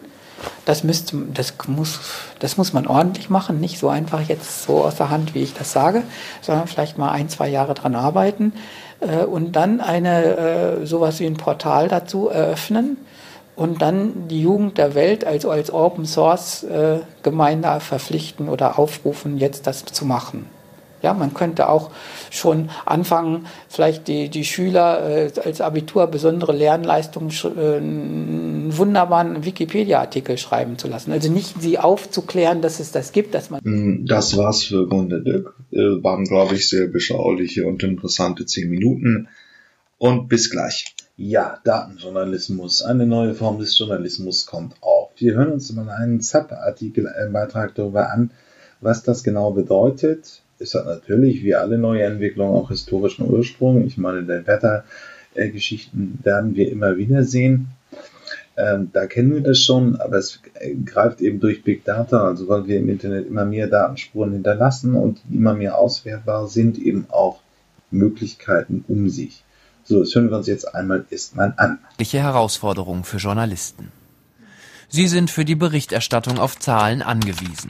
Das, 0.64 0.84
müsste, 0.84 1.18
das, 1.34 1.52
muss, 1.68 2.00
das 2.38 2.56
muss 2.56 2.72
man 2.72 2.86
ordentlich 2.86 3.28
machen, 3.28 3.60
nicht 3.60 3.78
so 3.78 3.88
einfach 3.90 4.22
jetzt 4.22 4.64
so 4.64 4.84
aus 4.84 4.96
der 4.96 5.10
Hand, 5.10 5.34
wie 5.34 5.42
ich 5.42 5.52
das 5.52 5.70
sage, 5.72 6.02
sondern 6.40 6.66
vielleicht 6.66 6.96
mal 6.96 7.10
ein, 7.10 7.28
zwei 7.28 7.48
Jahre 7.48 7.74
dran 7.74 7.94
arbeiten 7.94 8.54
äh, 9.00 9.24
und 9.24 9.54
dann 9.54 9.80
eine, 9.80 10.24
äh, 10.24 10.86
sowas 10.86 11.20
wie 11.20 11.26
ein 11.26 11.36
Portal 11.36 11.88
dazu 11.88 12.28
eröffnen 12.28 12.96
und 13.54 13.82
dann 13.82 14.28
die 14.28 14.40
Jugend 14.40 14.78
der 14.78 14.94
Welt 14.94 15.26
also 15.26 15.50
als 15.50 15.70
Open 15.70 16.06
Source 16.06 16.64
Gemeinde 17.22 17.80
verpflichten 17.80 18.48
oder 18.48 18.78
aufrufen, 18.78 19.36
jetzt 19.36 19.66
das 19.66 19.84
zu 19.84 20.06
machen. 20.06 20.46
Ja, 21.02 21.14
man 21.14 21.34
könnte 21.34 21.68
auch 21.68 21.90
schon 22.30 22.70
anfangen, 22.84 23.46
vielleicht 23.68 24.08
die, 24.08 24.28
die 24.28 24.44
Schüler 24.44 25.08
äh, 25.08 25.30
als 25.42 25.60
Abitur 25.60 26.06
besondere 26.06 26.52
Lernleistungen, 26.52 27.30
äh, 27.30 27.76
einen 27.76 28.76
wunderbaren 28.76 29.44
Wikipedia-Artikel 29.44 30.36
schreiben 30.38 30.78
zu 30.78 30.88
lassen. 30.88 31.12
Also 31.12 31.30
nicht 31.30 31.60
sie 31.60 31.78
aufzuklären, 31.78 32.60
dass 32.62 32.80
es 32.80 32.92
das 32.92 33.12
gibt, 33.12 33.34
dass 33.34 33.50
man. 33.50 33.60
Mm, 33.62 34.06
das 34.06 34.36
war's 34.36 34.64
für 34.64 34.88
Runde 34.88 35.22
Dirk. 35.22 35.54
Äh, 35.72 36.02
waren, 36.02 36.24
glaube 36.24 36.54
ich, 36.54 36.68
sehr 36.68 36.86
beschauliche 36.86 37.66
und 37.66 37.82
interessante 37.82 38.46
zehn 38.46 38.68
Minuten. 38.68 39.28
Und 39.98 40.28
bis 40.28 40.50
gleich. 40.50 40.94
Ja, 41.16 41.58
Datenjournalismus, 41.64 42.80
eine 42.80 43.06
neue 43.06 43.34
Form 43.34 43.58
des 43.58 43.78
Journalismus 43.78 44.46
kommt 44.46 44.74
auf. 44.80 45.10
Wir 45.16 45.34
hören 45.34 45.52
uns 45.52 45.70
mal 45.72 45.90
einen 45.90 46.22
ZAP-Artikel, 46.22 47.06
einen 47.06 47.34
Beitrag 47.34 47.74
darüber 47.74 48.10
an, 48.10 48.30
was 48.80 49.02
das 49.02 49.22
genau 49.22 49.50
bedeutet 49.50 50.39
es 50.60 50.74
hat 50.74 50.86
natürlich 50.86 51.42
wie 51.42 51.54
alle 51.54 51.78
neue 51.78 52.04
Entwicklungen 52.04 52.54
auch 52.54 52.68
historischen 52.68 53.28
Ursprung. 53.28 53.86
Ich 53.86 53.96
meine, 53.96 54.22
der 54.22 54.46
Wettergeschichten 54.46 56.18
werden 56.22 56.54
wir 56.54 56.70
immer 56.70 56.96
wieder 56.98 57.24
sehen. 57.24 57.68
Ähm, 58.56 58.90
da 58.92 59.06
kennen 59.06 59.32
wir 59.32 59.40
das 59.40 59.60
schon, 59.60 59.96
aber 59.96 60.18
es 60.18 60.40
greift 60.84 61.22
eben 61.22 61.40
durch 61.40 61.64
Big 61.64 61.84
Data, 61.84 62.26
also 62.26 62.46
weil 62.48 62.66
wir 62.66 62.78
im 62.78 62.90
Internet 62.90 63.26
immer 63.26 63.46
mehr 63.46 63.68
Datenspuren 63.68 64.32
hinterlassen 64.32 64.94
und 64.94 65.20
immer 65.30 65.54
mehr 65.54 65.78
auswertbar 65.78 66.46
sind, 66.46 66.78
eben 66.78 67.06
auch 67.08 67.40
Möglichkeiten 67.90 68.84
um 68.86 69.08
sich. 69.08 69.42
So, 69.84 70.00
das 70.00 70.14
hören 70.14 70.30
wir 70.30 70.36
uns 70.36 70.46
jetzt 70.46 70.74
einmal 70.74 71.06
erstmal 71.10 71.54
an. 71.56 71.78
Herausforderung 72.20 73.04
für 73.04 73.16
Journalisten. 73.16 73.90
Sie 74.88 75.06
sind 75.06 75.30
für 75.30 75.44
die 75.44 75.54
Berichterstattung 75.54 76.38
auf 76.38 76.58
Zahlen 76.58 77.00
angewiesen. 77.00 77.68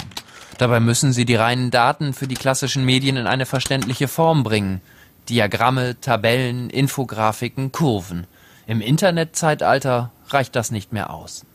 Dabei 0.60 0.78
müssen 0.78 1.14
sie 1.14 1.24
die 1.24 1.36
reinen 1.36 1.70
Daten 1.70 2.12
für 2.12 2.26
die 2.26 2.34
klassischen 2.34 2.84
Medien 2.84 3.16
in 3.16 3.26
eine 3.26 3.46
verständliche 3.46 4.08
Form 4.08 4.42
bringen. 4.42 4.82
Diagramme, 5.30 5.98
Tabellen, 6.02 6.68
Infografiken, 6.68 7.72
Kurven. 7.72 8.26
Im 8.66 8.82
Internetzeitalter 8.82 10.10
reicht 10.28 10.54
das 10.54 10.70
nicht 10.70 10.92
mehr 10.92 11.14
aus. 11.14 11.46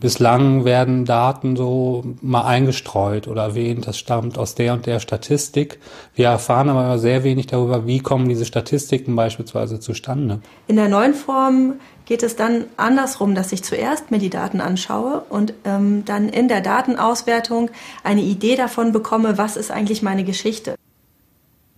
Bislang 0.00 0.66
werden 0.66 1.06
Daten 1.06 1.56
so 1.56 2.04
mal 2.20 2.44
eingestreut 2.44 3.26
oder 3.26 3.42
erwähnt, 3.42 3.86
das 3.86 3.98
stammt 3.98 4.36
aus 4.36 4.54
der 4.54 4.74
und 4.74 4.84
der 4.84 5.00
Statistik. 5.00 5.78
Wir 6.14 6.26
erfahren 6.28 6.68
aber 6.68 6.98
sehr 6.98 7.24
wenig 7.24 7.46
darüber, 7.46 7.86
wie 7.86 8.00
kommen 8.00 8.28
diese 8.28 8.44
Statistiken 8.44 9.16
beispielsweise 9.16 9.80
zustande. 9.80 10.40
In 10.68 10.76
der 10.76 10.88
neuen 10.88 11.14
Form 11.14 11.74
geht 12.10 12.24
es 12.24 12.34
dann 12.34 12.64
andersrum, 12.76 13.36
dass 13.36 13.52
ich 13.52 13.62
zuerst 13.62 14.10
mir 14.10 14.18
die 14.18 14.30
Daten 14.30 14.60
anschaue 14.60 15.20
und 15.28 15.54
ähm, 15.64 16.04
dann 16.04 16.28
in 16.28 16.48
der 16.48 16.60
Datenauswertung 16.60 17.70
eine 18.02 18.22
Idee 18.22 18.56
davon 18.56 18.90
bekomme, 18.90 19.38
was 19.38 19.56
ist 19.56 19.70
eigentlich 19.70 20.02
meine 20.02 20.24
Geschichte. 20.24 20.74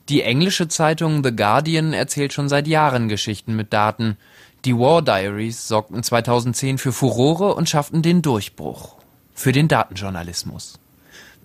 Die 0.08 0.22
englische 0.22 0.68
Zeitung 0.68 1.22
The 1.22 1.36
Guardian 1.36 1.92
erzählt 1.92 2.32
schon 2.32 2.48
seit 2.48 2.66
Jahren 2.66 3.10
Geschichten 3.10 3.54
mit 3.56 3.74
Daten. 3.74 4.16
Die 4.64 4.74
War 4.74 5.02
Diaries 5.02 5.68
sorgten 5.68 6.02
2010 6.02 6.78
für 6.78 6.92
Furore 6.92 7.54
und 7.54 7.68
schafften 7.68 8.00
den 8.00 8.22
Durchbruch 8.22 8.96
für 9.34 9.52
den 9.52 9.68
Datenjournalismus. 9.68 10.78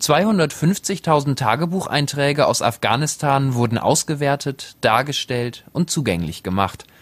250.000 0.00 1.34
Tagebucheinträge 1.36 2.46
aus 2.46 2.62
Afghanistan 2.62 3.52
wurden 3.52 3.76
ausgewertet, 3.76 4.76
dargestellt 4.80 5.64
und 5.74 5.90
zugänglich 5.90 6.42
gemacht– 6.42 6.86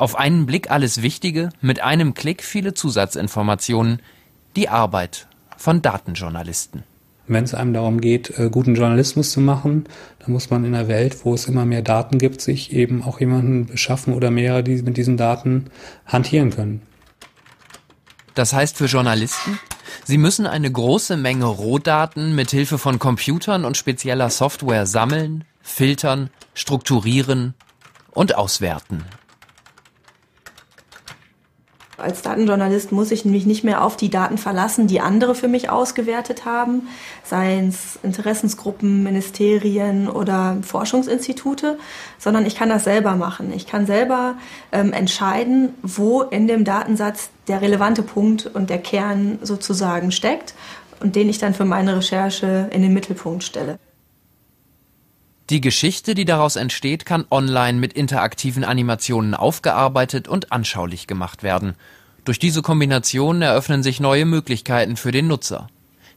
auf 0.00 0.16
einen 0.16 0.46
Blick 0.46 0.70
alles 0.70 1.02
Wichtige, 1.02 1.50
mit 1.60 1.82
einem 1.82 2.14
Klick 2.14 2.42
viele 2.42 2.72
Zusatzinformationen. 2.72 4.00
Die 4.56 4.68
Arbeit 4.68 5.28
von 5.56 5.82
Datenjournalisten. 5.82 6.82
Wenn 7.28 7.44
es 7.44 7.54
einem 7.54 7.74
darum 7.74 8.00
geht, 8.00 8.36
äh, 8.38 8.48
guten 8.50 8.74
Journalismus 8.74 9.30
zu 9.30 9.40
machen, 9.40 9.84
dann 10.18 10.32
muss 10.32 10.50
man 10.50 10.64
in 10.64 10.74
einer 10.74 10.88
Welt, 10.88 11.18
wo 11.24 11.34
es 11.34 11.46
immer 11.46 11.64
mehr 11.64 11.82
Daten 11.82 12.18
gibt, 12.18 12.40
sich 12.40 12.72
eben 12.72 13.04
auch 13.04 13.20
jemanden 13.20 13.66
beschaffen 13.66 14.14
oder 14.14 14.30
mehrere, 14.32 14.64
die 14.64 14.82
mit 14.82 14.96
diesen 14.96 15.16
Daten 15.16 15.66
hantieren 16.06 16.50
können. 16.50 16.82
Das 18.34 18.52
heißt 18.52 18.76
für 18.76 18.86
Journalisten, 18.86 19.60
sie 20.04 20.18
müssen 20.18 20.46
eine 20.46 20.72
große 20.72 21.16
Menge 21.16 21.44
Rohdaten 21.44 22.34
mit 22.34 22.50
Hilfe 22.50 22.78
von 22.78 22.98
Computern 22.98 23.64
und 23.64 23.76
spezieller 23.76 24.30
Software 24.30 24.86
sammeln, 24.86 25.44
filtern, 25.60 26.30
strukturieren 26.54 27.54
und 28.10 28.34
auswerten. 28.34 29.04
Als 32.00 32.22
Datenjournalist 32.22 32.92
muss 32.92 33.10
ich 33.10 33.24
nämlich 33.24 33.46
nicht 33.46 33.64
mehr 33.64 33.84
auf 33.84 33.96
die 33.96 34.10
Daten 34.10 34.38
verlassen, 34.38 34.86
die 34.86 35.00
andere 35.00 35.34
für 35.34 35.48
mich 35.48 35.70
ausgewertet 35.70 36.44
haben, 36.44 36.88
seien 37.24 37.68
es 37.68 37.98
Interessensgruppen, 38.02 39.02
Ministerien 39.02 40.08
oder 40.08 40.56
Forschungsinstitute, 40.62 41.78
sondern 42.18 42.46
ich 42.46 42.56
kann 42.56 42.68
das 42.68 42.84
selber 42.84 43.16
machen. 43.16 43.52
Ich 43.52 43.66
kann 43.66 43.86
selber 43.86 44.34
ähm, 44.72 44.92
entscheiden, 44.92 45.74
wo 45.82 46.22
in 46.22 46.46
dem 46.46 46.64
Datensatz 46.64 47.30
der 47.48 47.60
relevante 47.60 48.02
Punkt 48.02 48.46
und 48.46 48.70
der 48.70 48.78
Kern 48.78 49.38
sozusagen 49.42 50.12
steckt 50.12 50.54
und 51.00 51.16
den 51.16 51.28
ich 51.28 51.38
dann 51.38 51.54
für 51.54 51.64
meine 51.64 51.96
Recherche 51.96 52.68
in 52.72 52.82
den 52.82 52.94
Mittelpunkt 52.94 53.44
stelle. 53.44 53.78
Die 55.50 55.60
Geschichte, 55.60 56.14
die 56.14 56.24
daraus 56.24 56.54
entsteht, 56.54 57.04
kann 57.04 57.26
online 57.28 57.78
mit 57.78 57.92
interaktiven 57.92 58.62
Animationen 58.62 59.34
aufgearbeitet 59.34 60.28
und 60.28 60.52
anschaulich 60.52 61.08
gemacht 61.08 61.42
werden. 61.42 61.74
Durch 62.24 62.38
diese 62.38 62.62
Kombination 62.62 63.42
eröffnen 63.42 63.82
sich 63.82 63.98
neue 63.98 64.26
Möglichkeiten 64.26 64.96
für 64.96 65.10
den 65.10 65.26
Nutzer. 65.26 65.66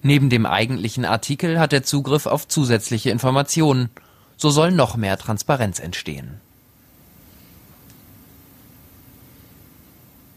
Neben 0.04 0.30
dem 0.30 0.46
eigentlichen 0.46 1.04
Artikel 1.04 1.60
hat 1.60 1.74
er 1.74 1.82
Zugriff 1.82 2.28
auf 2.28 2.48
zusätzliche 2.48 3.10
Informationen. 3.10 3.90
So 4.38 4.52
soll 4.52 4.72
noch 4.72 4.98
mehr 4.98 5.18
Transparenz 5.18 5.80
entstehen. 5.80 6.40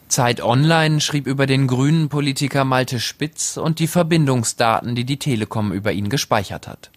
Zeit 0.09 0.41
Online 0.41 1.03
schrieb 1.03 1.27
über 1.27 1.47
den 1.47 1.67
grünen 1.67 2.09
Politiker 2.09 2.65
Malte 2.65 2.99
Spitz 2.99 3.59
und 3.59 3.79
die 3.79 3.89
Verbindungsdaten, 3.89 4.95
die 4.95 5.05
die 5.05 5.19
Telekom 5.19 5.73
über 5.73 5.93
ihn 5.93 6.09
gespeichert 6.09 6.67
hat. 6.67 6.91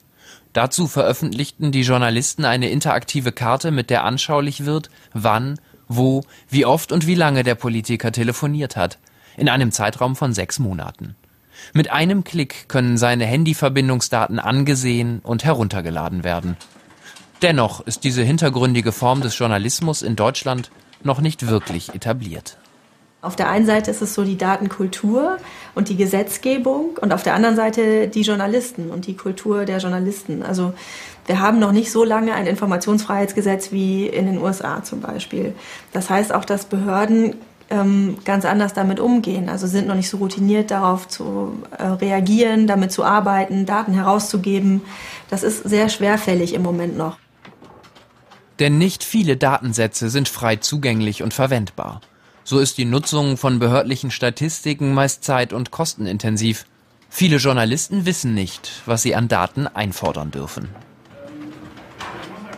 Dazu 0.54 0.88
veröffentlichten 0.88 1.72
die 1.72 1.82
Journalisten 1.82 2.46
eine 2.46 2.70
interaktive 2.70 3.32
Karte, 3.32 3.72
mit 3.72 3.90
der 3.90 4.04
anschaulich 4.04 4.66
wird, 4.66 4.90
wann, 5.14 5.60
wo, 5.88 6.24
wie 6.50 6.66
oft 6.66 6.92
und 6.92 7.06
wie 7.06 7.16
lange 7.16 7.44
der 7.44 7.56
Politiker 7.56 8.12
telefoniert 8.12 8.76
hat, 8.76 8.98
in 9.38 9.50
einem 9.50 9.72
Zeitraum 9.72 10.16
von 10.16 10.34
sechs 10.34 10.60
Monaten. 10.60 11.16
Mit 11.74 11.92
einem 11.92 12.24
Klick 12.24 12.70
können 12.70 12.98
seine 12.98 13.26
Handyverbindungsdaten 13.26 14.40
angesehen 14.40 15.20
und 15.20 15.44
heruntergeladen 15.44 16.24
werden. 16.24 16.58
Dennoch 17.42 17.82
ist 17.82 18.04
diese 18.04 18.24
hintergründige 18.24 18.92
Form 18.92 19.22
des 19.22 19.38
Journalismus 19.38 20.02
in 20.02 20.16
Deutschland 20.16 20.72
noch 21.04 21.22
nicht 21.22 21.48
wirklich 21.48 21.94
etabliert. 21.94 22.58
Auf 23.22 23.36
der 23.36 23.50
einen 23.50 23.66
Seite 23.66 23.91
ist 23.91 24.02
es 24.02 24.14
so 24.14 24.24
die 24.24 24.38
Datenkultur 24.38 25.38
und 25.76 25.90
die 25.90 25.98
Gesetzgebung 25.98 26.98
und 27.02 27.12
auf 27.12 27.22
der 27.22 27.34
anderen 27.34 27.58
Seite 27.58 28.08
die 28.08 28.22
Journalisten 28.22 28.90
und 28.90 29.08
die 29.08 29.16
Kultur 29.16 29.66
der 29.66 29.80
Journalisten. 29.80 30.41
Also 30.41 30.74
wir 31.26 31.41
haben 31.41 31.60
noch 31.60 31.74
nicht 31.74 31.91
so 31.91 32.06
lange 32.06 32.34
ein 32.34 32.48
Informationsfreiheitsgesetz 32.48 33.74
wie 33.74 34.08
in 34.08 34.26
den 34.26 34.38
USA 34.38 34.84
zum 34.84 35.02
Beispiel. 35.02 35.54
Das 35.91 36.10
heißt 36.10 36.34
auch, 36.34 36.46
dass 36.46 36.66
Behörden 36.66 37.36
ähm, 37.70 38.18
ganz 38.24 38.46
anders 38.46 38.74
damit 38.74 39.02
umgehen. 39.02 39.50
Also 39.50 39.68
sind 39.68 39.88
noch 39.88 39.96
nicht 39.96 40.10
so 40.10 40.18
routiniert 40.18 40.72
darauf 40.72 41.08
zu 41.10 41.62
äh, 41.78 41.84
reagieren, 41.84 42.68
damit 42.68 42.94
zu 42.94 43.04
arbeiten, 43.04 43.66
Daten 43.66 43.94
herauszugeben. 43.94 44.82
Das 45.30 45.44
ist 45.44 45.64
sehr 45.64 45.90
schwerfällig 45.90 46.54
im 46.54 46.64
Moment 46.64 46.98
noch. 46.98 47.18
Denn 48.60 48.78
nicht 48.78 49.04
viele 49.04 49.36
Datensätze 49.38 50.10
sind 50.10 50.30
frei 50.30 50.56
zugänglich 50.56 51.22
und 51.22 51.34
verwendbar. 51.34 52.02
So 52.50 52.58
ist 52.58 52.80
die 52.80 52.86
Nutzung 52.86 53.38
von 53.38 53.60
behördlichen 53.60 54.10
Statistiken 54.10 54.96
meist 54.96 55.24
zeit- 55.24 55.54
und 55.54 55.70
kostenintensiv. 55.70 56.66
Viele 57.08 57.38
Journalisten 57.38 58.08
wissen 58.08 58.34
nicht, 58.34 58.82
was 58.88 59.04
sie 59.04 59.14
an 59.14 59.28
Daten 59.28 59.68
einfordern 59.68 60.32
dürfen. 60.32 60.68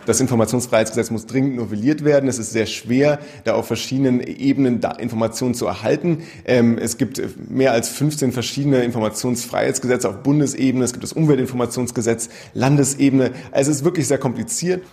Das 0.06 0.18
Informationsfreiheitsgesetz 0.22 1.10
muss 1.10 1.26
dringend 1.26 1.56
novelliert 1.56 2.06
werden. 2.06 2.26
Es 2.30 2.38
ist 2.38 2.52
sehr 2.52 2.64
schwer, 2.64 3.18
da 3.44 3.52
auf 3.52 3.66
verschiedenen 3.66 4.20
Ebenen 4.20 4.80
Informationen 4.98 5.52
zu 5.52 5.66
erhalten. 5.66 6.22
Ähm, 6.46 6.78
es 6.78 6.96
gibt 6.96 7.20
mehr 7.50 7.72
als 7.72 7.90
15 7.90 8.32
verschiedene 8.32 8.84
Informationsfreiheitsgesetze 8.84 10.08
auf 10.08 10.22
Bundesebene. 10.22 10.86
Es 10.86 10.92
gibt 10.92 11.04
das 11.04 11.12
Umweltinformationsgesetz, 11.12 12.30
Landesebene. 12.54 13.32
Also 13.50 13.70
es 13.70 13.76
ist 13.76 13.84
wirklich 13.84 14.08
sehr 14.08 14.16
kompliziert. 14.16 14.84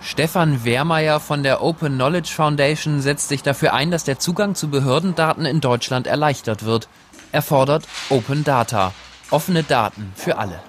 Stefan 0.00 0.64
Wehrmeier 0.64 1.18
von 1.20 1.42
der 1.42 1.62
Open 1.62 1.94
Knowledge 1.94 2.30
Foundation 2.34 3.00
setzt 3.00 3.28
sich 3.28 3.42
dafür 3.42 3.74
ein, 3.74 3.90
dass 3.90 4.04
der 4.04 4.18
Zugang 4.18 4.54
zu 4.54 4.68
Behördendaten 4.70 5.44
in 5.44 5.60
Deutschland 5.60 6.06
erleichtert 6.06 6.64
wird. 6.64 6.88
Er 7.32 7.42
fordert 7.42 7.86
Open 8.08 8.44
Data, 8.44 8.92
offene 9.30 9.64
Daten 9.64 10.12
für 10.14 10.38
alle. 10.38 10.60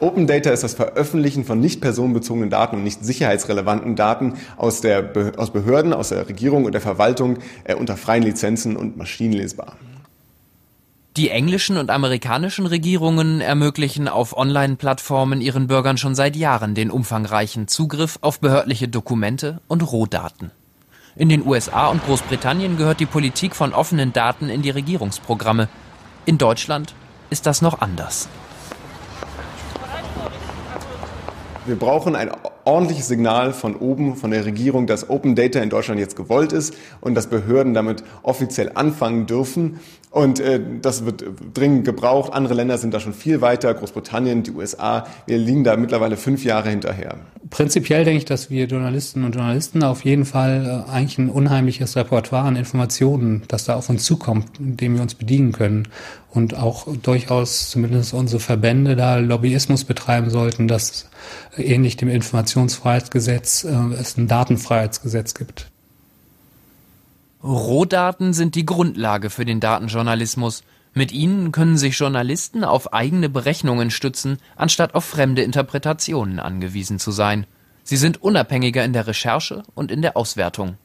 Open 0.00 0.26
Data 0.26 0.50
ist 0.50 0.64
das 0.64 0.74
Veröffentlichen 0.74 1.44
von 1.44 1.60
nicht 1.60 1.80
personenbezogenen 1.80 2.50
Daten 2.50 2.74
und 2.74 2.82
nicht 2.82 3.04
sicherheitsrelevanten 3.04 3.94
Daten 3.94 4.34
aus, 4.56 4.80
der, 4.80 5.12
aus 5.36 5.52
Behörden, 5.52 5.92
aus 5.92 6.08
der 6.08 6.28
Regierung 6.28 6.64
und 6.64 6.72
der 6.72 6.80
Verwaltung 6.80 7.38
äh, 7.62 7.76
unter 7.76 7.96
freien 7.96 8.24
Lizenzen 8.24 8.76
und 8.76 8.96
maschinenlesbar. 8.96 9.76
Die 11.18 11.28
englischen 11.28 11.76
und 11.76 11.90
amerikanischen 11.90 12.64
Regierungen 12.64 13.42
ermöglichen 13.42 14.08
auf 14.08 14.34
Online-Plattformen 14.34 15.42
ihren 15.42 15.66
Bürgern 15.66 15.98
schon 15.98 16.14
seit 16.14 16.36
Jahren 16.36 16.74
den 16.74 16.90
umfangreichen 16.90 17.68
Zugriff 17.68 18.18
auf 18.22 18.40
behördliche 18.40 18.88
Dokumente 18.88 19.60
und 19.68 19.82
Rohdaten. 19.82 20.52
In 21.14 21.28
den 21.28 21.46
USA 21.46 21.88
und 21.88 22.02
Großbritannien 22.06 22.78
gehört 22.78 22.98
die 22.98 23.04
Politik 23.04 23.54
von 23.54 23.74
offenen 23.74 24.14
Daten 24.14 24.48
in 24.48 24.62
die 24.62 24.70
Regierungsprogramme. 24.70 25.68
In 26.24 26.38
Deutschland 26.38 26.94
ist 27.28 27.44
das 27.44 27.60
noch 27.60 27.82
anders. 27.82 28.30
Wir 31.66 31.76
brauchen 31.76 32.16
ein 32.16 32.30
ordentliches 32.64 33.08
Signal 33.08 33.52
von 33.52 33.76
oben, 33.76 34.16
von 34.16 34.30
der 34.30 34.44
Regierung, 34.44 34.86
dass 34.86 35.10
Open 35.10 35.36
Data 35.36 35.60
in 35.60 35.70
Deutschland 35.70 36.00
jetzt 36.00 36.16
gewollt 36.16 36.52
ist 36.52 36.74
und 37.00 37.14
dass 37.14 37.28
Behörden 37.28 37.74
damit 37.74 38.02
offiziell 38.22 38.72
anfangen 38.74 39.26
dürfen. 39.26 39.78
Und 40.12 40.40
äh, 40.40 40.60
das 40.82 41.06
wird 41.06 41.24
dringend 41.54 41.86
gebraucht. 41.86 42.34
Andere 42.34 42.52
Länder 42.52 42.76
sind 42.76 42.92
da 42.92 43.00
schon 43.00 43.14
viel 43.14 43.40
weiter, 43.40 43.72
Großbritannien, 43.72 44.42
die 44.42 44.50
USA. 44.50 45.06
Wir 45.26 45.38
liegen 45.38 45.64
da 45.64 45.74
mittlerweile 45.78 46.18
fünf 46.18 46.44
Jahre 46.44 46.68
hinterher. 46.68 47.16
Prinzipiell 47.48 48.04
denke 48.04 48.18
ich, 48.18 48.24
dass 48.26 48.50
wir 48.50 48.66
Journalisten 48.66 49.24
und 49.24 49.34
Journalisten 49.34 49.82
auf 49.82 50.04
jeden 50.04 50.26
Fall 50.26 50.84
äh, 50.86 50.90
eigentlich 50.90 51.16
ein 51.16 51.30
unheimliches 51.30 51.96
Repertoire 51.96 52.44
an 52.44 52.56
Informationen, 52.56 53.44
das 53.48 53.64
da 53.64 53.74
auf 53.74 53.88
uns 53.88 54.04
zukommt, 54.04 54.48
dem 54.58 54.96
wir 54.96 55.02
uns 55.02 55.14
bedienen 55.14 55.52
können. 55.52 55.88
Und 56.30 56.58
auch 56.58 56.94
durchaus 57.02 57.70
zumindest 57.70 58.12
unsere 58.12 58.40
Verbände 58.40 58.96
da 58.96 59.16
Lobbyismus 59.16 59.84
betreiben 59.84 60.28
sollten, 60.28 60.68
dass 60.68 61.08
ähnlich 61.56 61.96
dem 61.96 62.10
Informationsfreiheitsgesetz 62.10 63.64
äh, 63.64 63.94
es 63.98 64.18
ein 64.18 64.28
Datenfreiheitsgesetz 64.28 65.32
gibt. 65.32 65.71
Rohdaten 67.42 68.32
sind 68.34 68.54
die 68.54 68.66
Grundlage 68.66 69.28
für 69.28 69.44
den 69.44 69.58
Datenjournalismus. 69.58 70.62
Mit 70.94 71.10
ihnen 71.10 71.50
können 71.50 71.76
sich 71.76 71.98
Journalisten 71.98 72.62
auf 72.62 72.92
eigene 72.92 73.28
Berechnungen 73.28 73.90
stützen, 73.90 74.38
anstatt 74.56 74.94
auf 74.94 75.04
fremde 75.04 75.42
Interpretationen 75.42 76.38
angewiesen 76.38 76.98
zu 76.98 77.10
sein. 77.10 77.46
Sie 77.82 77.96
sind 77.96 78.22
unabhängiger 78.22 78.84
in 78.84 78.92
der 78.92 79.08
Recherche 79.08 79.64
und 79.74 79.90
in 79.90 80.02
der 80.02 80.16
Auswertung. 80.16 80.76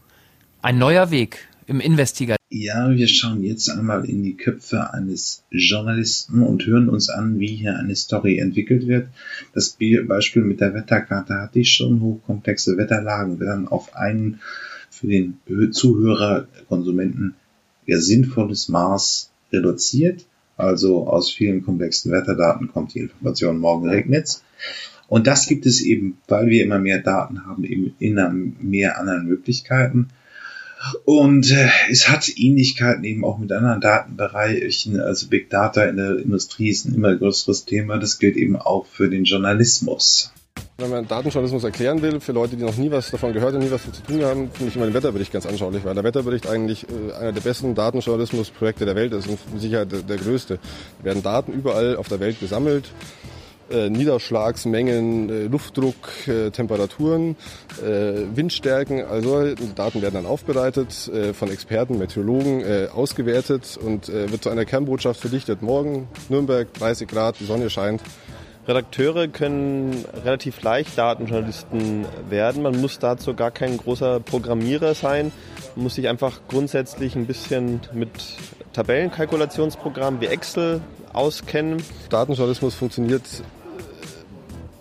Ein 0.64 0.80
neuer 0.80 1.12
Weg 1.12 1.48
im 1.68 1.80
Investigativ. 1.80 2.38
Ja, 2.50 2.90
wir 2.90 3.08
schauen 3.08 3.44
jetzt 3.44 3.70
einmal 3.70 4.06
in 4.06 4.24
die 4.24 4.36
Köpfe 4.36 4.94
eines 4.94 5.44
Journalisten 5.52 6.42
und 6.42 6.66
hören 6.66 6.90
uns 6.90 7.10
an, 7.10 7.40
wie 7.40 7.56
hier 7.56 7.78
eine 7.78 7.96
Story 7.96 8.40
entwickelt 8.40 8.88
wird. 8.88 9.10
Das 9.54 9.78
Beispiel 10.08 10.42
mit 10.42 10.62
der 10.62 10.74
Wetterkarte 10.74 11.36
hatte 11.36 11.60
ich 11.60 11.74
schon. 11.74 12.02
Hochkomplexe 12.02 12.78
Wetterlagen 12.78 13.40
werden 13.40 13.68
auf 13.68 13.96
einen 13.96 14.40
für 14.98 15.08
den 15.08 15.40
Zuhörer, 15.72 16.48
Konsumenten 16.68 17.36
ja 17.86 18.00
sinnvolles 18.00 18.68
Maß 18.70 19.32
reduziert. 19.52 20.26
Also 20.58 21.08
aus 21.08 21.32
vielen 21.32 21.64
komplexen 21.64 22.12
Wetterdaten 22.12 22.68
kommt 22.68 22.94
die 22.94 23.00
Information, 23.00 23.60
morgen 23.60 23.88
regnet's. 23.88 24.44
Und 25.08 25.28
das 25.28 25.48
gibt 25.48 25.66
es 25.66 25.82
eben, 25.82 26.18
weil 26.28 26.48
wir 26.48 26.64
immer 26.64 26.80
mehr 26.80 27.00
Daten 27.00 27.46
haben, 27.46 27.64
eben 27.64 27.96
in 28.00 28.56
mehr 28.60 29.00
anderen 29.00 29.26
Möglichkeiten. 29.26 30.10
Und 31.06 31.52
äh, 31.52 31.70
es 31.90 32.10
hat 32.10 32.30
Ähnlichkeiten 32.38 33.04
eben 33.04 33.24
auch 33.24 33.38
mit 33.38 33.52
anderen 33.52 33.82
Datenbereichen. 33.82 35.00
Also 35.00 35.28
Big 35.28 35.50
Data 35.50 35.84
in 35.84 35.98
der 35.98 36.18
Industrie 36.18 36.70
ist 36.70 36.86
ein 36.86 36.94
immer 36.94 37.16
größeres 37.16 37.66
Thema. 37.66 37.98
Das 37.98 38.20
gilt 38.20 38.36
eben 38.36 38.56
auch 38.56 38.86
für 38.86 39.10
den 39.10 39.24
Journalismus. 39.24 40.32
Wenn 40.80 40.92
man 40.92 41.08
Datenjournalismus 41.08 41.64
erklären 41.64 42.04
will, 42.04 42.20
für 42.20 42.34
Leute, 42.34 42.56
die 42.56 42.64
noch 42.64 42.78
nie 42.78 42.92
was 42.92 43.10
davon 43.10 43.34
gehört 43.34 43.56
und 43.56 43.62
nie 43.62 43.72
was 43.72 43.82
zu 43.82 44.04
tun 44.04 44.24
haben, 44.24 44.52
finde 44.52 44.70
ich 44.70 44.76
immer 44.76 44.86
den 44.86 44.94
Wetterbericht 44.94 45.34
ganz 45.34 45.48
anschaulich, 45.48 45.84
weil 45.84 45.96
der 45.96 46.04
Wetterbericht 46.04 46.48
eigentlich 46.48 46.86
äh, 46.88 47.14
einer 47.16 47.32
der 47.32 47.42
besten 47.42 47.74
Datenjournalismusprojekte 47.74 48.86
der 48.86 48.96
Welt 48.96 49.12
ist 49.12 49.28
und 49.28 49.40
mit 49.52 49.60
Sicherheit 49.60 49.88
der, 49.92 50.18
größte. 50.18 50.60
Da 51.00 51.06
werden 51.06 51.24
Daten 51.24 51.52
überall 51.52 51.96
auf 51.96 52.10
der 52.10 52.20
Welt 52.20 52.40
gesammelt. 52.40 52.92
Äh, 53.72 53.90
Niederschlagsmengen, 53.90 55.30
äh, 55.30 55.44
Luftdruck, 55.48 55.96
Temperaturen, 56.54 57.36
Windstärken, 57.82 59.04
also 59.04 59.56
Daten 59.74 60.04
werden 60.04 60.14
dann 60.14 60.26
aufbereitet, 60.28 61.12
von 61.34 61.50
Experten, 61.50 61.98
Meteorologen 61.98 62.64
ausgewertet 62.90 63.80
und 63.84 64.10
wird 64.10 64.44
zu 64.44 64.50
einer 64.50 64.66
Kernbotschaft 64.66 65.20
verdichtet. 65.20 65.64
Morgen 65.64 66.08
Nürnberg 66.30 66.72
30 66.74 67.08
Grad, 67.08 67.40
die 67.40 67.46
Sonne 67.46 67.70
scheint. 67.72 68.02
Redakteure 68.68 69.30
können 69.30 70.04
relativ 70.26 70.62
leicht 70.62 70.98
Datenjournalisten 70.98 72.06
werden. 72.30 72.64
Man 72.64 72.82
muss 72.82 73.00
dazu 73.00 73.34
gar 73.34 73.50
kein 73.50 73.78
großer 73.78 74.20
Programmierer 74.20 74.94
sein. 74.94 75.32
Man 75.76 75.84
muss 75.84 75.96
sich 75.96 76.10
einfach 76.10 76.42
grundsätzlich 76.50 77.16
ein 77.16 77.28
bisschen 77.28 77.80
mit 77.94 78.10
Tabellenkalkulationsprogrammen 78.74 80.20
wie 80.20 80.26
Excel 80.26 80.82
auskennen. 81.14 81.82
Datenjournalismus 82.10 82.76
funktioniert 82.76 83.24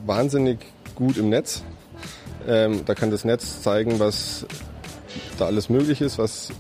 wahnsinnig 0.05 0.59
gut 0.97 1.17
im 1.17 1.29
Netz. 1.29 1.63
Ähm, 2.49 2.85
da 2.85 2.95
kann 2.95 3.13
das 3.13 3.25
Netz 3.25 3.63
zeigen, 3.63 4.01
was 4.01 4.47
da 5.39 5.47
alles 5.47 5.69
möglich 5.69 6.01
ist, 6.01 6.19
was 6.19 6.51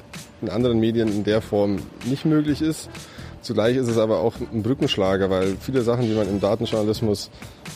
in 0.43 0.48
anderen 0.48 0.78
Medien 0.78 1.09
in 1.09 1.24
der 1.24 1.43
Form 1.43 1.81
nicht 2.05 2.24
möglich 2.24 2.62
ist. 2.62 2.89
Zugleich 3.47 3.77
ist 3.77 3.86
es 3.86 3.97
aber 3.97 4.18
auch 4.18 4.35
ein 4.52 4.64
Brückenschlager, 4.64 5.31
weil 5.31 5.56
viele 5.60 5.82
Sachen, 5.82 6.02
die 6.02 6.14
man 6.14 6.28
im 6.28 6.40
Datenjournalismus 6.40 7.31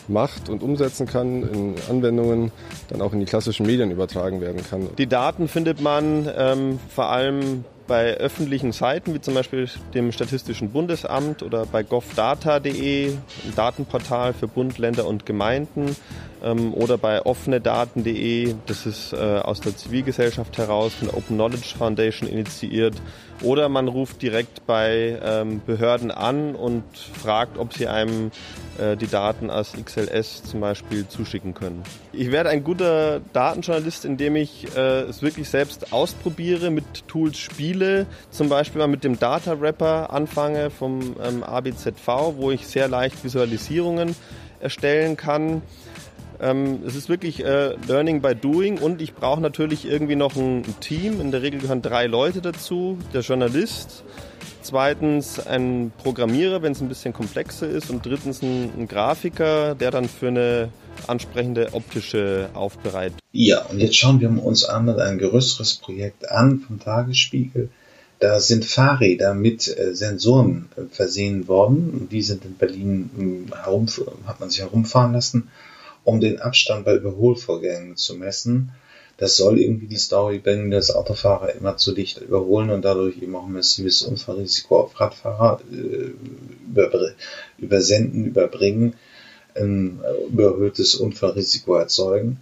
macht 0.08 0.48
und 0.48 0.64
umsetzen 0.64 1.06
kann 1.06 1.44
in 1.44 1.74
Anwendungen, 1.88 2.50
dann 2.88 3.00
auch 3.00 3.12
in 3.12 3.20
die 3.20 3.24
klassischen 3.24 3.66
Medien 3.66 3.92
übertragen 3.92 4.40
werden 4.40 4.64
kann. 4.68 4.88
Die 4.98 5.06
Daten 5.06 5.46
findet 5.46 5.80
man 5.80 6.28
ähm, 6.36 6.80
vor 6.88 7.10
allem 7.10 7.64
bei 7.86 8.16
öffentlichen 8.16 8.72
Seiten, 8.72 9.14
wie 9.14 9.20
zum 9.20 9.34
Beispiel 9.34 9.68
dem 9.94 10.10
Statistischen 10.10 10.70
Bundesamt 10.70 11.44
oder 11.44 11.66
bei 11.66 11.84
govdata.de, 11.84 13.08
ein 13.08 13.54
Datenportal 13.54 14.32
für 14.32 14.48
Bund, 14.48 14.78
Länder 14.78 15.06
und 15.06 15.24
Gemeinden, 15.24 15.96
ähm, 16.42 16.74
oder 16.74 16.98
bei 16.98 17.24
offenedaten.de, 17.24 18.54
das 18.66 18.86
ist 18.86 19.12
äh, 19.12 19.16
aus 19.16 19.60
der 19.60 19.76
Zivilgesellschaft 19.76 20.56
heraus 20.58 20.94
von 20.94 21.08
der 21.08 21.16
Open 21.16 21.36
Knowledge 21.36 21.74
Foundation 21.76 22.28
initiiert, 22.28 22.94
oder 23.42 23.68
man 23.68 23.88
ruft 23.88 24.22
direkt 24.22 24.66
bei 24.66 25.18
ähm, 25.22 25.60
Behörden 25.64 26.10
an 26.10 26.54
und 26.54 26.84
fragt, 26.96 27.58
ob 27.58 27.72
sie 27.72 27.88
einem 27.88 28.30
äh, 28.78 28.96
die 28.96 29.06
Daten 29.06 29.50
als 29.50 29.72
XLS 29.72 30.44
zum 30.44 30.60
Beispiel 30.60 31.06
zuschicken 31.08 31.54
können. 31.54 31.82
Ich 32.12 32.30
werde 32.30 32.50
ein 32.50 32.64
guter 32.64 33.20
Datenjournalist, 33.32 34.04
indem 34.04 34.36
ich 34.36 34.66
äh, 34.76 35.02
es 35.02 35.22
wirklich 35.22 35.48
selbst 35.48 35.92
ausprobiere, 35.92 36.70
mit 36.70 37.08
Tools 37.08 37.38
spiele, 37.38 38.06
zum 38.30 38.48
Beispiel 38.48 38.80
mal 38.80 38.88
mit 38.88 39.04
dem 39.04 39.18
Data 39.18 39.60
Wrapper 39.60 40.12
anfange 40.12 40.70
vom 40.70 41.16
ähm, 41.22 41.42
ABZV, 41.42 42.34
wo 42.36 42.50
ich 42.50 42.66
sehr 42.66 42.88
leicht 42.88 43.24
Visualisierungen 43.24 44.14
erstellen 44.60 45.16
kann. 45.16 45.62
Ähm, 46.40 46.80
es 46.86 46.96
ist 46.96 47.08
wirklich 47.08 47.44
äh, 47.44 47.74
Learning 47.86 48.22
by 48.22 48.34
Doing 48.34 48.78
und 48.78 49.02
ich 49.02 49.14
brauche 49.14 49.40
natürlich 49.40 49.86
irgendwie 49.86 50.16
noch 50.16 50.36
ein, 50.36 50.64
Team. 50.80 51.20
In 51.20 51.30
der 51.30 51.42
Regel 51.42 51.60
gehören 51.60 51.82
drei 51.82 52.06
Leute 52.06 52.40
dazu. 52.40 52.98
Der 53.12 53.20
Journalist, 53.20 54.04
zweitens 54.62 55.38
ein 55.38 55.92
Programmierer, 56.02 56.62
wenn 56.62 56.72
es 56.72 56.80
ein 56.80 56.88
bisschen 56.88 57.12
komplexer 57.12 57.68
ist 57.68 57.90
und 57.90 58.06
drittens 58.06 58.42
ein, 58.42 58.70
ein, 58.78 58.88
Grafiker, 58.88 59.74
der 59.74 59.90
dann 59.90 60.08
für 60.08 60.28
eine 60.28 60.68
ansprechende 61.06 61.68
optische 61.72 62.48
Aufbereitung. 62.54 63.18
Ja, 63.32 63.66
und 63.66 63.78
jetzt 63.78 63.96
schauen 63.96 64.20
wir 64.20 64.30
uns 64.42 64.64
einmal 64.64 65.00
ein 65.00 65.18
größeres 65.18 65.74
Projekt 65.74 66.30
an 66.30 66.60
vom 66.60 66.80
Tagesspiegel. 66.80 67.68
Da 68.18 68.38
sind 68.40 68.64
Fahrräder 68.64 69.34
mit 69.34 69.66
äh, 69.68 69.94
Sensoren 69.94 70.68
äh, 70.76 70.82
versehen 70.90 71.48
worden. 71.48 72.08
Die 72.10 72.22
sind 72.22 72.44
in 72.44 72.54
Berlin 72.56 73.48
äh, 73.50 73.56
herum, 73.56 73.86
hat 74.26 74.40
man 74.40 74.50
sich 74.50 74.60
herumfahren 74.60 75.12
lassen 75.12 75.48
um 76.04 76.20
den 76.20 76.40
Abstand 76.40 76.84
bei 76.84 76.94
Überholvorgängen 76.94 77.96
zu 77.96 78.14
messen. 78.14 78.72
Das 79.16 79.36
soll 79.36 79.58
irgendwie 79.58 79.86
die 79.86 79.98
Story 79.98 80.38
bringen, 80.38 80.70
dass 80.70 80.90
Autofahrer 80.90 81.54
immer 81.54 81.76
zu 81.76 81.92
dicht 81.92 82.22
überholen 82.22 82.70
und 82.70 82.84
dadurch 82.84 83.20
eben 83.20 83.36
auch 83.36 83.44
ein 83.44 83.52
massives 83.52 84.02
Unfallrisiko 84.02 84.80
auf 84.80 84.98
Radfahrer 84.98 85.60
äh, 85.70 86.12
über, 86.66 87.12
übersenden, 87.58 88.24
überbringen, 88.24 88.94
ein 89.54 90.00
überhöhtes 90.30 90.94
Unfallrisiko 90.94 91.74
erzeugen. 91.74 92.40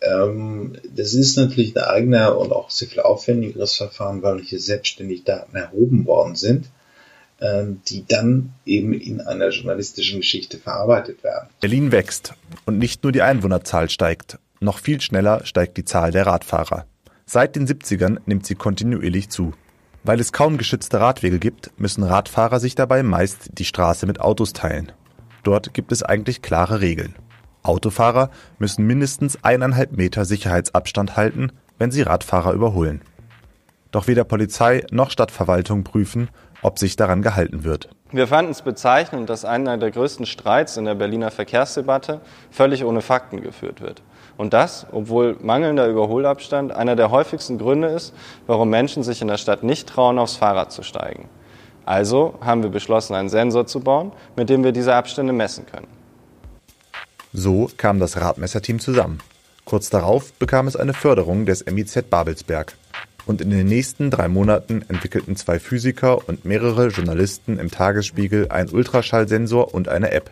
Ähm, 0.00 0.74
das 0.94 1.14
ist 1.14 1.36
natürlich 1.36 1.76
ein 1.76 1.82
eigener 1.82 2.38
und 2.38 2.52
auch 2.52 2.70
sehr 2.70 2.88
viel 2.88 3.00
aufwendigeres 3.00 3.74
Verfahren, 3.74 4.22
weil 4.22 4.40
hier 4.40 4.60
selbstständig 4.60 5.24
Daten 5.24 5.56
erhoben 5.56 6.06
worden 6.06 6.36
sind. 6.36 6.66
Ähm, 7.44 7.82
die 7.88 8.06
dann 8.06 8.54
eben 8.64 8.94
in 8.94 9.20
einer 9.20 9.50
journalistischen 9.50 10.20
Geschichte 10.20 10.56
verarbeitet 10.56 11.22
werden. 11.22 11.50
Berlin 11.60 11.92
wächst 11.92 12.32
und 12.64 12.78
nicht 12.78 13.02
nur 13.02 13.12
die 13.12 13.20
Einwohnerzahl 13.20 13.90
steigt, 13.90 14.38
noch 14.60 14.78
viel 14.78 14.98
schneller 15.02 15.44
steigt 15.44 15.76
die 15.76 15.84
Zahl 15.84 16.10
der 16.10 16.26
Radfahrer. 16.26 16.86
Seit 17.26 17.54
den 17.54 17.66
70ern 17.66 18.20
nimmt 18.24 18.46
sie 18.46 18.54
kontinuierlich 18.54 19.28
zu. 19.28 19.52
Weil 20.04 20.20
es 20.20 20.32
kaum 20.32 20.56
geschützte 20.56 21.00
Radwege 21.00 21.38
gibt, 21.38 21.70
müssen 21.78 22.02
Radfahrer 22.02 22.60
sich 22.60 22.76
dabei 22.76 23.02
meist 23.02 23.50
die 23.58 23.66
Straße 23.66 24.06
mit 24.06 24.22
Autos 24.22 24.54
teilen. 24.54 24.92
Dort 25.42 25.74
gibt 25.74 25.92
es 25.92 26.02
eigentlich 26.02 26.40
klare 26.40 26.80
Regeln. 26.80 27.14
Autofahrer 27.62 28.30
müssen 28.58 28.86
mindestens 28.86 29.44
eineinhalb 29.44 29.92
Meter 29.92 30.24
Sicherheitsabstand 30.24 31.18
halten, 31.18 31.52
wenn 31.78 31.90
sie 31.90 32.00
Radfahrer 32.00 32.54
überholen. 32.54 33.02
Doch 33.90 34.08
weder 34.08 34.24
Polizei 34.24 34.82
noch 34.90 35.10
Stadtverwaltung 35.10 35.84
prüfen, 35.84 36.28
ob 36.64 36.78
sich 36.78 36.96
daran 36.96 37.22
gehalten 37.22 37.62
wird. 37.62 37.88
Wir 38.10 38.26
fanden 38.26 38.50
es 38.50 38.62
bezeichnend, 38.62 39.28
dass 39.28 39.44
einer 39.44 39.76
der 39.76 39.90
größten 39.90 40.24
Streits 40.24 40.76
in 40.76 40.86
der 40.86 40.94
Berliner 40.94 41.30
Verkehrsdebatte 41.30 42.20
völlig 42.50 42.84
ohne 42.84 43.02
Fakten 43.02 43.42
geführt 43.42 43.80
wird. 43.80 44.02
Und 44.36 44.52
das, 44.52 44.86
obwohl 44.90 45.36
mangelnder 45.40 45.86
Überholabstand 45.86 46.72
einer 46.72 46.96
der 46.96 47.10
häufigsten 47.10 47.58
Gründe 47.58 47.88
ist, 47.88 48.14
warum 48.46 48.70
Menschen 48.70 49.02
sich 49.02 49.20
in 49.20 49.28
der 49.28 49.36
Stadt 49.36 49.62
nicht 49.62 49.88
trauen, 49.88 50.18
aufs 50.18 50.36
Fahrrad 50.36 50.72
zu 50.72 50.82
steigen. 50.82 51.28
Also 51.84 52.34
haben 52.40 52.62
wir 52.62 52.70
beschlossen, 52.70 53.14
einen 53.14 53.28
Sensor 53.28 53.66
zu 53.66 53.80
bauen, 53.80 54.12
mit 54.36 54.48
dem 54.48 54.64
wir 54.64 54.72
diese 54.72 54.94
Abstände 54.94 55.32
messen 55.32 55.66
können. 55.66 55.86
So 57.32 57.70
kam 57.76 58.00
das 58.00 58.20
Radmesserteam 58.20 58.80
zusammen. 58.80 59.18
Kurz 59.66 59.90
darauf 59.90 60.32
bekam 60.34 60.66
es 60.66 60.76
eine 60.76 60.94
Förderung 60.94 61.46
des 61.46 61.66
MIZ 61.66 62.04
Babelsberg 62.08 62.74
und 63.26 63.40
in 63.40 63.50
den 63.50 63.66
nächsten 63.66 64.10
drei 64.10 64.28
Monaten 64.28 64.84
entwickelten 64.88 65.36
zwei 65.36 65.58
Physiker 65.58 66.28
und 66.28 66.44
mehrere 66.44 66.88
Journalisten 66.88 67.58
im 67.58 67.70
Tagesspiegel 67.70 68.48
einen 68.50 68.70
Ultraschallsensor 68.70 69.74
und 69.74 69.88
eine 69.88 70.10
App. 70.10 70.30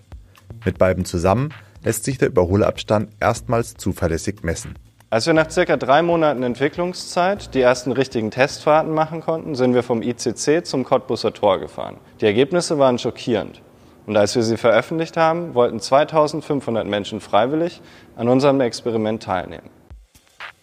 Mit 0.64 0.78
beiden 0.78 1.04
zusammen 1.04 1.50
lässt 1.84 2.04
sich 2.04 2.18
der 2.18 2.28
Überholabstand 2.28 3.10
erstmals 3.20 3.74
zuverlässig 3.74 4.42
messen. 4.42 4.74
Als 5.10 5.26
wir 5.26 5.34
nach 5.34 5.50
circa 5.50 5.76
drei 5.76 6.00
Monaten 6.00 6.42
Entwicklungszeit 6.42 7.54
die 7.54 7.60
ersten 7.60 7.92
richtigen 7.92 8.30
Testfahrten 8.30 8.94
machen 8.94 9.20
konnten, 9.20 9.54
sind 9.54 9.74
wir 9.74 9.82
vom 9.82 10.02
ICC 10.02 10.64
zum 10.64 10.84
Cottbusser 10.84 11.34
Tor 11.34 11.60
gefahren. 11.60 11.98
Die 12.22 12.24
Ergebnisse 12.24 12.78
waren 12.78 12.98
schockierend. 12.98 13.60
Und 14.06 14.16
als 14.16 14.34
wir 14.34 14.42
sie 14.42 14.56
veröffentlicht 14.56 15.16
haben, 15.16 15.54
wollten 15.54 15.80
2500 15.80 16.86
Menschen 16.86 17.20
freiwillig 17.20 17.82
an 18.16 18.28
unserem 18.28 18.60
Experiment 18.60 19.22
teilnehmen. 19.22 19.68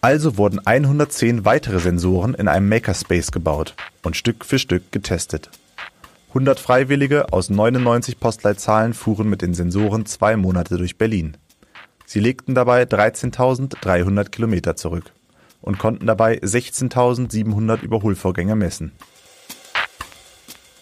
Also 0.02 0.38
wurden 0.38 0.64
110 0.64 1.44
weitere 1.44 1.78
Sensoren 1.78 2.32
in 2.32 2.48
einem 2.48 2.68
Makerspace 2.70 3.32
gebaut 3.32 3.74
und 4.02 4.16
Stück 4.16 4.46
für 4.46 4.58
Stück 4.58 4.90
getestet. 4.92 5.50
100 6.28 6.58
Freiwillige 6.58 7.32
aus 7.34 7.50
99 7.50 8.18
Postleitzahlen 8.18 8.94
fuhren 8.94 9.28
mit 9.28 9.42
den 9.42 9.52
Sensoren 9.52 10.06
zwei 10.06 10.36
Monate 10.36 10.78
durch 10.78 10.96
Berlin. 10.96 11.36
Sie 12.06 12.20
legten 12.20 12.54
dabei 12.54 12.84
13.300 12.84 14.30
Kilometer 14.30 14.74
zurück 14.74 15.12
und 15.60 15.78
konnten 15.78 16.06
dabei 16.06 16.38
16.700 16.38 17.82
Überholvorgänge 17.82 18.56
messen. 18.56 18.92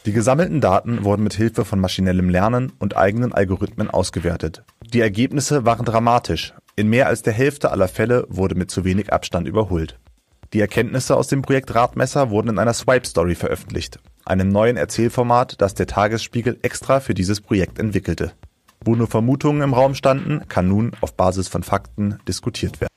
Die 0.06 0.12
gesammelten 0.12 0.60
Daten 0.60 1.02
wurden 1.02 1.24
mit 1.24 1.34
Hilfe 1.34 1.64
von 1.64 1.80
maschinellem 1.80 2.30
Lernen 2.30 2.72
und 2.78 2.96
eigenen 2.96 3.32
Algorithmen 3.32 3.90
ausgewertet. 3.90 4.62
Die 4.92 5.00
Ergebnisse 5.00 5.64
waren 5.64 5.84
dramatisch 5.84 6.54
in 6.78 6.88
mehr 6.88 7.08
als 7.08 7.22
der 7.22 7.32
Hälfte 7.32 7.72
aller 7.72 7.88
Fälle 7.88 8.24
wurde 8.28 8.54
mit 8.54 8.70
zu 8.70 8.84
wenig 8.84 9.12
Abstand 9.12 9.48
überholt. 9.48 9.98
Die 10.52 10.60
Erkenntnisse 10.60 11.16
aus 11.16 11.26
dem 11.26 11.42
Projekt 11.42 11.74
Radmesser 11.74 12.30
wurden 12.30 12.50
in 12.50 12.58
einer 12.60 12.72
Swipe 12.72 13.04
Story 13.04 13.34
veröffentlicht, 13.34 13.98
einem 14.24 14.48
neuen 14.48 14.76
Erzählformat, 14.76 15.60
das 15.60 15.74
der 15.74 15.88
Tagesspiegel 15.88 16.56
extra 16.62 17.00
für 17.00 17.14
dieses 17.14 17.40
Projekt 17.40 17.80
entwickelte. 17.80 18.30
Wo 18.84 18.94
nur 18.94 19.08
Vermutungen 19.08 19.62
im 19.62 19.74
Raum 19.74 19.96
standen, 19.96 20.42
kann 20.46 20.68
nun 20.68 20.92
auf 21.00 21.14
Basis 21.14 21.48
von 21.48 21.64
Fakten 21.64 22.20
diskutiert 22.28 22.80
werden. 22.80 22.94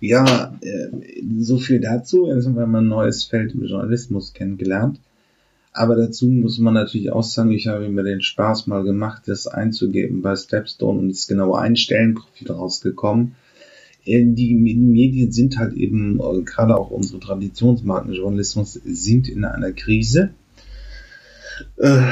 Ja, 0.00 0.54
äh, 0.60 1.22
so 1.38 1.56
viel 1.56 1.80
dazu. 1.80 2.26
Jetzt 2.26 2.44
haben 2.44 2.56
wir 2.56 2.66
mal 2.66 2.82
ein 2.82 2.88
neues 2.88 3.24
Feld 3.24 3.54
im 3.54 3.64
Journalismus 3.64 4.34
kennengelernt. 4.34 5.00
Aber 5.72 5.94
dazu 5.94 6.26
muss 6.26 6.58
man 6.58 6.74
natürlich 6.74 7.12
auch 7.12 7.22
sagen, 7.22 7.52
ich 7.52 7.68
habe 7.68 7.88
mir 7.88 8.02
den 8.02 8.22
Spaß 8.22 8.66
mal 8.66 8.82
gemacht, 8.82 9.22
das 9.26 9.46
einzugeben 9.46 10.20
bei 10.20 10.34
Stepstone 10.34 10.98
und 10.98 11.08
das 11.10 11.28
genaue 11.28 11.58
Einstellenprofil 11.58 12.50
rausgekommen. 12.50 13.36
Äh, 14.04 14.24
die 14.26 14.54
Medien 14.54 15.30
sind 15.32 15.58
halt 15.58 15.74
eben, 15.74 16.18
äh, 16.20 16.42
gerade 16.42 16.76
auch 16.76 16.90
unsere 16.90 17.20
Traditionsmarkenjournalismus, 17.20 18.74
sind 18.84 19.28
in 19.28 19.44
einer 19.44 19.72
Krise. 19.72 20.30
Äh, 21.76 22.02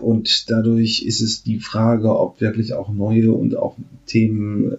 und 0.00 0.48
dadurch 0.48 1.02
ist 1.02 1.20
es 1.20 1.42
die 1.42 1.58
Frage, 1.58 2.16
ob 2.16 2.40
wirklich 2.40 2.74
auch 2.74 2.92
neue 2.92 3.32
und 3.32 3.56
auch 3.56 3.76
Themen 4.06 4.70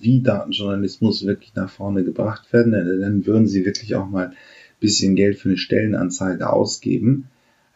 wie 0.00 0.20
Datenjournalismus 0.20 1.24
wirklich 1.24 1.54
nach 1.54 1.70
vorne 1.70 2.02
gebracht 2.02 2.52
werden. 2.52 2.72
Dann 2.72 3.24
würden 3.24 3.46
sie 3.46 3.64
wirklich 3.64 3.94
auch 3.94 4.10
mal 4.10 4.28
ein 4.28 4.34
bisschen 4.80 5.14
Geld 5.14 5.38
für 5.38 5.50
eine 5.50 5.58
Stellenanzeige 5.58 6.52
ausgeben. 6.52 7.28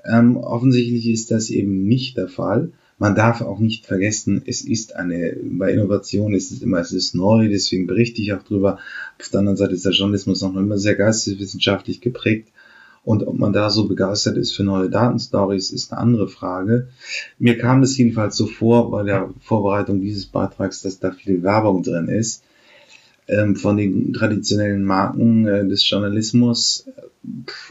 Ähm, 0.04 0.36
offensichtlich 0.36 1.08
ist 1.08 1.30
das 1.30 1.50
eben 1.50 1.84
nicht 1.84 2.16
der 2.16 2.28
Fall. 2.28 2.72
Man 2.98 3.14
darf 3.14 3.42
auch 3.42 3.60
nicht 3.60 3.86
vergessen, 3.86 4.42
es 4.44 4.60
ist 4.60 4.96
eine, 4.96 5.36
bei 5.42 5.72
Innovation 5.72 6.34
ist 6.34 6.50
es 6.50 6.62
immer, 6.62 6.78
es 6.78 6.90
ist 6.90 7.14
neu, 7.14 7.48
deswegen 7.48 7.86
berichte 7.86 8.20
ich 8.20 8.32
auch 8.32 8.42
drüber. 8.42 8.78
Auf 9.20 9.28
der 9.28 9.40
anderen 9.40 9.56
Seite 9.56 9.74
ist 9.74 9.84
der 9.84 9.92
Journalismus 9.92 10.42
auch 10.42 10.52
noch 10.52 10.60
immer 10.60 10.78
sehr 10.78 10.96
geisteswissenschaftlich 10.96 12.00
geprägt. 12.00 12.48
Und 13.04 13.26
ob 13.26 13.38
man 13.38 13.52
da 13.52 13.70
so 13.70 13.86
begeistert 13.86 14.36
ist 14.36 14.52
für 14.52 14.64
neue 14.64 14.90
Datenstories, 14.90 15.70
ist 15.70 15.92
eine 15.92 16.00
andere 16.00 16.28
Frage. 16.28 16.88
Mir 17.38 17.56
kam 17.56 17.82
es 17.82 17.96
jedenfalls 17.96 18.36
so 18.36 18.46
vor 18.46 18.90
bei 18.90 19.04
der 19.04 19.32
Vorbereitung 19.40 20.00
dieses 20.00 20.26
Beitrags, 20.26 20.82
dass 20.82 20.98
da 20.98 21.12
viel 21.12 21.42
Werbung 21.42 21.82
drin 21.84 22.08
ist. 22.08 22.42
Ähm, 23.28 23.56
von 23.56 23.76
den 23.76 24.12
traditionellen 24.12 24.82
Marken 24.82 25.46
äh, 25.46 25.66
des 25.68 25.88
Journalismus. 25.88 26.86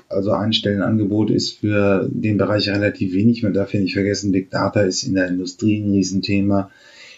Also 0.08 0.32
ein 0.32 0.54
Stellenangebot 0.54 1.32
ist 1.32 1.60
für 1.60 2.08
den 2.12 2.38
Bereich 2.38 2.70
relativ 2.70 3.14
wenig. 3.14 3.44
Man 3.44 3.54
darf 3.54 3.74
ja 3.74 3.80
nicht 3.80 3.94
vergessen, 3.94 4.32
Big 4.32 4.52
Data 4.52 4.82
ist 4.82 5.04
in 5.04 5.16
der 5.16 5.28
Industrie 5.28 5.82
ein 5.82 5.92
Riesenthema, 5.92 6.70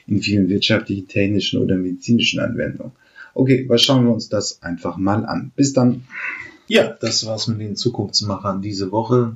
in 0.07 0.22
vielen 0.22 0.48
wirtschaftlichen, 0.49 1.07
technischen 1.07 1.61
oder 1.61 1.76
medizinischen 1.76 2.40
Anwendungen. 2.40 2.94
Okay, 3.34 3.66
was 3.68 3.84
schauen 3.84 4.06
wir 4.06 4.14
uns 4.14 4.30
das 4.30 4.61
einfach 4.64 4.98
mal 4.98 5.26
an. 5.26 5.52
Bis 5.56 5.74
dann. 5.74 6.03
Ja, 6.68 6.95
das 7.02 7.26
war's 7.26 7.48
mit 7.48 7.60
den 7.60 7.76
Zukunftsmachern 7.76 8.61
diese 8.61 8.91
Woche. 8.91 9.36